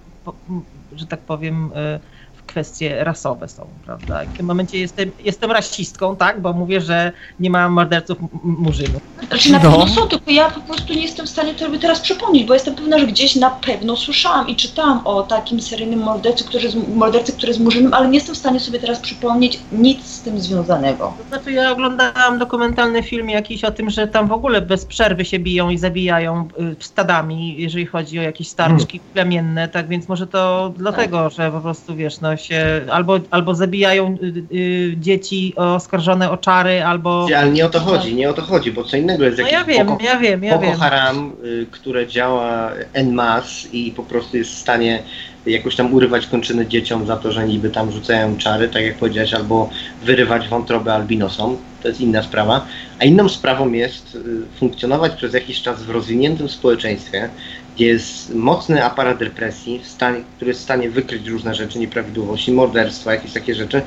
że 0.96 1.06
tak 1.06 1.20
powiem, 1.20 1.72
y, 1.72 2.00
kwestie 2.48 3.04
rasowe 3.04 3.48
są, 3.48 3.68
prawda? 3.86 4.24
I 4.24 4.28
w 4.28 4.38
tym 4.38 4.46
momencie 4.46 4.78
jestem, 4.80 5.12
jestem 5.24 5.52
rasistką, 5.52 6.16
tak? 6.16 6.42
Bo 6.42 6.54
mówię, 6.54 6.82
że 6.82 7.12
nie 7.40 7.50
ma 7.50 7.70
morderców 7.70 8.18
murzynów. 8.44 9.02
Znaczy 9.28 9.52
na 9.52 9.60
No. 9.64 9.70
pewno 9.72 9.88
są, 9.88 10.08
tylko 10.08 10.32
ja 10.32 10.50
po 10.52 10.62
prostu 10.62 10.94
nie 10.94 11.02
jestem 11.02 11.26
w 11.26 11.30
stanie 11.30 11.58
sobie 11.60 11.80
teraz 11.80 12.00
przypomnieć, 12.00 12.44
bo 12.48 12.54
jestem 12.54 12.76
pewna, 12.76 13.00
że 13.00 13.08
gdzieś 13.08 13.36
na 13.36 13.50
pewno 13.50 13.96
słyszałam 13.96 14.48
i 14.50 14.56
czytałam 14.56 15.02
o 15.08 15.24
takim 15.24 15.62
seryjnym 15.62 16.00
mordercy, 16.00 16.44
który 16.44 16.64
jest, 16.64 16.78
mordercy, 16.96 17.34
który 17.34 17.48
jest 17.48 17.60
murzynem, 17.60 17.94
ale 17.94 18.08
nie 18.08 18.16
jestem 18.16 18.36
w 18.36 18.38
stanie 18.38 18.60
sobie 18.60 18.80
teraz 18.80 19.00
przypomnieć 19.00 19.60
nic 19.72 20.06
z 20.06 20.22
tym 20.22 20.40
związanego. 20.40 21.14
To 21.18 21.28
znaczy 21.30 21.52
ja 21.52 21.72
oglądałam 21.72 22.40
dokumentalny 22.40 23.04
film 23.04 23.30
jakiś 23.30 23.64
o 23.64 23.72
tym, 23.72 23.90
że 23.90 24.08
tam 24.08 24.28
w 24.28 24.32
ogóle 24.32 24.62
bez 24.62 24.86
przerwy 24.86 25.26
się 25.26 25.40
biją 25.40 25.70
i 25.70 25.78
zabijają 25.78 26.48
y, 26.60 26.76
stadami, 26.80 27.56
jeżeli 27.62 27.86
chodzi 27.86 28.20
o 28.20 28.22
jakieś 28.22 28.48
starczki 28.48 29.00
plemienne, 29.00 29.68
tak 29.68 29.88
więc 29.88 30.08
może 30.08 30.28
to 30.28 30.74
dlatego, 30.78 31.30
że 31.30 31.52
po 31.52 31.60
prostu 31.62 31.96
wiesz, 31.96 32.22
no 32.22 32.33
się 32.38 32.82
albo, 32.92 33.20
albo 33.32 33.56
zabijają 33.56 34.18
y, 34.24 34.56
y, 34.56 34.96
dzieci 34.98 35.54
oskarżone 35.56 36.32
o 36.32 36.38
czary, 36.38 36.84
albo... 36.84 37.28
Ale 37.38 37.52
nie 37.52 37.66
o 37.66 37.70
to 37.70 37.80
chodzi, 37.80 38.16
nie 38.16 38.30
o 38.30 38.34
to 38.34 38.42
chodzi, 38.42 38.72
bo 38.72 38.84
co 38.84 38.98
innego 38.98 39.26
jest 39.26 39.38
No 39.38 39.44
jakiś 39.44 39.60
ja 39.60 39.66
wiem, 39.66 39.88
Boko, 39.88 40.04
ja 40.04 40.18
wiem, 40.18 40.44
ja 40.44 40.54
Boko 40.54 40.66
wiem. 40.66 40.80
Haram, 40.80 41.34
y, 41.46 41.66
które 41.72 42.08
działa 42.08 42.72
en 42.94 43.14
masse 43.14 43.68
i 43.74 43.92
po 43.92 44.04
prostu 44.04 44.38
jest 44.38 44.52
w 44.52 44.58
stanie 44.58 45.04
jakoś 45.46 45.76
tam 45.76 45.94
urywać 45.94 46.28
kończyny 46.28 46.68
dzieciom 46.68 47.08
za 47.08 47.18
to, 47.18 47.32
że 47.32 47.48
niby 47.48 47.70
tam 47.70 47.92
rzucają 47.92 48.38
czary, 48.38 48.70
tak 48.70 48.84
jak 48.84 48.96
powiedziałeś, 48.96 49.34
albo 49.34 49.70
wyrywać 50.04 50.48
wątrobę 50.48 50.94
albinosom. 50.94 51.58
To 51.82 51.88
jest 51.88 52.02
inna 52.02 52.24
sprawa. 52.24 52.66
A 53.00 53.06
inną 53.06 53.30
sprawą 53.30 53.72
jest 53.72 54.18
funkcjonować 54.60 55.14
przez 55.14 55.34
jakiś 55.34 55.62
czas 55.62 55.84
w 55.84 55.90
rozwiniętym 55.90 56.50
społeczeństwie, 56.50 57.30
gdzie 57.76 57.86
jest 57.86 58.36
mocny 58.36 58.86
aparat 58.86 59.22
represji, 59.22 59.80
w 59.80 59.88
stanie, 59.88 60.24
który 60.36 60.50
jest 60.50 60.62
w 60.62 60.64
stanie 60.64 60.90
wykryć 60.90 61.28
różne 61.28 61.56
rzeczy, 61.56 61.80
nieprawidłowości, 61.80 62.52
morderstwa, 62.52 63.14
jakieś 63.14 63.34
takie 63.34 63.56
rzeczy 63.56 63.82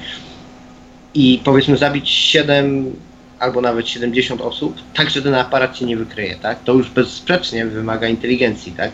i 1.15 1.41
powiedzmy 1.45 1.77
zabić 1.77 2.11
7 2.11 2.93
albo 3.39 3.61
nawet 3.61 3.89
70 3.89 4.41
osób, 4.41 4.77
tak 4.95 5.11
że 5.11 5.23
ten 5.23 5.35
aparat 5.35 5.75
cię 5.79 5.87
nie 5.87 5.97
wykryje, 5.97 6.37
tak? 6.37 6.65
To 6.65 6.73
już 6.73 6.91
bezsprzecznie 6.91 7.67
wymaga 7.67 8.09
inteligencji, 8.09 8.73
tak? 8.73 8.91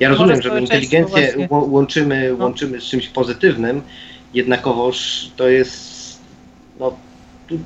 Ja 0.00 0.08
rozumiem, 0.08 0.42
że 0.42 0.60
inteligencję 0.60 1.48
łączymy, 1.50 2.34
No. 2.38 2.44
łączymy 2.44 2.80
z 2.80 2.84
czymś 2.84 3.08
pozytywnym, 3.08 3.82
jednakowoż 4.34 5.28
to 5.36 5.48
jest, 5.48 6.18
no, 6.80 6.96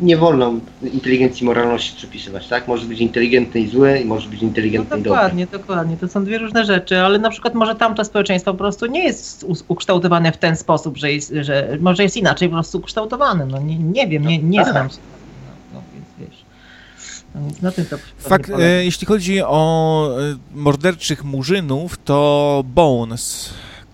nie 0.00 0.16
wolno 0.16 0.52
inteligencji 0.92 1.46
moralności 1.46 1.96
przypisywać, 1.96 2.48
tak? 2.48 2.68
Może 2.68 2.86
być 2.86 3.00
inteligentny 3.00 3.60
i 3.60 3.68
zły 3.68 3.98
i 3.98 4.04
może 4.04 4.28
być 4.28 4.42
No 4.42 4.48
inteligentny 4.48 4.98
i 4.98 5.02
dobry. 5.02 5.10
dokładnie, 5.10 5.46
dokładnie. 5.46 5.96
To 5.96 6.08
są 6.08 6.24
dwie 6.24 6.38
różne 6.38 6.64
rzeczy, 6.64 6.98
ale 7.00 7.18
na 7.18 7.30
przykład 7.30 7.54
może 7.54 7.74
tamto 7.74 8.04
społeczeństwo 8.04 8.52
po 8.52 8.58
prostu 8.58 8.86
nie 8.86 9.04
jest 9.04 9.46
ukształtowane 9.68 10.32
w 10.32 10.36
ten 10.36 10.56
sposób, 10.56 10.96
że, 10.96 11.12
jest, 11.12 11.34
że 11.40 11.76
może 11.80 12.02
jest 12.02 12.16
inaczej 12.16 12.48
po 12.48 12.54
prostu 12.54 12.78
ukształtowane. 12.78 13.46
No 13.46 13.58
nie, 13.58 13.78
nie 13.78 14.06
wiem, 14.08 14.26
nie, 14.26 14.38
nie 14.38 14.64
znam 14.64 14.90
się. 14.90 14.96
No, 15.74 15.80
no 15.80 15.82
więc 15.94 16.30
wiesz. 16.30 16.44
No 17.34 17.40
więc 17.40 17.62
na 17.62 17.72
tym 17.72 17.86
to 17.86 17.96
Fakt, 18.18 18.50
e, 18.50 18.84
jeśli 18.84 19.06
chodzi 19.06 19.42
o 19.42 20.10
e, 20.20 20.36
morderczych 20.54 21.24
murzynów, 21.24 21.98
to 22.04 22.62
Bones. 22.74 23.50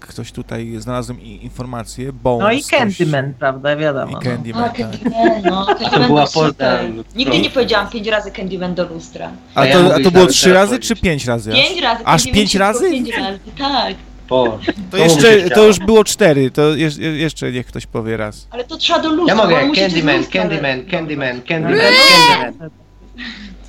Ktoś 0.07 0.33
tutaj 0.33 0.75
znalazłem 0.79 1.21
i- 1.21 1.45
informację. 1.45 2.13
Bones. 2.13 2.43
No 2.45 2.53
i 2.53 2.63
Candyman, 2.63 3.35
prawda, 3.39 3.77
wiadomo. 3.77 4.11
I 4.11 4.15
no. 4.15 4.21
Candyman, 4.21 4.65
A, 4.65 4.69
tak. 4.69 4.77
Candyman, 4.77 5.43
no, 5.45 5.67
To 5.67 5.75
Candyman 5.75 6.07
była 6.07 6.21
był 6.23 6.33
super. 6.33 6.53
polska. 6.53 6.79
Nigdy 7.17 7.39
nie 7.39 7.51
powiedziałam 7.51 7.89
pięć 7.91 8.07
razy 8.09 8.31
Candyman 8.31 8.75
do 8.75 8.89
lustra. 8.89 9.31
A 9.55 9.67
to, 9.67 9.95
a 9.95 10.01
to 10.01 10.11
było 10.11 10.27
trzy 10.27 10.53
razy 10.53 10.79
czy 10.79 10.97
pięć 10.97 11.27
razy? 11.27 11.53
aż? 11.53 11.57
Pięć 11.69 11.83
razy. 11.83 12.03
Aż 12.07 12.25
pięć 12.25 12.55
razy? 12.55 12.91
Pięć 12.91 13.11
razy, 13.17 13.39
tak. 13.59 13.95
Po. 14.29 14.45
To 14.45 14.59
To 14.91 14.97
jeszcze, 14.97 15.51
to 15.51 15.67
już 15.67 15.79
było 15.79 16.05
cztery, 16.05 16.51
to 16.51 16.63
jeż- 16.63 16.99
jeszcze 16.99 17.53
niech 17.53 17.67
ktoś 17.67 17.87
powie 17.87 18.17
raz. 18.17 18.49
Ale 18.51 18.65
to 18.65 18.77
trzeba 18.77 18.99
do 18.99 19.09
lustra. 19.13 19.37
Ja 19.37 19.43
mogę, 19.43 19.57
Candyman, 19.81 20.25
Candyman, 20.33 20.85
Candyman, 20.91 21.43
Candyman! 21.43 21.43
Candyman. 21.49 22.71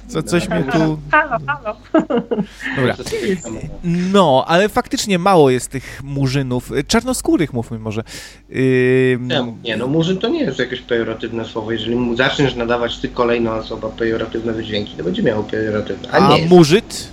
Co, 0.08 0.24
coś 0.24 0.50
mnie 0.50 0.64
tu... 0.64 1.00
Halo, 1.12 1.38
halo. 1.48 1.76
Dobra. 2.76 2.96
No, 3.84 4.44
ale 4.48 4.70
faktycznie 4.70 5.20
mało 5.20 5.50
jest 5.50 5.72
tych 5.72 6.02
murzynów. 6.04 6.72
Czarnoskórych 6.88 7.54
mówmy 7.54 7.80
może. 7.80 8.04
Czemu? 9.30 9.58
Nie, 9.64 9.78
no 9.78 9.88
murzyn 9.88 10.18
to 10.18 10.28
nie 10.28 10.40
jest 10.44 10.60
jakieś 10.60 10.82
pejoratywne 10.82 11.46
słowo. 11.46 11.72
Jeżeli 11.72 11.96
mu 11.96 12.16
zaczniesz 12.16 12.56
nadawać 12.56 12.98
ty 12.98 13.10
kolejna 13.10 13.56
osoba 13.56 13.90
pejoratywne 13.90 14.54
wydźwięki, 14.54 14.96
to 14.98 15.04
będzie 15.04 15.24
miało 15.24 15.44
pejoratywne. 15.44 16.10
A, 16.12 16.18
A 16.18 16.38
murzyt? 16.50 17.08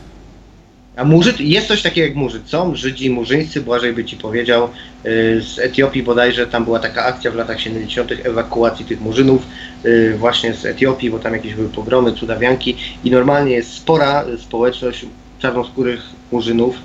A 0.97 1.05
murzyt, 1.05 1.41
jest 1.41 1.69
coś 1.69 1.83
takiego 1.83 2.07
jak 2.07 2.17
murzyt. 2.17 2.43
Są 2.49 2.75
Żydzi 2.75 3.11
murzyńscy, 3.11 3.61
Błażej 3.61 3.93
by 3.93 4.05
ci 4.05 4.17
powiedział, 4.17 4.69
yy, 5.05 5.11
z 5.43 5.59
Etiopii 5.59 6.03
bodajże, 6.03 6.47
tam 6.47 6.65
była 6.65 6.79
taka 6.79 7.05
akcja 7.05 7.31
w 7.31 7.35
latach 7.35 7.61
70. 7.61 8.13
ewakuacji 8.25 8.85
tych 8.85 9.01
murzynów 9.01 9.43
yy, 9.85 10.17
właśnie 10.19 10.55
z 10.55 10.67
Etiopii, 10.67 11.11
bo 11.11 11.19
tam 11.19 11.33
jakieś 11.33 11.55
były 11.55 11.69
pogromy, 11.69 12.13
cudawianki 12.13 12.77
i 13.05 13.11
normalnie 13.11 13.55
jest 13.55 13.73
spora 13.73 14.25
y, 14.25 14.39
społeczność 14.39 15.07
czarnoskórych 15.39 16.03
murzynów. 16.33 16.77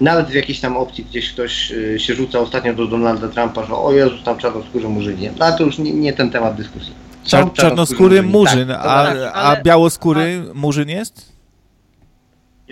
Nawet 0.00 0.26
w 0.26 0.34
jakiejś 0.34 0.60
tam 0.60 0.76
opcji 0.76 1.04
gdzieś 1.04 1.32
ktoś 1.32 1.70
yy, 1.70 2.00
się 2.00 2.14
rzuca 2.14 2.38
ostatnio 2.38 2.74
do 2.74 2.86
Donalda 2.86 3.28
Trumpa, 3.28 3.66
że 3.66 3.74
o 3.74 3.92
Jezus, 3.92 4.22
tam 4.24 4.38
czarnoskórzy 4.38 4.88
murzynie. 4.88 5.32
No 5.38 5.46
ale 5.46 5.58
to 5.58 5.64
już 5.64 5.78
nie, 5.78 5.92
nie 5.92 6.12
ten 6.12 6.30
temat 6.30 6.54
dyskusji. 6.54 6.92
Czar 7.24 7.52
czarnoskóry 7.52 8.22
murzyn, 8.22 8.68
tak, 8.68 8.78
a, 8.80 9.04
tak, 9.04 9.18
a 9.18 9.32
ale- 9.32 9.62
białoskóry 9.62 10.42
murzyn 10.54 10.88
jest? 10.88 11.29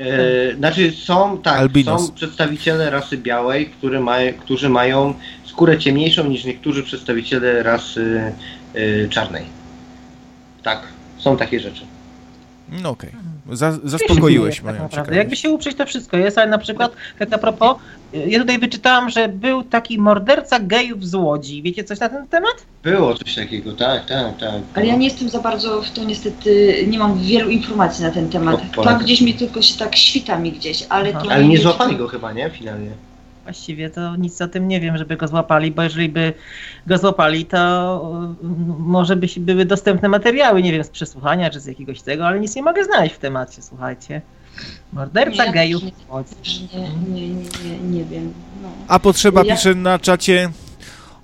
E, 0.01 0.57
znaczy 0.57 0.93
są 0.93 1.39
tak, 1.43 1.59
Albinos. 1.61 2.07
są 2.07 2.13
przedstawiciele 2.13 2.91
rasy 2.91 3.19
białej, 3.19 3.67
które 3.67 4.01
mają, 4.01 4.33
którzy 4.33 4.69
mają 4.69 5.15
skórę 5.45 5.79
ciemniejszą 5.79 6.25
niż 6.25 6.45
niektórzy 6.45 6.83
przedstawiciele 6.83 7.63
rasy 7.63 8.33
e, 8.75 9.09
czarnej. 9.09 9.45
Tak, 10.63 10.83
są 11.19 11.37
takie 11.37 11.61
rzeczy. 11.61 11.85
No 12.69 12.91
okej. 12.91 13.11
Za, 13.53 13.79
zaspokoiłeś 13.85 14.57
tak 14.57 14.65
moją 14.65 14.75
naprawdę. 14.75 14.97
ciekawość. 14.97 15.17
Jakby 15.17 15.37
się 15.37 15.51
uprzeć, 15.51 15.77
to 15.77 15.87
wszystko 15.87 16.17
jest, 16.17 16.39
ale 16.39 16.51
na 16.51 16.59
przykład, 16.59 16.93
tak 17.19 17.33
a 17.33 17.39
propos, 17.39 17.77
ja 18.13 18.39
tutaj 18.41 18.59
wyczytałam, 18.59 19.11
że 19.11 19.29
był 19.29 19.63
taki 19.63 19.99
morderca 19.99 20.61
gejów 20.61 21.07
z 21.07 21.15
Łodzi. 21.15 21.63
Wiecie 21.63 21.85
coś 21.85 22.01
na 22.01 22.09
ten 22.09 22.27
temat? 22.29 22.55
Było 22.83 23.15
coś 23.15 23.35
takiego, 23.35 23.73
tak, 23.73 24.07
tak, 24.07 24.39
tak. 24.39 24.55
Ale 24.75 24.87
ja 24.87 24.97
nie 24.97 25.07
jestem 25.07 25.29
za 25.29 25.39
bardzo 25.41 25.83
w 25.83 25.91
to 25.91 26.05
niestety, 26.05 26.85
nie 26.91 26.99
mam 26.99 27.19
wielu 27.19 27.51
informacji 27.51 28.05
na 28.05 28.11
ten 28.11 28.29
temat. 28.29 28.61
O, 28.77 28.85
Tak 28.85 29.03
gdzieś 29.03 29.21
mi 29.21 29.35
tylko 29.35 29.63
się 29.63 29.79
tak 29.79 29.97
świta 29.97 30.39
mi 30.39 30.53
gdzieś, 30.53 30.87
ale 30.89 31.11
Aha. 31.15 31.21
to 31.25 31.31
Ale 31.33 31.45
nie 31.45 31.59
złapali 31.59 31.97
go 31.97 32.09
chyba, 32.09 32.33
nie? 32.33 32.51
Finalnie. 32.51 32.91
Właściwie 33.53 33.91
to 33.91 34.17
nic 34.17 34.41
o 34.41 34.49
tym 34.49 34.69
nie 34.69 34.81
wiem, 34.81 34.99
żeby 34.99 35.17
go 35.17 35.29
złapali, 35.29 35.71
bo 35.71 35.83
jeżeli 35.83 36.09
by 36.09 36.33
go 36.87 36.99
złapali, 36.99 37.45
to 37.47 38.29
y, 38.43 38.47
może 38.79 39.17
by 39.17 39.29
się- 39.29 39.41
były 39.41 39.65
dostępne 39.65 40.09
materiały, 40.09 40.63
nie 40.63 40.73
wiem, 40.73 40.85
z 40.85 40.89
przesłuchania 40.89 41.51
czy 41.51 41.61
z 41.61 41.67
jakiegoś 41.67 42.03
tego, 42.03 42.27
ale 42.27 42.41
nic 42.41 42.57
nie 42.57 42.63
mogę 42.63 42.85
znaleźć 42.85 43.15
w 43.15 43.19
temacie, 43.19 43.63
słuchajcie. 43.63 44.21
Morderca 44.93 45.45
Nie, 45.45 45.53
gejów. 45.53 45.83
Nie, 45.85 45.91
nie, 46.81 47.29
nie, 47.29 47.35
nie, 47.65 47.79
nie 47.99 48.05
wiem. 48.05 48.33
No. 48.63 48.69
A 48.89 48.99
potrzeba 48.99 49.43
Ja- 49.45 49.55
pisze 49.57 49.75
na 49.75 49.99
czacie 49.99 50.51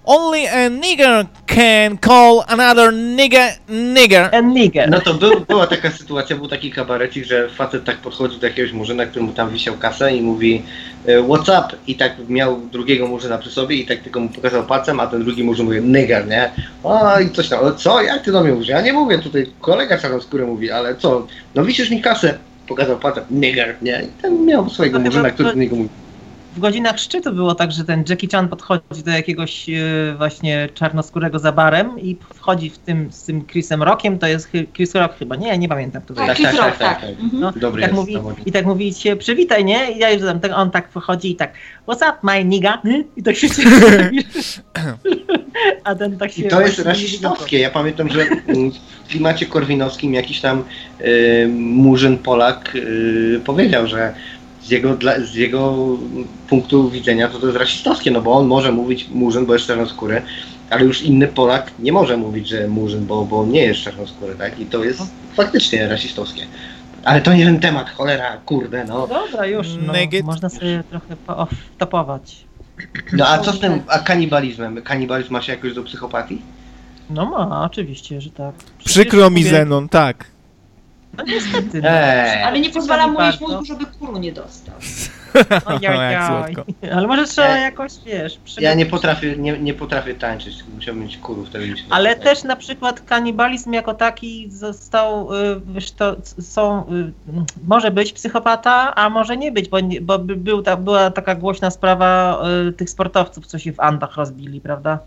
Only 0.07 0.47
a 0.47 0.69
nigger 0.69 1.27
can 1.47 1.99
call 1.99 2.45
another 2.49 2.93
nigger 2.93 3.51
nigger. 3.69 4.35
And 4.35 4.55
nigger. 4.55 4.91
No 4.91 5.01
to 5.01 5.15
był, 5.15 5.41
była 5.41 5.67
taka 5.67 5.91
sytuacja, 5.91 6.37
był 6.37 6.49
taki 6.49 6.71
kabarecik, 6.71 7.25
że 7.25 7.49
facet 7.49 7.85
tak 7.85 7.97
podchodzi 7.97 8.39
do 8.39 8.47
jakiegoś 8.47 8.73
murzyna, 8.73 9.07
który 9.07 9.25
mu 9.25 9.33
tam 9.33 9.51
wisiał 9.51 9.75
kasę 9.77 10.17
i 10.17 10.23
mówi 10.23 10.63
e, 11.07 11.23
what's 11.23 11.61
up? 11.61 11.77
I 11.87 11.95
tak 11.95 12.13
miał 12.29 12.61
drugiego 12.61 13.07
murzyna 13.07 13.39
przy 13.39 13.51
sobie 13.51 13.77
i 13.77 13.87
tak 13.87 13.99
tylko 13.99 14.21
mu 14.21 14.29
pokazał 14.29 14.65
palcem, 14.65 15.01
a 15.01 15.07
ten 15.07 15.25
drugi 15.25 15.45
murzyn 15.45 15.67
mówi 15.67 15.81
nigger, 15.81 16.29
nie? 16.29 16.51
O 16.83 17.21
i 17.21 17.31
coś 17.31 17.49
tam, 17.49 17.59
ale 17.59 17.75
co? 17.75 18.03
Jak 18.03 18.23
ty 18.23 18.33
do 18.33 18.43
mnie 18.43 18.53
mówisz? 18.53 18.69
Ja 18.69 18.81
nie 18.81 18.93
mówię 18.93 19.19
tutaj, 19.19 19.47
kolega 19.61 19.99
czarnoskóry 19.99 20.47
mówi, 20.47 20.71
ale 20.71 20.95
co? 20.95 21.27
No 21.55 21.65
wisisz 21.65 21.91
mi 21.91 22.03
kasę. 22.03 22.39
Pokazał 22.69 22.99
palcem, 22.99 23.25
nigger, 23.31 23.77
nie? 23.83 24.03
I 24.03 24.23
ten 24.23 24.45
miał 24.45 24.71
swojego 24.71 24.99
No 24.99 25.05
murzyna, 25.05 25.31
który 25.31 25.49
do 25.49 25.59
niego 25.59 25.77
mówi. 25.77 25.89
W 26.57 26.61
godzinach 26.61 26.99
szczytu 26.99 27.33
było 27.33 27.55
tak, 27.55 27.73
że 27.73 27.85
ten 27.85 28.05
Jackie 28.09 28.29
Chan 28.29 28.49
podchodzi 28.49 29.03
do 29.05 29.11
jakiegoś 29.11 29.69
e, 29.69 29.73
właśnie 30.17 30.69
czarnoskórego 30.75 31.39
za 31.39 31.53
barem 31.53 32.01
i 32.01 32.17
wchodzi 32.35 32.71
w 32.71 32.79
tym, 32.79 33.13
z 33.13 33.23
tym 33.23 33.47
Chrisem 33.47 33.83
Rockiem, 33.83 34.19
to 34.19 34.27
jest 34.27 34.51
Chris 34.75 34.95
Rock 34.95 35.19
chyba, 35.19 35.37
nie, 35.37 35.59
nie 35.59 35.69
pamiętam 35.69 36.03
to 36.03 36.15
Tak, 36.15 36.27
tak, 36.27 36.37
Chris 36.37 36.49
tak, 36.49 36.57
Rock, 36.57 36.79
tak, 36.79 36.79
tak. 36.79 37.01
tak. 37.01 37.11
Mhm. 37.11 37.41
No, 37.41 37.53
Dobry 37.53 37.83
tak 37.83 37.91
jest 37.91 38.01
mówi. 38.01 38.19
I 38.47 38.53
tak 38.53 38.67
mówi 38.67 38.95
się, 38.95 39.17
przywitaj, 39.17 39.65
nie? 39.65 39.93
I 39.93 39.99
ja 39.99 40.11
już 40.11 40.23
tam, 40.23 40.41
tak, 40.41 40.53
on 40.55 40.71
tak 40.71 40.91
wchodzi 40.91 41.31
i 41.31 41.37
tak, 41.37 41.53
what's 41.89 42.11
up, 42.11 42.15
my 42.23 42.45
nigga? 42.45 42.83
I 43.17 43.23
tak 43.23 43.37
się 43.37 43.49
A 45.85 45.95
ten 45.95 46.19
tak 46.19 46.33
się... 46.33 46.43
I 46.43 46.49
to 46.49 46.61
jest 46.61 46.79
rasistowskie. 46.79 47.59
Ja 47.59 47.71
pamiętam, 47.71 48.09
że 48.09 48.27
w 49.05 49.09
klimacie 49.09 49.47
korwinowskim 49.47 50.15
jakiś 50.15 50.41
tam 50.41 50.65
y, 51.01 51.49
murzyn 51.59 52.19
Polak 52.19 52.73
y, 52.75 53.41
powiedział, 53.45 53.87
że 53.87 54.15
z 54.65 54.71
jego, 54.71 54.95
dla, 54.97 55.21
z 55.21 55.35
jego 55.35 55.75
punktu 56.49 56.91
widzenia 56.91 57.29
to 57.29 57.39
to 57.39 57.47
jest 57.47 57.59
rasistowskie, 57.59 58.11
no 58.11 58.21
bo 58.23 58.33
on 58.33 58.47
może 58.47 58.73
mówić 58.73 59.09
murzyn, 59.09 59.47
bo 59.47 59.53
jest 59.55 59.67
czarnoskóry, 59.67 60.23
ale 60.71 60.85
już 60.85 61.03
inny 61.03 61.29
Polak 61.29 61.71
nie 61.79 61.93
może 61.93 62.17
mówić, 62.17 62.49
że 62.49 62.69
murzyn, 62.69 63.07
bo, 63.07 63.25
bo 63.25 63.47
nie 63.47 63.63
jest 63.63 63.81
czarnoskóry, 63.81 64.35
tak? 64.35 64.61
I 64.61 64.67
to 64.67 64.85
jest 64.85 65.03
faktycznie 65.35 65.89
rasistowskie. 65.89 66.43
Ale 67.05 67.21
to 67.21 67.35
nie 67.35 67.45
ten 67.45 67.61
temat, 67.61 67.91
cholera, 67.91 68.37
kurde, 68.47 68.85
no. 68.85 69.07
Dobra, 69.07 69.47
już, 69.47 69.67
no, 69.87 69.93
można 70.25 70.49
sobie 70.49 70.85
trochę 70.91 71.17
topować. 71.79 72.45
No 73.13 73.29
a 73.29 73.39
co 73.39 73.53
z 73.53 73.61
tym, 73.61 73.83
a 73.89 73.99
kanibalizmem? 73.99 74.83
Kanibalizm 74.83 75.33
ma 75.33 75.43
się 75.43 75.53
jakoś 75.53 75.75
do 75.75 75.83
psychopatii? 75.83 76.43
No 77.11 77.27
ma, 77.27 77.65
oczywiście, 77.65 78.21
że 78.21 78.31
tak. 78.31 78.55
Przecież 78.79 78.93
Przykro 78.93 79.31
mi 79.31 79.37
mówię- 79.37 79.51
Zenon, 79.51 79.89
tak. 79.89 80.34
No 81.19 81.25
niestety. 81.25 81.83
no. 81.83 81.89
Eee. 81.89 82.43
Ale 82.43 82.61
nie 82.61 82.71
pozwala 82.71 83.07
mu 83.07 83.23
jeść 83.23 83.41
mózgu, 83.41 83.65
żeby 83.65 83.87
kuru 83.87 84.19
nie 84.19 84.33
dostał. 84.33 84.75
Ojojoj. 85.67 86.13
Jak 86.13 86.27
słodko. 86.27 86.73
Ale 86.95 87.07
może 87.07 87.25
trzeba 87.25 87.49
Ja- 87.49 87.57
jakoś, 87.57 87.93
wiesz... 88.07 88.41
Ja 88.61 88.75
nie 88.75 88.87
potrafię, 88.87 89.37
nie, 89.37 89.59
nie 89.59 89.75
potrafię 89.75 90.15
tańczyć, 90.15 90.65
musiałbym 90.75 91.03
mieć 91.05 91.17
kurów, 91.19 91.49
wtedy 91.49 91.67
mi 91.67 91.75
Ale 91.91 92.17
też 92.17 92.45
na 92.45 92.57
przykład 92.57 93.01
kanibalizm 93.01 93.73
jako 93.73 93.95
taki 93.95 94.51
został, 94.51 95.35
y, 95.35 95.61
wiesz, 95.67 95.91
to 95.93 96.17
są, 96.41 96.81
y, 96.93 97.13
może 97.67 97.91
być 97.91 98.13
psychopata, 98.13 98.95
a 98.95 99.11
może 99.11 99.37
nie 99.37 99.53
być, 99.53 99.69
bo, 99.69 99.79
bo 100.03 100.19
by- 100.19 100.37
był 100.37 100.63
ta, 100.63 100.77
była 100.77 101.11
taka 101.11 101.35
głośna 101.35 101.71
sprawa 101.71 102.43
y, 102.69 102.73
tych 102.73 102.91
sportowców, 102.91 103.47
co 103.47 103.59
się 103.59 103.73
w 103.73 103.81
Andach 103.81 104.17
rozbili, 104.17 104.61
prawda? 104.61 104.99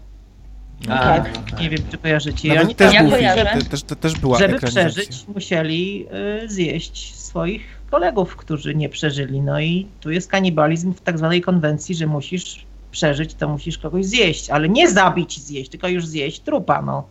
A, 0.90 1.00
tak. 1.00 1.32
no 1.36 1.42
tak. 1.52 1.60
Nie 1.62 1.70
wiem, 1.70 1.80
czy 1.92 1.98
kojarzycie. 1.98 2.48
Nawet 2.48 2.64
oni 2.64 2.76
też 2.76 2.98
był 2.98 3.10
Ja 3.10 3.12
kojarzę. 3.12 3.46
te, 3.46 3.66
też, 3.66 3.84
to 3.84 3.96
też 3.96 4.20
była 4.20 4.38
żeby 4.38 4.60
przeżyć, 4.60 5.26
musieli 5.36 6.08
y, 6.44 6.50
zjeść 6.50 7.16
swoich 7.16 7.62
kolegów, 7.92 8.36
którzy 8.36 8.76
nie 8.76 8.90
przeżyli. 8.90 9.42
No 9.42 9.60
i 9.60 9.88
tu 10.02 10.12
jest 10.12 10.32
kanibalizm 10.32 10.94
w 10.94 11.02
tak 11.02 11.18
zwanej 11.18 11.42
konwencji, 11.42 11.96
że 11.96 12.08
musisz 12.08 12.66
przeżyć, 12.92 13.34
to 13.34 13.48
musisz 13.48 13.78
kogoś 13.78 14.06
zjeść, 14.06 14.50
ale 14.50 14.70
nie 14.70 14.90
zabić 14.90 15.38
i 15.38 15.42
zjeść, 15.42 15.70
tylko 15.72 15.88
już 15.88 16.08
zjeść 16.08 16.40
trupa, 16.40 16.82
no. 16.82 17.08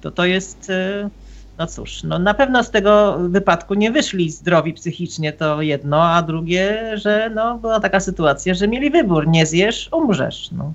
To 0.00 0.10
to 0.10 0.24
jest, 0.24 0.70
y, 0.70 1.10
no 1.58 1.66
cóż, 1.66 2.02
no 2.02 2.18
na 2.18 2.34
pewno 2.34 2.64
z 2.64 2.70
tego 2.70 3.18
wypadku 3.28 3.74
nie 3.74 3.90
wyszli 3.90 4.30
zdrowi 4.30 4.72
psychicznie, 4.72 5.32
to 5.32 5.62
jedno, 5.62 6.02
a 6.02 6.22
drugie, 6.22 6.92
że 6.94 7.30
no 7.34 7.58
była 7.58 7.80
taka 7.80 8.00
sytuacja, 8.00 8.54
że 8.54 8.68
mieli 8.68 8.90
wybór, 8.90 9.28
nie 9.28 9.46
zjesz, 9.46 9.88
umrzesz, 9.92 10.50
no. 10.52 10.72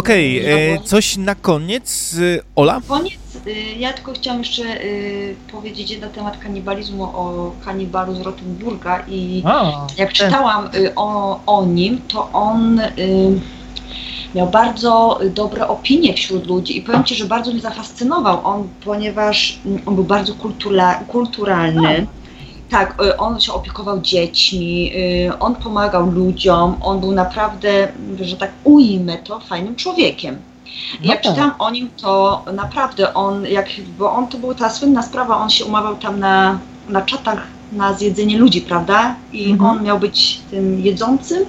Okej, 0.00 0.38
e, 0.46 0.50
No 0.74 0.80
bo- 0.80 0.86
coś 0.86 1.16
na 1.16 1.34
koniec. 1.34 2.14
E, 2.38 2.42
Ola? 2.56 2.80
Koniec, 2.88 3.14
y, 3.46 3.50
ja 3.78 3.92
tylko 3.92 4.12
chciałam 4.12 4.38
jeszcze 4.38 4.62
y, 4.84 5.36
powiedzieć 5.52 6.00
na 6.00 6.08
temat 6.08 6.38
kanibalizmu 6.38 7.02
o 7.04 7.52
kanibalu 7.64 8.14
z 8.14 8.20
Rottenburga 8.20 9.04
i 9.08 9.42
O, 9.46 9.86
jak 9.98 10.12
ten- 10.12 10.26
czytałam 10.26 10.68
y, 10.74 10.94
o, 10.94 11.40
o 11.46 11.66
nim, 11.66 12.00
to 12.08 12.32
on 12.32 12.78
y, 12.80 13.40
miał 14.34 14.46
bardzo 14.50 15.18
dobre 15.34 15.68
opinie 15.68 16.14
wśród 16.14 16.46
ludzi 16.46 16.78
i 16.78 16.82
powiem 16.82 17.04
Ci, 17.04 17.14
że 17.14 17.24
bardzo 17.24 17.50
mnie 17.52 17.60
zafascynował 17.60 18.40
on, 18.46 18.68
ponieważ 18.84 19.58
mm, 19.66 19.82
on 19.86 19.94
był 19.94 20.04
bardzo 20.04 20.34
kultura, 20.34 20.94
kulturalny. 21.08 22.06
Tak, 22.70 23.02
y, 23.02 23.16
on 23.16 23.40
się 23.40 23.52
opiekował 23.52 24.00
dziećmi, 24.00 24.92
y, 24.96 25.38
on 25.38 25.54
pomagał 25.54 26.10
ludziom, 26.10 26.76
on 26.80 27.00
był 27.00 27.12
naprawdę, 27.12 27.88
że 28.20 28.36
tak 28.36 28.50
ujmę 28.64 29.18
to, 29.18 29.40
fajnym 29.40 29.76
człowiekiem. 29.76 30.36
No 31.04 31.12
jak 31.12 31.22
tak. 31.22 31.32
czytałam 31.32 31.54
o 31.58 31.70
nim, 31.70 31.90
to 32.02 32.44
naprawdę 32.52 33.14
on, 33.14 33.46
jak, 33.46 33.68
bo 33.98 34.12
on 34.12 34.28
to 34.28 34.38
była 34.38 34.54
ta 34.54 34.70
słynna 34.70 35.02
sprawa, 35.02 35.38
on 35.38 35.50
się 35.50 35.64
umawiał 35.64 35.96
tam 35.96 36.20
na, 36.20 36.58
na 36.88 37.02
czatach 37.02 37.46
na 37.72 37.94
zjedzenie 37.94 38.38
ludzi, 38.38 38.60
prawda? 38.60 39.14
I 39.32 39.50
Mhm. 39.50 39.70
on 39.70 39.84
miał 39.84 39.98
być 39.98 40.38
tym 40.50 40.80
jedzącym, 40.80 41.44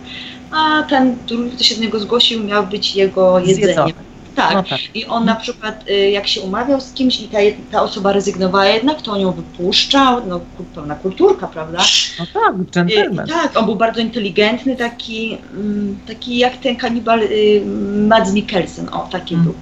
a 0.51 0.83
ten 0.83 1.17
drugi, 1.27 1.51
kto 1.51 1.63
się 1.63 1.75
do 1.75 1.81
niego 1.81 1.99
zgłosił, 1.99 2.43
miał 2.43 2.67
być 2.67 2.95
jego 2.95 3.41
Zjedzony. 3.45 4.06
Tak. 4.37 4.53
No 4.53 4.63
tak. 4.63 4.79
I 4.95 5.05
on 5.05 5.25
na 5.25 5.35
przykład, 5.35 5.83
y, 5.89 6.09
jak 6.11 6.27
się 6.27 6.41
umawiał 6.41 6.81
z 6.81 6.93
kimś 6.93 7.19
i 7.21 7.27
ta, 7.27 7.37
ta 7.71 7.81
osoba 7.81 8.11
rezygnowała 8.13 8.65
jednak, 8.65 9.01
to 9.01 9.11
on 9.11 9.19
ją 9.19 9.31
wypuszczał, 9.31 10.27
no 10.27 10.39
pełna 10.75 10.95
kulturka, 10.95 11.47
prawda? 11.47 11.79
No 12.19 12.25
tak, 12.33 12.55
I, 12.67 12.71
dżentelmen. 12.71 13.27
tak, 13.27 13.57
on 13.57 13.65
był 13.65 13.75
bardzo 13.75 14.01
inteligentny, 14.01 14.75
taki, 14.75 15.37
mm, 15.53 15.99
taki 16.07 16.37
jak 16.37 16.57
ten 16.57 16.75
kanibal 16.75 17.23
y, 17.23 17.63
Mads 18.07 18.33
Mikkelsen, 18.33 18.89
o 18.91 19.07
taki 19.11 19.33
Mm. 19.35 19.45
był. 19.45 19.53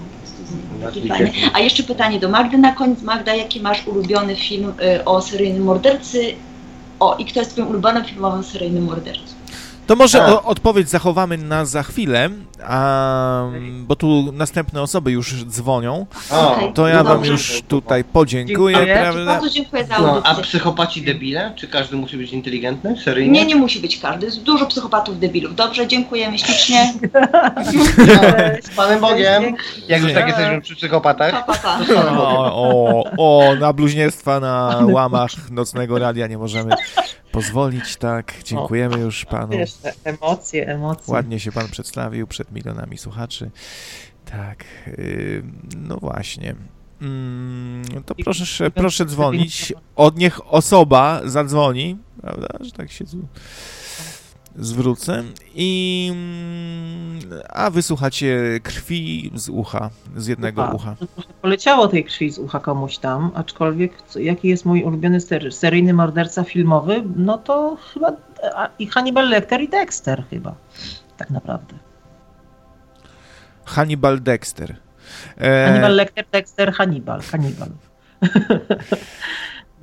A 1.53 1.59
jeszcze 1.59 1.83
pytanie 1.83 2.19
do 2.19 2.29
Magdy 2.29 2.57
na 2.57 2.71
koniec. 2.71 3.01
Magda, 3.01 3.35
jaki 3.35 3.59
masz 3.61 3.87
ulubiony 3.87 4.35
film 4.35 4.73
y, 4.99 5.05
o 5.05 5.21
seryjnym 5.21 5.63
mordercy? 5.63 6.35
O, 6.99 7.15
i 7.17 7.25
kto 7.25 7.39
jest 7.39 7.51
twoim 7.51 7.67
ulubionym 7.67 8.05
filmowym 8.05 8.43
seryjnym 8.43 8.83
mordercą? 8.83 9.34
To 9.87 9.95
może 9.95 10.23
A. 10.23 10.33
o, 10.33 10.43
odpowiedź 10.43 10.89
zachowamy 10.89 11.37
na 11.37 11.65
za 11.65 11.83
chwilę, 11.83 12.29
a, 12.63 13.43
bo 13.87 13.95
tu 13.95 14.31
następne 14.33 14.81
osoby 14.81 15.11
już 15.11 15.43
dzwonią. 15.45 16.05
O, 16.31 16.55
Okej. 16.55 16.73
To 16.73 16.87
ja 16.87 16.97
No 16.97 17.03
wam 17.03 17.13
dobrze. 17.17 17.31
już 17.31 17.61
tutaj 17.67 18.03
podziękuję, 18.03 18.75
Dziękuję. 18.75 18.95
prawda? 19.01 19.25
Bardzo 19.25 19.49
dziękuję 19.49 19.85
za 19.85 19.99
no, 19.99 20.09
audycję. 20.09 20.31
a 20.31 20.41
psychopaci 20.41 21.01
debile? 21.01 21.53
Czy 21.55 21.67
każdy 21.67 21.95
musi 21.95 22.17
być 22.17 22.31
inteligentny? 22.31 22.97
Seryjnie? 23.03 23.31
Nie, 23.31 23.45
nie 23.45 23.55
musi 23.55 23.79
być 23.79 23.99
każdy. 23.99 24.25
Jest 24.25 24.43
dużo 24.43 24.65
psychopatów 24.65 25.19
debilów. 25.19 25.55
Dobrze, 25.55 25.87
dziękujemy 25.87 26.39
ślicznie. 26.39 26.93
Z 28.61 28.69
Panem 28.75 29.01
Bogiem. 29.01 29.43
Jak 29.87 30.01
już 30.01 30.13
tak 30.13 30.27
jesteśmy 30.27 30.61
przy 30.61 30.75
psychopatach. 30.75 31.31
Pa, 31.45 31.53
pa, 31.53 31.59
pa. 31.59 31.79
O, 32.17 32.55
o, 32.55 33.03
o, 33.17 33.55
na 33.55 33.73
bluźnierstwa 33.73 34.39
na 34.39 34.79
łamach 34.95 35.31
nocnego 35.51 35.99
radia 35.99 36.27
nie 36.27 36.37
możemy 36.37 36.75
pozwolić, 37.35 37.95
tak. 37.95 38.33
Dziękujemy 38.43 38.99
już 38.99 39.25
panu. 39.25 39.53
Te 39.83 39.93
emocje, 40.03 40.67
emocje. 40.67 41.13
Ładnie 41.13 41.39
się 41.39 41.51
pan 41.51 41.67
przedstawił 41.67 42.27
przed 42.27 42.51
milionami 42.51 42.97
słuchaczy. 42.97 43.51
Tak, 44.25 44.65
no 45.77 45.97
właśnie. 45.97 46.55
Mm, 47.01 47.83
to 48.05 48.15
proszę, 48.15 48.71
proszę 48.71 49.05
dzwonić. 49.05 49.73
Od 49.95 50.17
niech 50.17 50.53
osoba 50.53 51.21
zadzwoni, 51.25 51.97
prawda, 52.21 52.47
że 52.59 52.71
tak 52.71 52.91
się 52.91 53.05
z, 53.05 53.15
zwrócę. 54.57 55.23
I, 55.55 56.11
a 57.49 57.69
wysłuchacie 57.69 58.59
krwi 58.63 59.31
z 59.35 59.49
ucha, 59.49 59.89
z 60.15 60.27
jednego 60.27 60.61
Ucha. 60.63 60.73
ucha. 60.73 60.95
Poleciało 61.41 61.87
tej 61.87 62.03
krwi 62.05 62.31
z 62.31 62.39
ucha 62.39 62.59
komuś 62.59 62.97
tam, 62.97 63.31
aczkolwiek 63.35 64.01
co, 64.07 64.19
jaki 64.19 64.47
jest 64.47 64.65
mój 64.65 64.83
ulubiony 64.83 65.21
ser, 65.21 65.53
seryjny 65.53 65.93
morderca 65.93 66.43
filmowy, 66.43 67.03
no 67.15 67.37
to 67.37 67.77
chyba 67.93 68.11
i 68.79 68.87
Hannibal 68.87 69.29
Lecter 69.29 69.61
i 69.61 69.69
Dexter 69.69 70.23
chyba, 70.29 70.55
tak 71.17 71.29
naprawdę. 71.29 71.75
Hannibal 73.65 74.21
Dexter. 74.21 74.75
E, 75.37 75.65
Hannibal 75.67 75.95
Lecter, 75.95 76.25
Dexter, 76.31 76.73
Hannibal, 76.73 77.21
Hannibal. 77.21 77.69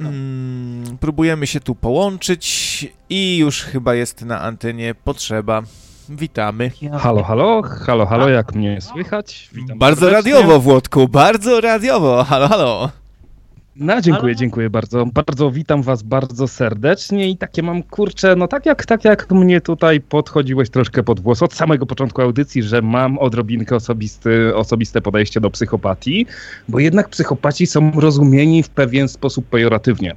Mm, 0.06 0.98
próbujemy 0.98 1.46
się 1.46 1.60
tu 1.60 1.74
połączyć 1.74 2.86
i 3.10 3.36
już 3.38 3.62
chyba 3.62 3.94
jest 3.94 4.22
na 4.24 4.40
antenie 4.40 4.94
potrzeba. 5.04 5.62
Witamy. 6.08 6.70
Halo, 7.00 7.22
halo, 7.22 7.62
halo, 7.62 8.06
halo, 8.06 8.28
jak 8.28 8.54
mnie 8.54 8.80
słychać? 8.80 9.50
Witam 9.52 9.78
Bardzo 9.78 10.00
serdecznie. 10.00 10.32
radiowo, 10.32 10.60
Włodku, 10.60 11.08
bardzo 11.08 11.60
radiowo. 11.60 12.24
Halo, 12.24 12.48
halo. 12.48 12.90
No, 13.76 14.00
dziękuję, 14.00 14.36
dziękuję 14.36 14.70
bardzo. 14.70 15.06
Bardzo 15.06 15.50
witam 15.50 15.82
was 15.82 16.02
bardzo 16.02 16.48
serdecznie 16.48 17.30
i 17.30 17.36
takie 17.36 17.62
mam 17.62 17.82
kurczę, 17.82 18.36
no 18.36 18.48
tak 18.48 18.66
jak, 18.66 18.86
tak 18.86 19.04
jak 19.04 19.30
mnie 19.30 19.60
tutaj 19.60 20.00
podchodziłeś 20.00 20.70
troszkę 20.70 21.02
pod 21.02 21.20
włos 21.20 21.42
od 21.42 21.54
samego 21.54 21.86
początku 21.86 22.22
audycji, 22.22 22.62
że 22.62 22.82
mam 22.82 23.18
odrobinkę 23.18 23.76
osobisty, 23.76 24.56
osobiste 24.56 25.00
podejście 25.00 25.40
do 25.40 25.50
psychopatii, 25.50 26.26
bo 26.68 26.78
jednak 26.78 27.08
psychopaci 27.08 27.66
są 27.66 27.92
rozumieni 27.96 28.62
w 28.62 28.68
pewien 28.68 29.08
sposób 29.08 29.46
pejoratywnie. 29.46 30.14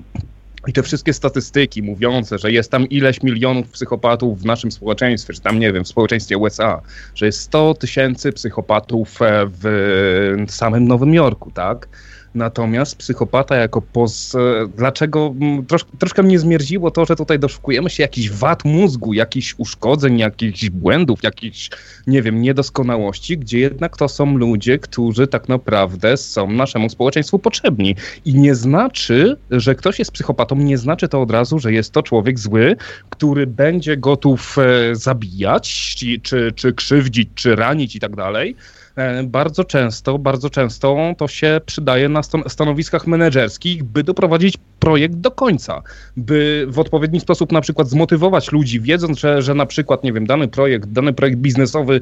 I 0.67 0.73
te 0.73 0.83
wszystkie 0.83 1.13
statystyki 1.13 1.83
mówiące, 1.83 2.37
że 2.37 2.51
jest 2.51 2.71
tam 2.71 2.89
ileś 2.89 3.23
milionów 3.23 3.69
psychopatów 3.69 4.41
w 4.41 4.45
naszym 4.45 4.71
społeczeństwie, 4.71 5.33
czy 5.33 5.41
tam, 5.41 5.59
nie 5.59 5.73
wiem, 5.73 5.83
w 5.83 5.87
społeczeństwie 5.87 6.37
USA, 6.37 6.81
że 7.15 7.25
jest 7.25 7.39
100 7.39 7.73
tysięcy 7.73 8.31
psychopatów 8.31 9.21
e, 9.21 9.45
w 9.47 10.45
samym 10.47 10.87
Nowym 10.87 11.13
Jorku, 11.13 11.51
tak? 11.51 11.87
Natomiast 12.35 12.95
psychopata 12.95 13.55
jako 13.55 13.81
poz... 13.81 14.35
e, 14.35 14.67
Dlaczego 14.77 15.33
mm, 15.41 15.65
trosz, 15.65 15.85
troszkę 15.99 16.23
mnie 16.23 16.39
zmierziło 16.39 16.91
to, 16.91 17.05
że 17.05 17.15
tutaj 17.15 17.39
doszukujemy 17.39 17.89
się 17.89 18.03
jakichś 18.03 18.29
wad 18.29 18.65
mózgu, 18.65 19.13
jakichś 19.13 19.55
uszkodzeń, 19.57 20.17
jakichś 20.17 20.69
błędów, 20.69 21.23
jakichś, 21.23 21.69
nie 22.07 22.21
wiem, 22.21 22.41
niedoskonałości, 22.41 23.37
gdzie 23.37 23.59
jednak 23.59 23.97
to 23.97 24.07
są 24.07 24.37
ludzie, 24.37 24.79
którzy 24.79 25.27
tak 25.27 25.49
naprawdę 25.49 26.17
są 26.17 26.51
naszemu 26.51 26.89
społeczeństwu 26.89 27.39
potrzebni. 27.39 27.95
I 28.25 28.33
nie 28.33 28.55
znaczy, 28.55 29.37
że 29.51 29.75
ktoś 29.75 29.99
jest 29.99 30.11
psychopatą, 30.11 30.55
nie 30.55 30.77
znaczy 30.77 31.07
to 31.07 31.21
od 31.21 31.31
razu, 31.31 31.59
że 31.59 31.73
jest 31.73 31.91
to 31.91 32.03
człowiek 32.03 32.39
zły, 32.39 32.75
który 33.09 33.47
będzie 33.47 33.97
gotów 33.97 34.57
e, 34.57 34.95
zabijać, 34.95 35.95
czy, 35.97 36.19
czy, 36.19 36.51
czy 36.55 36.73
krzywdzić, 36.73 37.29
czy 37.35 37.55
ranić 37.55 37.95
i 37.95 37.99
tak 37.99 38.15
dalej. 38.15 38.55
E, 38.95 39.23
Bardzo 39.23 39.63
często, 39.63 40.19
bardzo 40.19 40.49
często 40.49 41.13
to 41.17 41.27
się 41.27 41.61
przydaje 41.65 42.09
na 42.09 42.21
stan- 42.23 42.49
stanowiskach 42.49 43.07
menedżerskich, 43.07 43.83
by 43.83 44.03
doprowadzić 44.03 44.57
projekt 44.79 45.15
do 45.15 45.31
końca, 45.31 45.83
by 46.17 46.65
w 46.69 46.79
odpowiedni 46.79 47.19
sposób 47.19 47.51
na 47.51 47.61
przykład 47.61 47.89
zmotywować 47.89 48.51
ludzi, 48.51 48.81
wiedząc, 48.81 49.19
że, 49.19 49.41
że 49.41 49.53
na 49.53 49.65
przykład, 49.65 50.03
nie 50.03 50.13
wiem, 50.13 50.25
dany 50.25 50.47
projekt, 50.47 50.89
dany 50.89 51.13
projekt 51.13 51.37
biznesowy 51.37 51.99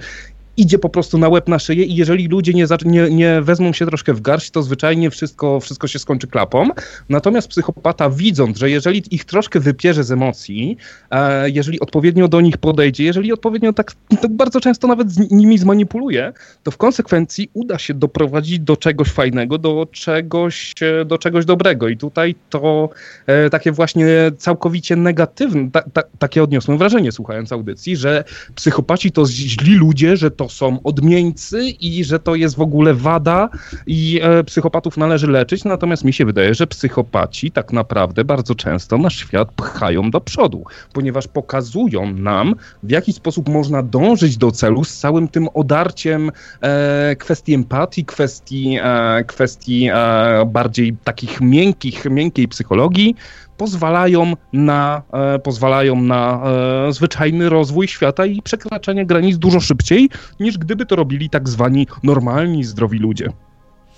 idzie 0.57 0.79
po 0.79 0.89
prostu 0.89 1.17
na 1.17 1.29
łeb 1.29 1.47
na 1.47 1.59
szyję 1.59 1.83
i 1.85 1.95
jeżeli 1.95 2.27
ludzie 2.27 2.53
nie, 2.53 2.65
nie, 2.85 3.09
nie 3.09 3.41
wezmą 3.41 3.73
się 3.73 3.85
troszkę 3.85 4.13
w 4.13 4.21
garść, 4.21 4.51
to 4.51 4.63
zwyczajnie 4.63 5.09
wszystko, 5.09 5.59
wszystko 5.59 5.87
się 5.87 5.99
skończy 5.99 6.27
klapą. 6.27 6.67
Natomiast 7.09 7.47
psychopata 7.47 8.09
widząc, 8.09 8.57
że 8.57 8.69
jeżeli 8.69 9.15
ich 9.15 9.25
troszkę 9.25 9.59
wypierze 9.59 10.03
z 10.03 10.11
emocji, 10.11 10.77
e, 11.11 11.49
jeżeli 11.49 11.79
odpowiednio 11.79 12.27
do 12.27 12.41
nich 12.41 12.57
podejdzie, 12.57 13.03
jeżeli 13.03 13.33
odpowiednio 13.33 13.73
tak, 13.73 13.91
tak 14.21 14.31
bardzo 14.31 14.59
często 14.61 14.87
nawet 14.87 15.11
z 15.11 15.31
nimi 15.31 15.57
zmanipuluje, 15.57 16.33
to 16.63 16.71
w 16.71 16.77
konsekwencji 16.77 17.49
uda 17.53 17.79
się 17.79 17.93
doprowadzić 17.93 18.59
do 18.59 18.77
czegoś 18.77 19.07
fajnego, 19.07 19.57
do 19.57 19.87
czegoś, 19.91 20.73
e, 20.81 21.05
do 21.05 21.17
czegoś 21.17 21.45
dobrego. 21.45 21.87
I 21.87 21.97
tutaj 21.97 22.35
to 22.49 22.89
e, 23.27 23.49
takie 23.49 23.71
właśnie 23.71 24.07
całkowicie 24.37 24.95
negatywne, 24.95 25.71
ta, 25.71 25.81
ta, 25.81 26.03
takie 26.19 26.43
odniosłem 26.43 26.77
wrażenie 26.77 27.11
słuchając 27.11 27.51
audycji, 27.51 27.97
że 27.97 28.23
psychopaci 28.55 29.11
to 29.11 29.25
źli 29.25 29.75
ludzie, 29.75 30.17
że 30.17 30.31
to 30.31 30.42
są 30.49 30.79
odmieńcy 30.83 31.63
i 31.69 32.03
że 32.03 32.19
to 32.19 32.35
jest 32.35 32.55
w 32.55 32.61
ogóle 32.61 32.93
wada 32.93 33.49
i 33.87 34.19
e, 34.23 34.43
psychopatów 34.43 34.97
należy 34.97 35.27
leczyć. 35.27 35.63
Natomiast 35.63 36.03
mi 36.03 36.13
się 36.13 36.25
wydaje, 36.25 36.53
że 36.53 36.67
psychopaci 36.67 37.51
tak 37.51 37.73
naprawdę 37.73 38.25
bardzo 38.25 38.55
często 38.55 38.97
nasz 38.97 39.17
świat 39.17 39.53
pchają 39.55 40.11
do 40.11 40.21
przodu, 40.21 40.63
ponieważ 40.93 41.27
pokazują 41.27 42.13
nam, 42.13 42.55
w 42.83 42.91
jaki 42.91 43.13
sposób 43.13 43.49
można 43.49 43.83
dążyć 43.83 44.37
do 44.37 44.51
celu 44.51 44.83
z 44.83 44.97
całym 44.97 45.27
tym 45.27 45.47
odarciem 45.53 46.31
e, 46.61 47.15
kwestii 47.15 47.53
empatii, 47.53 48.05
kwestii, 48.05 48.77
e, 48.83 49.23
kwestii 49.23 49.89
e, 49.93 50.45
bardziej 50.45 50.95
takich 51.03 51.41
miękkich, 51.41 52.05
miękkiej 52.05 52.47
psychologii, 52.47 53.15
pozwalają 53.57 54.33
na, 54.53 55.01
e, 55.13 55.39
pozwalają 55.39 56.01
na 56.01 56.43
e, 56.87 56.93
zwyczajny 56.93 57.49
rozwój 57.49 57.87
świata 57.87 58.25
i 58.25 58.41
przekraczanie 58.41 59.05
granic 59.05 59.37
dużo 59.37 59.59
szybciej, 59.59 60.09
niż 60.39 60.57
gdyby 60.57 60.85
to 60.85 60.95
robili 60.95 61.29
tak 61.29 61.49
zwani 61.49 61.87
normalni, 62.03 62.63
zdrowi 62.63 62.99
ludzie. 62.99 63.29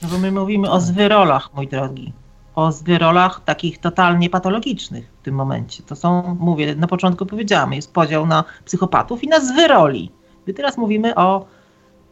No 0.02 0.10
bo 0.10 0.18
my 0.18 0.32
mówimy 0.32 0.72
o 0.72 0.80
zwyrolach, 0.80 1.49
mój 1.56 1.68
drogi. 1.68 2.14
O 2.56 2.72
zwyrolach 2.72 3.41
takich 3.45 3.80
totalnie 3.80 4.30
patologicznych 4.30 5.11
w 5.19 5.23
tym 5.23 5.36
momencie. 5.36 5.84
To 5.84 5.95
są, 5.95 6.38
mówię, 6.40 6.76
na 6.76 6.88
początku 6.88 7.26
powiedziałam, 7.26 7.73
jest 7.73 7.94
podział 7.94 8.26
na 8.26 8.44
psychopatów 8.65 9.23
i 9.23 9.27
na 9.27 9.40
zwyroli. 9.40 10.11
My 10.48 10.53
teraz 10.53 10.77
mówimy 10.77 11.15
o 11.15 11.45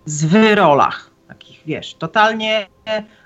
zwyrolach. 0.06 1.10
Takich, 1.28 1.62
wiesz, 1.66 1.96
totalnie 1.96 2.68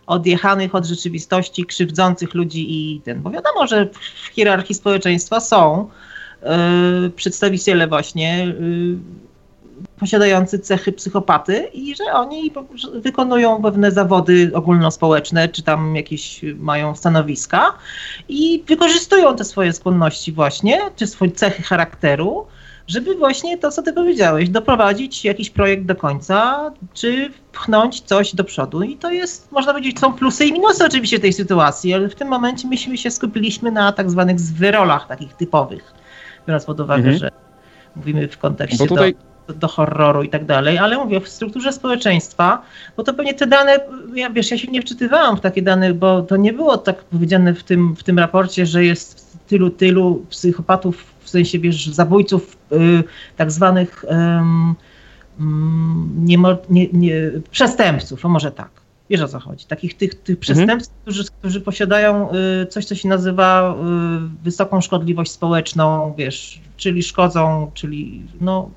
odjechanych 0.08 0.76
od 0.76 0.86
rzeczywistości, 0.86 1.66
krzywdzących 1.66 2.34
ludzi 2.34 2.66
i 2.70 3.02
ten. 3.02 3.22
Bo 3.22 3.30
wiadomo, 3.30 3.68
że 3.68 3.90
w 4.24 4.28
hierarchii 4.28 4.76
społeczeństwa 4.76 5.40
są 5.40 5.90
yy, 6.44 7.10
przedstawiciele 7.10 7.88
właśnie 7.88 8.46
yy, 8.46 8.98
posiadający 10.00 10.60
cechy 10.60 10.92
psychopaty 10.92 11.68
i 11.74 11.96
że 11.96 12.04
oni 12.14 12.52
wykonują 12.94 13.62
pewne 13.62 13.92
zawody 13.92 14.52
ogólnospołeczne, 14.54 15.50
czy 15.50 15.64
tam 15.64 15.96
jakieś 15.96 16.42
mają 16.56 16.96
stanowiska 16.96 17.74
i 18.30 18.64
wykorzystują 18.68 19.36
te 19.36 19.44
swoje 19.44 19.74
skłonności 19.74 20.32
właśnie, 20.32 20.80
czy 20.96 21.08
swoje 21.08 21.32
cechy 21.32 21.64
charakteru, 21.64 22.48
żeby 22.88 23.16
właśnie 23.16 23.58
to, 23.58 23.72
co 23.72 23.82
ty 23.82 23.94
powiedziałeś, 23.94 24.50
doprowadzić 24.50 25.26
jakiś 25.26 25.50
projekt 25.50 25.86
do 25.86 25.96
końca, 25.96 26.72
czy 26.94 27.30
pchnąć 27.52 28.02
coś 28.02 28.36
do 28.36 28.44
przodu. 28.44 28.82
I 28.82 28.98
to 28.98 29.12
jest, 29.12 29.52
można 29.52 29.74
powiedzieć, 29.74 30.00
są 30.00 30.14
plusy 30.14 30.46
i 30.46 30.54
minusy 30.54 30.86
oczywiście 30.86 31.20
tej 31.20 31.34
sytuacji, 31.34 31.94
ale 31.94 32.10
w 32.10 32.16
tym 32.16 32.28
momencie 32.28 32.68
myśmy 32.68 32.98
się 32.98 33.12
skupiliśmy 33.12 33.72
na 33.72 33.92
tak 33.92 34.12
zwanych 34.12 34.40
zwyrolach 34.40 35.08
takich 35.08 35.34
typowych, 35.34 35.94
biorąc 36.48 36.66
pod 36.66 36.80
uwagę, 36.80 37.04
Mhm. 37.04 37.18
że 37.18 37.32
mówimy 37.96 38.28
w 38.28 38.38
kontekście 38.38 38.88
tutaj 38.88 39.16
do, 39.48 39.54
do 39.54 39.68
horroru 39.68 40.24
i 40.24 40.30
tak 40.30 40.46
dalej, 40.46 40.78
ale 40.78 40.98
mówię, 40.98 41.22
w 41.22 41.30
strukturze 41.30 41.74
społeczeństwa, 41.74 42.62
bo 42.98 43.04
to 43.04 43.14
pewnie 43.14 43.34
te 43.34 43.48
dane, 43.48 43.80
ja, 44.16 44.30
wiesz, 44.30 44.52
ja 44.52 44.58
się 44.58 44.68
nie 44.68 44.82
wczytywałam 44.82 45.38
w 45.38 45.42
takie 45.42 45.62
dane, 45.62 45.94
bo 45.94 46.22
to 46.22 46.38
nie 46.38 46.54
było 46.54 46.78
tak 46.78 47.04
powiedziane 47.04 47.54
w 47.54 47.64
tym, 47.64 47.96
w 47.96 48.04
tym 48.04 48.20
raporcie, 48.20 48.66
że 48.66 48.86
jest 48.86 49.38
tylu, 49.48 49.70
tylu 49.70 50.26
psychopatów, 50.30 51.17
w 51.28 51.30
sensie, 51.30 51.60
wiesz, 51.60 51.88
zabójców 51.88 52.58
y, 52.72 53.04
tak 53.38 53.52
zwanych 53.52 54.06
ym, 54.12 54.76
nie, 56.18 56.38
nie, 56.70 56.88
nie, 56.94 57.14
przestępców, 57.52 58.26
o 58.26 58.30
może 58.30 58.52
tak. 58.52 58.70
Wiesz 59.10 59.22
o 59.22 59.28
co 59.28 59.40
chodzi? 59.40 59.66
Takich 59.66 59.98
tych, 59.98 60.16
tych 60.16 60.40
przestępców, 60.40 60.94
mhm. 60.94 61.02
którzy, 61.02 61.26
którzy 61.40 61.62
posiadają 61.62 62.30
y, 62.32 62.66
coś, 62.66 62.86
co 62.86 62.96
się 62.96 63.10
nazywa 63.10 63.76
y, 63.76 64.44
wysoką 64.44 64.82
szkodliwość 64.82 65.32
społeczną, 65.32 66.14
wiesz, 66.18 66.62
czyli 66.78 67.04
szkodzą, 67.04 67.72
czyli 67.74 68.24
no, 68.42 68.70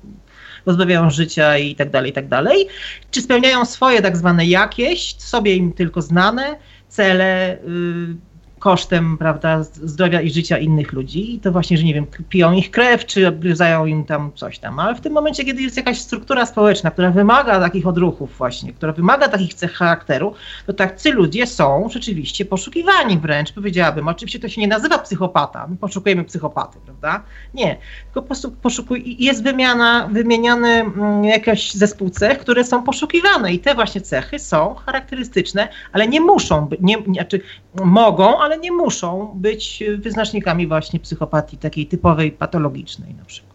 pozbawiają 0.65 1.09
życia 1.09 1.57
i 1.57 1.75
tak 1.75 1.89
dalej, 1.89 2.11
i 2.11 2.13
tak 2.13 2.27
dalej. 2.27 2.67
Czy 3.11 3.21
spełniają 3.21 3.65
swoje 3.65 4.01
tak 4.01 4.17
zwane 4.17 4.45
jakieś, 4.45 5.15
sobie 5.17 5.55
im 5.55 5.73
tylko 5.73 6.01
znane 6.01 6.55
cele, 6.87 7.57
y, 7.57 8.30
kosztem 8.61 9.17
prawda, 9.17 9.63
zdrowia 9.63 10.21
i 10.21 10.29
życia 10.29 10.57
innych 10.57 10.93
ludzi. 10.93 11.35
I 11.35 11.39
to 11.39 11.51
właśnie, 11.51 11.77
że 11.77 11.83
nie 11.83 11.93
wiem, 11.93 12.05
piją 12.29 12.51
ich 12.51 12.71
krew, 12.71 13.05
czy 13.05 13.27
obgryzają 13.27 13.85
im 13.85 14.03
tam 14.03 14.31
coś 14.35 14.59
tam. 14.59 14.79
Ale 14.79 14.95
w 14.95 15.01
tym 15.01 15.13
momencie, 15.13 15.45
kiedy 15.45 15.61
jest 15.61 15.77
jakaś 15.77 15.99
struktura 15.99 16.45
społeczna, 16.45 16.91
która 16.91 17.11
wymaga 17.11 17.59
takich 17.59 17.87
odruchów 17.87 18.37
właśnie, 18.37 18.73
która 18.73 18.93
wymaga 18.93 19.27
takich 19.27 19.53
cech 19.53 19.73
charakteru, 19.73 20.33
to 20.67 20.73
tacy 20.73 21.11
ludzie 21.11 21.47
są 21.47 21.89
rzeczywiście 21.91 22.45
poszukiwani 22.45 23.17
wręcz, 23.17 23.51
powiedziałabym. 23.51 24.07
Oczywiście 24.07 24.39
to 24.39 24.49
się 24.49 24.61
nie 24.61 24.67
nazywa 24.67 24.99
psychopata, 24.99 25.67
my 25.67 25.77
poszukujemy 25.77 26.23
psychopaty, 26.23 26.79
prawda? 26.85 27.23
Nie, 27.53 27.77
tylko 28.05 28.21
po 28.21 28.27
prostu 28.27 28.51
poszukuj, 28.51 29.15
jest 29.19 29.43
wymiana, 29.43 30.07
wymieniany 30.11 30.69
mm, 30.69 31.23
jakiś 31.23 31.73
zespół 31.73 32.09
cech, 32.09 32.39
które 32.39 32.63
są 32.63 32.83
poszukiwane 32.83 33.53
i 33.53 33.59
te 33.59 33.75
właśnie 33.75 34.01
cechy 34.01 34.39
są 34.39 34.75
charakterystyczne, 34.75 35.67
ale 35.93 36.07
nie 36.07 36.21
muszą 36.21 36.69
nie, 36.81 36.97
znaczy 37.13 37.41
mogą, 37.83 38.39
ale 38.39 38.50
nie 38.55 38.71
muszą 38.71 39.31
być 39.35 39.83
wyznacznikami 39.97 40.67
właśnie 40.67 40.99
psychopatii 40.99 41.57
takiej 41.57 41.87
typowej 41.87 42.31
patologicznej 42.31 43.13
na 43.13 43.25
przykład. 43.25 43.50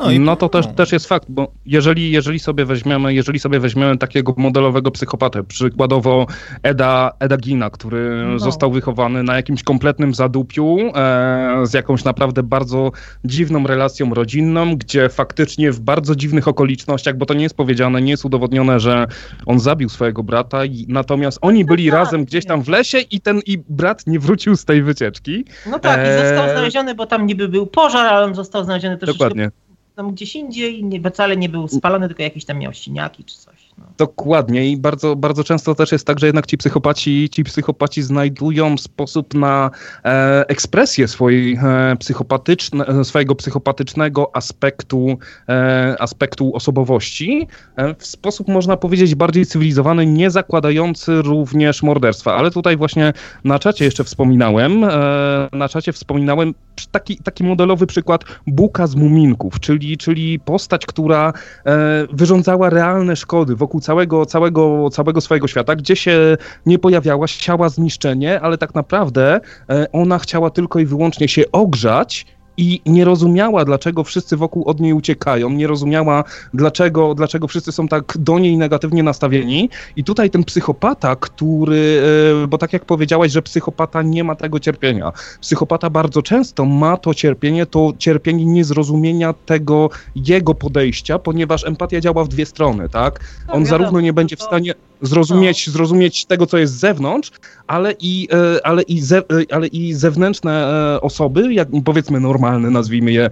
No, 0.00 0.06
no 0.20 0.36
to 0.36 0.48
też, 0.48 0.66
też 0.66 0.92
jest 0.92 1.06
fakt, 1.06 1.26
bo 1.28 1.52
jeżeli, 1.66 2.10
jeżeli, 2.10 2.38
sobie 2.38 2.64
weźmiemy, 2.64 3.14
jeżeli 3.14 3.38
sobie 3.38 3.60
weźmiemy 3.60 3.98
takiego 3.98 4.34
modelowego 4.36 4.90
psychopatę, 4.90 5.44
przykładowo 5.44 6.26
Eda, 6.62 7.12
Eda 7.20 7.36
Gina, 7.36 7.70
który 7.70 8.24
no. 8.28 8.38
został 8.38 8.70
wychowany 8.70 9.22
na 9.22 9.36
jakimś 9.36 9.62
kompletnym 9.62 10.14
zadupiu, 10.14 10.78
e, 10.94 11.60
z 11.62 11.74
jakąś 11.74 12.04
naprawdę 12.04 12.42
bardzo 12.42 12.92
dziwną 13.24 13.66
relacją 13.66 14.14
rodzinną, 14.14 14.76
gdzie 14.76 15.08
faktycznie 15.08 15.72
w 15.72 15.80
bardzo 15.80 16.16
dziwnych 16.16 16.48
okolicznościach, 16.48 17.16
bo 17.16 17.26
to 17.26 17.34
nie 17.34 17.42
jest 17.42 17.56
powiedziane, 17.56 18.02
nie 18.02 18.10
jest 18.10 18.24
udowodnione, 18.24 18.80
że 18.80 19.06
on 19.46 19.58
zabił 19.58 19.88
swojego 19.88 20.22
brata, 20.22 20.64
i, 20.64 20.86
natomiast 20.88 21.38
oni 21.40 21.64
byli 21.64 21.86
no 21.86 21.92
tak, 21.92 22.00
razem 22.00 22.24
gdzieś 22.24 22.46
tam 22.46 22.62
w 22.62 22.68
lesie 22.68 22.98
i 22.98 23.20
ten 23.20 23.40
i 23.46 23.58
brat 23.68 24.06
nie 24.06 24.18
wrócił 24.18 24.56
z 24.56 24.64
tej 24.64 24.82
wycieczki. 24.82 25.44
No 25.70 25.78
tak, 25.78 25.98
e... 25.98 26.14
i 26.14 26.28
został 26.28 26.50
znaleziony, 26.50 26.94
bo 26.94 27.06
tam 27.06 27.26
niby 27.26 27.48
był 27.48 27.66
pożar, 27.66 28.06
ale 28.06 28.26
on 28.26 28.34
został 28.34 28.64
znaleziony 28.64 28.98
też 28.98 29.12
Dokładnie 29.12 29.50
tam 29.96 30.12
gdzieś 30.12 30.36
indziej, 30.36 30.84
nie, 30.84 31.10
wcale 31.10 31.36
nie 31.36 31.48
był 31.48 31.68
spalony, 31.68 32.06
tylko 32.08 32.22
jakieś 32.22 32.44
tam 32.44 32.58
miał 32.58 32.72
siniaki 32.72 33.24
czy 33.24 33.38
coś. 33.38 33.55
Dokładnie 33.98 34.70
i 34.70 34.76
bardzo, 34.76 35.16
bardzo 35.16 35.44
często 35.44 35.74
też 35.74 35.92
jest 35.92 36.06
tak, 36.06 36.18
że 36.18 36.26
jednak 36.26 36.46
ci 36.46 36.58
psychopaci, 36.58 37.28
ci 37.32 37.44
psychopaci 37.44 38.02
znajdują 38.02 38.78
sposób 38.78 39.34
na 39.34 39.70
e, 40.04 40.44
ekspresję 40.48 41.08
swojej, 41.08 41.58
e, 41.62 41.96
psychopatyczne, 41.96 43.04
swojego 43.04 43.34
psychopatycznego 43.34 44.36
aspektu, 44.36 45.18
e, 45.48 45.96
aspektu 45.98 46.54
osobowości 46.54 47.48
e, 47.76 47.94
w 47.94 48.06
sposób, 48.06 48.48
można 48.48 48.76
powiedzieć, 48.76 49.14
bardziej 49.14 49.46
cywilizowany, 49.46 50.06
nie 50.06 50.30
zakładający 50.30 51.22
również 51.22 51.82
morderstwa. 51.82 52.34
Ale 52.34 52.50
tutaj 52.50 52.76
właśnie 52.76 53.12
na 53.44 53.58
czacie 53.58 53.84
jeszcze 53.84 54.04
wspominałem, 54.04 54.84
e, 54.84 55.48
na 55.52 55.68
czacie 55.68 55.92
wspominałem 55.92 56.54
taki, 56.90 57.16
taki 57.16 57.44
modelowy 57.44 57.86
przykład 57.86 58.24
Buka 58.46 58.86
z 58.86 58.94
Muminków, 58.94 59.60
czyli, 59.60 59.96
czyli 59.96 60.40
postać, 60.40 60.86
która 60.86 61.32
e, 61.66 62.06
wyrządzała 62.12 62.70
realne 62.70 63.16
szkody 63.16 63.56
wokół 63.66 63.80
całego, 63.80 64.26
całego, 64.26 64.90
całego 64.90 65.20
swojego 65.20 65.48
świata, 65.48 65.76
gdzie 65.76 65.96
się 65.96 66.36
nie 66.66 66.78
pojawiała, 66.78 67.26
chciała 67.26 67.68
zniszczenie, 67.68 68.40
ale 68.40 68.58
tak 68.58 68.74
naprawdę 68.74 69.40
e, 69.70 69.92
ona 69.92 70.18
chciała 70.18 70.50
tylko 70.50 70.78
i 70.78 70.86
wyłącznie 70.86 71.28
się 71.28 71.42
ogrzać 71.52 72.26
i 72.56 72.80
nie 72.86 73.04
rozumiała, 73.04 73.64
dlaczego 73.64 74.04
wszyscy 74.04 74.36
wokół 74.36 74.64
od 74.64 74.80
niej 74.80 74.92
uciekają, 74.92 75.50
nie 75.50 75.66
rozumiała, 75.66 76.24
dlaczego, 76.54 77.14
dlaczego 77.14 77.48
wszyscy 77.48 77.72
są 77.72 77.88
tak 77.88 78.18
do 78.18 78.38
niej 78.38 78.56
negatywnie 78.56 79.02
nastawieni. 79.02 79.70
I 79.96 80.04
tutaj 80.04 80.30
ten 80.30 80.44
psychopata, 80.44 81.16
który, 81.16 82.02
e, 82.44 82.46
bo 82.46 82.58
tak 82.58 82.72
jak 82.72 82.84
powiedziałaś, 82.84 83.32
że 83.32 83.42
psychopata 83.42 84.02
nie 84.02 84.24
ma 84.24 84.34
tego 84.34 84.60
cierpienia. 84.60 85.12
Psychopata 85.40 85.90
bardzo 85.90 86.22
często 86.22 86.64
ma 86.64 86.96
to 86.96 87.14
cierpienie, 87.14 87.66
to 87.66 87.92
cierpienie 87.98 88.46
niezrozumienia 88.46 89.32
tego 89.32 89.90
jego 90.16 90.54
podejścia, 90.54 91.18
ponieważ 91.18 91.66
empatia 91.66 92.00
działa 92.00 92.24
w 92.24 92.28
dwie 92.28 92.46
strony, 92.46 92.88
tak? 92.88 93.20
No 93.48 93.54
On 93.54 93.66
zarówno 93.66 94.00
nie 94.00 94.12
będzie 94.12 94.36
w 94.36 94.42
stanie 94.42 94.74
zrozumieć, 95.02 95.66
no. 95.66 95.72
zrozumieć 95.72 96.26
tego, 96.26 96.46
co 96.46 96.58
jest 96.58 96.74
z 96.74 96.76
zewnątrz, 96.76 97.30
ale 97.66 97.94
i, 98.00 98.28
e, 98.32 98.66
ale 98.66 98.82
i, 98.82 99.00
ze, 99.00 99.18
e, 99.18 99.22
ale 99.50 99.66
i 99.66 99.94
zewnętrzne 99.94 100.52
e, 100.96 101.00
osoby, 101.00 101.54
jak 101.54 101.68
powiedzmy 101.84 102.20
normalne, 102.20 102.70
nazwijmy 102.70 103.12
je 103.12 103.30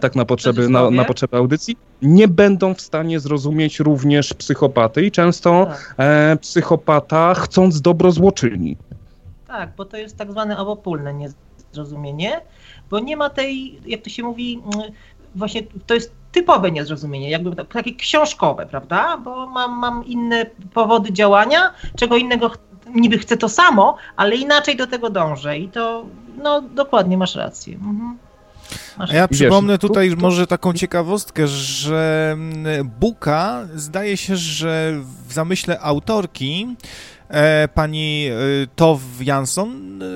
tak 0.00 0.16
na 0.16 0.24
potrzeby, 0.24 0.68
na, 0.68 0.90
na 0.90 1.04
potrzeby 1.04 1.36
audycji, 1.36 1.76
nie 2.02 2.28
będą 2.28 2.74
w 2.74 2.80
stanie 2.80 3.20
zrozumieć 3.20 3.80
również 3.80 4.34
psychopaty 4.34 5.06
i 5.06 5.10
często 5.10 5.66
tak. 5.96 6.40
psychopata 6.40 7.34
chcąc 7.34 7.80
dobro 7.80 8.10
złoczyni. 8.10 8.76
Tak, 9.46 9.70
bo 9.76 9.84
to 9.84 9.96
jest 9.96 10.16
tak 10.16 10.30
zwane 10.30 10.58
obopólne 10.58 11.14
niezrozumienie, 11.14 12.40
bo 12.90 13.00
nie 13.00 13.16
ma 13.16 13.30
tej, 13.30 13.80
jak 13.86 14.02
to 14.02 14.10
się 14.10 14.22
mówi, 14.22 14.62
mm, 14.74 14.90
właśnie 15.34 15.62
to 15.86 15.94
jest 15.94 16.17
typowe 16.32 16.70
niezrozumienie, 16.70 17.30
jakby 17.30 17.64
takie 17.64 17.94
książkowe, 17.94 18.66
prawda? 18.66 19.16
Bo 19.16 19.46
mam, 19.46 19.78
mam 19.78 20.04
inne 20.06 20.46
powody 20.74 21.12
działania, 21.12 21.74
czego 21.96 22.16
innego 22.16 22.50
niby 22.94 23.18
chcę 23.18 23.36
to 23.36 23.48
samo, 23.48 23.96
ale 24.16 24.36
inaczej 24.36 24.76
do 24.76 24.86
tego 24.86 25.10
dążę 25.10 25.58
i 25.58 25.68
to, 25.68 26.06
no 26.42 26.62
dokładnie, 26.62 27.18
masz 27.18 27.34
rację. 27.34 27.74
Mhm. 27.74 28.18
Masz 28.98 29.12
ja 29.12 29.28
przypomnę 29.28 29.78
tutaj 29.78 30.10
może 30.16 30.46
taką 30.46 30.72
ciekawostkę, 30.72 31.48
że 31.48 32.30
mm, 32.32 32.90
Buka 33.00 33.68
zdaje 33.74 34.16
się, 34.16 34.36
że 34.36 34.94
w 35.28 35.32
zamyśle 35.32 35.80
autorki 35.80 36.76
e, 37.28 37.68
pani 37.68 38.26
e, 38.26 38.34
Tov 38.76 39.00
Jansson 39.20 40.02
e, 40.02 40.06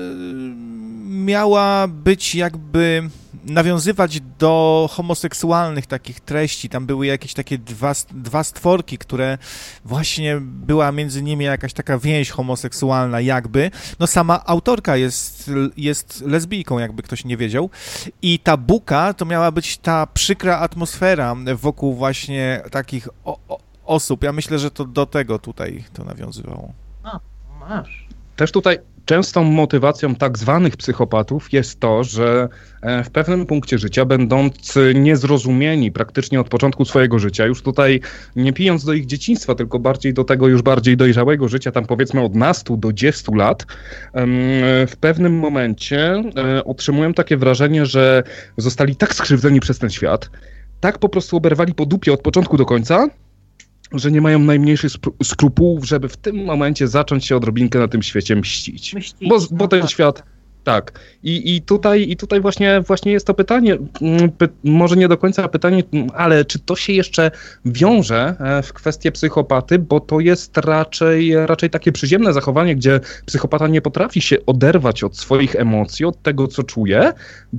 miała 1.05 1.87
być 1.87 2.35
jakby 2.35 3.09
nawiązywać 3.45 4.21
do 4.21 4.89
homoseksualnych 4.91 5.87
takich 5.87 6.19
treści. 6.19 6.69
Tam 6.69 6.85
były 6.85 7.05
jakieś 7.05 7.33
takie 7.33 7.57
dwa, 7.57 7.93
dwa 8.11 8.43
stworki, 8.43 8.97
które 8.97 9.37
właśnie 9.85 10.37
była 10.41 10.91
między 10.91 11.23
nimi 11.23 11.45
jakaś 11.45 11.73
taka 11.73 11.97
więź 11.97 12.29
homoseksualna 12.29 13.21
jakby. 13.21 13.71
No 13.99 14.07
sama 14.07 14.45
autorka 14.45 14.95
jest, 14.97 15.51
jest 15.77 16.21
lesbijką, 16.21 16.79
jakby 16.79 17.03
ktoś 17.03 17.25
nie 17.25 17.37
wiedział. 17.37 17.69
I 18.21 18.39
ta 18.39 18.57
buka 18.57 19.13
to 19.13 19.25
miała 19.25 19.51
być 19.51 19.77
ta 19.77 20.07
przykra 20.07 20.59
atmosfera 20.59 21.35
wokół 21.55 21.95
właśnie 21.95 22.61
takich 22.71 23.07
o, 23.25 23.39
o, 23.47 23.59
osób. 23.85 24.23
Ja 24.23 24.31
myślę, 24.31 24.59
że 24.59 24.71
to 24.71 24.85
do 24.85 25.05
tego 25.05 25.39
tutaj 25.39 25.83
to 25.93 26.03
nawiązywało. 26.03 26.73
No, 27.03 27.19
masz. 27.59 28.07
Też 28.35 28.51
tutaj 28.51 28.79
częstą 29.05 29.43
motywacją 29.43 30.15
tak 30.15 30.37
zwanych 30.37 30.77
psychopatów 30.77 31.53
jest 31.53 31.79
to, 31.79 32.03
że 32.03 32.49
e, 32.81 33.03
w 33.03 33.09
pewnym 33.09 33.45
punkcie 33.45 33.77
życia, 33.77 34.05
będąc 34.05 34.73
niezrozumieni 34.95 35.91
praktycznie 35.91 36.39
od 36.39 36.49
początku 36.49 36.85
swojego 36.85 37.19
życia, 37.19 37.45
już 37.45 37.61
tutaj 37.61 38.01
nie 38.35 38.53
pijąc 38.53 38.85
do 38.85 38.93
ich 38.93 39.05
dzieciństwa, 39.05 39.55
tylko 39.55 39.79
bardziej 39.79 40.13
do 40.13 40.23
tego 40.23 40.47
już 40.47 40.61
bardziej 40.61 40.97
dojrzałego 40.97 41.47
życia, 41.47 41.71
tam 41.71 41.85
powiedzmy 41.85 42.21
od 42.21 42.35
nastu 42.35 42.77
do 42.77 42.93
10 42.93 43.27
lat, 43.35 43.65
w 44.87 44.93
pewnym 44.99 45.33
momencie 45.39 46.23
e, 46.37 46.63
otrzymują 46.63 47.13
takie 47.13 47.37
wrażenie, 47.37 47.85
że 47.85 48.23
zostali 48.57 48.95
tak 48.95 49.13
skrzywdzeni 49.13 49.59
przez 49.59 49.79
ten 49.79 49.89
świat, 49.89 50.29
tak 50.79 50.99
po 50.99 51.09
prostu 51.09 51.37
oberwali 51.37 51.73
po 51.73 51.85
dupie 51.85 52.13
od 52.13 52.21
początku 52.21 52.57
do 52.57 52.65
końca, 52.65 53.09
że 53.93 54.11
nie 54.11 54.21
mają 54.21 54.39
najmniejszych 54.39 54.91
skrupułów, 55.23 55.85
żeby 55.85 56.09
w 56.09 56.17
tym 56.17 56.45
momencie 56.45 56.87
zacząć 56.87 57.25
się 57.25 57.35
odrobinkę 57.35 57.79
na 57.79 57.87
tym 57.87 58.03
świecie 58.03 58.35
mścić. 58.35 58.93
mścić 58.93 59.29
bo, 59.29 59.39
bo 59.51 59.67
ten 59.67 59.81
tak. 59.81 59.89
świat 59.89 60.23
tak. 60.63 60.99
I, 61.23 61.55
i, 61.55 61.61
tutaj, 61.61 62.09
i 62.09 62.17
tutaj 62.17 62.41
właśnie, 62.41 62.81
właśnie 62.81 63.11
jest 63.11 63.27
to 63.27 63.33
pytanie, 63.33 63.77
mm, 64.01 64.31
py, 64.31 64.49
może 64.63 64.95
nie 64.95 65.07
do 65.07 65.17
końca 65.17 65.47
pytanie, 65.47 65.83
mm, 65.93 66.09
ale 66.15 66.45
czy 66.45 66.59
to 66.59 66.75
się 66.75 66.93
jeszcze 66.93 67.31
wiąże 67.65 68.35
e, 68.39 68.61
w 68.61 68.73
kwestię 68.73 69.11
psychopaty, 69.11 69.79
bo 69.79 69.99
to 69.99 70.19
jest 70.19 70.57
raczej, 70.57 71.45
raczej 71.45 71.69
takie 71.69 71.91
przyziemne 71.91 72.33
zachowanie, 72.33 72.75
gdzie 72.75 72.99
psychopata 73.25 73.67
nie 73.67 73.81
potrafi 73.81 74.21
się 74.21 74.45
oderwać 74.45 75.03
od 75.03 75.17
swoich 75.17 75.55
emocji, 75.55 76.05
od 76.05 76.21
tego, 76.21 76.47
co 76.47 76.63
czuje. 76.63 77.13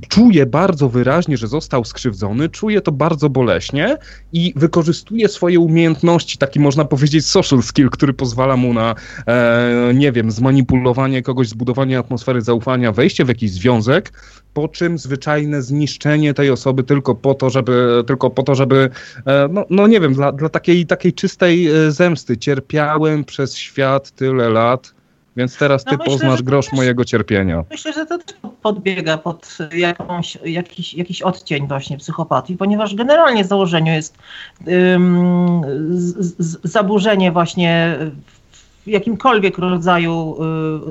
Czuje 0.07 0.45
bardzo 0.45 0.89
wyraźnie, 0.89 1.37
że 1.37 1.47
został 1.47 1.85
skrzywdzony, 1.85 2.49
czuje 2.49 2.81
to 2.81 2.91
bardzo 2.91 3.29
boleśnie 3.29 3.97
i 4.33 4.53
wykorzystuje 4.55 5.27
swoje 5.27 5.59
umiejętności, 5.59 6.37
taki 6.37 6.59
można 6.59 6.85
powiedzieć 6.85 7.25
social 7.25 7.61
skill, 7.61 7.89
który 7.89 8.13
pozwala 8.13 8.57
mu 8.57 8.73
na, 8.73 8.95
e, 9.27 9.93
nie 9.93 10.11
wiem, 10.11 10.31
zmanipulowanie 10.31 11.21
kogoś, 11.21 11.47
zbudowanie 11.47 11.99
atmosfery 11.99 12.41
zaufania, 12.41 12.91
wejście 12.95 13.25
w 13.25 13.27
jakiś 13.27 13.51
związek, 13.51 14.11
po 14.53 14.67
czym 14.67 14.97
zwyczajne 14.97 15.61
zniszczenie 15.61 16.33
tej 16.33 16.49
osoby 16.49 16.83
tylko 16.83 17.15
po 17.15 17.33
to, 17.33 17.49
żeby, 17.49 18.03
tylko 18.07 18.29
po 18.29 18.43
to, 18.43 18.55
żeby 18.55 18.89
e, 19.25 19.47
no, 19.51 19.65
no 19.69 19.87
nie 19.87 19.99
wiem, 19.99 20.13
dla, 20.13 20.31
dla 20.31 20.49
takiej, 20.49 20.85
takiej 20.85 21.13
czystej 21.13 21.67
e, 21.67 21.91
zemsty. 21.91 22.37
Cierpiałem 22.37 23.23
przez 23.23 23.57
świat 23.57 24.11
tyle 24.11 24.49
lat, 24.49 24.93
więc 25.37 25.57
teraz 25.57 25.85
No 25.85 25.91
ty 25.91 25.97
myślę, 25.97 26.13
poznasz 26.13 26.43
grosz 26.43 26.65
też- 26.65 26.73
mojego 26.73 27.05
cierpienia. 27.05 27.63
Myślę, 27.71 27.93
że 27.93 28.05
to 28.05 28.17
też 28.17 28.35
podbiega 28.61 29.17
pod 29.17 29.57
jakąś, 29.73 30.37
jakiś, 30.45 30.93
jakiś 30.93 31.21
odcień 31.21 31.67
właśnie 31.67 31.97
psychopatii, 31.97 32.57
ponieważ 32.57 32.95
generalnie 32.95 33.43
założeniu 33.45 33.93
jest 33.93 34.17
ym, 34.67 35.61
z, 35.89 36.35
z, 36.39 36.71
zaburzenie 36.71 37.31
właśnie 37.31 37.97
jakimkolwiek 38.87 39.57
rodzaju 39.57 40.37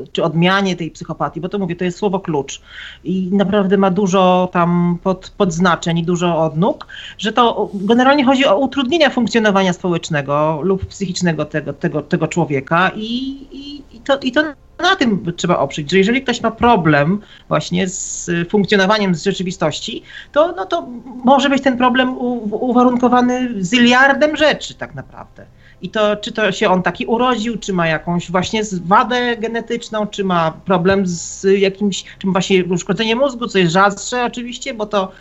y, 0.05 0.09
czy 0.13 0.25
odmianie 0.25 0.77
tej 0.77 0.91
psychopatii, 0.91 1.41
bo 1.41 1.49
to 1.49 1.59
mówię, 1.59 1.77
to 1.77 1.85
jest 1.85 1.99
słowo 1.99 2.21
klucz 2.21 2.61
i 3.05 3.29
naprawdę 3.33 3.77
ma 3.77 3.91
dużo 3.91 4.49
tam 4.53 4.99
pod, 5.03 5.33
podznaczeń 5.37 5.99
i 5.99 6.05
dużo 6.05 6.39
odnóg, 6.39 6.87
że 7.19 7.33
to 7.33 7.71
generalnie 7.75 8.25
chodzi 8.25 8.47
o 8.47 8.59
utrudnienia 8.59 9.11
funkcjonowania 9.11 9.73
społecznego 9.73 10.61
lub 10.63 10.87
psychicznego 10.87 11.45
tego, 11.45 11.73
tego, 11.73 12.03
tego 12.03 12.29
człowieka 12.29 12.91
i, 12.97 13.47
i, 13.93 14.01
to, 14.01 14.19
i 14.19 14.33
to 14.33 14.43
na 14.79 14.97
tym 14.97 15.33
trzeba 15.37 15.59
oprzeć, 15.59 15.91
że 15.91 15.99
jeżeli 15.99 16.23
ktoś 16.23 16.41
ma 16.41 16.51
problem 16.51 17.21
właśnie 17.49 17.89
z 17.89 18.31
funkcjonowaniem 18.51 19.15
z 19.15 19.25
rzeczywistości, 19.25 20.03
to, 20.33 20.53
no 20.53 20.67
to 20.67 20.89
może 21.25 21.49
być 21.49 21.63
ten 21.63 21.79
problem 21.79 22.19
uwarunkowany 22.51 23.65
zyliardem 23.65 24.37
rzeczy 24.37 24.75
tak 24.75 24.95
naprawdę. 24.95 25.47
I 25.85 25.89
to, 25.89 26.17
czy 26.17 26.33
to 26.33 26.53
się 26.53 26.69
on 26.69 26.83
taki 26.83 27.07
urodził, 27.07 27.59
czy 27.59 27.73
ma 27.73 27.87
jakąś 27.87 28.31
właśnie 28.31 28.63
wadę 28.85 29.37
genetyczną, 29.37 30.07
czy 30.07 30.25
ma 30.25 30.51
problem 30.65 31.07
z 31.07 31.47
jakimś, 31.59 32.05
czy 32.19 32.27
właśnie 32.27 32.65
uszkodzenie 32.65 33.17
mózgu, 33.17 33.47
co 33.47 33.59
jest 33.59 33.73
rzadsze 33.73 34.25
oczywiście, 34.25 34.75
bo 34.75 34.87
to, 34.87 35.13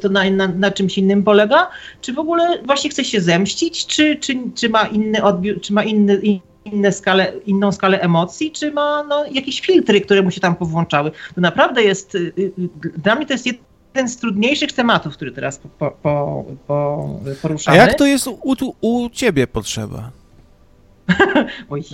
to 0.00 0.08
na, 0.08 0.30
na, 0.30 0.48
na 0.48 0.70
czymś 0.70 0.98
innym 0.98 1.22
polega, 1.22 1.70
czy 2.00 2.12
w 2.12 2.18
ogóle 2.18 2.62
właśnie 2.64 2.90
chce 2.90 3.04
się 3.04 3.20
zemścić, 3.20 3.86
czy, 3.86 4.16
czy, 4.16 4.36
czy 4.54 4.68
ma 4.68 4.82
inny 4.82 5.22
odbiór, 5.22 5.60
czy 5.60 5.72
ma 5.72 5.84
inny, 5.84 6.20
inne 6.64 6.92
skale, 6.92 7.32
inną 7.46 7.72
skalę 7.72 8.00
emocji, 8.00 8.50
czy 8.52 8.72
ma 8.72 9.04
no, 9.04 9.24
jakieś 9.32 9.60
filtry, 9.60 10.00
które 10.00 10.22
mu 10.22 10.30
się 10.30 10.40
tam 10.40 10.56
powłączały. 10.56 11.10
To 11.34 11.40
naprawdę 11.40 11.82
jest, 11.82 12.14
y, 12.14 12.32
y, 12.38 12.52
dla 12.98 13.14
mnie 13.14 13.26
to 13.26 13.32
jest 13.32 13.46
jeden 13.94 14.08
z 14.08 14.16
trudniejszych 14.16 14.72
tematów, 14.72 15.14
który 15.14 15.32
teraz 15.32 15.58
po, 15.58 15.68
po, 15.68 15.90
po, 16.02 16.44
po 16.66 17.08
A 17.30 17.42
poruszamy. 17.42 17.76
jak 17.76 17.94
to 17.94 18.06
jest 18.06 18.26
u, 18.26 18.38
u, 18.42 18.54
u 18.80 19.10
ciebie 19.10 19.46
potrzeba? 19.46 20.10
Oj, 21.70 21.84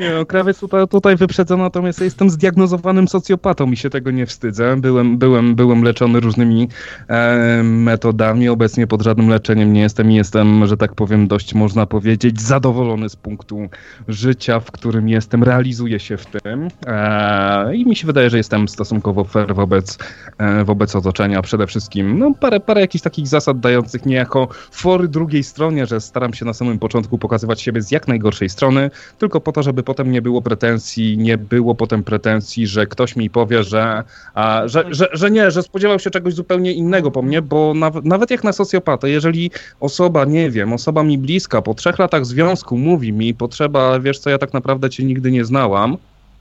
Nie 0.00 0.10
no, 0.10 0.26
krawiec 0.26 0.60
tutaj, 0.60 0.88
tutaj 0.88 1.16
wyprzedza, 1.16 1.56
natomiast 1.56 2.00
jestem 2.00 2.30
zdiagnozowanym 2.30 3.08
socjopatą 3.08 3.70
i 3.70 3.76
się 3.76 3.90
tego 3.90 4.10
nie 4.10 4.26
wstydzę. 4.26 4.76
Byłem, 4.76 5.18
byłem, 5.18 5.54
byłem 5.54 5.82
leczony 5.82 6.20
różnymi 6.20 6.68
e, 7.08 7.62
metodami, 7.62 8.48
obecnie 8.48 8.86
pod 8.86 9.02
żadnym 9.02 9.28
leczeniem 9.28 9.72
nie 9.72 9.80
jestem 9.80 10.10
i 10.10 10.14
jestem, 10.14 10.66
że 10.66 10.76
tak 10.76 10.94
powiem, 10.94 11.28
dość 11.28 11.54
można 11.54 11.86
powiedzieć 11.86 12.40
zadowolony 12.40 13.08
z 13.08 13.16
punktu 13.16 13.68
życia, 14.08 14.60
w 14.60 14.70
którym 14.70 15.08
jestem, 15.08 15.44
realizuję 15.44 16.00
się 16.00 16.16
w 16.16 16.26
tym 16.26 16.68
e, 16.86 17.76
i 17.76 17.86
mi 17.86 17.96
się 17.96 18.06
wydaje, 18.06 18.30
że 18.30 18.36
jestem 18.36 18.68
stosunkowo 18.68 19.24
fair 19.24 19.54
wobec, 19.54 19.98
e, 20.38 20.64
wobec 20.64 20.96
otoczenia. 20.96 21.42
Przede 21.42 21.66
wszystkim 21.66 22.18
no, 22.18 22.34
parę, 22.40 22.60
parę 22.60 22.80
jakichś 22.80 23.02
takich 23.02 23.28
zasad 23.28 23.60
dających 23.60 24.06
niejako 24.06 24.48
fory 24.70 25.08
drugiej 25.08 25.44
stronie, 25.44 25.86
że 25.86 26.00
staram 26.00 26.34
się 26.34 26.44
na 26.44 26.52
samym 26.52 26.78
początku 26.78 27.18
pokazywać 27.18 27.62
siebie 27.62 27.82
z 27.82 27.90
jak 27.90 28.08
najgorszej 28.08 28.48
strony, 28.48 28.90
tylko 29.18 29.40
po 29.40 29.52
to, 29.52 29.62
żeby 29.62 29.82
potem 29.90 30.10
nie 30.12 30.22
było 30.22 30.42
pretensji, 30.42 31.18
nie 31.18 31.38
było 31.38 31.74
potem 31.74 32.04
pretensji, 32.04 32.66
że 32.66 32.86
ktoś 32.86 33.16
mi 33.16 33.30
powie, 33.30 33.64
że, 33.64 34.02
a, 34.34 34.62
że, 34.66 34.84
że, 34.90 35.08
że 35.12 35.30
nie, 35.30 35.50
że 35.50 35.62
spodziewał 35.62 35.98
się 35.98 36.10
czegoś 36.10 36.34
zupełnie 36.34 36.72
innego 36.72 37.10
po 37.10 37.22
mnie, 37.22 37.42
bo 37.42 37.74
nawet, 37.74 38.04
nawet 38.04 38.30
jak 38.30 38.44
na 38.44 38.52
socjopatę, 38.52 39.10
jeżeli 39.10 39.50
osoba, 39.80 40.24
nie 40.24 40.50
wiem, 40.50 40.72
osoba 40.72 41.02
mi 41.02 41.18
bliska 41.18 41.62
po 41.62 41.74
trzech 41.74 41.98
latach 41.98 42.26
związku 42.26 42.78
mówi 42.78 43.12
mi, 43.12 43.34
potrzeba, 43.34 44.00
wiesz 44.00 44.18
co, 44.18 44.30
ja 44.30 44.38
tak 44.38 44.52
naprawdę 44.52 44.90
cię 44.90 45.04
nigdy 45.04 45.30
nie 45.30 45.44
znałam, 45.44 45.96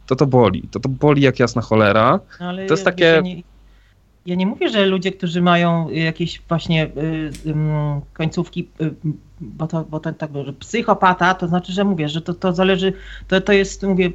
to 0.08 0.16
to 0.16 0.26
boli. 0.26 0.62
To 0.72 0.80
to 0.80 0.90
boli 0.90 1.22
jak 1.22 1.40
jasna 1.40 1.62
cholera. 1.62 2.20
Ale 2.40 2.66
To 2.68 2.74
jest 2.74 2.86
takie- 2.86 3.04
Ja 3.06 3.22
nie, 3.22 3.42
ja 4.26 4.36
nie 4.36 4.46
mówię, 4.46 4.70
że 4.70 4.86
ludzie, 4.86 5.12
którzy 5.12 5.42
mają 5.42 5.90
jakieś 5.90 6.42
właśnie 6.50 6.86
y, 6.86 7.32
ym, 7.50 7.72
końcówki, 8.14 8.68
y, 8.82 8.94
bo 9.42 9.68
to, 9.68 9.84
bo 9.90 10.00
to 10.00 10.14
tak, 10.14 10.30
że 10.46 10.54
psychopata, 10.54 11.34
to 11.34 11.48
znaczy, 11.48 11.72
że 11.72 11.84
mówię, 11.84 12.10
że 12.10 12.22
to, 12.22 12.34
to 12.34 12.54
zależy, 12.54 12.94
to, 13.28 13.42
to 13.42 13.54
jest, 13.54 13.84
mówię, 13.84 14.10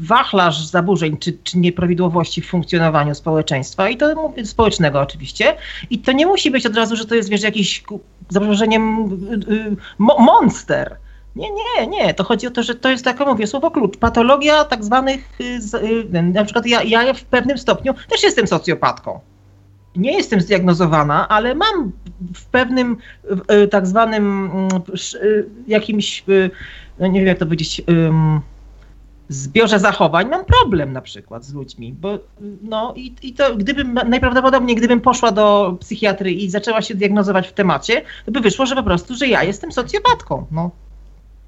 wachlarz 0.00 0.66
zaburzeń 0.66 1.16
czy, 1.16 1.38
czy 1.44 1.58
nieprawidłowości 1.58 2.42
w 2.42 2.46
funkcjonowaniu 2.48 3.14
społeczeństwa 3.14 3.88
i 3.88 3.96
to 3.96 4.32
społecznego 4.44 5.00
oczywiście. 5.00 5.56
I 5.90 5.98
to 5.98 6.12
nie 6.12 6.26
musi 6.26 6.50
być 6.50 6.66
od 6.66 6.76
razu, 6.76 6.96
że 6.96 7.04
to 7.04 7.14
jest, 7.14 7.28
wiesz, 7.28 7.42
jakiś 7.42 7.82
ku- 7.82 8.00
za 8.28 8.40
przeproszeniem 8.40 9.04
y, 9.48 9.52
y, 9.52 9.76
mo- 9.98 10.18
monster. 10.18 10.96
Nie, 11.36 11.48
nie, 11.50 11.86
nie. 11.86 12.14
To 12.14 12.24
chodzi 12.24 12.46
o 12.46 12.50
to, 12.50 12.62
że 12.62 12.74
to 12.74 12.88
jest 12.88 13.04
taka, 13.04 13.24
mówię, 13.24 13.46
słowo 13.46 13.70
klucz. 13.70 13.96
Patologia 13.96 14.64
tak 14.64 14.84
zwanych, 14.84 15.40
y, 15.40 15.76
y, 16.16 16.22
na 16.22 16.44
przykład 16.44 16.66
ja, 16.66 16.82
ja 16.82 17.14
w 17.14 17.24
pewnym 17.24 17.58
stopniu 17.58 17.94
też 18.10 18.22
jestem 18.22 18.46
socjopatką. 18.46 19.20
Nie 19.96 20.12
jestem 20.12 20.40
zdiagnozowana, 20.40 21.28
ale 21.28 21.54
mam 21.54 21.92
w 22.34 22.44
pewnym 22.44 22.96
y, 23.64 23.68
tak 23.68 23.86
zwanym 23.86 24.50
mm, 24.54 24.68
y, 25.14 25.46
jakimś, 25.66 26.24
y, 26.28 26.50
no 26.98 27.06
nie 27.06 27.20
wiem 27.20 27.26
jak 27.26 27.38
to 27.38 27.46
powiedzieć, 27.46 27.82
zbiorze 29.28 29.78
zachowań, 29.78 30.28
mam 30.28 30.44
problem 30.44 30.92
na 30.92 31.00
przykład 31.00 31.44
z 31.44 31.54
ludźmi, 31.54 31.92
bo 31.92 32.18
no 32.62 32.92
i, 32.96 33.14
i 33.22 33.32
to 33.32 33.56
gdybym, 33.56 33.94
najprawdopodobniej 33.94 34.76
gdybym 34.76 35.00
poszła 35.00 35.32
do 35.32 35.76
psychiatry 35.80 36.32
i 36.32 36.50
zaczęła 36.50 36.82
się 36.82 36.94
diagnozować 36.94 37.48
w 37.48 37.52
temacie, 37.52 38.02
to 38.24 38.32
by 38.32 38.40
wyszło, 38.40 38.66
że 38.66 38.74
po 38.74 38.82
prostu, 38.82 39.14
że 39.14 39.26
ja 39.26 39.42
jestem 39.42 39.72
socjopatką, 39.72 40.46
no. 40.50 40.70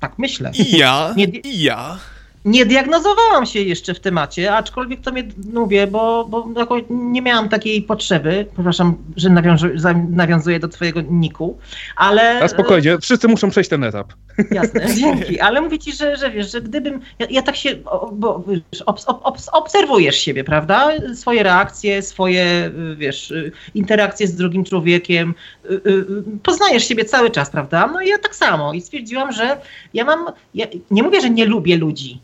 Tak 0.00 0.18
myślę. 0.18 0.52
I 0.54 0.78
ja, 0.78 1.14
Nie- 1.16 1.24
i 1.24 1.62
ja. 1.62 1.98
Nie 2.44 2.66
diagnozowałam 2.66 3.46
się 3.46 3.60
jeszcze 3.60 3.94
w 3.94 4.00
temacie, 4.00 4.54
aczkolwiek 4.56 5.00
to 5.00 5.12
mnie 5.12 5.24
mówię, 5.52 5.86
bo, 5.86 6.24
bo 6.28 6.48
nie 6.90 7.22
miałam 7.22 7.48
takiej 7.48 7.82
potrzeby. 7.82 8.46
Przepraszam, 8.54 8.96
że 9.16 9.30
nawiążu, 9.30 9.66
za- 9.74 9.92
nawiązuję 10.10 10.60
do 10.60 10.68
twojego 10.68 11.00
niku, 11.00 11.58
ale. 11.96 12.40
A 12.42 12.48
spokojnie, 12.48 12.98
wszyscy 12.98 13.28
muszą 13.28 13.50
przejść 13.50 13.70
ten 13.70 13.84
etap. 13.84 14.12
Jasne, 14.50 14.86
dzięki. 15.00 15.40
Ale 15.40 15.60
mówię 15.60 15.78
ci, 15.78 15.92
że, 15.92 16.16
że 16.16 16.30
wiesz, 16.30 16.52
że 16.52 16.60
gdybym. 16.60 17.00
Ja, 17.18 17.26
ja 17.30 17.42
tak 17.42 17.56
się. 17.56 17.70
Bo 18.12 18.44
wiesz, 18.48 18.82
obs, 18.82 19.04
ob, 19.08 19.20
obs, 19.22 19.48
obserwujesz 19.52 20.16
siebie, 20.16 20.44
prawda? 20.44 20.90
Swoje 21.14 21.42
reakcje, 21.42 22.02
swoje, 22.02 22.70
wiesz, 22.96 23.32
interakcje 23.74 24.26
z 24.26 24.34
drugim 24.34 24.64
człowiekiem. 24.64 25.34
y, 25.64 25.74
y, 25.74 25.78
y, 25.90 26.06
Poznajesz 26.42 26.88
siebie 26.88 27.04
cały 27.04 27.30
czas, 27.30 27.50
prawda? 27.50 27.86
No 27.86 28.00
i 28.00 28.08
ja 28.08 28.18
tak 28.18 28.34
samo. 28.34 28.72
I 28.72 28.80
stwierdziłam, 28.80 29.32
że 29.32 29.60
ja 29.94 30.04
mam. 30.04 30.26
Ja 30.54 30.66
nie 30.90 31.02
mówię, 31.02 31.20
że 31.20 31.30
nie 31.30 31.44
lubię 31.46 31.76
ludzi, 31.76 32.20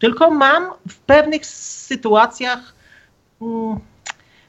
tylko 0.00 0.30
mam 0.30 0.64
w 0.88 0.98
pewnych 0.98 1.46
sytuacjach 1.46 2.74
mm, 3.42 3.78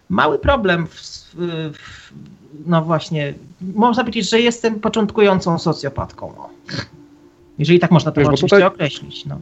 mały 0.10 0.40
problem 0.40 0.88
w, 0.88 0.94
w, 1.74 2.12
no 2.66 2.82
właśnie, 2.82 3.34
można 3.62 4.04
powiedzieć, 4.04 4.30
że 4.30 4.40
jestem 4.40 4.80
początkującą 4.80 5.60
socjopatką. 5.60 6.34
No. 6.38 6.50
Jeżeli 7.60 7.80
tak 7.80 7.92
można 7.92 8.12
to 8.12 8.22
Wiesz, 8.22 8.28
oczywiście 8.28 8.56
tutaj- 8.58 8.68
określić. 8.68 9.26
No. 9.26 9.40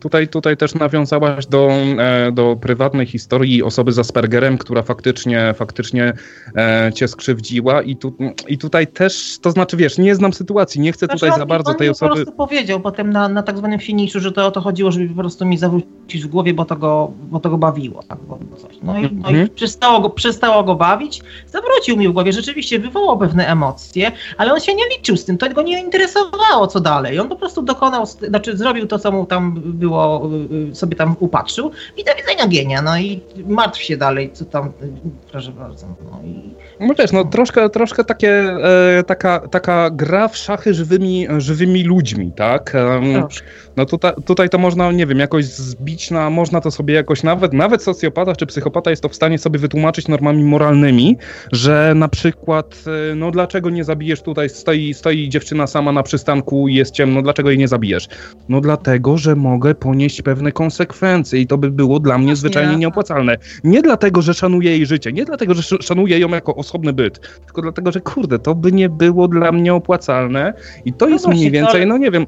Tutaj, 0.00 0.28
tutaj 0.28 0.56
też 0.56 0.74
nawiązałaś 0.74 1.46
do, 1.46 1.68
e, 1.98 2.32
do 2.32 2.56
prywatnej 2.56 3.06
historii 3.06 3.62
osoby 3.62 3.92
z 3.92 3.98
Aspergerem, 3.98 4.58
która 4.58 4.82
faktycznie, 4.82 5.54
faktycznie 5.56 6.12
e, 6.56 6.90
cię 6.94 7.08
skrzywdziła 7.08 7.82
i, 7.82 7.96
tu, 7.96 8.14
i 8.48 8.58
tutaj 8.58 8.86
też, 8.86 9.38
to 9.42 9.50
znaczy 9.50 9.76
wiesz, 9.76 9.98
nie 9.98 10.14
znam 10.14 10.32
sytuacji, 10.32 10.80
nie 10.80 10.92
chcę 10.92 11.06
Znaczy, 11.06 11.20
tutaj 11.26 11.38
za 11.38 11.46
bardzo 11.46 11.74
tej 11.74 11.88
mi 11.88 11.94
po 11.94 12.06
osoby... 12.06 12.14
prostu 12.14 12.32
powiedział 12.32 12.80
potem 12.80 13.10
na, 13.12 13.28
na 13.28 13.42
tak 13.42 13.58
zwanym 13.58 13.80
finiszu, 13.80 14.20
że 14.20 14.32
to 14.32 14.46
o 14.46 14.50
to 14.50 14.60
chodziło, 14.60 14.92
żeby 14.92 15.08
po 15.08 15.14
prostu 15.14 15.46
mi 15.46 15.58
zawrócić 15.58 16.24
w 16.24 16.26
głowie, 16.26 16.54
bo 16.54 16.64
to 16.64 16.76
go, 16.76 17.12
bo 17.30 17.40
to 17.40 17.50
go 17.50 17.58
bawiło. 17.58 18.02
Tak, 18.02 18.18
bo 18.28 18.38
coś. 18.56 18.76
No, 18.82 18.98
i, 18.98 19.02
no 19.02 19.30
i 19.30 19.40
Mhm. 19.40 19.48
przestało 19.54 20.00
go, 20.00 20.10
przestało 20.10 20.64
go 20.64 20.74
bawić, 20.74 21.22
zawrócił 21.46 21.96
mi 21.96 22.08
w 22.08 22.12
głowie, 22.12 22.32
rzeczywiście 22.32 22.78
wywołał 22.78 23.18
pewne 23.18 23.46
emocje, 23.46 24.12
ale 24.36 24.52
on 24.52 24.60
się 24.60 24.74
nie 24.74 24.84
liczył 24.96 25.16
z 25.16 25.24
tym, 25.24 25.38
to 25.38 25.50
go 25.50 25.62
nie 25.62 25.80
interesowało 25.80 26.66
co 26.66 26.80
dalej. 26.80 27.18
On 27.18 27.28
po 27.28 27.36
prostu 27.36 27.62
dokonał, 27.62 28.06
znaczy 28.06 28.56
zrobił 28.56 28.86
to, 28.86 28.98
co 28.98 29.12
mu 29.12 29.26
tam 29.26 29.54
było, 29.64 29.89
y, 30.50 30.70
y, 30.70 30.74
sobie 30.74 30.96
tam 30.96 31.16
upatrzył 31.20 31.70
i 31.96 32.04
do 32.04 32.12
widzenia 32.14 32.48
gienia, 32.48 32.82
no 32.82 32.98
i 32.98 33.20
martw 33.46 33.82
się 33.82 33.96
dalej, 33.96 34.30
co 34.32 34.44
tam, 34.44 34.66
y, 34.66 34.70
proszę 35.32 35.52
bardzo. 35.52 35.86
No 36.10 36.20
i 36.24 36.54
No 36.80 36.94
wiesz, 36.98 37.12
no 37.12 37.24
troszkę, 37.24 37.70
troszkę 37.70 38.04
takie, 38.04 38.30
e, 38.98 39.02
taka, 39.06 39.48
taka 39.48 39.90
gra 39.90 40.28
w 40.28 40.36
szachy 40.36 40.74
żywymi, 40.74 41.26
żywymi 41.38 41.84
ludźmi, 41.84 42.32
tak? 42.32 42.74
Em, 42.74 43.20
proszę. 43.20 43.42
No 43.80 43.86
tutaj, 43.86 44.12
tutaj 44.24 44.48
to 44.48 44.58
można, 44.58 44.92
nie 44.92 45.06
wiem, 45.06 45.18
jakoś 45.18 45.44
zbić 45.44 46.10
na, 46.10 46.30
można 46.30 46.60
to 46.60 46.70
sobie 46.70 46.94
jakoś 46.94 47.22
nawet, 47.22 47.52
nawet 47.52 47.82
socjopata 47.82 48.36
czy 48.36 48.46
psychopata 48.46 48.90
jest 48.90 49.02
to 49.02 49.08
w 49.08 49.14
stanie 49.14 49.38
sobie 49.38 49.58
wytłumaczyć 49.58 50.08
normami 50.08 50.44
moralnymi, 50.44 51.16
że 51.52 51.92
na 51.96 52.08
przykład, 52.08 52.84
e, 53.12 53.14
no 53.14 53.30
dlaczego 53.30 53.70
nie 53.70 53.84
zabijesz 53.84 54.22
tutaj, 54.22 54.48
stoi, 54.48 54.94
stoi 54.94 55.28
dziewczyna 55.28 55.66
sama 55.66 55.92
na 55.92 56.02
przystanku 56.02 56.68
i 56.68 56.74
jest 56.74 56.90
ciemno, 56.94 57.22
dlaczego 57.22 57.50
jej 57.50 57.58
nie 57.58 57.68
zabijesz? 57.68 58.08
No 58.48 58.60
dlatego, 58.60 59.18
że 59.18 59.36
mogę 59.36 59.74
ponieść 59.74 60.22
pewne 60.22 60.52
konsekwencje 60.52 61.40
i 61.40 61.46
to 61.46 61.58
by 61.58 61.70
było 61.70 62.00
dla 62.00 62.18
mnie 62.18 62.36
zwyczajnie 62.36 62.76
nieopłacalne. 62.76 63.36
Nie 63.64 63.82
dlatego, 63.82 64.22
że 64.22 64.34
szanuję 64.34 64.70
jej 64.70 64.86
życie, 64.86 65.12
nie 65.12 65.24
dlatego, 65.24 65.54
że 65.54 65.60
sz- 65.60 65.82
szanuję 65.86 66.18
ją 66.18 66.28
jako 66.28 66.54
osobny 66.54 66.92
byt, 66.92 67.20
tylko 67.46 67.62
dlatego, 67.62 67.92
że 67.92 68.00
kurde, 68.00 68.38
to 68.38 68.54
by 68.54 68.72
nie 68.72 68.88
było 68.88 69.28
dla 69.28 69.52
mnie 69.52 69.74
opłacalne 69.74 70.52
i 70.84 70.92
to 70.92 71.06
No 71.06 71.12
jest 71.12 71.24
właśnie, 71.24 71.40
mniej 71.40 71.50
więcej, 71.52 71.76
ale- 71.82 71.86
no 71.86 71.98
nie 71.98 72.10
wiem, 72.10 72.26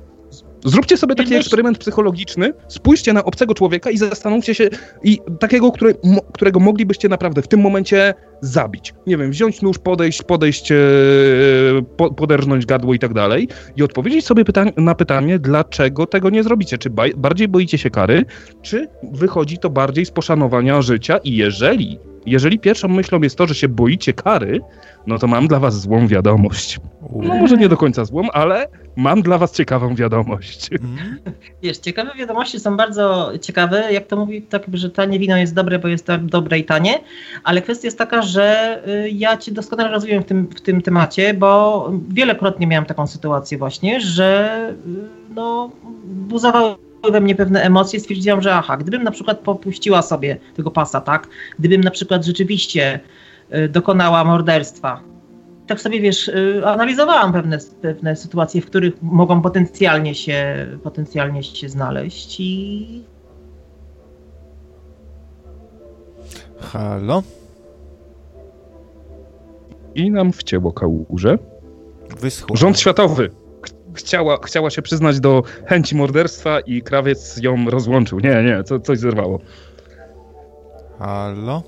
Zróbcie 0.64 0.97
sobie 0.97 1.14
taki 1.14 1.34
eksperyment 1.34 1.78
psychologiczny, 1.78 2.52
spójrzcie 2.68 3.12
na 3.12 3.24
obcego 3.24 3.55
człowieka 3.55 3.90
i 3.90 3.98
zastanówcie 3.98 4.55
się, 4.55 4.68
i 5.02 5.18
takiego, 5.40 5.72
który, 5.72 5.94
którego 6.32 6.60
moglibyście 6.60 7.09
naprawdę 7.09 7.43
w 7.43 7.48
tym 7.48 7.60
momencie 7.60 8.14
zabić. 8.43 8.94
Nie 9.06 9.16
wiem, 9.16 9.31
wziąć 9.31 9.62
nóż, 9.62 9.78
podejść, 9.78 10.23
podejść, 10.23 10.73
e, 10.73 10.77
po, 11.97 12.14
poderżnąć 12.14 12.66
gardło 12.66 12.94
i 12.94 12.98
tak 12.98 13.14
dalej 13.14 13.48
i 13.77 13.82
odpowiedzieć 13.82 14.27
sobie 14.27 14.44
pytań, 14.44 14.73
na 14.77 14.94
pytanie, 14.94 15.39
dlaczego 15.39 16.06
tego 16.06 16.31
nie 16.31 16.43
zrobicie. 16.43 16.78
Czy 16.78 16.90
bardziej 17.16 17.48
boicie 17.48 17.78
się 17.78 17.90
kary, 17.90 18.24
czy 18.62 18.89
wychodzi 19.12 19.59
to 19.59 19.70
bardziej 19.70 20.06
z 20.06 20.10
poszanowania 20.10 20.82
życia 20.82 21.19
i 21.19 21.36
jeżeli, 21.36 21.98
jeżeli 22.27 22.59
pierwszą 22.59 22.89
myślą 22.89 23.20
jest 23.20 23.36
to, 23.36 23.47
że 23.47 23.55
się 23.55 23.69
boicie 23.69 24.12
kary, 24.12 24.60
no 25.06 25.19
to 25.19 25.27
mam 25.27 25.48
dla 25.48 25.59
was 25.59 25.81
złą 25.81 26.06
wiadomość. 26.06 26.81
No 27.12 27.35
może 27.35 27.56
nie 27.56 27.69
do 27.69 27.77
końca 27.77 28.05
złą, 28.05 28.31
ale 28.32 28.69
mam 28.97 29.23
dla 29.23 29.39
was 29.39 29.52
ciekawą 29.52 29.94
wiadomość. 29.94 30.70
Mm. 30.73 31.19
Wiesz, 31.62 31.78
ciekawe 31.78 32.10
wiadomości 32.19 32.60
są 32.60 32.77
bardzo 32.77 33.32
ciekawe. 33.40 33.93
Jak 33.93 34.06
to 34.06 34.16
mówi, 34.16 34.43
tak, 34.43 34.62
że 34.73 34.90
tanie 34.90 35.19
wino 35.19 35.36
jest 35.36 35.55
dobre, 35.55 35.78
bo 35.78 35.89
jest 35.89 36.06
tak 36.06 36.24
dobre 36.24 36.59
i 36.59 36.64
tanie, 36.64 37.01
ale 37.44 37.62
kwestia 37.62 37.86
jest 37.86 37.98
taka, 37.98 38.23
że 38.23 38.31
y, 38.40 39.10
ja 39.10 39.36
cię 39.36 39.52
doskonale 39.52 39.90
rozumiem 39.90 40.22
w 40.22 40.26
tym, 40.26 40.46
w 40.46 40.60
tym 40.60 40.82
temacie, 40.82 41.34
bo 41.34 41.90
wielokrotnie 42.09 42.66
miałam 42.66 42.86
taką 42.86 43.06
sytuację 43.06 43.59
właśnie, 43.59 44.00
że 44.00 44.74
y, 44.86 45.34
no, 45.34 45.70
buzowały 46.04 46.74
we 47.10 47.20
mnie 47.20 47.34
pewne 47.34 47.62
emocje, 47.62 48.00
stwierdziłam, 48.00 48.42
że 48.42 48.54
aha, 48.54 48.76
gdybym 48.76 49.02
na 49.02 49.10
przykład 49.10 49.38
popuściła 49.38 50.02
sobie 50.02 50.36
tego 50.56 50.70
pasa, 50.70 51.00
tak, 51.00 51.28
gdybym 51.59 51.80
na 51.80 51.90
przykład 51.90 52.24
rzeczywiście 52.24 53.00
y, 53.54 53.68
dokonała 53.68 54.24
morderstwa, 54.24 55.00
tak 55.66 55.80
sobie 55.80 56.00
wiesz, 56.00 56.30
analizowałam 56.64 57.32
pewne, 57.32 57.59
pewne 57.82 58.16
sytuacje, 58.16 58.62
w 58.62 58.66
których 58.66 59.02
mogą 59.02 59.42
potencjalnie 59.42 60.14
się, 60.14 60.66
potencjalnie 60.82 61.42
się 61.42 61.68
znaleźć 61.68 62.40
i 62.40 63.02
Halo? 66.62 67.22
I 69.94 70.10
nam 70.10 70.32
wcięło 70.32 70.73
kałuże. 70.73 71.39
Wyschło. 72.20 72.56
Rząd 72.56 72.81
światowy 72.81 73.28
ch- 73.62 73.94
chciała, 73.94 74.39
chciała 74.44 74.70
się 74.70 74.82
przyznać 74.82 75.20
do 75.20 75.43
chęci 75.66 75.97
morderstwa 75.97 76.60
i 76.60 76.82
krawiec 76.82 77.36
ją 77.43 77.70
rozłączył. 77.70 78.20
Nie, 78.20 78.43
nie, 78.43 78.64
co, 78.64 78.81
coś 78.81 78.98
zerwało. 78.98 79.39
Halo? 80.98 81.62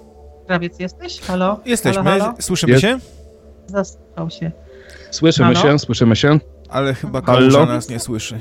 krawiec 0.46 0.78
jesteś? 0.80 1.20
Halo? 1.20 1.60
Jesteśmy, 1.66 2.02
Halo, 2.02 2.24
halo? 2.24 2.34
słyszymy 2.40 2.72
Jest. 2.72 2.82
się? 2.82 2.98
Zasłuchał 3.66 4.30
się. 4.30 4.50
Słyszymy 5.10 5.54
Halo? 5.54 5.72
się, 5.72 5.78
słyszymy 5.78 6.16
się. 6.16 6.38
Ale 6.68 6.94
chyba 6.94 7.22
Halo? 7.22 7.38
kałuża 7.38 7.66
nas 7.66 7.88
nie 7.88 7.98
słyszy. 8.00 8.40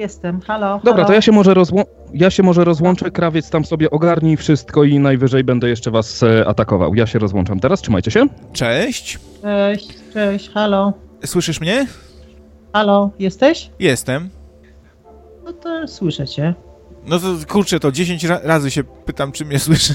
Jestem, 0.00 0.40
halo. 0.40 0.80
Dobra, 0.84 0.92
halo. 0.92 1.06
to 1.06 1.12
ja 1.12 1.22
się 1.22 1.32
może, 1.32 1.54
rozłą- 1.54 1.84
ja 2.14 2.30
się 2.30 2.42
może 2.42 2.64
rozłączę, 2.64 3.10
krawiec 3.10 3.50
tam 3.50 3.64
sobie 3.64 3.90
ogarnij 3.90 4.36
wszystko 4.36 4.84
i 4.84 4.98
najwyżej 4.98 5.44
będę 5.44 5.68
jeszcze 5.68 5.90
was 5.90 6.22
e, 6.22 6.48
atakował. 6.48 6.94
Ja 6.94 7.06
się 7.06 7.18
rozłączam 7.18 7.60
teraz, 7.60 7.80
trzymajcie 7.80 8.10
się. 8.10 8.26
Cześć? 8.52 9.18
Cześć, 9.42 9.88
cześć, 10.12 10.50
halo. 10.50 10.92
Słyszysz 11.24 11.60
mnie? 11.60 11.86
Halo, 12.72 13.10
jesteś? 13.18 13.70
Jestem. 13.78 14.28
No 15.44 15.52
to 15.52 15.88
słyszę 15.88 16.26
cię. 16.26 16.54
No 17.06 17.18
to 17.18 17.26
kurczę, 17.48 17.80
to 17.80 17.92
10 17.92 18.24
ra 18.24 18.40
razy 18.42 18.70
się 18.70 18.84
pytam, 18.84 19.32
czy 19.32 19.44
mnie 19.44 19.58
słyszy. 19.58 19.94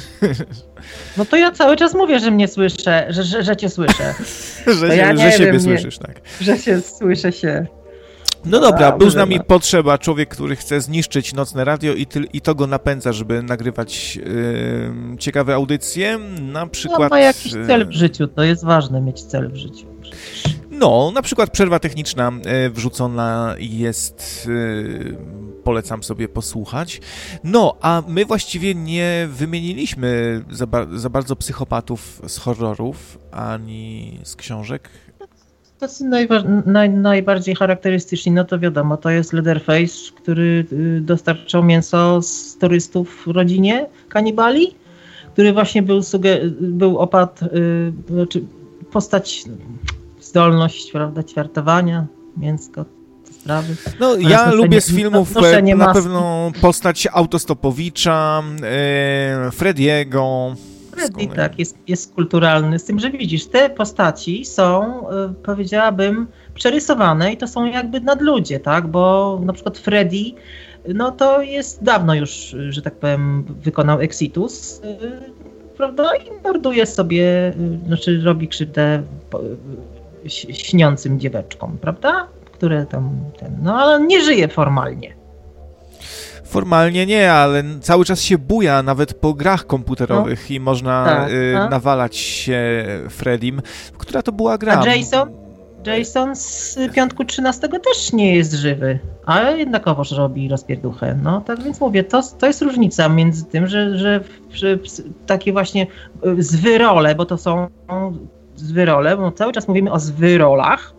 No 1.18 1.26
to 1.26 1.38
ja 1.38 1.52
cały 1.52 1.76
czas 1.76 1.94
mówię, 1.94 2.19
że 2.19 2.32
mnie 2.32 2.48
słyszę, 2.48 3.06
że, 3.10 3.23
że, 3.23 3.44
że 3.44 3.56
cię 3.56 3.69
słyszę. 3.69 4.14
że 4.80 4.98
ja 4.98 5.15
że 5.18 5.32
siebie 5.32 5.60
słyszysz, 5.60 5.98
tak. 5.98 6.22
że 6.41 6.60
cię 6.60 6.82
słyszę 6.82 7.32
się. 7.32 7.68
No 8.45 8.59
dobra, 8.59 8.91
był 8.91 9.09
z 9.09 9.15
nami 9.15 9.38
no. 9.38 9.43
potrzeba, 9.43 9.97
człowiek, 9.97 10.30
który 10.30 10.55
chce 10.55 10.81
zniszczyć 10.81 11.34
nocne 11.34 11.65
radio 11.65 11.93
i, 11.93 12.05
tyl, 12.05 12.27
i 12.34 12.41
to 12.41 12.55
go 12.55 12.67
napędza, 12.67 13.13
żeby 13.13 13.43
nagrywać 13.43 14.15
yy, 14.15 15.17
ciekawe 15.19 15.53
audycje. 15.53 16.17
Na 16.41 16.67
przykład... 16.67 16.99
No, 16.99 17.09
ma 17.09 17.19
jakiś 17.19 17.53
yy, 17.53 17.67
cel 17.67 17.88
w 17.88 17.91
życiu, 17.91 18.27
to 18.27 18.43
jest 18.43 18.65
ważne 18.65 19.01
mieć 19.01 19.23
cel 19.23 19.51
w 19.51 19.55
życiu. 19.55 19.85
przecież. 20.01 20.55
No, 20.80 21.11
na 21.15 21.22
przykład 21.22 21.49
przerwa 21.49 21.80
techniczna 21.80 22.31
e, 22.45 22.69
wrzucona 22.69 23.55
jest, 23.59 24.49
e, 24.49 25.63
polecam 25.63 26.03
sobie 26.03 26.27
posłuchać. 26.27 27.01
No, 27.43 27.77
a 27.81 28.03
my 28.07 28.26
właściwie 28.26 28.76
nie 28.76 29.27
wymieniliśmy 29.31 30.41
za, 30.51 30.67
ba 30.67 30.85
za 30.93 31.09
bardzo 31.09 31.35
psychopatów 31.35 32.22
z 32.27 32.38
horrorów, 32.38 33.19
ani 33.31 34.19
z 34.23 34.35
książek. 34.35 34.89
Tacy 35.80 36.03
najwa- 36.06 36.43
naj, 36.65 36.89
najbardziej 36.89 37.56
charakterystyczni, 37.56 38.31
no 38.31 38.45
to 38.45 38.60
wiadomo, 38.60 38.97
to 38.97 39.10
jest 39.10 39.34
Leatherface, 39.34 40.11
który 40.15 40.65
y, 40.72 41.02
dostarczał 41.02 41.64
mięso 41.64 42.22
z 42.22 42.57
turystów 42.57 43.27
rodzinie 43.27 43.85
kanibali, 44.10 44.76
który 45.34 45.53
właśnie 45.53 45.81
był, 45.84 45.99
suge- 45.99 46.49
był 46.61 46.97
opad, 46.99 47.41
y, 47.43 47.93
znaczy 48.10 48.43
postać, 48.91 49.43
zdolność, 50.22 50.91
prawda, 50.91 51.23
ćwiartowania, 51.23 52.06
mięsko, 52.38 52.85
sprawy. 53.31 53.76
No, 53.99 54.15
ja 54.15 54.30
noszenie- 54.45 54.56
lubię 54.56 54.81
z 54.81 54.91
filmów 54.95 55.38
e, 55.38 55.61
na 55.76 55.93
pewno 55.93 56.52
postać 56.61 57.07
Autostopowicza, 57.14 58.43
e, 58.64 59.52
Frediego. 59.52 60.56
Freddy, 60.95 61.27
tak, 61.35 61.59
jest, 61.59 61.77
jest 61.88 62.13
kulturalny, 62.13 62.80
z 62.80 62.84
tym, 62.84 62.99
że 62.99 63.11
widzisz, 63.11 63.45
te 63.45 63.69
postaci 63.69 64.45
są, 64.45 64.99
y, 65.09 65.34
powiedziałabym, 65.34 66.27
przerysowane 66.53 67.34
i 67.34 67.38
to 67.38 67.47
są 67.47 67.65
jakby 67.65 68.01
nadludzie, 68.01 68.59
tak, 68.59 68.88
bo 68.88 69.39
na 69.45 69.53
przykład 69.53 69.77
Freddy, 69.77 70.23
no 70.93 71.11
to 71.11 71.41
jest 71.41 71.84
dawno 71.84 72.15
już, 72.15 72.55
że 72.69 72.81
tak 72.81 72.95
powiem, 72.95 73.43
wykonał 73.61 73.99
exitus, 73.99 74.81
y, 74.84 74.97
prawda, 75.77 76.15
i 76.15 76.43
morduje 76.43 76.85
sobie, 76.85 77.53
y, 77.84 77.88
znaczy 77.88 78.22
robi 78.23 78.47
krzywdę 78.47 79.03
śniącym 80.51 81.19
dzieweczkom, 81.19 81.77
prawda, 81.81 82.27
które 82.51 82.85
tam, 82.85 83.09
ten, 83.39 83.57
no 83.63 83.76
ale 83.76 84.05
nie 84.05 84.22
żyje 84.22 84.47
formalnie. 84.47 85.15
Formalnie 86.45 87.05
nie, 87.05 87.31
ale 87.34 87.63
cały 87.81 88.05
czas 88.05 88.22
się 88.22 88.38
buja, 88.38 88.84
nawet 88.84 89.13
po 89.13 89.34
grach 89.34 89.67
komputerowych 89.67 90.51
i 90.51 90.59
można 90.59 91.05
Tak, 91.05 91.30
e, 91.31 91.53
tak. 91.53 91.72
nawalać 91.72 92.15
się 92.15 92.85
Fredim. 93.09 93.61
Która 93.97 94.22
to 94.22 94.31
była 94.31 94.57
gra? 94.57 94.81
A 94.81 94.95
Jason? 94.95 95.30
Jason 95.85 96.35
z 96.35 96.77
piątku 96.93 97.26
13 97.26 97.69
też 97.69 98.13
nie 98.13 98.35
jest 98.35 98.53
żywy, 98.53 98.99
ale 99.26 99.57
jednakowoż 99.57 100.11
robi 100.11 100.49
rozpierduchę. 100.49 101.19
No 101.23 101.41
tak 101.41 101.63
więc 101.63 101.81
mówię, 101.81 102.03
to, 102.03 102.22
to 102.39 102.47
jest 102.47 102.61
różnica 102.61 103.09
między 103.09 103.45
tym, 103.45 103.67
że, 103.67 103.97
że, 103.97 104.23
takie 105.26 105.53
właśnie 105.53 105.88
y, 106.26 106.43
zwyrole, 106.43 107.15
bo 107.15 107.26
to 107.26 107.38
są 107.38 107.67
zwyrole, 108.55 109.17
bo 109.17 109.31
cały 109.31 109.53
czas 109.53 109.67
mówimy 109.67 109.91
o 109.91 109.99
zwyrolach, 109.99 110.93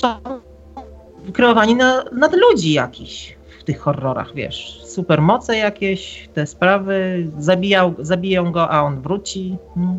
są 0.00 0.16
kreowani 1.32 1.74
na, 1.74 2.04
nad 2.12 2.32
ludzi 2.36 2.72
jakiś 2.72 3.36
w 3.60 3.64
tych 3.64 3.80
horrorach, 3.80 4.34
wiesz, 4.34 4.82
supermoce 4.84 5.56
jakieś, 5.56 6.28
te 6.34 6.46
sprawy, 6.46 7.26
zabijał, 7.38 7.94
zabiją 7.98 8.52
go, 8.52 8.70
a 8.70 8.82
on 8.82 9.02
wróci. 9.02 9.56
No. 9.76 9.96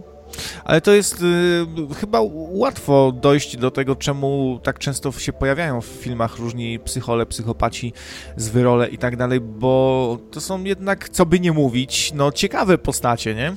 Ale 0.65 0.81
to 0.81 0.91
jest 0.91 1.21
y, 1.21 1.95
chyba 1.95 2.19
łatwo 2.51 3.11
dojść 3.21 3.57
do 3.57 3.71
tego, 3.71 3.95
czemu 3.95 4.59
tak 4.63 4.79
często 4.79 5.11
się 5.11 5.33
pojawiają 5.33 5.81
w 5.81 5.85
filmach 5.85 6.37
różni 6.39 6.79
psychole, 6.79 7.25
psychopaci, 7.25 7.93
zwyrole 8.35 8.87
i 8.87 8.97
tak 8.97 9.17
dalej, 9.17 9.39
bo 9.41 10.17
to 10.31 10.41
są 10.41 10.63
jednak, 10.63 11.09
co 11.09 11.25
by 11.25 11.39
nie 11.39 11.51
mówić, 11.51 12.11
no 12.15 12.31
ciekawe 12.31 12.77
postacie, 12.77 13.35
nie? 13.35 13.55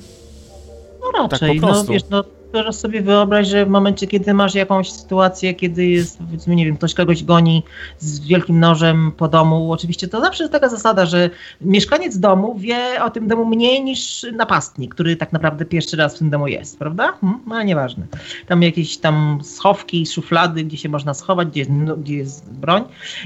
No 1.01 1.21
raczej, 1.21 1.39
Tak 1.39 1.49
po 1.49 1.67
no 1.67 1.67
prostu. 1.67 1.93
wiesz, 1.93 2.03
no 2.09 2.23
teraz 2.51 2.79
sobie 2.79 3.01
wyobraź, 3.01 3.47
że 3.47 3.65
w 3.65 3.69
momencie, 3.69 4.07
kiedy 4.07 4.33
masz 4.33 4.55
jakąś 4.55 4.91
sytuację, 4.91 5.53
kiedy 5.53 5.85
jest, 5.85 6.17
powiedzmy, 6.17 6.55
nie 6.55 6.65
wiem, 6.65 6.77
ktoś 6.77 6.93
kogoś 6.93 7.23
goni 7.23 7.63
z 7.99 8.19
wielkim 8.19 8.59
nożem 8.59 9.11
po 9.17 9.27
domu, 9.27 9.71
oczywiście 9.71 10.07
to 10.07 10.21
zawsze 10.21 10.43
jest 10.43 10.53
taka 10.53 10.69
zasada, 10.69 11.05
że 11.05 11.29
mieszkaniec 11.61 12.19
domu 12.19 12.55
wie 12.57 13.03
o 13.03 13.09
tym 13.09 13.27
domu 13.27 13.45
mniej 13.45 13.83
niż 13.83 14.25
napastnik, 14.33 14.95
który 14.95 15.15
tak 15.15 15.33
naprawdę 15.33 15.65
pierwszy 15.65 15.97
raz 15.97 16.15
w 16.15 16.19
tym 16.19 16.29
domu 16.29 16.47
jest, 16.47 16.79
prawda? 16.79 17.11
Hmm? 17.21 17.39
No 17.47 17.63
nieważne. 17.63 18.05
Tam 18.47 18.63
jakieś 18.63 18.97
tam 18.97 19.39
schowki, 19.43 20.05
szuflady, 20.05 20.63
gdzie 20.63 20.77
się 20.77 20.89
można 20.89 21.13
schować, 21.13 21.47
gdzie 21.47 21.59
jest, 21.59 21.71
no, 21.73 21.97
gdzie 21.97 22.15
jest 22.15 22.53
broń 22.53 22.83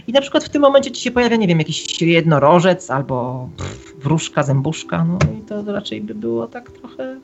i 0.07 0.11
na 0.11 0.21
przykład 0.21 0.43
w 0.43 0.49
tym 0.49 0.61
momencie 0.61 0.91
ci 0.91 1.01
się 1.01 1.11
pojawia, 1.11 1.35
nie 1.35 1.47
wiem, 1.47 1.59
jakiś 1.59 2.01
jednorożec 2.01 2.91
albo 2.91 3.49
pff, 3.57 3.95
wróżka, 3.99 4.43
zębuszka, 4.43 5.03
no 5.03 5.17
i 5.39 5.41
to 5.41 5.73
raczej 5.73 6.01
by 6.01 6.15
było 6.15 6.47
tak 6.47 6.71
trochę 6.71 7.19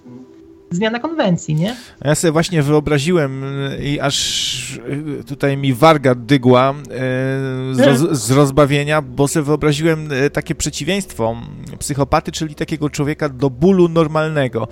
zmiana 0.72 1.00
konwencji, 1.00 1.56
nie? 1.56 1.76
Ja 2.06 2.16
sobie 2.16 2.32
właśnie 2.32 2.64
wyobraziłem 2.64 3.44
i 3.82 4.00
aż 4.00 4.80
tutaj 5.28 5.58
mi 5.58 5.74
warga 5.74 6.16
dygła 6.16 6.74
z, 7.72 7.80
roz, 7.80 8.00
z 8.00 8.32
rozbawienia, 8.32 9.02
bo 9.02 9.28
sobie 9.28 9.44
wyobraziłem 9.44 10.10
takie 10.34 10.56
przeciwieństwo 10.56 11.36
psychopaty, 11.80 12.32
czyli 12.32 12.56
takiego 12.56 12.90
człowieka 12.90 13.30
do 13.30 13.50
bólu 13.50 13.90
normalnego. 13.90 14.68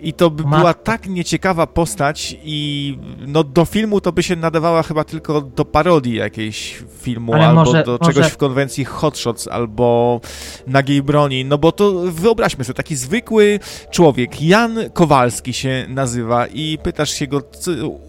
I 0.00 0.12
to 0.12 0.30
by 0.30 0.44
była 0.44 0.74
tak 0.74 1.08
nieciekawa 1.08 1.66
postać 1.66 2.36
i 2.44 2.98
no 3.26 3.44
do 3.44 3.64
filmu 3.64 4.00
to 4.00 4.12
by 4.12 4.22
się 4.22 4.36
nadawała 4.36 4.82
chyba 4.82 5.04
tylko 5.04 5.40
do 5.40 5.64
parodii 5.64 6.14
jakiejś 6.14 6.84
filmu, 7.00 7.34
Ale 7.34 7.46
albo 7.46 7.64
może, 7.64 7.84
do 7.84 7.98
czegoś 7.98 8.16
może... 8.16 8.30
w 8.30 8.36
konwencji 8.36 8.84
Hotshots, 8.84 9.48
albo 9.48 10.20
Nagiej 10.66 11.02
Broni, 11.02 11.44
no 11.44 11.58
bo 11.58 11.72
to 11.72 11.92
wyobraźmy 11.92 12.64
sobie, 12.64 12.74
taki 12.74 12.96
zwykły 12.96 13.60
człowiek, 13.90 14.42
Jan 14.42 14.78
Kowalski 14.92 15.52
się 15.52 15.86
nazywa 15.88 16.46
i 16.46 16.78
pytasz 16.82 17.10
się 17.10 17.26
go, 17.26 17.42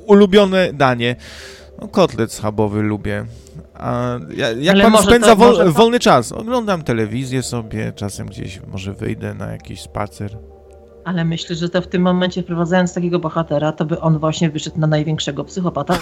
ulubione 0.06 0.74
danie, 0.74 1.16
no 1.82 1.88
kotlet 1.88 2.34
schabowy 2.34 2.82
lubię. 2.82 3.26
A 3.74 4.20
jak 4.60 4.76
Ale 4.76 4.92
pan 4.92 5.04
spędza 5.04 5.36
wol, 5.36 5.72
wolny 5.72 6.00
czas? 6.00 6.32
Oglądam 6.32 6.84
telewizję 6.84 7.44
sobie, 7.44 7.94
czasem 7.96 8.28
gdzieś 8.28 8.62
może 8.68 8.94
wyjdę 8.94 9.34
na 9.34 9.52
jakiś 9.52 9.82
spacer. 9.82 10.38
Ale 11.08 11.26
myślę, 11.26 11.56
że 11.56 11.70
to 11.70 11.82
w 11.82 11.88
tym 11.88 12.02
momencie 12.02 12.44
wprowadzając 12.44 12.94
takiego 12.94 13.20
bohatera, 13.20 13.72
to 13.72 13.86
by 13.86 14.00
on 14.00 14.20
właśnie 14.20 14.50
wyszedł 14.50 14.80
na 14.80 14.88
największego 14.88 15.44
psychopata. 15.44 16.00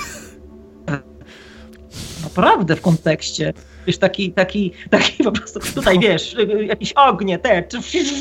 Naprawdę 2.23 2.75
w 2.75 2.81
kontekście. 2.81 3.53
Wiesz, 3.87 3.97
taki, 3.97 4.33
taki, 4.33 4.71
taki 4.89 5.23
po 5.23 5.31
prostu 5.31 5.59
tutaj, 5.59 5.99
wiesz, 5.99 6.35
jakieś 6.67 6.93
ognie, 6.93 7.39
te, 7.39 7.63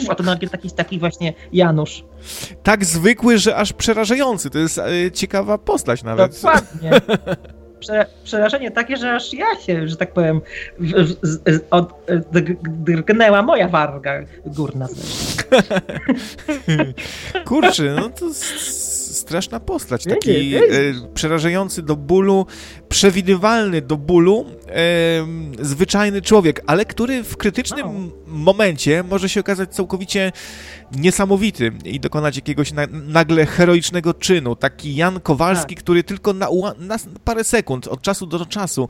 a 0.09 0.15
to 0.15 0.23
nagle 0.23 0.49
taki, 0.49 0.71
taki 0.71 0.99
właśnie 0.99 1.33
Janusz. 1.53 2.05
Tak 2.63 2.85
zwykły, 2.85 3.39
że 3.39 3.57
aż 3.57 3.73
przerażający. 3.73 4.51
To 4.51 4.59
jest 4.59 4.79
e, 4.79 5.11
ciekawa 5.13 5.59
postać 5.59 6.03
nawet. 6.03 6.35
Dokładnie. 6.35 6.91
przerażenie 8.25 8.71
takie, 8.71 8.97
że 8.97 9.15
aż 9.15 9.33
ja 9.33 9.57
się, 9.67 9.89
że 9.89 9.97
tak 9.97 10.13
powiem, 10.13 10.41
drgnęła 12.85 13.43
moja 13.43 13.69
warga 13.69 14.21
górna 14.47 14.89
Kurczę, 17.45 17.97
no 18.01 18.09
to 18.09 18.27
straszna 19.15 19.61
postać, 19.61 20.05
taki 20.05 20.57
e, 20.57 20.61
przerażający 21.15 21.83
do 21.83 21.97
bólu, 21.97 22.47
przewidywalny 22.89 23.83
do 23.83 23.97
bólu, 23.97 24.47
e, 24.69 25.27
zwyczajny 25.61 26.23
człowiek, 26.23 26.63
ale 26.67 26.85
który 26.85 27.23
w 27.23 27.37
krytycznym. 27.37 28.11
Momencie 28.35 29.03
może 29.03 29.29
się 29.29 29.41
okazać 29.41 29.75
całkowicie 29.75 30.33
niesamowity 30.93 31.73
i 31.85 32.01
dokonać 32.01 32.37
jakiegoś 32.37 32.73
na, 32.73 32.87
nagle 32.91 33.47
heroicznego 33.47 34.15
czynu. 34.15 34.57
Taki 34.57 34.97
Jan 34.97 35.21
Kowalski, 35.21 35.75
tak. 35.75 35.85
który 35.85 36.05
tylko 36.05 36.33
na, 36.33 36.49
na, 36.79 36.97
parę 37.25 37.45
sekund, 37.45 37.89
od 37.89 38.03
czasu 38.03 38.27
do 38.27 38.47
czasu, 38.47 38.89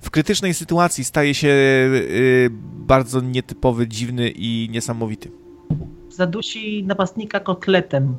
w 0.00 0.10
krytycznej 0.10 0.54
sytuacji 0.54 1.04
staje 1.04 1.34
się 1.34 1.48
y, 1.48 2.48
bardzo 2.72 3.20
nietypowy, 3.20 3.88
dziwny 3.88 4.30
i 4.30 4.68
niesamowity. 4.70 5.30
Zadusi 6.10 6.84
napastnika 6.84 7.40
kotletem. 7.40 8.16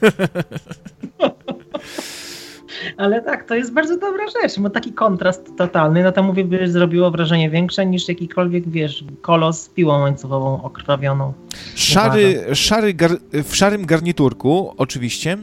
Ale 2.96 3.22
tak, 3.22 3.48
to 3.48 3.54
jest 3.54 3.72
bardzo 3.72 3.98
dobra 3.98 4.24
rzecz, 4.42 4.58
bo 4.60 4.70
taki 4.70 4.92
kontrast 4.92 5.56
totalny, 5.56 6.02
no 6.02 6.12
to 6.12 6.22
mówię, 6.22 6.44
by 6.44 6.68
zrobiło 6.68 7.10
wrażenie 7.10 7.50
większe 7.50 7.86
niż 7.86 8.08
jakikolwiek, 8.08 8.68
wiesz, 8.68 9.04
kolos 9.20 9.62
z 9.62 9.68
piłą 9.68 10.00
łańcuchową 10.00 10.62
okrwawioną. 10.62 11.32
Szary, 11.74 12.44
szary 12.54 12.94
gar, 12.94 13.10
w 13.32 13.56
szarym 13.56 13.86
garniturku, 13.86 14.74
oczywiście, 14.76 15.32
e, 15.32 15.36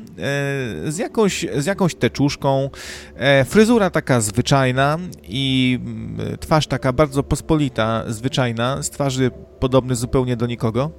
z, 0.91 0.97
jakąś, 0.97 1.45
z 1.57 1.65
jakąś 1.65 1.95
teczuszką, 1.95 2.69
e, 3.15 3.45
fryzura 3.45 3.89
taka 3.89 4.21
zwyczajna 4.21 4.97
i 5.23 5.79
mm, 5.81 6.37
twarz 6.37 6.67
taka 6.67 6.93
bardzo 6.93 7.23
pospolita, 7.23 8.03
zwyczajna, 8.07 8.83
z 8.83 8.89
twarzy 8.89 9.31
podobny 9.59 9.95
zupełnie 9.95 10.37
do 10.37 10.45
nikogo. 10.45 10.91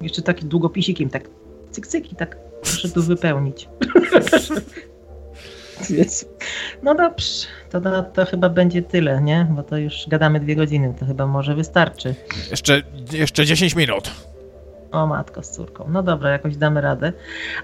Jeszcze 0.00 0.22
taki 0.22 0.46
długopisikiem, 0.46 1.10
tak 1.10 1.30
cyk 1.70 1.86
tak 2.18 2.45
proszę 2.66 2.88
tu 2.88 3.02
wypełnić. 3.02 3.68
No 6.82 6.94
dobrze, 6.94 7.46
to, 7.70 7.80
to, 7.80 8.02
to, 8.02 8.26
chyba 8.26 8.48
będzie 8.48 8.82
tyle, 8.82 9.22
nie? 9.22 9.46
Bo 9.50 9.62
to 9.62 9.76
już 9.76 10.04
gadamy 10.08 10.40
dwie 10.40 10.56
godziny, 10.56 10.94
to 11.00 11.06
chyba 11.06 11.26
może 11.26 11.54
wystarczy. 11.54 12.14
Jeszcze, 12.50 12.82
jeszcze 13.12 13.46
10 13.46 13.76
minut. 13.76 14.10
O 14.96 15.06
matko 15.06 15.42
z 15.42 15.50
córką. 15.50 15.86
No 15.88 16.02
dobra, 16.02 16.30
jakoś 16.30 16.56
damy 16.56 16.80
radę. 16.80 17.12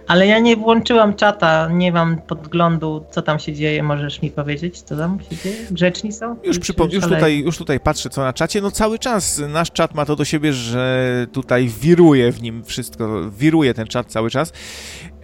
Ale 0.06 0.26
ja 0.26 0.38
nie 0.38 0.56
włączyłam 0.56 1.14
czata, 1.14 1.68
nie 1.72 1.92
mam 1.92 2.18
podglądu, 2.18 3.04
co 3.10 3.22
tam 3.22 3.38
się 3.38 3.52
dzieje. 3.52 3.82
Możesz 3.82 4.22
mi 4.22 4.30
powiedzieć, 4.30 4.82
co 4.82 4.96
tam 4.96 5.18
się 5.30 5.36
dzieje? 5.36 5.56
Grzeczni 5.70 6.12
są? 6.12 6.36
Już, 6.44 6.59
przypom- 6.59 6.92
już, 6.92 7.04
tutaj, 7.04 7.38
już 7.38 7.59
tutaj 7.59 7.80
patrzę, 7.80 8.10
co 8.10 8.22
na 8.22 8.32
czacie. 8.32 8.60
No 8.60 8.70
cały 8.70 8.98
czas 8.98 9.42
nasz 9.48 9.70
czat 9.70 9.94
ma 9.94 10.04
to 10.04 10.16
do 10.16 10.24
siebie, 10.24 10.52
że 10.52 11.26
tutaj 11.32 11.68
wiruje 11.68 12.32
w 12.32 12.42
nim 12.42 12.64
wszystko, 12.64 13.30
wiruje 13.30 13.74
ten 13.74 13.86
czat 13.86 14.06
cały 14.06 14.30
czas. 14.30 14.52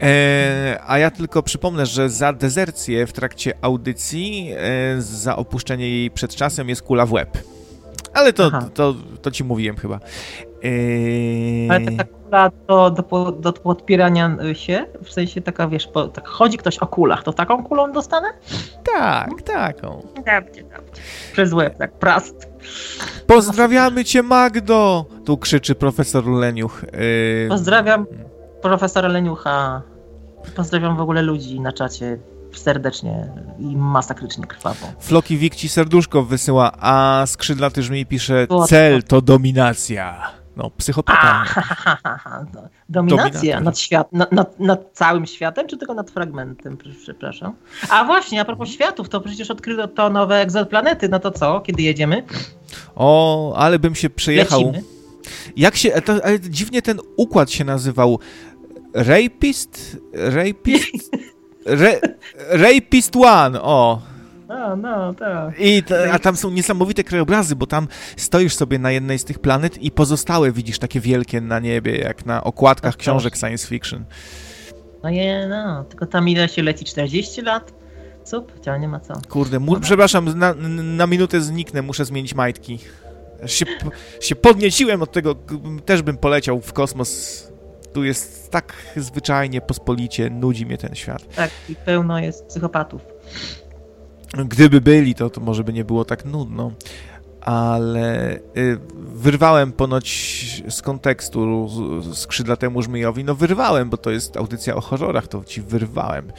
E, 0.03 0.81
a 0.87 0.99
ja 0.99 1.11
tylko 1.11 1.43
przypomnę, 1.43 1.87
że 1.87 2.11
za 2.11 2.33
dezercję 2.33 3.07
w 3.07 3.13
trakcie 3.13 3.53
audycji, 3.61 4.51
e, 4.57 5.03
za 5.03 5.37
opuszczenie 5.37 5.89
jej 5.89 6.11
przed 6.11 6.35
czasem 6.37 6.69
jest 6.69 6.83
kula 6.83 7.07
w 7.07 7.13
łeb. 7.13 7.39
Ale 8.15 8.33
to, 8.33 8.51
to, 8.75 8.95
to, 9.23 9.31
ci 9.31 9.45
mówiłem 9.45 9.77
chyba. 9.77 10.01
Eee... 10.63 11.71
Ale 11.71 11.81
taka 11.81 12.05
kula 12.05 12.51
do, 12.69 12.91
do, 12.91 13.33
do 13.33 13.53
podpierania 13.53 14.37
się? 14.53 14.87
W 15.05 15.13
sensie 15.13 15.41
taka, 15.41 15.69
wiesz, 15.69 15.87
po, 15.87 16.09
tak 16.09 16.29
chodzi 16.29 16.59
ktoś 16.59 16.79
o 16.79 16.87
kulach, 16.87 17.23
to 17.23 17.33
taką 17.33 17.65
kulą 17.65 17.93
dostanę? 17.93 18.29
Tak, 18.95 19.43
taką. 19.43 20.03
Dobrze, 20.17 20.63
dobrze. 20.63 21.03
Przez 21.33 21.53
łeb, 21.53 21.79
tak, 21.79 21.93
prast. 21.93 22.49
Pozdrawiamy 23.27 24.05
cię, 24.05 24.23
Magdo! 24.23 25.07
Tu 25.25 25.39
krzyczy 25.39 25.75
profesor 25.75 26.27
Leniuch. 26.27 26.85
Eee... 26.85 27.49
Pozdrawiam 27.49 28.07
profesora 28.63 29.09
Leniucha. 29.09 29.83
Pozdrawiam 30.57 30.97
w 30.97 31.01
ogóle 31.01 31.23
ludzi 31.23 31.61
na 31.61 31.73
czacie 31.73 32.19
serdecznie 32.53 33.29
i 33.59 33.77
masakrycznie 33.77 34.47
krwawo. 34.47 34.87
Floki 35.01 35.37
Wikci 35.37 35.69
serduszko 35.69 36.23
wysyła, 36.23 36.73
a 36.81 37.23
skrzydlaty 37.27 37.83
żmi 37.83 38.07
pisze 38.07 38.47
cel 38.67 39.03
to 39.03 39.21
dominacja. 39.21 40.38
No, 40.59 40.71
psychopata. 40.71 41.45
No. 42.55 42.69
Dominacja 42.89 43.61
nad, 43.61 43.79
świat, 43.79 44.13
nad, 44.13 44.33
nad, 44.33 44.61
nad, 44.61 44.91
całym 44.93 45.27
światem, 45.27 45.69
czy 45.69 45.77
tylko 45.77 45.95
nad 45.95 46.11
fragmentem, 46.11 46.77
przepraszam? 47.03 47.55
A 47.91 48.05
właśnie, 48.05 48.41
a 48.41 48.45
propos 48.45 48.69
światów, 48.69 49.09
to 49.09 49.21
przecież 49.21 49.51
odkryto 49.51 49.89
to 49.89 50.11
nowe 50.11 50.41
egzoplanety, 50.41 51.09
no 51.09 51.19
to 51.19 51.31
co, 51.31 51.61
kiedy 51.61 51.83
jedziemy? 51.83 52.23
O, 52.97 53.55
ale 53.57 53.79
bym 53.79 53.95
się 53.95 54.11
przejechał. 54.11 54.61
Lecimy. 54.61 54.83
Jak 55.57 55.77
się, 55.77 55.91
to, 55.91 56.13
ale 56.25 56.41
dziwnie 56.41 56.83
ten 56.83 56.99
układ 57.17 57.51
się 57.51 57.65
nazywał. 57.65 58.19
Rapist? 58.95 59.97
Rapist? 60.13 61.11
Re, 61.67 62.01
Rapist 62.49 63.17
One, 63.17 63.63
o. 63.63 64.01
No, 64.49 64.77
no, 64.77 65.15
tak. 65.15 65.61
I 65.61 65.83
a 66.13 66.19
tam 66.19 66.37
są 66.37 66.51
niesamowite 66.51 67.05
krajobrazy, 67.05 67.57
bo 67.57 67.67
tam 67.67 67.89
stoisz 68.17 68.55
sobie 68.55 68.79
na 68.79 68.91
jednej 68.91 69.19
z 69.19 69.25
tych 69.25 69.39
planet 69.39 69.83
i 69.83 69.91
pozostałe 69.91 70.53
widzisz 70.53 70.79
takie 70.79 71.01
wielkie 71.01 71.41
na 71.41 71.59
niebie, 71.59 71.97
jak 71.97 72.27
na 72.27 72.45
okładkach 72.45 72.93
tak, 72.95 73.01
książek 73.01 73.37
science 73.37 73.69
fiction. 73.69 74.05
No 75.03 75.11
nie, 75.11 75.47
no, 75.49 75.85
tylko 75.85 76.07
tam 76.07 76.29
ile 76.29 76.49
się 76.49 76.63
leci? 76.63 76.85
40 76.85 77.43
lat? 77.43 77.73
Cup, 78.25 78.53
chociaż 78.55 78.81
nie 78.81 78.89
ma 78.89 79.01
co. 79.01 79.15
Kurde, 79.29 79.59
mu, 79.59 79.81
przepraszam, 79.81 80.39
na, 80.39 80.55
na 80.83 81.07
minutę 81.07 81.41
zniknę, 81.41 81.83
muszę 81.83 82.05
zmienić 82.05 82.35
majtki. 82.35 82.79
Się, 83.47 83.67
się 84.21 84.37
podnieciłem 84.37 85.03
od 85.03 85.13
tego, 85.13 85.35
też 85.85 86.03
bym 86.03 86.17
poleciał 86.17 86.61
w 86.61 86.73
kosmos 86.73 87.49
tu 87.93 88.05
jest 88.05 88.51
tak 88.51 88.73
zwyczajnie, 88.97 89.61
pospolicie, 89.61 90.31
nudzi 90.31 90.67
mnie 90.67 90.79
ten 90.79 90.95
świat. 90.95 91.35
Tak, 91.35 91.51
i 91.69 91.75
pełno 91.75 92.19
jest 92.19 92.47
psychopatów. 92.47 93.03
Gdyby 94.33 94.81
byli, 94.81 95.15
to, 95.15 95.31
to 95.31 95.41
może 95.41 95.65
by 95.65 95.73
nie 95.73 95.85
było 95.85 96.05
tak 96.05 96.25
nudno 96.25 96.73
ale 97.41 98.37
y, 98.57 98.79
wyrwałem 98.95 99.73
ponoć 99.73 100.09
z 100.69 100.83
kontekstu 100.83 101.69
skrzydlatemu 102.13 102.83
żmijowi, 102.83 103.25
no 103.25 103.35
wyrwałem, 103.35 103.91
bo 103.91 103.97
to 103.97 104.11
jest 104.11 104.37
audycja 104.37 104.75
o 104.75 104.81
horrorach, 104.81 105.27
to 105.27 105.45
ci 105.45 105.63
wyrwałem 105.63 106.33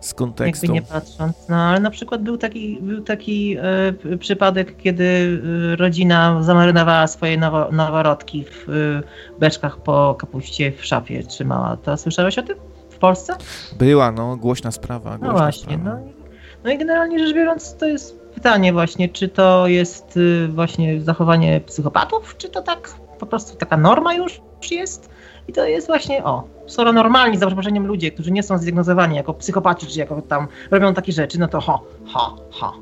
z 0.00 0.14
kontekstu. 0.14 0.66
Jakby 0.66 0.80
nie 0.80 0.82
patrząc, 0.82 1.48
no 1.48 1.56
ale 1.56 1.80
na 1.80 1.90
przykład 1.90 2.22
był 2.22 2.38
taki, 2.38 2.78
był 2.82 3.02
taki 3.02 3.56
e, 3.58 4.16
przypadek, 4.18 4.76
kiedy 4.76 5.40
e, 5.72 5.76
rodzina 5.76 6.42
zamarynowała 6.42 7.06
swoje 7.06 7.38
nowo, 7.38 7.72
noworodki 7.72 8.44
w 8.44 8.68
e, 8.68 9.38
beczkach 9.40 9.82
po 9.82 10.14
kapuście 10.18 10.72
w 10.72 10.84
szafie 10.84 11.22
trzymała. 11.22 11.76
To 11.76 11.96
słyszałeś 11.96 12.38
o 12.38 12.42
tym 12.42 12.56
w 12.90 12.98
Polsce? 12.98 13.36
Była, 13.78 14.12
no, 14.12 14.36
głośna 14.36 14.70
sprawa. 14.70 15.10
Głośna 15.10 15.32
no 15.32 15.38
właśnie, 15.38 15.74
sprawa. 15.74 15.98
no. 15.98 16.21
No 16.64 16.70
i 16.70 16.78
generalnie 16.78 17.18
rzecz 17.18 17.34
biorąc, 17.34 17.76
to 17.76 17.86
jest 17.86 18.20
pytanie 18.34 18.72
właśnie, 18.72 19.08
czy 19.08 19.28
to 19.28 19.66
jest 19.66 20.16
y, 20.16 20.48
właśnie 20.48 21.00
zachowanie 21.00 21.60
psychopatów, 21.60 22.36
czy 22.36 22.48
to 22.48 22.62
tak 22.62 22.94
po 23.18 23.26
prostu 23.26 23.56
taka 23.56 23.76
norma 23.76 24.14
już 24.14 24.40
jest, 24.70 25.10
I 25.48 25.52
to 25.52 25.66
jest 25.66 25.86
właśnie, 25.86 26.24
o, 26.24 26.44
skoro 26.66 26.92
normalni, 26.92 27.38
za 27.38 27.46
przeproszeniem, 27.46 27.86
ludzie, 27.86 28.10
którzy 28.10 28.30
nie 28.30 28.42
są 28.42 28.58
zdiagnozowani 28.58 29.16
jako 29.16 29.34
psychopaci, 29.34 29.86
czy 29.86 29.98
jako 29.98 30.22
tam 30.22 30.48
robią 30.70 30.94
takie 30.94 31.12
rzeczy, 31.12 31.40
no 31.40 31.48
to 31.48 31.60
ho, 31.60 31.86
ho, 32.06 32.36
ho. 32.50 32.72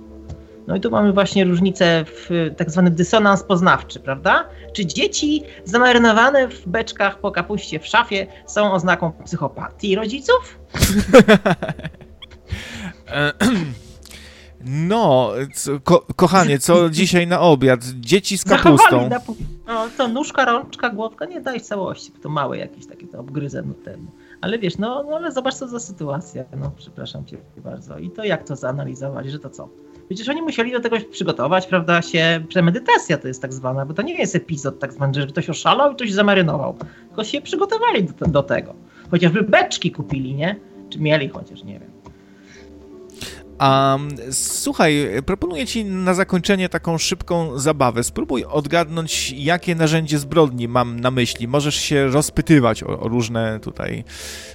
No 0.66 0.76
i 0.76 0.80
tu 0.80 0.90
mamy 0.90 1.12
właśnie 1.12 1.44
różnicę 1.44 2.04
w 2.06 2.50
tak 2.56 2.70
zwany 2.70 2.90
dysonans 2.90 3.42
poznawczy, 3.42 4.00
prawda? 4.00 4.44
Czy 4.72 4.86
dzieci 4.86 5.42
zamarynowane 5.64 6.48
w 6.48 6.68
beczkach 6.68 7.18
po 7.18 7.30
kapuście 7.30 7.78
w 7.78 7.86
szafie 7.86 8.26
są 8.46 8.72
oznaką 8.72 9.12
psychopatii 9.24 9.94
rodziców? 9.94 10.58
No, 14.64 15.32
co, 15.54 15.80
ko 15.80 16.06
kochanie, 16.16 16.58
co 16.58 16.90
dzisiaj 16.90 17.26
na 17.26 17.40
obiad? 17.40 17.80
Dzieci 17.84 18.38
z 18.38 18.44
kapustą. 18.44 19.08
na 19.08 19.20
No 19.66 19.88
to 19.96 20.08
nóżka, 20.08 20.44
rączka, 20.44 20.90
głowka, 20.90 21.24
nie 21.24 21.40
daj 21.40 21.60
całości, 21.60 22.12
bo 22.16 22.22
to 22.22 22.28
małe 22.28 22.58
jakieś 22.58 22.86
takie 22.86 23.06
to 23.06 23.20
obgryzę 23.20 23.62
no 23.62 23.74
ten. 23.84 24.06
Ale 24.40 24.58
wiesz, 24.58 24.78
no, 24.78 25.02
no 25.02 25.16
ale 25.16 25.32
zobacz 25.32 25.54
co 25.54 25.68
za 25.68 25.80
sytuacja, 25.80 26.44
no 26.56 26.72
przepraszam 26.76 27.24
cię 27.24 27.36
bardzo. 27.56 27.98
I 27.98 28.10
to 28.10 28.24
jak 28.24 28.44
to 28.44 28.56
zanalizować, 28.56 29.30
że 29.30 29.38
to 29.38 29.50
co? 29.50 29.68
Przecież 30.06 30.28
oni 30.28 30.42
musieli 30.42 30.72
do 30.72 30.80
tego 30.80 30.96
przygotować, 31.10 31.66
prawda, 31.66 32.02
się, 32.02 32.44
premedytacja 32.52 33.18
to 33.18 33.28
jest 33.28 33.42
tak 33.42 33.52
zwana, 33.52 33.86
bo 33.86 33.94
to 33.94 34.02
nie 34.02 34.14
jest 34.14 34.36
epizod 34.36 34.78
tak 34.78 34.92
zwany, 34.92 35.14
że 35.14 35.26
ktoś 35.26 35.50
oszalał 35.50 35.92
i 35.92 35.94
ktoś 35.94 36.12
zamarynował, 36.12 36.76
tylko 37.08 37.24
się 37.24 37.40
przygotowali 37.40 38.04
do, 38.04 38.26
do 38.26 38.42
tego. 38.42 38.74
Chociażby 39.10 39.42
beczki 39.42 39.90
kupili, 39.90 40.34
nie? 40.34 40.56
Czy 40.90 41.00
mieli 41.00 41.28
chociaż, 41.28 41.64
nie 41.64 41.80
wiem. 41.80 41.89
A 43.60 43.98
słuchaj, 44.32 45.08
proponuję 45.26 45.66
ci 45.66 45.84
na 45.84 46.14
zakończenie 46.14 46.68
taką 46.68 46.98
szybką 46.98 47.58
zabawę. 47.58 48.04
Spróbuj 48.04 48.44
odgadnąć, 48.44 49.32
jakie 49.32 49.74
narzędzie 49.74 50.18
zbrodni 50.18 50.68
mam 50.68 51.00
na 51.00 51.10
myśli. 51.10 51.48
Możesz 51.48 51.74
się 51.74 52.06
rozpytywać 52.08 52.82
o, 52.82 53.00
o 53.00 53.08
różne 53.08 53.60
tutaj 53.60 54.04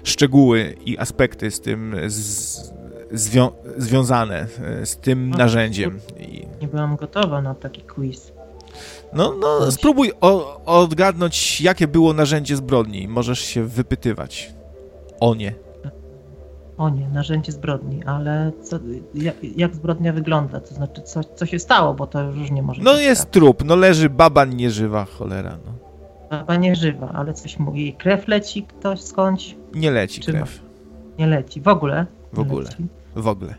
szczegóły 0.03 0.76
i 0.86 0.98
aspekty 0.98 1.52
z 1.52 1.61
tym 1.61 1.95
z, 2.07 2.73
zwią 3.11 3.52
związane 3.77 4.48
e, 4.64 4.86
z 4.86 4.98
tym 4.98 5.32
O, 5.34 5.38
narzędziem. 5.38 5.99
I, 6.19 6.48
Nie 6.61 6.68
byłam 6.68 6.95
gotowa 6.95 7.41
na 7.41 7.56
taki 7.56 7.82
quiz. 7.82 8.32
no, 9.14 9.36
no, 9.40 9.72
spróbuj 9.72 10.11
o, 10.22 10.61
odgadnąć, 10.65 11.61
jakie 11.61 11.88
było 11.88 12.14
narzędzie 12.14 12.56
zbrodni. 12.56 13.07
Możesz 13.07 13.40
się 13.40 13.64
wypytywać 13.64 14.53
o 15.19 15.36
nie. 15.36 15.64
O 16.77 16.89
nie, 16.89 17.10
narzędzie 17.10 17.52
zbrodni, 17.52 18.03
ale 18.03 18.52
co, 18.64 18.80
jak, 19.14 19.35
jak 19.56 19.76
zbrodnia 19.76 20.14
wygląda? 20.14 20.60
To 20.60 20.76
znaczy, 20.76 21.02
co, 21.02 21.23
co 21.23 21.45
się 21.45 21.60
stało, 21.60 21.93
bo 21.93 22.07
to 22.07 22.31
różnie 22.31 22.61
może 22.61 22.81
No 22.84 22.99
jest 22.99 23.22
stać. 23.22 23.34
trup, 23.34 23.64
no 23.65 23.76
leży 23.76 24.10
baba 24.10 24.45
nieżywa, 24.45 25.06
cholera, 25.06 25.57
no. 25.65 25.72
Baba 26.30 26.56
nie 26.56 26.76
żywa, 26.76 27.11
ale 27.14 27.34
coś 27.34 27.60
mówi. 27.60 27.93
Krew 27.93 28.27
leci 28.27 28.64
ktoś 28.64 29.02
skądś? 29.02 29.56
Nie 29.73 29.91
leci 29.91 30.22
Czy 30.22 30.31
krew. 30.31 30.61
Nie 31.19 31.27
leci. 31.27 31.61
W 31.61 31.68
ogóle? 31.68 32.06
W 32.34 32.38
Nie 32.38 32.43
ogóle. 32.43 32.64
Leci. 32.69 32.85
W 33.15 33.27
ogóle. 33.27 33.56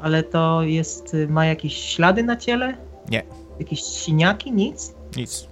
Ale 0.00 0.22
to 0.22 0.62
jest, 0.62 1.16
ma 1.28 1.46
jakieś 1.46 1.74
ślady 1.76 2.22
na 2.22 2.36
ciele? 2.36 2.76
Nie. 3.10 3.22
Jakieś 3.58 3.82
siniaki? 3.82 4.52
Nic? 4.52 4.94
Nic. 5.16 5.48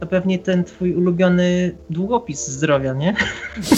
To 0.00 0.06
pewnie 0.06 0.38
ten 0.38 0.64
twój 0.64 0.94
ulubiony 0.94 1.76
długopis 1.90 2.48
zdrowia, 2.48 2.92
nie? 2.92 3.14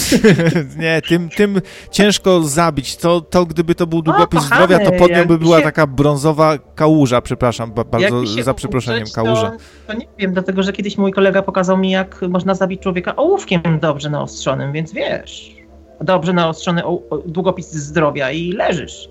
nie, 0.79 1.03
tym, 1.09 1.29
tym 1.29 1.61
ciężko 1.91 2.43
zabić. 2.43 2.97
To, 2.97 3.21
to 3.21 3.47
gdyby 3.47 3.75
to 3.75 3.87
był 3.87 4.03
długopis 4.03 4.41
kochany, 4.41 4.65
zdrowia, 4.65 4.91
to 4.91 4.99
pod 4.99 5.11
nią 5.11 5.25
by 5.25 5.39
była 5.39 5.59
się- 5.59 5.65
taka 5.65 5.87
brązowa 5.87 6.59
kałuża, 6.75 7.21
przepraszam, 7.21 7.73
ba, 7.73 7.85
bardzo 7.85 8.27
za 8.27 8.55
przeproszeniem, 8.55 9.07
kałuża. 9.15 9.51
To, 9.51 9.93
to 9.93 9.99
nie 9.99 10.07
wiem, 10.19 10.33
dlatego 10.33 10.63
że 10.63 10.73
kiedyś 10.73 10.99
mój 10.99 11.13
kolega 11.13 11.43
pokazał 11.43 11.79
mi, 11.79 11.91
jak 11.91 12.23
można 12.23 12.55
zabić 12.55 12.83
człowieka 12.83 13.17
ołówkiem 13.17 13.63
dobrze 13.81 14.11
naostrzonym, 14.11 14.73
więc 14.73 14.93
wiesz. 14.93 15.57
Dobrze 16.01 16.33
naostrzony 16.33 16.85
o, 16.85 17.03
o, 17.11 17.19
długopis 17.19 17.73
zdrowia 17.73 18.31
i 18.31 18.53
leżysz. 18.53 19.09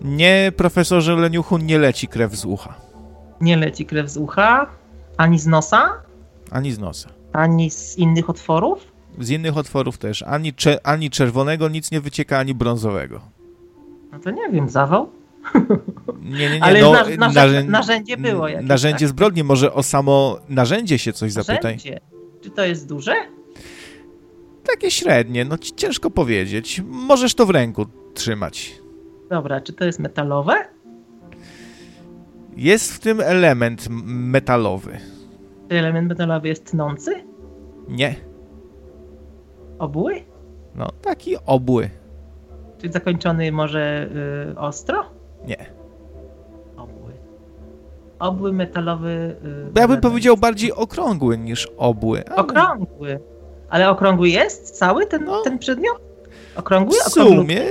Nie, 0.00 0.52
profesorze 0.56 1.16
Leniuchu, 1.16 1.58
nie 1.58 1.78
leci 1.78 2.08
krew 2.08 2.34
z 2.34 2.44
ucha. 2.44 2.74
Nie 3.40 3.56
leci 3.56 3.86
krew 3.86 4.10
z 4.10 4.16
ucha, 4.16 4.66
ani 5.16 5.38
z 5.38 5.46
nosa, 5.46 5.92
Ani 6.50 6.72
z 6.72 6.78
nosa. 6.78 7.10
ani 7.32 7.70
z 7.70 7.98
innych 7.98 8.30
otworów. 8.30 8.92
Z 9.18 9.30
innych 9.30 9.56
otworów 9.56 9.98
też. 9.98 10.22
Ani, 10.22 10.52
ani 10.82 11.10
czerwonego 11.10 11.68
nic 11.68 11.90
nie 11.90 12.00
wycieka, 12.00 12.38
ani 12.38 12.54
brązowego. 12.54 13.20
No 14.12 14.18
to 14.18 14.30
nie 14.30 14.48
wiem, 14.50 14.68
zawał. 14.68 15.10
Nie, 16.22 16.30
nie, 16.50 16.50
nie. 16.50 16.62
Ale 16.64 16.80
no, 16.80 16.92
na, 16.92 16.98
narzędzie, 16.98 17.18
narzę- 17.18 17.68
narzędzie 17.68 18.16
było 18.16 18.48
jakieś. 18.48 18.68
Narzędzie 18.68 19.06
tak? 19.06 19.08
zbrodni, 19.08 19.44
może 19.44 19.72
o 19.72 19.82
samo 19.82 20.38
narzędzie 20.48 20.98
się 20.98 21.12
coś 21.12 21.32
zapytaj. 21.32 21.74
Narzędzie. 21.74 22.00
Czy 22.40 22.50
to 22.50 22.64
jest 22.64 22.88
duże? 22.88 23.14
Takie 24.64 24.90
średnie, 24.90 25.44
no 25.44 25.58
ci- 25.58 25.74
ciężko 25.74 26.10
powiedzieć. 26.10 26.82
Możesz 26.86 27.34
to 27.34 27.46
w 27.46 27.50
ręku 27.50 27.86
trzymać. 28.14 28.74
Dobra, 29.30 29.60
czy 29.60 29.72
to 29.72 29.84
jest 29.84 29.98
metalowe? 29.98 30.54
Jest 32.56 32.92
w 32.92 32.98
tym 32.98 33.20
element 33.20 33.86
metalowy. 34.06 34.98
Czy 35.68 35.78
element 35.78 36.08
metalowy 36.08 36.48
jest 36.48 36.64
tnący? 36.70 37.14
Nie. 37.88 38.14
Obły? 39.78 40.14
No, 40.74 40.88
taki 41.02 41.36
obły. 41.46 41.90
Czy 42.78 42.92
zakończony 42.92 43.52
może 43.52 44.08
y, 44.52 44.58
ostro? 44.58 45.04
Nie. 45.46 45.66
Obły. 46.76 47.12
Obły 48.18 48.52
metalowy. 48.52 49.36
Y, 49.76 49.80
ja 49.80 49.88
bym 49.88 50.00
powiedział 50.00 50.36
bardziej 50.36 50.72
okrągły 50.72 51.38
niż 51.38 51.68
obły. 51.76 52.24
ale 52.28 52.36
Okrągły. 52.36 53.20
Ale 53.68 53.90
okrągły 53.90 54.28
jest 54.28 54.70
cały 54.78 55.06
ten, 55.06 55.24
No. 55.24 55.42
ten 55.42 55.58
przedmiot? 55.58 56.00
Okrągły? 56.56 56.96
W 56.98 57.06
Okrągły. 57.06 57.36
sumie 57.44 57.62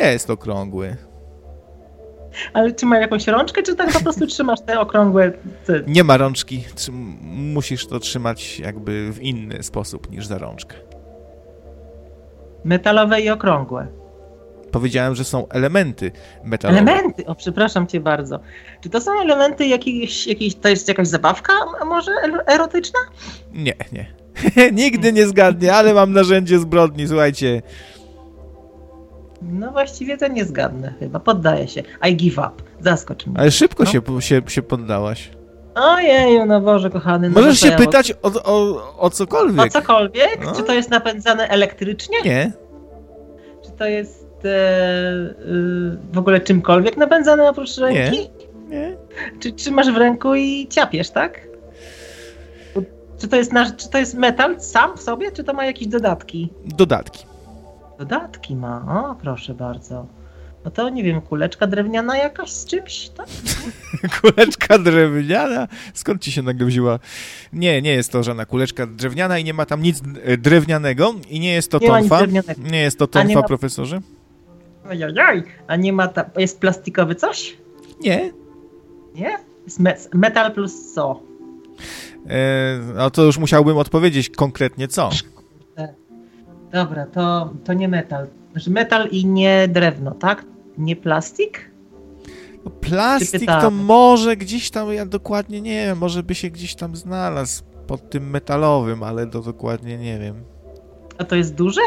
jest 0.00 0.30
okrągły. 0.30 0.96
Ale 2.52 2.72
czy 2.72 2.86
ma 2.86 2.98
jakąś 2.98 3.26
rączkę, 3.26 3.62
czy 3.62 3.76
tak 3.76 3.92
po 3.92 4.00
prostu 4.00 4.26
trzymasz 4.26 4.60
te 4.66 4.80
okrągłe. 4.80 5.32
Nie 5.86 6.04
ma 6.04 6.16
rączki. 6.16 6.64
Musisz 7.32 7.86
to 7.86 7.98
trzymać 7.98 8.58
jakby 8.58 9.12
w 9.12 9.22
inny 9.22 9.62
sposób 9.62 10.10
niż 10.10 10.26
za 10.26 10.38
rączkę. 10.38 10.76
Metalowe 12.64 13.20
i 13.20 13.30
okrągłe. 13.30 13.86
Powiedziałem, 14.72 15.14
że 15.14 15.24
są 15.24 15.48
elementy 15.48 16.12
metalowe. 16.44 16.80
Elementy! 16.80 17.26
O, 17.26 17.34
przepraszam 17.34 17.86
cię 17.86 18.00
bardzo. 18.00 18.40
Czy 18.80 18.90
to 18.90 19.00
są 19.00 19.20
elementy 19.22 19.66
jakiejś, 19.66 20.26
jakiejś 20.26 20.54
to 20.54 20.68
jest 20.68 20.88
jakaś 20.88 21.08
zabawka 21.08 21.52
może 21.86 22.12
el- 22.24 22.40
erotyczna? 22.46 22.98
Nie, 23.52 23.74
nie. 23.92 24.06
Nigdy 24.82 25.12
nie 25.12 25.26
zgadnie, 25.26 25.74
ale 25.74 25.94
mam 25.94 26.12
narzędzie 26.12 26.58
zbrodni, 26.58 27.08
słuchajcie. 27.08 27.62
No 29.42 29.72
właściwie 29.72 30.16
to 30.16 30.28
nie 30.28 30.44
zgadnę 30.44 30.94
chyba. 31.00 31.20
Poddaję 31.20 31.68
się. 31.68 31.82
I 32.10 32.16
give 32.16 32.38
up. 32.38 32.50
Zaskocz 32.80 33.26
mnie. 33.26 33.40
Ale 33.40 33.50
szybko 33.50 33.84
No. 33.84 33.90
się, 33.90 34.00
się, 34.20 34.42
się 34.48 34.62
poddałaś. 34.62 35.30
Ojeju, 35.74 36.46
no 36.46 36.60
Boże 36.60 36.90
kochany. 36.90 37.30
No 37.30 37.40
Możesz 37.40 37.60
się 37.60 37.68
ja- 37.68 37.76
pytać 37.76 38.12
o, 38.22 38.30
o, 38.44 38.82
o 38.98 39.10
cokolwiek. 39.10 39.66
O 39.66 39.70
cokolwiek? 39.70 40.38
No. 40.44 40.54
Czy 40.54 40.62
to 40.62 40.72
jest 40.74 40.90
napędzane 40.90 41.48
elektrycznie? 41.48 42.16
Nie. 42.24 42.52
Czy 43.64 43.70
to 43.70 43.84
jest 43.86 44.26
e, 44.44 44.48
y, 44.48 45.98
w 46.12 46.18
ogóle 46.18 46.40
czymkolwiek 46.40 46.96
napędzane 46.96 47.48
oprócz 47.48 47.78
ręki? 47.78 48.30
Nie. 48.68 48.96
Czy 49.40 49.52
trzymasz 49.52 49.92
w 49.92 49.96
ręku 49.96 50.34
i 50.34 50.66
ciapiesz, 50.70 51.10
tak? 51.10 51.46
Czy 53.18 53.28
to, 53.28 53.36
jest 53.36 53.52
nasz, 53.52 53.68
czy 53.76 53.90
to 53.90 53.98
jest 53.98 54.14
metal 54.14 54.60
sam 54.60 54.96
w 54.96 55.00
sobie, 55.02 55.32
czy 55.32 55.44
to 55.44 55.52
ma 55.52 55.64
jakieś 55.66 55.88
dodatki? 55.88 56.52
Dodatki. 56.64 57.24
Dodatki 57.98 58.56
ma, 58.56 59.08
o 59.10 59.14
proszę 59.14 59.54
bardzo. 59.54 60.06
No 60.64 60.70
to 60.70 60.88
nie 60.88 61.02
wiem, 61.04 61.20
kuleczka 61.20 61.66
drewniana 61.66 62.16
jakaś 62.16 62.50
z 62.50 62.66
czymś, 62.66 63.08
tak? 63.08 63.26
Kuleczka 64.20 64.78
drewniana? 64.78 65.68
Skąd 65.94 66.22
ci 66.22 66.32
się 66.32 66.42
nagle 66.42 66.66
wzięła? 66.66 66.98
Nie, 67.52 67.82
nie 67.82 67.92
jest 67.92 68.12
to 68.12 68.22
żadna 68.22 68.46
kuleczka 68.46 68.86
drewniana 68.86 69.38
i 69.38 69.44
nie 69.44 69.54
ma 69.54 69.66
tam 69.66 69.82
nic 69.82 70.02
e, 70.24 70.36
drewnianego 70.36 71.14
i 71.28 71.40
nie 71.40 71.52
jest 71.52 71.70
to 71.70 71.78
Nie 71.78 71.86
tonfa. 71.88 72.20
Nie 72.58 72.80
jest 72.80 72.98
to 72.98 73.06
tonfa, 73.06 73.34
ma- 73.34 73.42
profesorze? 73.42 74.00
Ojojoj, 74.90 75.42
a 75.66 75.76
nie 75.76 75.92
ma 75.92 76.08
ta, 76.08 76.30
jest 76.36 76.60
plastikowy 76.60 77.14
coś? 77.14 77.56
Nie. 78.00 78.32
Nie? 79.14 79.38
Jest 79.64 79.80
me, 79.80 79.96
metal 80.14 80.52
plus 80.52 80.92
co? 80.94 81.22
E, 82.28 82.78
no 82.94 83.10
to 83.10 83.22
już 83.22 83.38
musiałbym 83.38 83.76
odpowiedzieć 83.76 84.30
konkretnie 84.30 84.88
co. 84.88 85.10
Dobra, 86.76 87.06
to, 87.06 87.50
to 87.64 87.72
nie 87.72 87.88
metal. 87.88 88.26
Znaczy 88.52 88.70
metal 88.70 89.08
i 89.08 89.26
nie 89.26 89.68
drewno, 89.68 90.10
tak? 90.10 90.44
Nie 90.78 90.96
plastik? 90.96 91.70
No, 92.64 92.70
Plastik 92.70 93.50
to 93.60 93.70
może 93.70 94.36
gdzieś 94.36 94.70
tam, 94.70 94.92
ja 94.92 95.06
dokładnie 95.06 95.60
nie 95.60 95.86
wiem, 95.86 95.98
może 95.98 96.22
by 96.22 96.34
się 96.34 96.50
gdzieś 96.50 96.74
tam 96.74 96.96
znalazł 96.96 97.64
pod 97.86 98.10
tym 98.10 98.30
metalowym, 98.30 99.02
ale 99.02 99.26
to 99.26 99.40
dokładnie 99.40 99.98
nie 99.98 100.18
wiem. 100.18 100.44
A 101.18 101.24
to 101.24 101.36
jest 101.36 101.54
duże? 101.54 101.80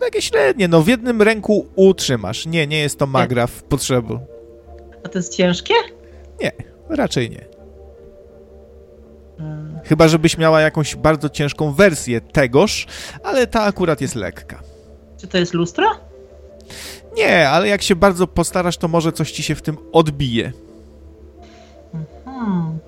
Takie 0.00 0.22
średnie, 0.22 0.68
no 0.68 0.82
w 0.82 0.88
jednym 0.88 1.22
ręku 1.22 1.66
utrzymasz. 1.76 2.46
Nie, 2.46 2.66
nie 2.66 2.78
jest 2.78 2.98
to 2.98 3.06
magraf 3.06 3.62
potrzeby. 3.62 4.18
A 5.04 5.08
to 5.08 5.18
jest 5.18 5.36
ciężkie? 5.36 5.74
Raczej 6.88 7.30
nie. 7.30 7.51
Chyba, 9.84 10.08
żebyś 10.08 10.38
miała 10.38 10.60
jakąś 10.60 10.96
bardzo 10.96 11.28
ciężką 11.28 11.72
wersję 11.72 12.20
tegoż, 12.20 12.86
ale 13.24 13.46
ta 13.46 13.62
akurat 13.62 14.00
jest 14.00 14.14
lekka. 14.14 14.60
Czy 15.20 15.26
to 15.26 15.38
jest 15.38 15.54
lustro? 15.54 15.86
Nie, 17.16 17.48
ale 17.48 17.68
jak 17.68 17.82
się 17.82 17.96
bardzo 17.96 18.26
postarasz, 18.26 18.76
to 18.76 18.88
może 18.88 19.12
coś 19.12 19.32
ci 19.32 19.42
się 19.42 19.54
w 19.54 19.62
tym 19.62 19.76
odbije. 19.92 20.52
Hmm. 22.24 22.78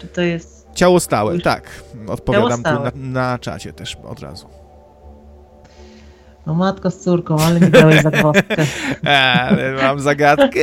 Czy 0.00 0.06
to 0.06 0.20
jest... 0.20 0.66
Ciało 0.74 1.00
stałe, 1.00 1.38
tak. 1.38 1.70
Odpowiadam 2.06 2.60
stałe. 2.60 2.90
tu 2.90 2.98
na, 2.98 3.30
na 3.30 3.38
czacie 3.38 3.72
też 3.72 3.96
od 4.04 4.20
razu. 4.20 4.60
No 6.46 6.54
matko 6.54 6.90
z 6.90 7.00
córką, 7.00 7.36
ale 7.40 7.60
mi 7.60 7.70
dałeś 7.70 8.02
zagwozdkę. 8.02 8.66
Ale 9.10 9.72
mam 9.72 10.00
zagadkę. 10.00 10.60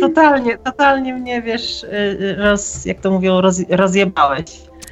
Totalnie, 0.00 0.58
totalnie 0.58 1.14
mnie, 1.14 1.42
wiesz, 1.42 1.82
y, 1.84 1.86
y, 2.20 2.36
roz, 2.38 2.84
jak 2.84 3.00
to 3.00 3.10
mówią, 3.10 3.40
roz, 3.40 3.60
rozjebałeś. 3.70 4.44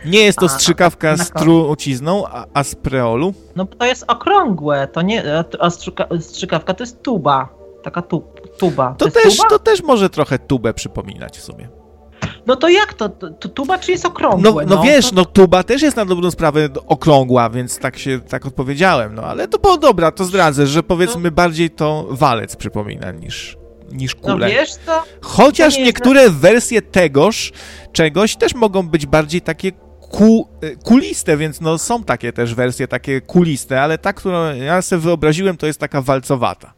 Nie 0.05 0.20
jest 0.20 0.39
to 0.39 0.47
A, 0.47 0.49
strzykawka 0.49 1.16
z 1.16 1.31
trucizną, 1.31 2.27
a, 2.27 2.45
a 2.55 2.65
z 2.65 2.74
preolu. 2.74 3.35
No 3.57 3.66
to 3.66 3.86
jest 3.86 4.05
okrągłe, 4.09 4.89
to 4.93 5.03
nie, 5.03 5.23
a, 5.61 5.70
strzyka, 5.70 6.07
strzykawka 6.20 6.74
to 6.74 6.82
jest 6.82 7.03
tuba. 7.03 7.49
Taka 7.82 8.03
tub, 8.03 8.57
tuba. 8.59 8.95
To, 8.99 9.05
jest 9.05 9.23
też, 9.23 9.36
tuba? 9.36 9.49
to 9.49 9.59
też 9.59 9.82
może 9.82 10.11
trochę 10.11 10.39
tubę 10.39 10.74
przypominać 10.74 11.39
w 11.39 11.43
sumie. 11.43 11.69
No 12.47 12.57
to 12.57 12.69
jak 12.69 12.95
to? 12.95 13.09
To, 13.09 13.31
to 13.31 13.49
tuba 13.49 13.78
czy 13.78 13.90
jest 13.93 14.05
No, 14.05 14.11
okrągłe? 14.11 14.66
no 14.66 14.82
wiesz, 14.82 15.11
to, 15.11 15.16
no 15.16 15.24
tuba 15.24 15.62
też 15.62 15.82
jest 15.82 15.97
na 15.97 16.05
dobrą 16.05 16.31
sprawę 16.31 16.69
okrągła, 16.86 17.51
więc 17.51 17.78
tak 17.78 17.99
się 17.99 18.20
tak 18.20 18.47
odpowiedziałem, 18.47 19.15
no 19.15 19.23
ale 19.23 19.49
to 19.49 19.59
było 19.59 19.77
dobra, 19.77 20.12
to 20.12 20.24
zdradzę, 20.24 20.66
że 20.66 20.82
powiedzmy 20.82 21.31
bardziej 21.31 21.70
to 21.70 22.07
walec 22.11 22.57
przypomina 22.57 23.12
niż, 23.12 23.57
niż 23.93 24.15
no 24.15 24.20
kulę. 24.32 24.48
wiesz 24.48 24.70
to? 24.86 25.05
Chociaż 25.20 25.74
to 25.74 25.81
niektóre 25.81 26.31
wersje 26.31 26.82
tegoż 26.82 27.52
czegoś 27.93 28.36
też 28.36 28.55
mogą 28.55 28.89
być 28.89 29.06
bardziej 29.06 29.40
takie 29.40 29.73
ku, 30.01 30.48
y, 30.65 30.77
kuliste, 30.77 31.36
więc 31.36 31.60
no 31.60 31.78
są 31.78 32.05
takie 32.05 32.32
też 32.32 32.55
wersje 32.55 32.89
takie 32.89 33.20
kuliste, 33.20 33.82
ale 33.82 33.98
ta, 33.98 34.12
którą 34.12 34.55
ja 34.55 34.82
sobie 34.82 35.02
wyobraziłem, 35.02 35.56
to 35.56 35.66
jest 35.66 35.81
taka 35.81 36.02
walcowata 36.02 36.74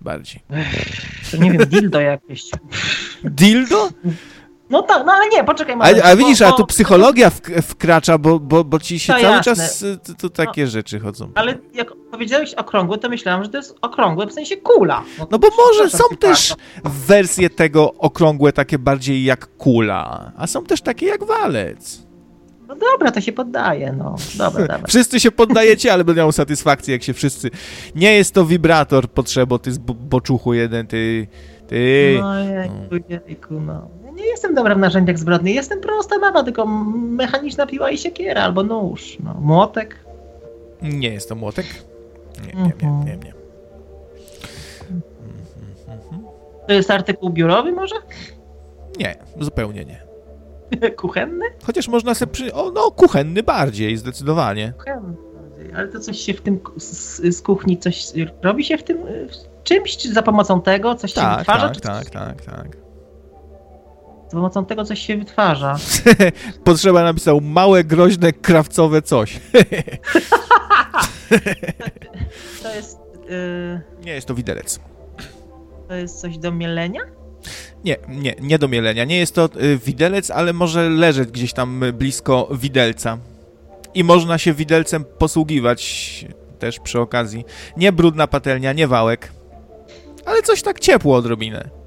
bardziej. 0.00 0.40
To 1.30 1.36
nie 1.36 1.52
wiem, 1.52 1.68
dildo 1.68 2.00
jakieś. 2.00 2.42
Dildo? 3.24 3.88
No 4.70 4.82
tak, 4.82 5.06
no 5.06 5.12
ale 5.12 5.28
nie, 5.28 5.44
poczekaj 5.44 5.74
A, 5.74 5.76
Marek, 5.76 6.04
a 6.04 6.10
bo- 6.10 6.16
widzisz, 6.16 6.42
a 6.42 6.50
bo- 6.50 6.56
tu 6.56 6.66
psychologia 6.66 7.28
wk- 7.30 7.62
wkracza, 7.62 8.18
bo, 8.18 8.38
bo, 8.40 8.64
bo 8.64 8.78
ci 8.78 8.98
się 8.98 9.12
To 9.12 9.20
cały 9.20 9.34
jasne. 9.34 9.54
czas 9.56 9.82
y, 9.82 9.98
tu, 10.06 10.14
tu 10.14 10.30
takie 10.30 10.66
rzeczy 10.66 11.00
chodzą. 11.00 11.30
Ale 11.34 11.58
jak 11.74 11.92
powiedziałeś 12.10 12.54
okrągłe, 12.54 12.98
to 12.98 13.08
myślałem, 13.08 13.44
że 13.44 13.50
to 13.50 13.56
jest 13.56 13.76
okrągłe 13.82 14.26
w 14.26 14.32
sensie 14.32 14.56
kula. 14.56 15.02
No 15.30 15.38
bo 15.38 15.48
może 15.56 15.90
są 15.90 16.04
też 16.18 16.54
wersje 16.84 17.50
tego 17.50 17.94
okrągłe 17.94 18.52
takie 18.52 18.78
bardziej 18.78 19.24
jak 19.24 19.56
kula, 19.56 20.32
a 20.36 20.46
są 20.46 20.64
też 20.64 20.80
takie 20.82 21.06
jak 21.06 21.24
walec. 21.24 22.02
No 22.68 22.76
dobra, 22.76 23.10
to 23.10 23.20
się 23.20 23.32
poddaje, 23.32 23.92
no. 23.92 24.14
Dobra, 24.34 24.60
dobra. 24.66 24.86
Wszyscy 24.88 25.20
się 25.20 25.30
poddajecie, 25.30 25.92
ale 25.92 26.04
będą 26.04 26.22
miał 26.22 26.32
satysfakcję, 26.32 26.92
jak 26.94 27.02
się 27.02 27.12
wszyscy... 27.14 27.50
Nie 27.94 28.12
jest 28.14 28.34
to 28.34 28.44
wibrator 28.44 29.08
potrzebo, 29.08 29.58
ty 29.58 29.72
z 29.72 29.78
bo- 29.78 29.94
boczuchu 29.94 30.54
jeden, 30.54 30.86
ty... 30.86 31.26
Ty... 31.68 32.18
No 32.20 32.34
jejku, 32.40 33.06
jejku, 33.28 33.60
no. 33.60 33.88
Nie 34.20 34.26
jestem 34.26 34.54
dobra 34.54 34.74
w 34.74 34.78
narzędziach 34.78 35.18
zbrodni, 35.18 35.54
jestem 35.54 35.80
prosta 35.80 36.18
baba, 36.18 36.42
tylko 36.42 36.66
mechaniczna 36.66 37.66
piła 37.66 37.90
i 37.90 37.98
siekiera, 37.98 38.42
albo 38.42 38.62
nóż, 38.62 39.16
no. 39.24 39.34
Młotek. 39.34 39.96
Nie 40.82 41.08
jest 41.08 41.28
to 41.28 41.34
młotek? 41.34 41.66
Nie, 42.46 42.62
nie, 42.62 42.72
nie, 42.82 43.04
nie, 43.04 43.16
nie. 43.16 43.34
To 46.66 46.72
jest 46.72 46.90
artykuł 46.90 47.30
biurowy 47.30 47.72
może? 47.72 47.94
Nie, 48.98 49.16
zupełnie 49.40 49.84
nie. 49.84 50.00
Kuchenny? 50.96 51.44
Chociaż 51.66 51.88
można 51.88 52.14
sobie 52.14 52.32
przy... 52.32 52.54
O, 52.54 52.70
no, 52.70 52.90
kuchenny 52.90 53.42
bardziej, 53.42 53.96
zdecydowanie. 53.96 54.72
Kuchenny. 54.78 55.14
Ale 55.76 55.88
to 55.88 56.00
coś 56.00 56.18
się 56.18 56.34
w 56.34 56.40
tym, 56.40 56.60
z, 56.76 57.20
z 57.36 57.42
kuchni 57.42 57.78
coś 57.78 58.12
robi 58.42 58.64
się 58.64 58.78
w 58.78 58.82
tym 58.82 59.06
y, 59.06 59.28
w 59.28 59.62
czymś, 59.64 59.96
czy 59.96 60.12
za 60.12 60.22
pomocą 60.22 60.62
tego 60.62 60.94
coś 60.94 61.10
się 61.10 61.20
Tak, 61.20 61.38
wytwarza? 61.38 61.68
tak, 61.68 61.80
tak, 61.80 62.04
coś, 62.04 62.12
tak, 62.12 62.42
tak. 62.42 62.76
Za 64.30 64.36
pomocą 64.36 64.64
tego 64.66 64.84
coś 64.84 65.00
się 65.06 65.16
wytwarza. 65.16 65.76
Potrzeba 66.64 67.02
napisał 67.04 67.40
małe, 67.40 67.84
groźne, 67.84 68.32
krawcowe 68.32 69.02
coś. 69.02 69.40
To 72.62 72.74
jest, 72.74 72.98
y, 73.30 73.80
Nie 74.04 74.12
jest 74.12 74.26
to 74.28 74.34
widelec. 74.34 74.80
to 75.88 75.94
jest 75.94 76.20
coś 76.20 76.38
do 76.38 76.52
mielenia? 76.52 77.00
Nie, 77.84 77.96
nie, 78.08 78.34
nie 78.40 78.58
do 78.58 78.68
mielenia. 78.68 79.04
Nie 79.04 79.18
jest 79.18 79.34
to 79.34 79.48
y, 79.62 79.78
widelec, 79.78 80.30
ale 80.30 80.52
może 80.52 80.88
leżeć 80.90 81.30
gdzieś 81.30 81.52
tam 81.52 81.82
blisko 81.92 82.48
widelca. 82.52 83.18
I 83.94 84.04
można 84.04 84.38
się 84.38 84.52
widelcem 84.52 85.04
posługiwać 85.18 86.24
też 86.58 86.80
przy 86.80 87.00
okazji. 87.00 87.44
Nie 87.76 87.92
brudna 87.92 88.26
patelnia, 88.26 88.72
nie 88.72 88.88
wałek. 88.88 89.32
Ale 90.26 90.42
coś 90.42 90.62
tak 90.62 90.80
ciepło 90.80 91.16
odrobinę. 91.16 91.79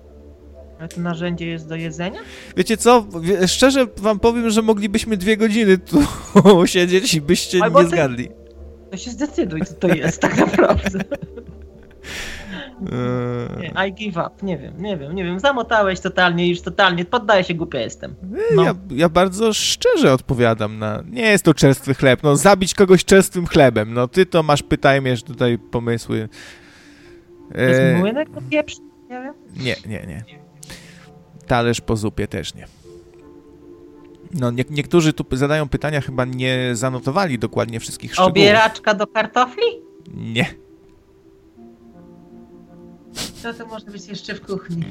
Ale 0.83 0.89
to 0.89 1.01
narzędzie 1.01 1.47
jest 1.47 1.67
do 1.67 1.75
jedzenia? 1.75 2.19
Wiecie 2.57 2.77
co? 2.77 3.05
Szczerze 3.47 3.87
wam 3.97 4.19
powiem, 4.19 4.49
że 4.49 4.61
moglibyśmy 4.61 5.17
dwie 5.17 5.37
godziny 5.37 5.77
tu 5.77 6.03
siedzieć 6.65 7.13
i 7.13 7.21
byście 7.21 7.63
Albo 7.63 7.79
nie 7.79 7.85
ty- 7.89 7.95
zgadli. 7.95 8.29
To 8.91 8.97
się 8.97 9.11
zdecyduj, 9.11 9.61
co 9.61 9.73
to 9.73 9.87
jest 9.87 10.21
tak 10.21 10.37
naprawdę. 10.37 10.99
Nie, 13.61 13.87
I 13.87 13.93
give 13.93 14.17
up, 14.17 14.29
nie 14.41 14.57
wiem, 14.57 14.73
nie 14.81 14.97
wiem, 14.97 15.15
nie 15.15 15.23
wiem. 15.23 15.39
Zamotałeś 15.39 15.99
totalnie, 15.99 16.49
już 16.49 16.61
totalnie, 16.61 17.05
poddaję 17.05 17.43
się, 17.43 17.53
głupia 17.53 17.79
jestem. 17.79 18.15
No. 18.55 18.63
ja, 18.63 18.75
ja 18.91 19.09
bardzo 19.09 19.53
szczerze 19.53 20.13
odpowiadam 20.13 20.79
na... 20.79 21.03
Nie 21.09 21.21
jest 21.21 21.45
to 21.45 21.53
czerstwy 21.53 21.93
chleb. 21.93 22.23
No, 22.23 22.35
zabić 22.35 22.73
kogoś 22.73 23.05
czerstwym 23.05 23.47
chlebem. 23.47 23.93
No, 23.93 24.07
ty 24.07 24.25
to 24.25 24.43
masz, 24.43 24.63
pytajmiesz 24.63 25.23
tutaj 25.23 25.57
pomysły. 25.57 26.29
To 27.53 27.61
jest 27.61 27.97
młynek 27.99 28.29
do 28.29 28.41
pieprz? 28.41 28.75
Nie 29.09 29.21
wiem. 29.21 29.33
Nie, 29.57 29.75
nie, 29.85 30.05
nie. 30.07 30.42
Talerz 31.53 31.81
po 31.81 31.95
zupie 31.95 32.27
też 32.27 32.55
nie. 32.55 32.67
No, 34.33 34.51
nie, 34.51 34.63
niektórzy 34.69 35.13
tu 35.13 35.25
zadają 35.31 35.69
pytania, 35.69 36.01
chyba 36.01 36.25
nie 36.25 36.69
zanotowali 36.73 37.39
dokładnie 37.39 37.79
wszystkich 37.79 38.11
szczegółów. 38.13 38.31
Obieraczka 38.31 38.93
do 38.93 39.07
kartofli? 39.07 39.63
Nie. 40.13 40.45
Co 43.41 43.53
to 43.53 43.65
może 43.67 43.85
być 43.85 44.07
jeszcze 44.07 44.35
w 44.35 44.41
kuchni? 44.41 44.83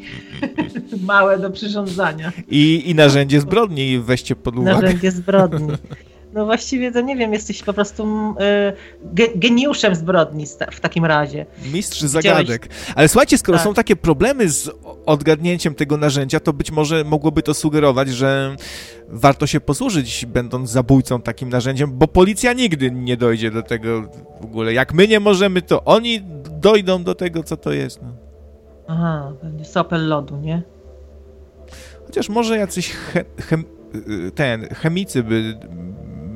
Małe 1.06 1.38
do 1.38 1.50
przyrządzania. 1.50 2.32
I, 2.48 2.90
I 2.90 2.94
narzędzie 2.94 3.40
zbrodni 3.40 3.98
weźcie 3.98 4.36
pod 4.36 4.56
uwagę. 4.56 4.80
Narzędzie 4.80 5.10
zbrodni. 5.10 5.72
No 6.32 6.44
właściwie 6.44 6.92
to 6.92 7.00
nie 7.00 7.16
wiem, 7.16 7.32
jesteś 7.32 7.62
po 7.62 7.72
prostu 7.72 8.02
mm, 8.02 8.34
y, 8.38 8.72
ge, 9.14 9.28
geniuszem 9.36 9.94
zbrodni 9.94 10.46
w 10.72 10.80
takim 10.80 11.04
razie. 11.04 11.46
Mistrz 11.72 12.00
zagadek. 12.00 12.68
Ale 12.94 13.08
słuchajcie, 13.08 13.38
skoro 13.38 13.58
Tak. 13.58 13.64
są 13.64 13.74
takie 13.74 13.96
problemy 13.96 14.48
z 14.48 14.70
odgadnięciem 15.06 15.74
tego 15.74 15.96
narzędzia, 15.96 16.40
to 16.40 16.52
być 16.52 16.70
może 16.70 17.04
mogłoby 17.04 17.42
to 17.42 17.54
sugerować, 17.54 18.08
że 18.08 18.56
warto 19.08 19.46
się 19.46 19.60
posłużyć, 19.60 20.26
będąc 20.26 20.70
zabójcą 20.70 21.22
takim 21.22 21.48
narzędziem, 21.48 21.90
bo 21.98 22.08
policja 22.08 22.52
nigdy 22.52 22.90
nie 22.90 23.16
dojdzie 23.16 23.50
do 23.50 23.62
tego 23.62 24.02
w 24.40 24.44
ogóle. 24.44 24.72
Jak 24.72 24.94
my 24.94 25.08
nie 25.08 25.20
możemy, 25.20 25.62
to 25.62 25.84
oni 25.84 26.20
dojdą 26.60 27.04
do 27.04 27.14
tego, 27.14 27.42
co 27.42 27.56
to 27.56 27.72
jest. 27.72 28.02
No. 28.02 28.08
Aha, 28.88 29.32
pewnie 29.40 29.64
sopel 29.64 30.08
lodu, 30.08 30.36
nie? 30.36 30.62
Chociaż 32.06 32.28
może 32.28 32.56
jacyś 32.58 32.90
che, 32.92 33.24
chem, 33.40 33.64
y, 34.26 34.30
ten, 34.30 34.68
chemicy 34.68 35.22
by, 35.22 35.58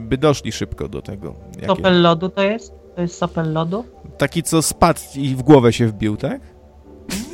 by 0.07 0.19
doszli 0.19 0.53
szybko 0.53 0.89
do 0.89 1.03
tego. 1.03 1.35
Jakie- 1.55 1.67
Sopel 1.67 2.03
lodu 2.03 2.29
to 2.29 2.43
jest? 2.43 2.73
To 2.97 3.03
jest 3.03 3.19
sopel 3.19 3.53
lodu? 3.53 3.85
Taki, 4.19 4.43
co 4.43 4.63
spadł 4.63 5.01
i 5.15 5.29
w 5.35 5.43
głowę 5.43 5.73
się 5.73 5.87
wbił, 5.87 6.17
tak? 6.17 6.41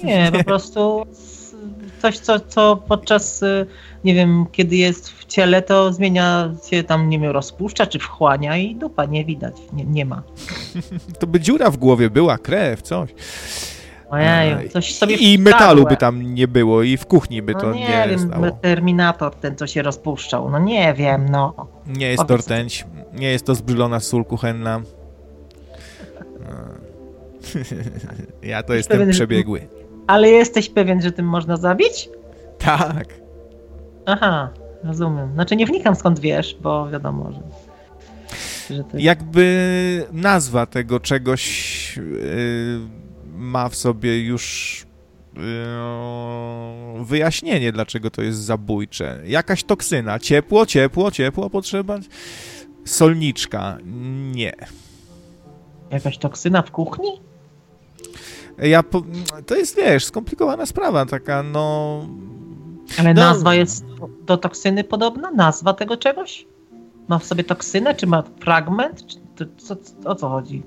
Nie, 0.05 0.31
po 0.39 0.45
prostu 0.51 1.07
coś, 2.03 2.19
co, 2.19 2.41
co 2.41 2.77
podczas, 2.89 3.43
y, 3.43 3.67
nie 4.05 4.15
wiem, 4.15 4.47
kiedy 4.53 4.77
jest 4.77 5.09
w 5.11 5.25
ciele, 5.25 5.63
to 5.63 5.93
zmienia 5.93 6.55
się 6.71 6.83
tam, 6.85 7.09
nie 7.09 7.19
wiem, 7.19 7.31
rozpuszcza 7.31 7.87
czy 7.87 7.99
wchłania 7.99 8.57
i 8.57 8.75
dupa 8.75 9.05
nie 9.05 9.25
widać, 9.25 9.57
nie, 9.73 9.85
nie 9.85 10.05
ma. 10.05 10.23
To 11.21 11.27
by 11.27 11.41
dziura 11.41 11.71
w 11.71 11.77
głowie 11.77 12.11
była, 12.11 12.39
krew, 12.39 12.83
coś. 12.83 13.11
Coś 14.71 14.95
sobie 14.95 15.17
I 15.17 15.39
metalu 15.39 15.85
by 15.85 15.97
tam 15.97 16.35
nie 16.35 16.49
było, 16.49 16.83
i 16.83 16.97
w 16.97 17.07
kuchni 17.07 17.43
by 17.43 17.53
no 17.53 17.61
to 17.61 17.73
nie, 17.73 17.81
nie, 17.81 18.09
wiem, 18.09 18.19
stało. 18.19 18.51
Terminator 18.51 19.35
ten, 19.35 19.57
co 19.57 19.67
się 19.67 19.83
rozpuszczał, 19.83 20.51
no 20.51 20.59
nie 20.59 20.95
wiem, 20.95 21.29
no. 21.29 21.55
Nie 21.87 22.07
jest 22.07 22.27
to 22.27 22.37
rtęć, 22.37 22.87
nie 23.13 23.31
jest 23.31 23.47
to 23.47 23.55
zbrzylona 23.55 24.01
sól 24.01 24.25
kuchenna. 24.25 24.83
No. 26.41 26.47
Ja 28.43 28.63
to 28.63 28.75
jestem 28.75 28.99
pewien, 28.99 29.13
że- 29.13 29.17
przebiegły. 29.17 29.69
Ale 30.07 30.29
jesteś 30.29 30.69
pewien, 30.69 31.03
że 31.03 31.13
tym 31.13 31.27
można 31.27 31.57
zabić? 31.57 32.09
Tak. 32.59 33.07
Aha, 34.07 34.51
rozumiem. 34.85 35.33
Znaczy 35.33 35.57
nie 35.57 35.67
wnikam 35.67 35.95
skąd 35.95 36.21
wiesz, 36.21 36.57
bo 36.61 36.91
wiadomo, 36.91 37.33
że... 37.33 37.41
że 38.77 38.85
to. 38.85 38.99
Jakby 38.99 40.07
nazwa 40.13 40.67
tego 40.67 41.01
czegoś 41.01 41.97
yy, 41.97 43.02
ma 43.33 43.69
w 43.69 43.77
sobie 43.77 44.25
już 44.25 44.87
yy, 45.35 47.05
wyjaśnienie, 47.05 47.73
dlaczego 47.73 48.11
to 48.11 48.23
jest 48.23 48.39
zabójcze. 48.39 49.21
Jakaś 49.27 49.65
toksyna. 49.65 50.19
Ciepło, 50.19 50.67
ciepło, 50.67 51.11
ciepło 51.11 51.51
potrzeba. 51.51 51.99
Solniczka. 52.85 53.79
Nie. 54.35 54.53
Jakaś 55.91 56.19
toksyna 56.19 56.63
w 56.63 56.71
kuchni? 56.71 57.09
Ja 58.59 58.83
po... 58.83 59.03
To 59.47 59.57
jest, 59.57 59.77
wiesz, 59.77 60.05
skomplikowana 60.05 60.67
sprawa, 60.67 61.07
taka, 61.07 61.43
no... 61.43 62.07
Ale 62.99 63.15
No. 63.15 63.21
nazwa 63.23 63.55
jest 63.55 63.85
do 64.27 64.37
toksyny 64.37 64.85
podobna? 64.85 65.31
Nazwa 65.31 65.73
tego 65.75 65.97
czegoś? 65.97 66.47
Ma 67.09 67.19
w 67.19 67.25
sobie 67.25 67.45
toksynę, 67.45 67.95
czy 67.95 68.07
ma 68.07 68.23
fragment? 68.41 69.05
Czy 69.37 69.49
co, 69.59 69.77
o 70.05 70.15
co 70.15 70.29
chodzi? 70.29 70.63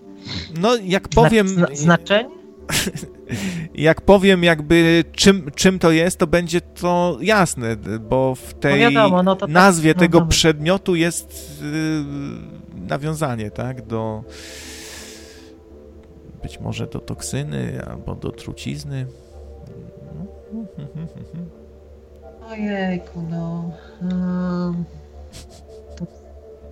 No, 0.60 0.76
jak 0.84 1.08
powiem... 1.08 1.48
Zna, 1.48 1.68
znaczenie? 1.74 2.30
Jak 3.76 4.02
powiem 4.02 4.44
jakby 4.44 5.04
czym, 5.12 5.52
czym 5.56 5.80
to 5.80 5.92
jest, 5.92 6.18
to 6.18 6.28
będzie 6.28 6.62
to 6.62 7.18
jasne, 7.22 7.76
bo 8.10 8.36
w 8.36 8.54
tej 8.54 8.72
No 8.72 8.92
wiadomo, 8.92 9.24
no 9.24 9.36
to 9.36 9.46
tak, 9.46 9.54
nazwie 9.54 9.94
no 9.94 10.00
tego 10.00 10.20
dobra. 10.20 10.30
przedmiotu 10.30 10.96
jest 10.96 11.62
yy, 11.62 12.88
nawiązanie, 12.88 13.52
tak, 13.52 13.88
do 13.88 14.24
być 16.46 16.60
może 16.60 16.88
do 16.88 17.00
toksyny 17.00 17.82
albo 17.88 18.16
do 18.16 18.32
trucizny. 18.32 19.06
Ojejku, 22.52 23.22
no. 23.30 23.72
Um, 24.02 24.86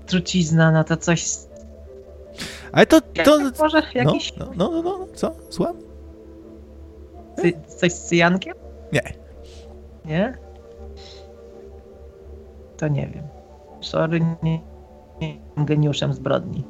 trucizna, 0.06 0.72
no 0.72 0.84
to 0.84 0.98
coś... 0.98 1.26
Ale 2.74 2.86
to, 2.86 3.02
to 3.02 3.40
Może 3.60 3.82
no, 3.96 4.02
jakiś... 4.02 4.36
no, 4.38 4.52
no, 4.56 4.72
no, 4.72 4.82
no, 4.82 5.08
co? 5.14 5.36
Słucham? 5.50 5.76
Cy, 7.42 7.54
coś 7.78 7.92
z 7.92 8.02
cyjankiem? 8.04 8.54
Nie. 8.94 9.14
Nie? 10.06 10.38
To 12.78 12.88
nie 12.88 13.08
wiem. 13.08 13.24
Sorry, 13.82 14.20
nie, 14.44 14.60
nie 15.22 15.34
jestem 15.36 15.66
geniuszem 15.66 16.14
zbrodni. 16.14 16.64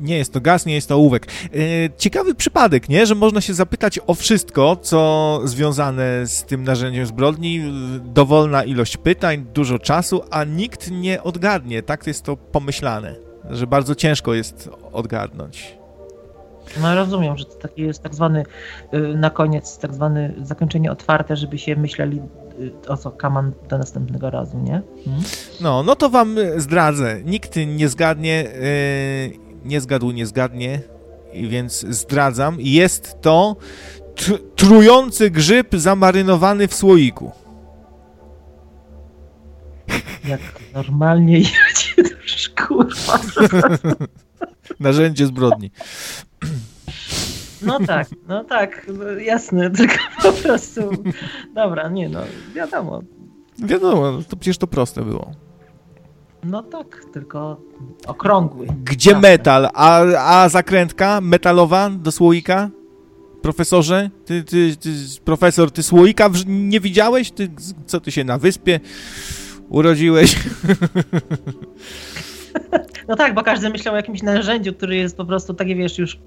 Nie 0.00 0.18
jest 0.18 0.32
to 0.32 0.40
gaz, 0.40 0.66
nie 0.66 0.74
jest 0.74 0.88
to 0.88 0.94
ołówek. 0.94 1.26
E, 1.26 1.58
Ciekawy 1.96 2.34
przypadek, 2.34 2.88
nie? 2.88 3.06
Że 3.06 3.14
można 3.14 3.40
się 3.40 3.54
zapytać 3.54 4.00
o 4.06 4.14
wszystko, 4.14 4.76
co 4.76 5.40
związane 5.44 6.26
z 6.26 6.44
tym 6.44 6.64
narzędziem 6.64 7.06
zbrodni. 7.06 7.60
Dowolna 8.04 8.64
ilość 8.64 8.96
pytań, 8.96 9.46
dużo 9.54 9.78
czasu, 9.78 10.22
a 10.30 10.44
nikt 10.44 10.90
nie 10.90 11.22
odgadnie. 11.22 11.82
Tak 11.82 12.06
jest 12.06 12.22
to 12.24 12.36
pomyślane, 12.36 13.14
że 13.52 13.66
bardzo 13.66 13.94
ciężko 13.94 14.34
jest 14.34 14.70
odgadnąć. 14.92 15.78
No 16.80 16.94
rozumiem, 16.94 17.38
że 17.38 17.44
to 17.44 17.54
taki 17.54 17.82
jest 17.82 18.02
tak 18.02 18.14
zwany 18.14 18.44
y, 18.94 18.98
na 19.16 19.30
koniec, 19.30 19.78
tak 19.78 19.94
zwany 19.94 20.34
zakończenie 20.42 20.92
otwarte, 20.92 21.36
żeby 21.36 21.58
się 21.58 21.76
myśleli 21.76 22.20
y, 22.60 22.88
o 22.88 22.96
co 22.96 23.10
kaman 23.10 23.52
do 23.68 23.78
następnego 23.78 24.30
razu, 24.30 24.58
nie? 24.58 24.82
Hmm? 25.04 25.22
No, 25.60 25.82
no 25.82 25.96
to 25.96 26.10
wam 26.10 26.36
zdradzę. 26.56 27.20
Nikt 27.24 27.56
nie 27.66 27.88
zgadnie, 27.88 28.48
e, 28.48 28.62
nie 29.64 29.80
zgadł, 29.80 30.10
nie 30.10 30.26
zgadnie, 30.26 30.80
i 31.32 31.48
więc 31.48 31.86
zdradzam. 31.88 32.56
Jest 32.58 33.16
to 33.20 33.56
tr- 34.14 34.38
trujący 34.56 35.30
grzyb 35.30 35.74
zamarynowany 35.74 36.68
w 36.68 36.74
słoiku. 36.74 37.32
Jak 40.28 40.40
normalnie 40.74 41.38
jedzie, 41.38 41.81
kurwa. 42.66 43.20
Narzędzie 44.80 45.26
zbrodni. 45.26 45.70
No 47.62 47.78
tak, 47.86 48.08
no 48.28 48.44
tak, 48.44 48.86
no, 48.98 49.10
jasne, 49.10 49.70
tylko 49.76 49.94
po 50.22 50.32
prostu. 50.32 50.80
Dobra, 51.54 51.88
nie 51.88 52.08
no, 52.08 52.20
wiadomo. 52.54 53.02
Wiadomo, 53.58 54.22
to 54.28 54.36
przecież 54.36 54.58
to 54.58 54.66
proste 54.66 55.02
było. 55.02 55.30
No 56.44 56.62
tak, 56.62 57.04
tylko 57.12 57.60
okrągły. 58.06 58.66
Gdzie 58.84 59.10
Jasne. 59.10 59.28
metal? 59.28 59.68
A, 59.74 60.00
a 60.02 60.48
zakrętka 60.48 61.20
metalowa 61.20 61.90
do 61.90 62.12
słoika? 62.12 62.70
Profesorze? 63.42 64.10
Ty, 64.24 64.44
ty, 64.44 64.76
ty, 64.76 64.90
profesor, 65.24 65.70
ty 65.70 65.82
słoika 65.82 66.30
nie 66.46 66.80
widziałeś? 66.80 67.30
Ty, 67.30 67.48
co 67.86 68.00
ty 68.00 68.12
się 68.12 68.24
na 68.24 68.38
wyspie 68.38 68.80
urodziłeś? 69.68 70.36
No 73.08 73.16
tak, 73.16 73.34
bo 73.34 73.42
każdy 73.42 73.70
myślał 73.70 73.94
o 73.94 73.96
jakimś 73.96 74.22
narzędziu, 74.22 74.74
który 74.74 74.96
jest 74.96 75.16
po 75.16 75.24
prostu 75.24 75.54
takie, 75.54 75.74
wiesz, 75.76 75.98
już 75.98 76.18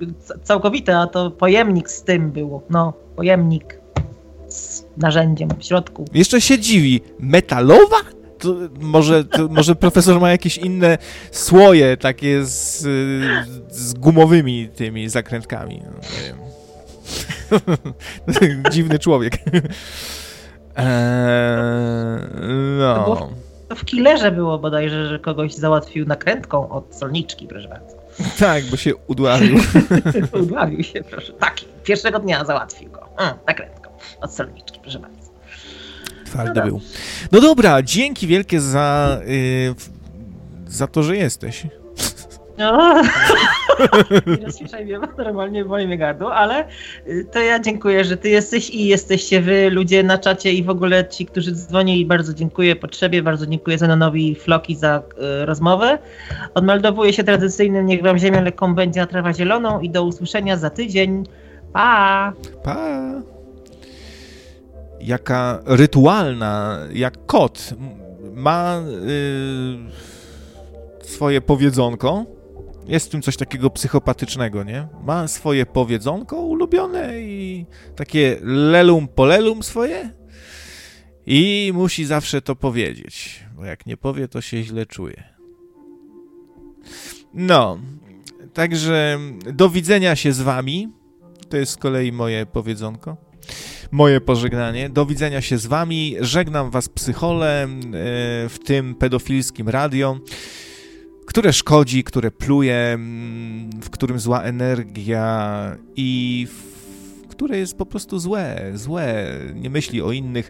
całkowite, 0.44 0.98
a 0.98 1.08
to 1.08 1.32
pojemnik 1.32 1.90
z 1.90 2.04
tym 2.04 2.32
było. 2.32 2.62
No, 2.70 2.94
pojemnik 3.16 3.80
z 4.48 4.86
narzędziem 4.98 5.50
w 5.60 5.64
środku. 5.64 6.06
Jeszcze 6.14 6.42
się 6.42 6.60
dziwi. 6.60 7.02
Metalowa? 7.20 7.98
To 8.40 8.56
może, 8.80 9.24
to 9.24 9.48
może 9.48 9.76
profesor 9.76 10.22
ma 10.22 10.32
jakieś 10.32 10.58
inne 10.58 10.98
słoje, 11.32 11.98
takie 11.98 12.46
z, 12.46 12.80
z 13.70 13.94
gumowymi 13.94 14.70
tymi 14.76 15.10
zakrętkami. 15.10 15.82
No, 15.86 15.92
nie 15.92 16.28
wiem. 16.28 16.38
Dziwny 18.72 19.00
człowiek. 19.00 19.38
Eee, 20.76 20.86
no. 22.80 23.30
To 23.70 23.76
w 23.76 23.86
killerze 23.86 24.32
było 24.32 24.60
bodajże, 24.60 25.06
że 25.10 25.20
kogoś 25.20 25.54
załatwił 25.54 26.06
nakrętką 26.06 26.70
od 26.70 26.96
solniczki, 26.96 27.48
proszę 27.48 27.68
bardzo. 27.68 27.96
Tak, 28.40 28.64
bo 28.66 28.78
się 28.78 28.96
udławił. 28.96 29.58
Udławił 30.42 30.84
się, 30.84 31.04
proszę. 31.04 31.34
Tak, 31.34 31.56
pierwszego 31.84 32.20
dnia 32.20 32.46
załatwił 32.46 32.92
go. 32.92 33.10
Mm, 33.18 33.34
nakrętką 33.48 33.90
od 34.22 34.34
solniczki, 34.34 34.80
proszę 34.82 35.00
bardzo. 35.00 35.26
Twardy 36.26 36.62
był. 36.62 36.82
No 37.32 37.42
dobra, 37.42 37.82
dzięki 37.82 38.28
wielkie 38.28 38.62
za, 38.62 39.18
y, 39.28 39.76
w- 39.78 39.90
za 40.68 40.88
to, 40.88 41.04
że 41.04 41.18
jesteś. 41.18 41.68
No. 42.58 43.02
Nie 44.86 45.00
bo 45.00 45.24
normalnie 45.24 45.66
boli 45.66 45.88
mnie 45.88 45.98
gardło, 45.98 46.36
ale 46.36 46.68
y, 47.08 47.26
to 47.32 47.40
ja 47.40 47.60
dziękuję, 47.60 48.04
że 48.04 48.18
ty 48.18 48.30
jesteś 48.30 48.70
i 48.70 48.88
jesteście 48.88 49.42
wy, 49.42 49.70
ludzie 49.70 50.04
na 50.04 50.18
czacie 50.18 50.54
i 50.54 50.64
w 50.64 50.70
ogóle 50.70 51.08
ci, 51.10 51.26
którzy 51.26 51.52
dzwonili. 51.52 52.06
Bardzo 52.06 52.34
dziękuję 52.34 52.76
Potrzebie, 52.76 53.24
bardzo 53.24 53.46
dziękuję 53.46 53.78
Zenonowi 53.78 54.32
i 54.32 54.36
Floki 54.36 54.76
za 54.76 54.98
y, 55.42 55.46
rozmowę. 55.46 55.98
Odmeldowuję 56.54 57.14
się 57.14 57.24
tradycyjnym, 57.24 57.86
niech 57.86 58.04
wam 58.04 58.18
ziemia 58.18 58.42
lekką 58.42 58.76
będzie, 58.76 59.02
a 59.02 59.06
trawa 59.06 59.34
zieloną 59.34 59.80
i 59.80 59.90
do 59.90 60.04
usłyszenia 60.04 60.58
za 60.58 60.70
tydzień. 60.70 61.24
Pa! 61.74 62.34
Pa! 62.64 63.12
Jaka 65.02 65.60
rytualna, 65.66 66.80
jak 66.94 67.26
kot. 67.26 67.74
Ma 68.34 68.82
y, 71.02 71.08
swoje 71.08 71.42
powiedzonko. 71.42 72.35
Jest 72.88 73.06
w 73.06 73.10
tym 73.10 73.22
coś 73.22 73.38
takiego 73.38 73.70
psychopatycznego, 73.70 74.64
nie? 74.64 74.88
Ma 75.04 75.28
swoje 75.28 75.66
powiedzonko 75.66 76.42
ulubione 76.42 77.20
i 77.22 77.66
takie 77.96 78.38
lelum 78.42 79.08
polelum 79.08 79.64
swoje. 79.64 80.10
I 81.26 81.72
musi 81.74 82.06
zawsze 82.06 82.42
to 82.42 82.56
powiedzieć, 82.56 83.44
bo 83.56 83.66
jak 83.66 83.86
nie 83.86 83.98
powie, 83.98 84.28
to 84.28 84.42
się 84.42 84.64
źle 84.64 84.86
czuje. 84.86 85.24
No, 87.34 87.80
także 88.54 89.20
do 89.54 89.70
widzenia 89.70 90.16
się 90.16 90.32
z 90.32 90.42
wami. 90.42 90.90
To 91.50 91.58
jest 91.58 91.72
z 91.72 91.78
kolei 91.78 92.12
moje 92.12 92.46
powiedzonko. 92.46 93.18
Moje 93.92 94.22
pożegnanie. 94.22 94.90
Do 94.90 95.06
widzenia 95.06 95.42
się 95.42 95.58
z 95.58 95.66
wami. 95.66 96.16
Żegnam 96.20 96.72
was 96.72 96.90
psychole, 96.90 97.64
e, 97.64 97.68
w 98.50 98.58
tym 98.66 98.96
pedofilskim 98.96 99.70
radio, 99.70 100.20
które 101.26 101.54
szkodzi, 101.54 102.04
które 102.04 102.32
pluje, 102.32 102.76
mm, 102.76 103.70
w 103.82 103.90
którym 103.90 104.20
zła 104.20 104.44
energia 104.44 105.78
i 105.96 106.48
w 106.52 107.28
które 107.28 107.58
jest 107.58 107.78
po 107.78 107.86
prostu 107.86 108.20
złe, 108.20 108.72
złe, 108.74 109.26
nie 109.56 109.70
myśli 109.70 110.02
o 110.02 110.12
innych, 110.12 110.50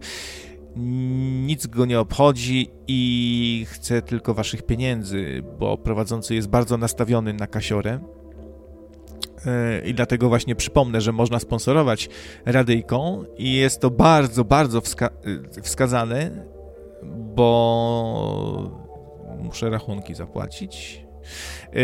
nic 1.45 1.67
go 1.67 1.85
nie 1.85 1.99
obchodzi 1.99 2.69
i 2.87 3.65
chce 3.69 4.01
tylko 4.01 4.33
waszych 4.33 4.63
pieniędzy, 4.63 5.43
bo 5.59 5.77
prowadzący 5.77 6.35
jest 6.35 6.49
bardzo 6.49 6.77
nastawiony 6.77 7.33
na 7.33 7.47
kasiorę. 7.47 7.99
E, 9.45 9.87
I 9.87 9.93
dlatego 9.93 10.29
właśnie 10.29 10.55
przypomnę, 10.55 11.01
że 11.01 11.11
można 11.11 11.39
sponsorować 11.39 12.09
radyjką 12.45 13.23
i 13.37 13.53
jest 13.53 13.81
to 13.81 13.91
bardzo, 13.91 14.43
bardzo 14.43 14.81
wska 14.81 15.09
wskazane, 15.61 16.45
bo 17.35 18.84
muszę 19.43 19.69
rachunki 19.69 20.15
zapłacić. 20.15 21.05
Yy, 21.73 21.81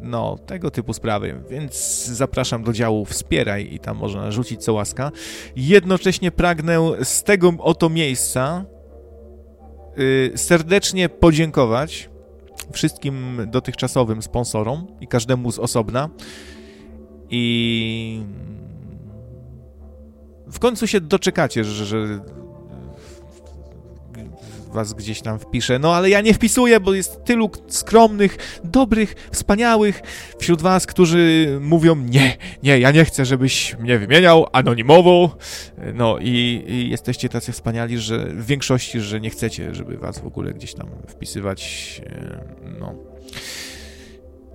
no, 0.00 0.38
tego 0.46 0.70
typu 0.70 0.92
sprawy, 0.92 1.42
więc 1.50 2.04
zapraszam 2.06 2.62
do 2.62 2.72
działu 2.72 3.04
Wspieraj 3.04 3.74
i 3.74 3.78
tam 3.78 3.96
można 3.96 4.30
rzucić 4.30 4.64
co 4.64 4.72
łaska. 4.72 5.10
Jednocześnie 5.56 6.30
pragnę 6.30 6.78
z 7.02 7.22
tego 7.22 7.52
oto 7.58 7.88
miejsca 7.88 8.64
yy, 9.96 10.32
serdecznie 10.34 11.08
podziękować 11.08 12.10
wszystkim 12.72 13.40
dotychczasowym 13.46 14.22
sponsorom 14.22 14.86
i 15.00 15.06
każdemu 15.06 15.52
z 15.52 15.58
osobna. 15.58 16.08
I 17.30 18.22
w 20.46 20.58
końcu 20.58 20.86
się 20.86 21.00
doczekacie, 21.00 21.64
że, 21.64 21.86
że 21.86 22.20
was 24.72 24.92
gdzieś 24.92 25.20
tam 25.20 25.38
wpiszę. 25.38 25.78
No 25.78 25.94
ale 25.94 26.10
ja 26.10 26.20
nie 26.20 26.34
wpisuję, 26.34 26.80
bo 26.80 26.94
jest 26.94 27.24
tylu 27.24 27.50
skromnych, 27.68 28.60
dobrych, 28.64 29.14
wspaniałych 29.32 30.02
wśród 30.38 30.62
was, 30.62 30.86
którzy 30.86 31.58
mówią 31.60 31.96
nie, 31.96 32.36
nie, 32.62 32.78
ja 32.78 32.90
nie 32.90 33.04
chcę, 33.04 33.24
żebyś 33.24 33.76
mnie 33.78 33.98
wymieniał 33.98 34.46
anonimowo. 34.52 35.36
No 35.94 36.18
i, 36.20 36.64
i 36.68 36.90
jesteście 36.90 37.28
tacy 37.28 37.52
wspaniali, 37.52 37.98
że 37.98 38.26
w 38.26 38.46
większości, 38.46 39.00
że 39.00 39.20
nie 39.20 39.30
chcecie, 39.30 39.74
żeby 39.74 39.98
was 39.98 40.18
w 40.18 40.26
ogóle 40.26 40.52
gdzieś 40.52 40.74
tam 40.74 40.88
wpisywać. 41.08 42.00
E, 42.06 42.44
no. 42.80 42.94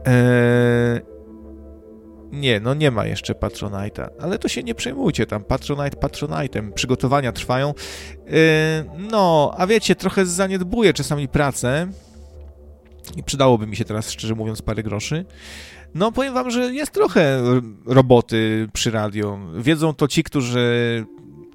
Eee, 0.06 1.13
nie, 2.34 2.60
no 2.60 2.74
nie 2.74 2.92
ma 2.92 3.06
jeszcze 3.06 3.34
Patronite'a, 3.34 4.08
ale 4.20 4.40
to 4.40 4.48
się 4.48 4.64
nie 4.64 4.76
przejmujcie 4.76 5.26
tam, 5.26 5.44
Patronite 5.44 5.98
Patronite'em, 5.98 6.72
przygotowania 6.72 7.32
trwają. 7.32 7.74
Yy, 8.26 8.34
no, 8.98 9.54
a 9.58 9.68
wiecie, 9.68 9.96
trochę 9.96 10.26
zaniedbuję 10.26 10.94
czasami 10.94 11.28
pracę 11.28 11.88
i 13.16 13.24
przydałoby 13.24 13.68
mi 13.68 13.76
się 13.76 13.86
teraz, 13.86 14.12
szczerze 14.12 14.36
mówiąc, 14.36 14.62
parę 14.62 14.84
groszy. 14.84 15.26
No, 15.96 16.12
powiem 16.12 16.34
wam, 16.34 16.52
że 16.52 16.74
jest 16.74 16.92
trochę 16.92 17.42
roboty 17.86 18.68
przy 18.74 18.92
radio. 18.92 19.40
Wiedzą 19.58 19.94
to 19.94 20.08
ci, 20.08 20.24
którzy 20.24 21.06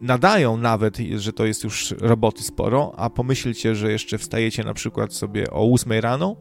nadają 0.01 0.57
nawet, 0.57 0.99
że 1.17 1.33
to 1.33 1.47
jest 1.47 1.65
już 1.65 1.95
roboty 2.01 2.43
sporo, 2.43 2.93
a 2.97 3.11
pomyślcie, 3.11 3.75
że 3.75 3.93
jeszcze 3.93 4.19
wstajecie 4.19 4.65
na 4.65 4.75
przykład 4.75 5.15
sobie 5.15 5.51
o 5.51 5.73
8 5.73 5.93
rano, 5.93 6.37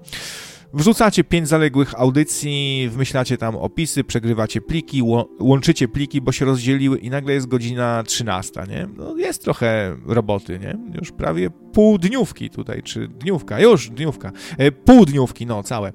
Wrzucacie 0.73 1.23
pięć 1.23 1.47
zaległych 1.47 1.99
audycji, 1.99 2.89
wmyślacie 2.91 3.37
tam 3.37 3.55
opisy, 3.55 4.03
przegrywacie 4.03 4.61
pliki, 4.61 5.01
łączycie 5.39 5.87
pliki, 5.87 6.21
bo 6.21 6.31
się 6.31 6.45
rozdzieliły 6.45 6.97
i 6.97 7.09
nagle 7.09 7.33
jest 7.33 7.47
godzina 7.47 8.03
13, 8.03 8.63
nie? 8.69 8.87
No 8.97 9.17
jest 9.17 9.43
trochę 9.43 9.97
roboty, 10.05 10.59
nie? 10.59 10.77
Już 10.99 11.11
prawie 11.11 11.49
pół 11.49 11.97
dniówki 11.97 12.49
tutaj, 12.49 12.83
czy 12.83 13.07
dniówka, 13.07 13.59
już 13.59 13.89
dniówka, 13.89 14.31
e, 14.57 14.71
pół 14.71 15.05
dniówki, 15.05 15.45
no 15.45 15.63
całe. 15.63 15.91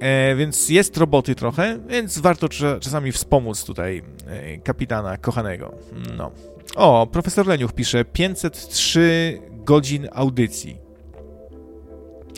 E, 0.00 0.36
więc 0.36 0.68
jest 0.68 0.96
roboty 0.96 1.34
trochę, 1.34 1.78
więc 1.88 2.18
warto 2.18 2.48
czasami 2.80 3.12
wspomóc 3.12 3.64
tutaj 3.64 4.02
e, 4.26 4.58
kapitana 4.58 5.16
kochanego. 5.16 5.74
No. 6.16 6.30
O, 6.76 7.06
profesor 7.06 7.46
Leniuch 7.46 7.72
pisze 7.72 8.04
503 8.04 9.38
godzin 9.64 10.08
audycji. 10.12 10.83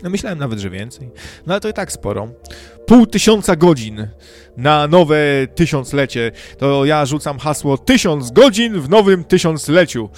No 0.03 0.09
myślałem 0.09 0.39
nawet, 0.39 0.59
że 0.59 0.69
więcej. 0.69 1.09
No 1.45 1.53
ale 1.53 1.61
to 1.61 1.69
i 1.69 1.73
tak 1.73 1.91
sporo. 1.91 2.27
Pół 2.85 3.05
tysiąca 3.05 3.55
godzin 3.55 4.07
na 4.57 4.87
nowe 4.87 5.17
tysiąclecie. 5.55 6.31
To 6.57 6.85
ja 6.85 7.05
rzucam 7.05 7.39
hasło 7.39 7.77
tysiąc 7.77 8.31
godzin 8.31 8.81
w 8.81 8.89
nowym 8.89 9.23
tysiącleciu. 9.23 10.09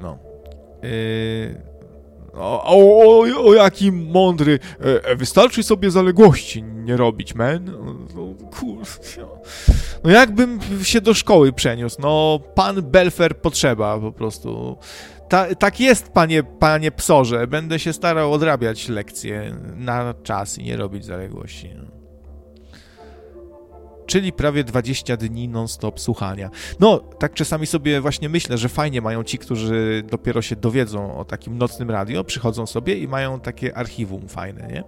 No. 0.00 0.18
Yy... 0.82 1.66
O, 2.38 2.64
o, 2.64 3.44
o, 3.44 3.54
jaki 3.54 3.92
mądry. 3.92 4.58
E, 5.04 5.16
wystarczy 5.16 5.62
sobie 5.62 5.90
zaległości 5.90 6.62
nie 6.62 6.96
robić, 6.96 7.34
men. 7.34 7.64
No. 8.14 8.34
No 10.04 10.10
jakbym 10.10 10.58
się 10.82 11.00
do 11.00 11.14
szkoły 11.14 11.52
przeniósł. 11.52 11.96
No, 12.00 12.40
pan 12.54 12.82
Belfer 12.82 13.36
potrzeba 13.36 13.98
po 13.98 14.12
prostu. 14.12 14.76
Ta, 15.28 15.54
tak 15.54 15.80
jest, 15.80 16.08
panie, 16.08 16.42
panie 16.42 16.90
psorze. 16.90 17.46
Będę 17.46 17.78
się 17.78 17.92
starał 17.92 18.32
odrabiać 18.32 18.88
lekcje 18.88 19.56
na 19.76 20.14
czas 20.22 20.58
i 20.58 20.64
nie 20.64 20.76
robić 20.76 21.04
zaległości. 21.04 21.70
Czyli 24.06 24.32
prawie 24.32 24.64
20 24.64 25.16
dni 25.16 25.48
non-stop 25.48 26.00
słuchania. 26.00 26.50
No, 26.80 26.98
tak 26.98 27.34
czasami 27.34 27.66
sobie 27.66 28.00
właśnie 28.00 28.28
myślę, 28.28 28.58
że 28.58 28.68
fajnie 28.68 29.00
mają 29.00 29.24
ci, 29.24 29.38
którzy 29.38 30.02
dopiero 30.10 30.42
się 30.42 30.56
dowiedzą 30.56 31.18
o 31.18 31.24
takim 31.24 31.58
nocnym 31.58 31.90
radio, 31.90 32.24
przychodzą 32.24 32.66
sobie 32.66 32.98
i 32.98 33.08
mają 33.08 33.40
takie 33.40 33.76
archiwum 33.76 34.28
fajne, 34.28 34.68
nie? 34.68 34.84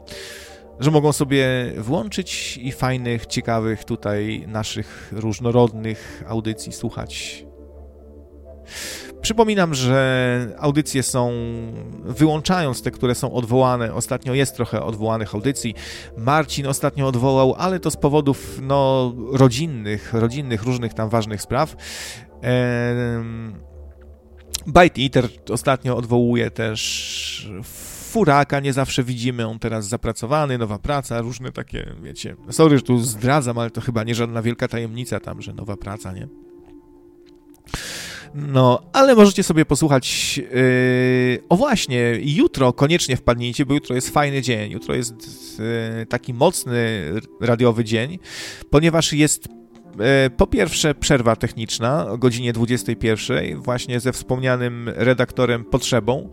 Że 0.80 0.90
mogą 0.90 1.12
sobie 1.12 1.46
włączyć 1.78 2.58
i 2.62 2.72
fajnych, 2.72 3.26
ciekawych 3.26 3.84
tutaj 3.84 4.44
naszych 4.46 5.12
różnorodnych 5.16 6.24
audycji 6.26 6.72
słuchać 6.72 7.44
Przypominam, 9.22 9.74
że 9.74 10.56
audycje 10.58 11.02
są, 11.02 11.32
wyłączając 12.04 12.82
te, 12.82 12.90
które 12.90 13.14
są 13.14 13.32
odwołane, 13.32 13.94
ostatnio 13.94 14.34
jest 14.34 14.56
trochę 14.56 14.82
odwołanych 14.82 15.34
audycji. 15.34 15.74
Marcin 16.16 16.66
ostatnio 16.66 17.06
odwołał, 17.06 17.54
ale 17.58 17.80
to 17.80 17.90
z 17.90 17.96
powodów 17.96 18.60
no, 18.62 19.14
rodzinnych, 19.32 20.14
rodzinnych, 20.14 20.62
różnych 20.62 20.94
tam 20.94 21.08
ważnych 21.08 21.42
spraw. 21.42 21.76
Ehm, 22.42 23.54
Byte 24.66 25.00
Eater 25.02 25.28
ostatnio 25.50 25.96
odwołuje 25.96 26.50
też 26.50 27.50
Furaka 28.08 28.60
nie 28.60 28.72
zawsze 28.72 29.04
widzimy, 29.04 29.46
on 29.46 29.58
teraz 29.58 29.88
zapracowany, 29.88 30.58
nowa 30.58 30.78
praca, 30.78 31.20
różne 31.20 31.52
takie, 31.52 31.94
wiecie, 32.02 32.36
sorry, 32.50 32.76
że 32.76 32.82
tu 32.82 32.98
zdradzam, 32.98 33.58
ale 33.58 33.70
to 33.70 33.80
chyba 33.80 34.04
nie 34.04 34.14
żadna 34.14 34.42
wielka 34.42 34.68
tajemnica 34.68 35.20
tam, 35.20 35.42
że 35.42 35.52
nowa 35.52 35.76
praca, 35.76 36.12
nie? 36.12 36.28
No, 38.34 38.82
ale 38.92 39.14
możecie 39.14 39.42
sobie 39.42 39.64
posłuchać. 39.64 40.36
Yy... 40.36 41.42
O 41.48 41.56
właśnie, 41.56 42.18
jutro 42.20 42.72
koniecznie 42.72 43.16
wpadnijcie, 43.16 43.66
bo 43.66 43.74
jutro 43.74 43.94
jest 43.94 44.10
fajny 44.10 44.42
dzień. 44.42 44.72
Jutro 44.72 44.94
jest 44.94 45.14
yy, 45.98 46.06
taki 46.06 46.34
mocny 46.34 47.12
radiowy 47.40 47.84
dzień, 47.84 48.18
ponieważ 48.70 49.12
jest 49.12 49.46
yy, 49.46 50.30
po 50.36 50.46
pierwsze 50.46 50.94
przerwa 50.94 51.36
techniczna 51.36 52.10
o 52.10 52.18
godzinie 52.18 52.52
21, 52.52 53.60
właśnie 53.62 54.00
ze 54.00 54.12
wspomnianym 54.12 54.90
redaktorem 54.94 55.64
Potrzebą. 55.64 56.30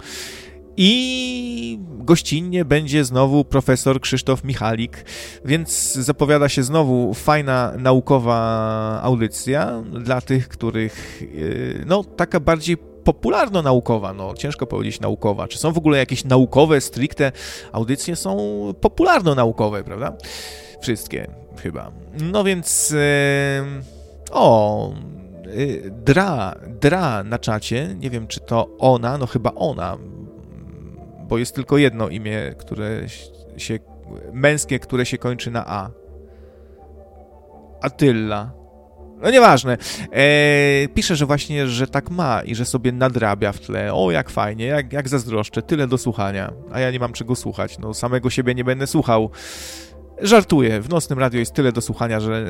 I 0.78 1.80
gościnnie 1.82 2.66
będzie 2.66 3.06
znowu 3.06 3.46
profesor 3.46 4.02
Krzysztof 4.02 4.44
Michalik, 4.44 5.06
więc 5.46 5.94
zapowiada 5.94 6.50
się 6.50 6.64
znowu 6.64 7.14
fajna 7.14 7.74
naukowa 7.78 9.00
audycja 9.04 9.84
dla 10.04 10.22
tych, 10.22 10.48
których, 10.48 11.24
yy, 11.34 11.84
no, 11.88 12.04
taka 12.04 12.40
bardziej 12.40 12.78
popularno-naukowa, 12.78 14.14
no 14.14 14.34
ciężko 14.34 14.68
powiedzieć 14.68 15.00
naukowa. 15.00 15.48
Czy 15.48 15.58
są 15.58 15.72
w 15.72 15.78
ogóle 15.78 15.98
jakieś 15.98 16.24
naukowe, 16.24 16.82
stricte 16.82 17.32
audycje? 17.72 18.16
Są 18.16 18.38
popularno-naukowe, 18.82 19.84
prawda? 19.84 20.14
Wszystkie 20.82 21.28
chyba. 21.62 21.92
No 22.32 22.44
więc, 22.44 22.90
yy, 22.90 22.98
o, 24.32 24.94
yy, 25.56 25.92
Dra, 26.06 26.56
Dra 26.82 27.24
na 27.24 27.40
czacie, 27.40 27.96
nie 28.00 28.10
wiem 28.10 28.28
czy 28.28 28.40
to 28.40 28.68
ona, 28.80 29.18
no 29.18 29.28
chyba 29.28 29.52
ona, 29.56 29.98
bo 31.28 31.38
jest 31.38 31.56
tylko 31.56 31.78
jedno 31.78 32.10
imię, 32.10 32.56
które 32.58 33.02
się, 33.58 33.80
męskie, 34.34 34.80
które 34.80 35.06
się 35.06 35.18
kończy 35.18 35.52
na 35.52 35.66
A. 35.68 35.90
Atylla. 37.82 38.52
No 39.22 39.32
nieważne. 39.32 39.78
Eee, 40.12 40.90
pisze, 40.90 41.16
że 41.16 41.26
właśnie, 41.26 41.68
że 41.68 41.88
tak 41.88 42.10
ma 42.10 42.42
i 42.42 42.56
że 42.56 42.66
sobie 42.66 42.92
nadrabia 42.92 43.52
w 43.52 43.60
tle. 43.60 43.94
O, 43.94 44.12
jak 44.12 44.30
fajnie, 44.30 44.66
jak, 44.66 44.94
jak 44.94 45.10
zazdroszczę. 45.10 45.62
Tyle 45.62 45.88
do 45.88 45.98
słuchania. 45.98 46.54
A 46.72 46.80
ja 46.80 46.92
nie 46.92 47.00
mam 47.00 47.14
czego 47.14 47.36
słuchać. 47.36 47.80
No, 47.80 47.94
samego 47.94 48.30
siebie 48.30 48.56
nie 48.56 48.64
będę 48.64 48.88
słuchał. 48.88 49.30
Żartuję. 50.22 50.82
W 50.82 50.90
nocnym 50.90 51.20
radio 51.20 51.40
jest 51.40 51.54
tyle 51.54 51.72
do 51.72 51.82
słuchania, 51.82 52.20
że 52.20 52.46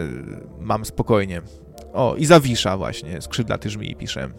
mam 0.60 0.86
spokojnie. 0.86 1.42
O, 1.94 2.16
i 2.16 2.26
zawisza 2.26 2.78
właśnie. 2.78 3.22
Skrzydlaty 3.22 3.70
żmii 3.70 3.96
pisze. 3.96 4.30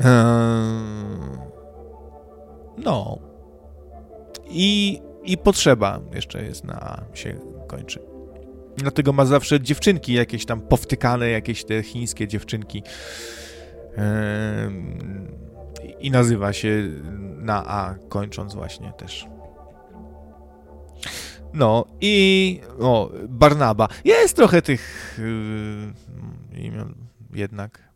Eee... 0.00 1.49
No. 2.84 3.18
I, 4.46 5.00
I 5.22 5.38
potrzeba 5.38 6.00
jeszcze 6.14 6.42
jest 6.42 6.64
na 6.64 7.04
się 7.14 7.38
kończy. 7.66 8.00
Dlatego 8.76 9.12
ma 9.12 9.24
zawsze 9.24 9.60
dziewczynki 9.60 10.12
jakieś 10.12 10.46
tam 10.46 10.60
powtykane, 10.60 11.28
jakieś 11.30 11.64
te 11.64 11.82
chińskie 11.82 12.28
dziewczynki. 12.28 12.82
I 16.00 16.10
nazywa 16.10 16.52
się 16.52 16.88
na 17.38 17.64
A, 17.66 17.94
kończąc 18.08 18.54
właśnie 18.54 18.92
też. 18.92 19.26
No 21.52 21.84
i 22.00 22.60
o, 22.80 23.10
Barnaba. 23.28 23.88
Jest 24.04 24.36
trochę 24.36 24.62
tych 24.62 25.16
yy, 26.52 26.60
imion 26.62 26.94
jednak. 27.34 27.90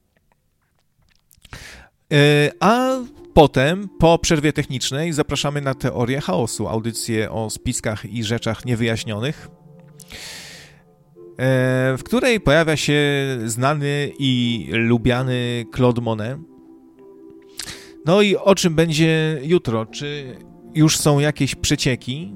Yy, 2.11 2.19
a 2.61 2.99
Potem, 3.35 3.89
po 3.99 4.19
przerwie 4.19 4.53
technicznej, 4.53 5.13
zapraszamy 5.13 5.61
na 5.61 5.75
Teorię 5.75 6.21
Chaosu, 6.21 6.69
audycję 6.69 7.31
o 7.31 7.51
spiskach 7.51 8.05
i 8.05 8.25
rzeczach 8.25 8.65
niewyjaśnionych, 8.65 9.49
e, 11.39 11.97
w 11.99 12.03
której 12.05 12.41
pojawia 12.41 12.77
się 12.77 13.03
znany 13.47 14.13
i 14.19 14.69
lubiany 14.73 15.65
Claude 15.77 16.03
Monet. 16.03 16.39
No 18.05 18.23
i 18.23 18.37
o 18.37 18.55
czym 18.55 18.75
będzie 18.75 19.41
jutro? 19.43 19.87
Czy 19.87 20.37
już 20.75 20.99
są 20.99 21.19
jakieś 21.19 21.55
przecieki? 21.55 22.35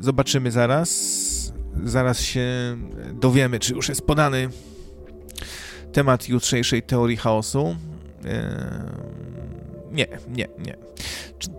Zobaczymy 0.00 0.50
zaraz. 0.50 1.54
Zaraz 1.84 2.20
się 2.20 2.46
dowiemy, 3.12 3.58
czy 3.58 3.74
już 3.74 3.88
jest 3.88 4.02
podany 4.02 4.48
temat 5.92 6.28
jutrzejszej 6.28 6.82
teorii 6.82 7.16
chaosu. 7.16 7.76
Nie, 9.90 10.06
nie, 10.28 10.48
nie. 10.58 10.76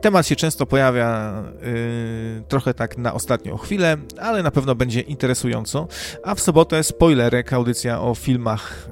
Temat 0.02 0.28
się 0.28 0.36
często 0.36 0.66
pojawia 0.66 1.34
yy, 1.62 2.44
trochę 2.48 2.74
tak 2.74 2.98
na 2.98 3.14
ostatnią 3.14 3.58
chwilę, 3.58 3.98
ale 4.22 4.44
na 4.44 4.52
pewno 4.52 4.76
będzie 4.76 5.02
interesująco. 5.02 5.88
A 6.24 6.36
w 6.36 6.40
sobotę 6.40 6.84
spoilerek, 6.84 7.54
audycja 7.54 8.02
o 8.02 8.16
filmach 8.16 8.90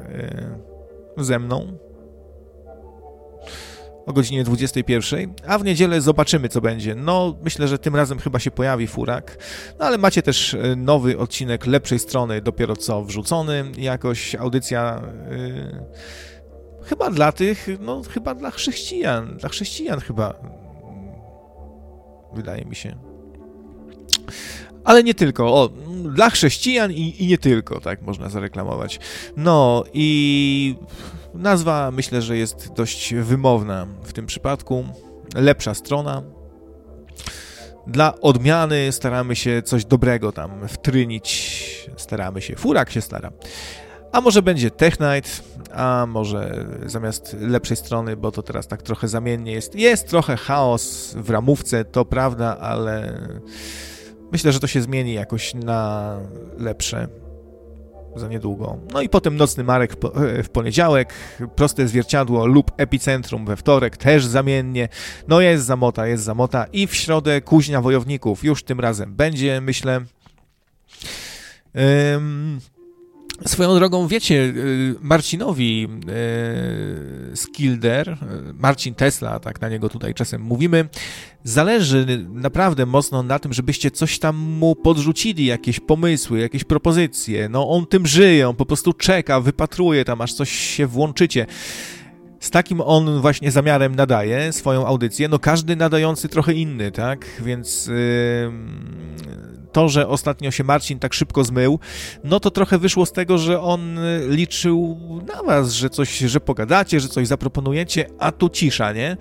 yy, 1.17 1.23
ze 1.25 1.39
mną 1.39 1.77
o 4.05 4.13
godzinie 4.13 4.43
21, 4.43 5.33
a 5.47 5.57
w 5.57 5.63
niedzielę 5.63 6.01
zobaczymy, 6.01 6.49
co 6.49 6.61
będzie. 6.61 6.95
No, 6.95 7.37
myślę, 7.43 7.67
że 7.67 7.79
tym 7.79 7.95
razem 7.95 8.19
chyba 8.19 8.39
się 8.39 8.51
pojawi 8.51 8.87
furak, 8.87 9.37
no 9.79 9.85
ale 9.85 9.97
macie 9.97 10.21
też 10.21 10.53
y, 10.53 10.75
nowy 10.75 11.17
odcinek 11.17 11.65
lepszej 11.65 11.99
strony, 11.99 12.41
dopiero 12.41 12.75
co 12.75 13.03
wrzucony, 13.03 13.65
jakoś 13.77 14.35
audycja. 14.35 15.01
Yy, 15.31 15.83
chyba 16.85 17.09
dla 17.09 17.31
tych, 17.31 17.67
no 17.79 18.01
chyba 18.09 18.35
dla 18.35 18.51
chrześcijan, 18.51 19.37
dla 19.37 19.49
chrześcijan 19.49 19.99
chyba 19.99 20.33
wydaje 22.33 22.65
mi 22.65 22.75
się. 22.75 22.95
Ale 24.83 25.03
nie 25.03 25.13
tylko, 25.13 25.53
o, 25.53 25.69
dla 26.15 26.29
chrześcijan 26.29 26.91
i, 26.91 27.23
i 27.23 27.27
nie 27.27 27.37
tylko, 27.37 27.81
tak 27.81 28.01
można 28.01 28.29
zareklamować. 28.29 28.99
No 29.37 29.83
i 29.93 30.75
nazwa 31.33 31.91
myślę, 31.91 32.21
że 32.21 32.37
jest 32.37 32.73
dość 32.73 33.13
wymowna 33.13 33.87
w 34.03 34.13
tym 34.13 34.25
przypadku. 34.25 34.85
Lepsza 35.35 35.73
strona. 35.73 36.23
Dla 37.87 38.21
odmiany 38.21 38.91
staramy 38.91 39.35
się 39.35 39.61
coś 39.61 39.85
dobrego 39.85 40.31
tam 40.31 40.67
wtrynić. 40.67 41.89
Staramy 41.97 42.41
się. 42.41 42.55
Furak 42.55 42.91
się 42.91 43.01
stara. 43.01 43.31
A 44.11 44.21
może 44.21 44.41
będzie 44.41 44.71
Tech 44.71 44.99
Night, 44.99 45.43
a 45.73 46.05
może 46.07 46.65
zamiast 46.85 47.35
lepszej 47.39 47.77
strony, 47.77 48.17
bo 48.17 48.31
to 48.31 48.43
teraz 48.43 48.67
tak 48.67 48.81
trochę 48.81 49.07
zamiennie 49.07 49.51
jest. 49.51 49.75
Jest 49.75 50.07
trochę 50.07 50.37
chaos 50.37 51.13
w 51.17 51.29
ramówce, 51.29 51.85
to 51.85 52.05
prawda, 52.05 52.57
ale 52.59 53.19
myślę, 54.31 54.51
że 54.51 54.59
to 54.59 54.67
się 54.67 54.81
zmieni 54.81 55.13
jakoś 55.13 55.53
na 55.53 56.17
lepsze 56.57 57.07
za 58.15 58.27
niedługo. 58.27 58.77
No 58.93 59.01
i 59.01 59.09
potem 59.09 59.37
Nocny 59.37 59.63
Marek 59.63 59.95
w 60.43 60.49
poniedziałek, 60.49 61.13
Proste 61.55 61.87
Zwierciadło 61.87 62.45
lub 62.45 62.71
Epicentrum 62.77 63.45
we 63.45 63.55
wtorek, 63.55 63.97
też 63.97 64.25
zamiennie. 64.25 64.89
No 65.27 65.41
jest 65.41 65.65
zamota, 65.65 66.07
jest 66.07 66.23
zamota 66.23 66.65
i 66.73 66.87
w 66.87 66.95
środę 66.95 67.41
Kuźnia 67.41 67.81
Wojowników 67.81 68.43
już 68.43 68.63
tym 68.63 68.79
razem 68.79 69.15
będzie, 69.15 69.61
myślę. 69.61 70.01
Ym, 72.15 72.59
Swoją 73.45 73.75
drogą, 73.75 74.07
wiecie, 74.07 74.35
y, 74.35 74.95
Marcinowi 75.01 75.87
y, 77.33 77.37
Skilder, 77.37 78.09
y, 78.09 78.15
Marcin 78.53 78.95
Tesla, 78.95 79.39
tak 79.39 79.61
na 79.61 79.69
niego 79.69 79.89
tutaj 79.89 80.13
czasem 80.13 80.41
mówimy, 80.41 80.89
zależy 81.43 82.25
naprawdę 82.29 82.85
mocno 82.85 83.23
na 83.23 83.39
tym, 83.39 83.53
żebyście 83.53 83.91
coś 83.91 84.19
tam 84.19 84.35
mu 84.35 84.75
podrzucili, 84.75 85.45
jakieś 85.45 85.79
pomysły, 85.79 86.39
jakieś 86.39 86.63
propozycje. 86.63 87.49
No 87.49 87.69
on 87.69 87.85
tym 87.85 88.07
żyje, 88.07 88.49
on 88.49 88.55
po 88.55 88.65
prostu 88.65 88.93
czeka, 88.93 89.39
wypatruje 89.39 90.05
tam, 90.05 90.21
aż 90.21 90.33
coś 90.33 90.51
się 90.51 90.87
włączycie. 90.87 91.45
Z 92.39 92.49
takim 92.49 92.81
on 92.81 93.21
właśnie 93.21 93.51
zamiarem 93.51 93.95
nadaje 93.95 94.53
swoją 94.53 94.87
audycję. 94.87 95.27
No 95.27 95.39
każdy 95.39 95.75
nadający 95.75 96.29
trochę 96.29 96.53
inny, 96.53 96.91
tak? 96.91 97.25
Więc 97.45 97.87
yy, 97.87 97.93
to, 99.73 99.89
że 99.89 100.07
ostatnio 100.07 100.51
się 100.51 100.63
Marcin 100.63 100.99
tak 100.99 101.13
szybko 101.13 101.43
zmył, 101.43 101.79
no 102.23 102.39
to 102.39 102.51
trochę 102.51 102.77
wyszło 102.77 103.05
z 103.05 103.11
tego, 103.11 103.37
że 103.37 103.61
on 103.61 103.99
liczył 104.29 104.99
na 105.27 105.43
was, 105.43 105.73
że 105.73 105.89
coś, 105.89 106.17
że 106.17 106.39
pogadacie, 106.39 106.99
że 106.99 107.07
coś 107.07 107.27
zaproponujecie, 107.27 108.05
a 108.19 108.31
tu 108.31 108.49
cisza, 108.49 108.93
nie? 108.93 109.17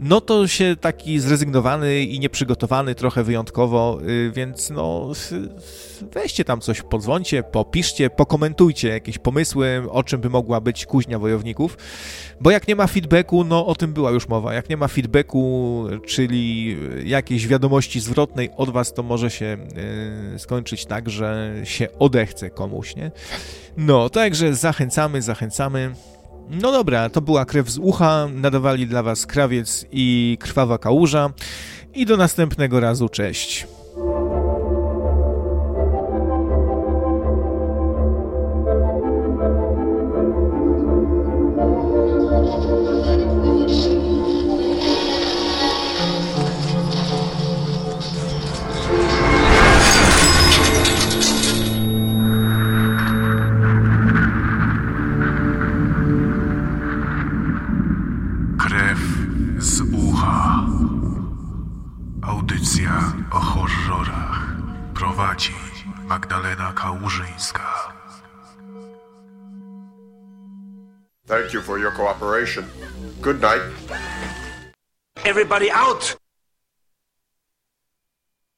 No 0.00 0.20
to 0.20 0.46
się 0.46 0.76
taki 0.80 1.20
zrezygnowany 1.20 2.02
i 2.02 2.20
nieprzygotowany 2.20 2.94
trochę 2.94 3.24
wyjątkowo, 3.24 3.98
y, 4.08 4.32
więc 4.34 4.70
no 4.70 5.12
weźcie 6.12 6.44
tam 6.44 6.60
coś, 6.60 6.82
podzwońcie, 6.82 7.42
popiszcie, 7.42 8.10
pokomentujcie 8.10 8.88
jakieś 8.88 9.18
pomysły, 9.18 9.82
o 9.90 10.02
czym 10.02 10.20
by 10.20 10.30
mogła 10.30 10.60
być 10.60 10.86
kuźnia 10.86 11.18
wojowników, 11.18 11.76
bo 12.40 12.50
jak 12.50 12.68
nie 12.68 12.76
ma 12.76 12.86
feedbacku, 12.86 13.44
no 13.44 13.66
o 13.66 13.74
tym 13.74 13.92
była 13.92 14.10
już 14.10 14.28
mowa, 14.28 14.54
jak 14.54 14.68
nie 14.68 14.76
ma 14.76 14.88
feedbacku, 14.88 15.84
czyli 16.06 16.76
jakiejś 17.04 17.46
wiadomości 17.46 18.00
zwrotnej 18.00 18.50
od 18.56 18.70
was, 18.70 18.94
to 18.94 19.02
może 19.02 19.30
się 19.30 19.58
y, 20.34 20.38
skończyć 20.38 20.86
tak, 20.86 21.10
że 21.10 21.54
się 21.64 21.88
odechce 21.98 22.50
komuś, 22.50 22.96
nie? 22.96 23.10
No, 23.76 24.10
także 24.10 24.54
zachęcamy, 24.54 25.22
zachęcamy. 25.22 25.94
No 26.50 26.72
dobra, 26.72 27.10
to 27.10 27.20
była 27.20 27.44
krew 27.44 27.70
z 27.70 27.78
ucha, 27.78 28.28
nadawali 28.34 28.86
dla 28.86 29.02
Was 29.02 29.26
krawiec 29.26 29.86
i 29.92 30.36
krwawa 30.40 30.78
kałuża. 30.78 31.30
I 31.94 32.06
do 32.06 32.16
następnego 32.16 32.80
razu, 32.80 33.08
cześć. 33.08 33.66
Thank 71.48 71.54
you 71.54 71.62
for 71.62 71.78
your 71.78 71.92
cooperation. 71.92 72.66
Good 73.22 73.40
night. 73.40 73.62
Everybody 75.24 75.70
out! 75.70 76.14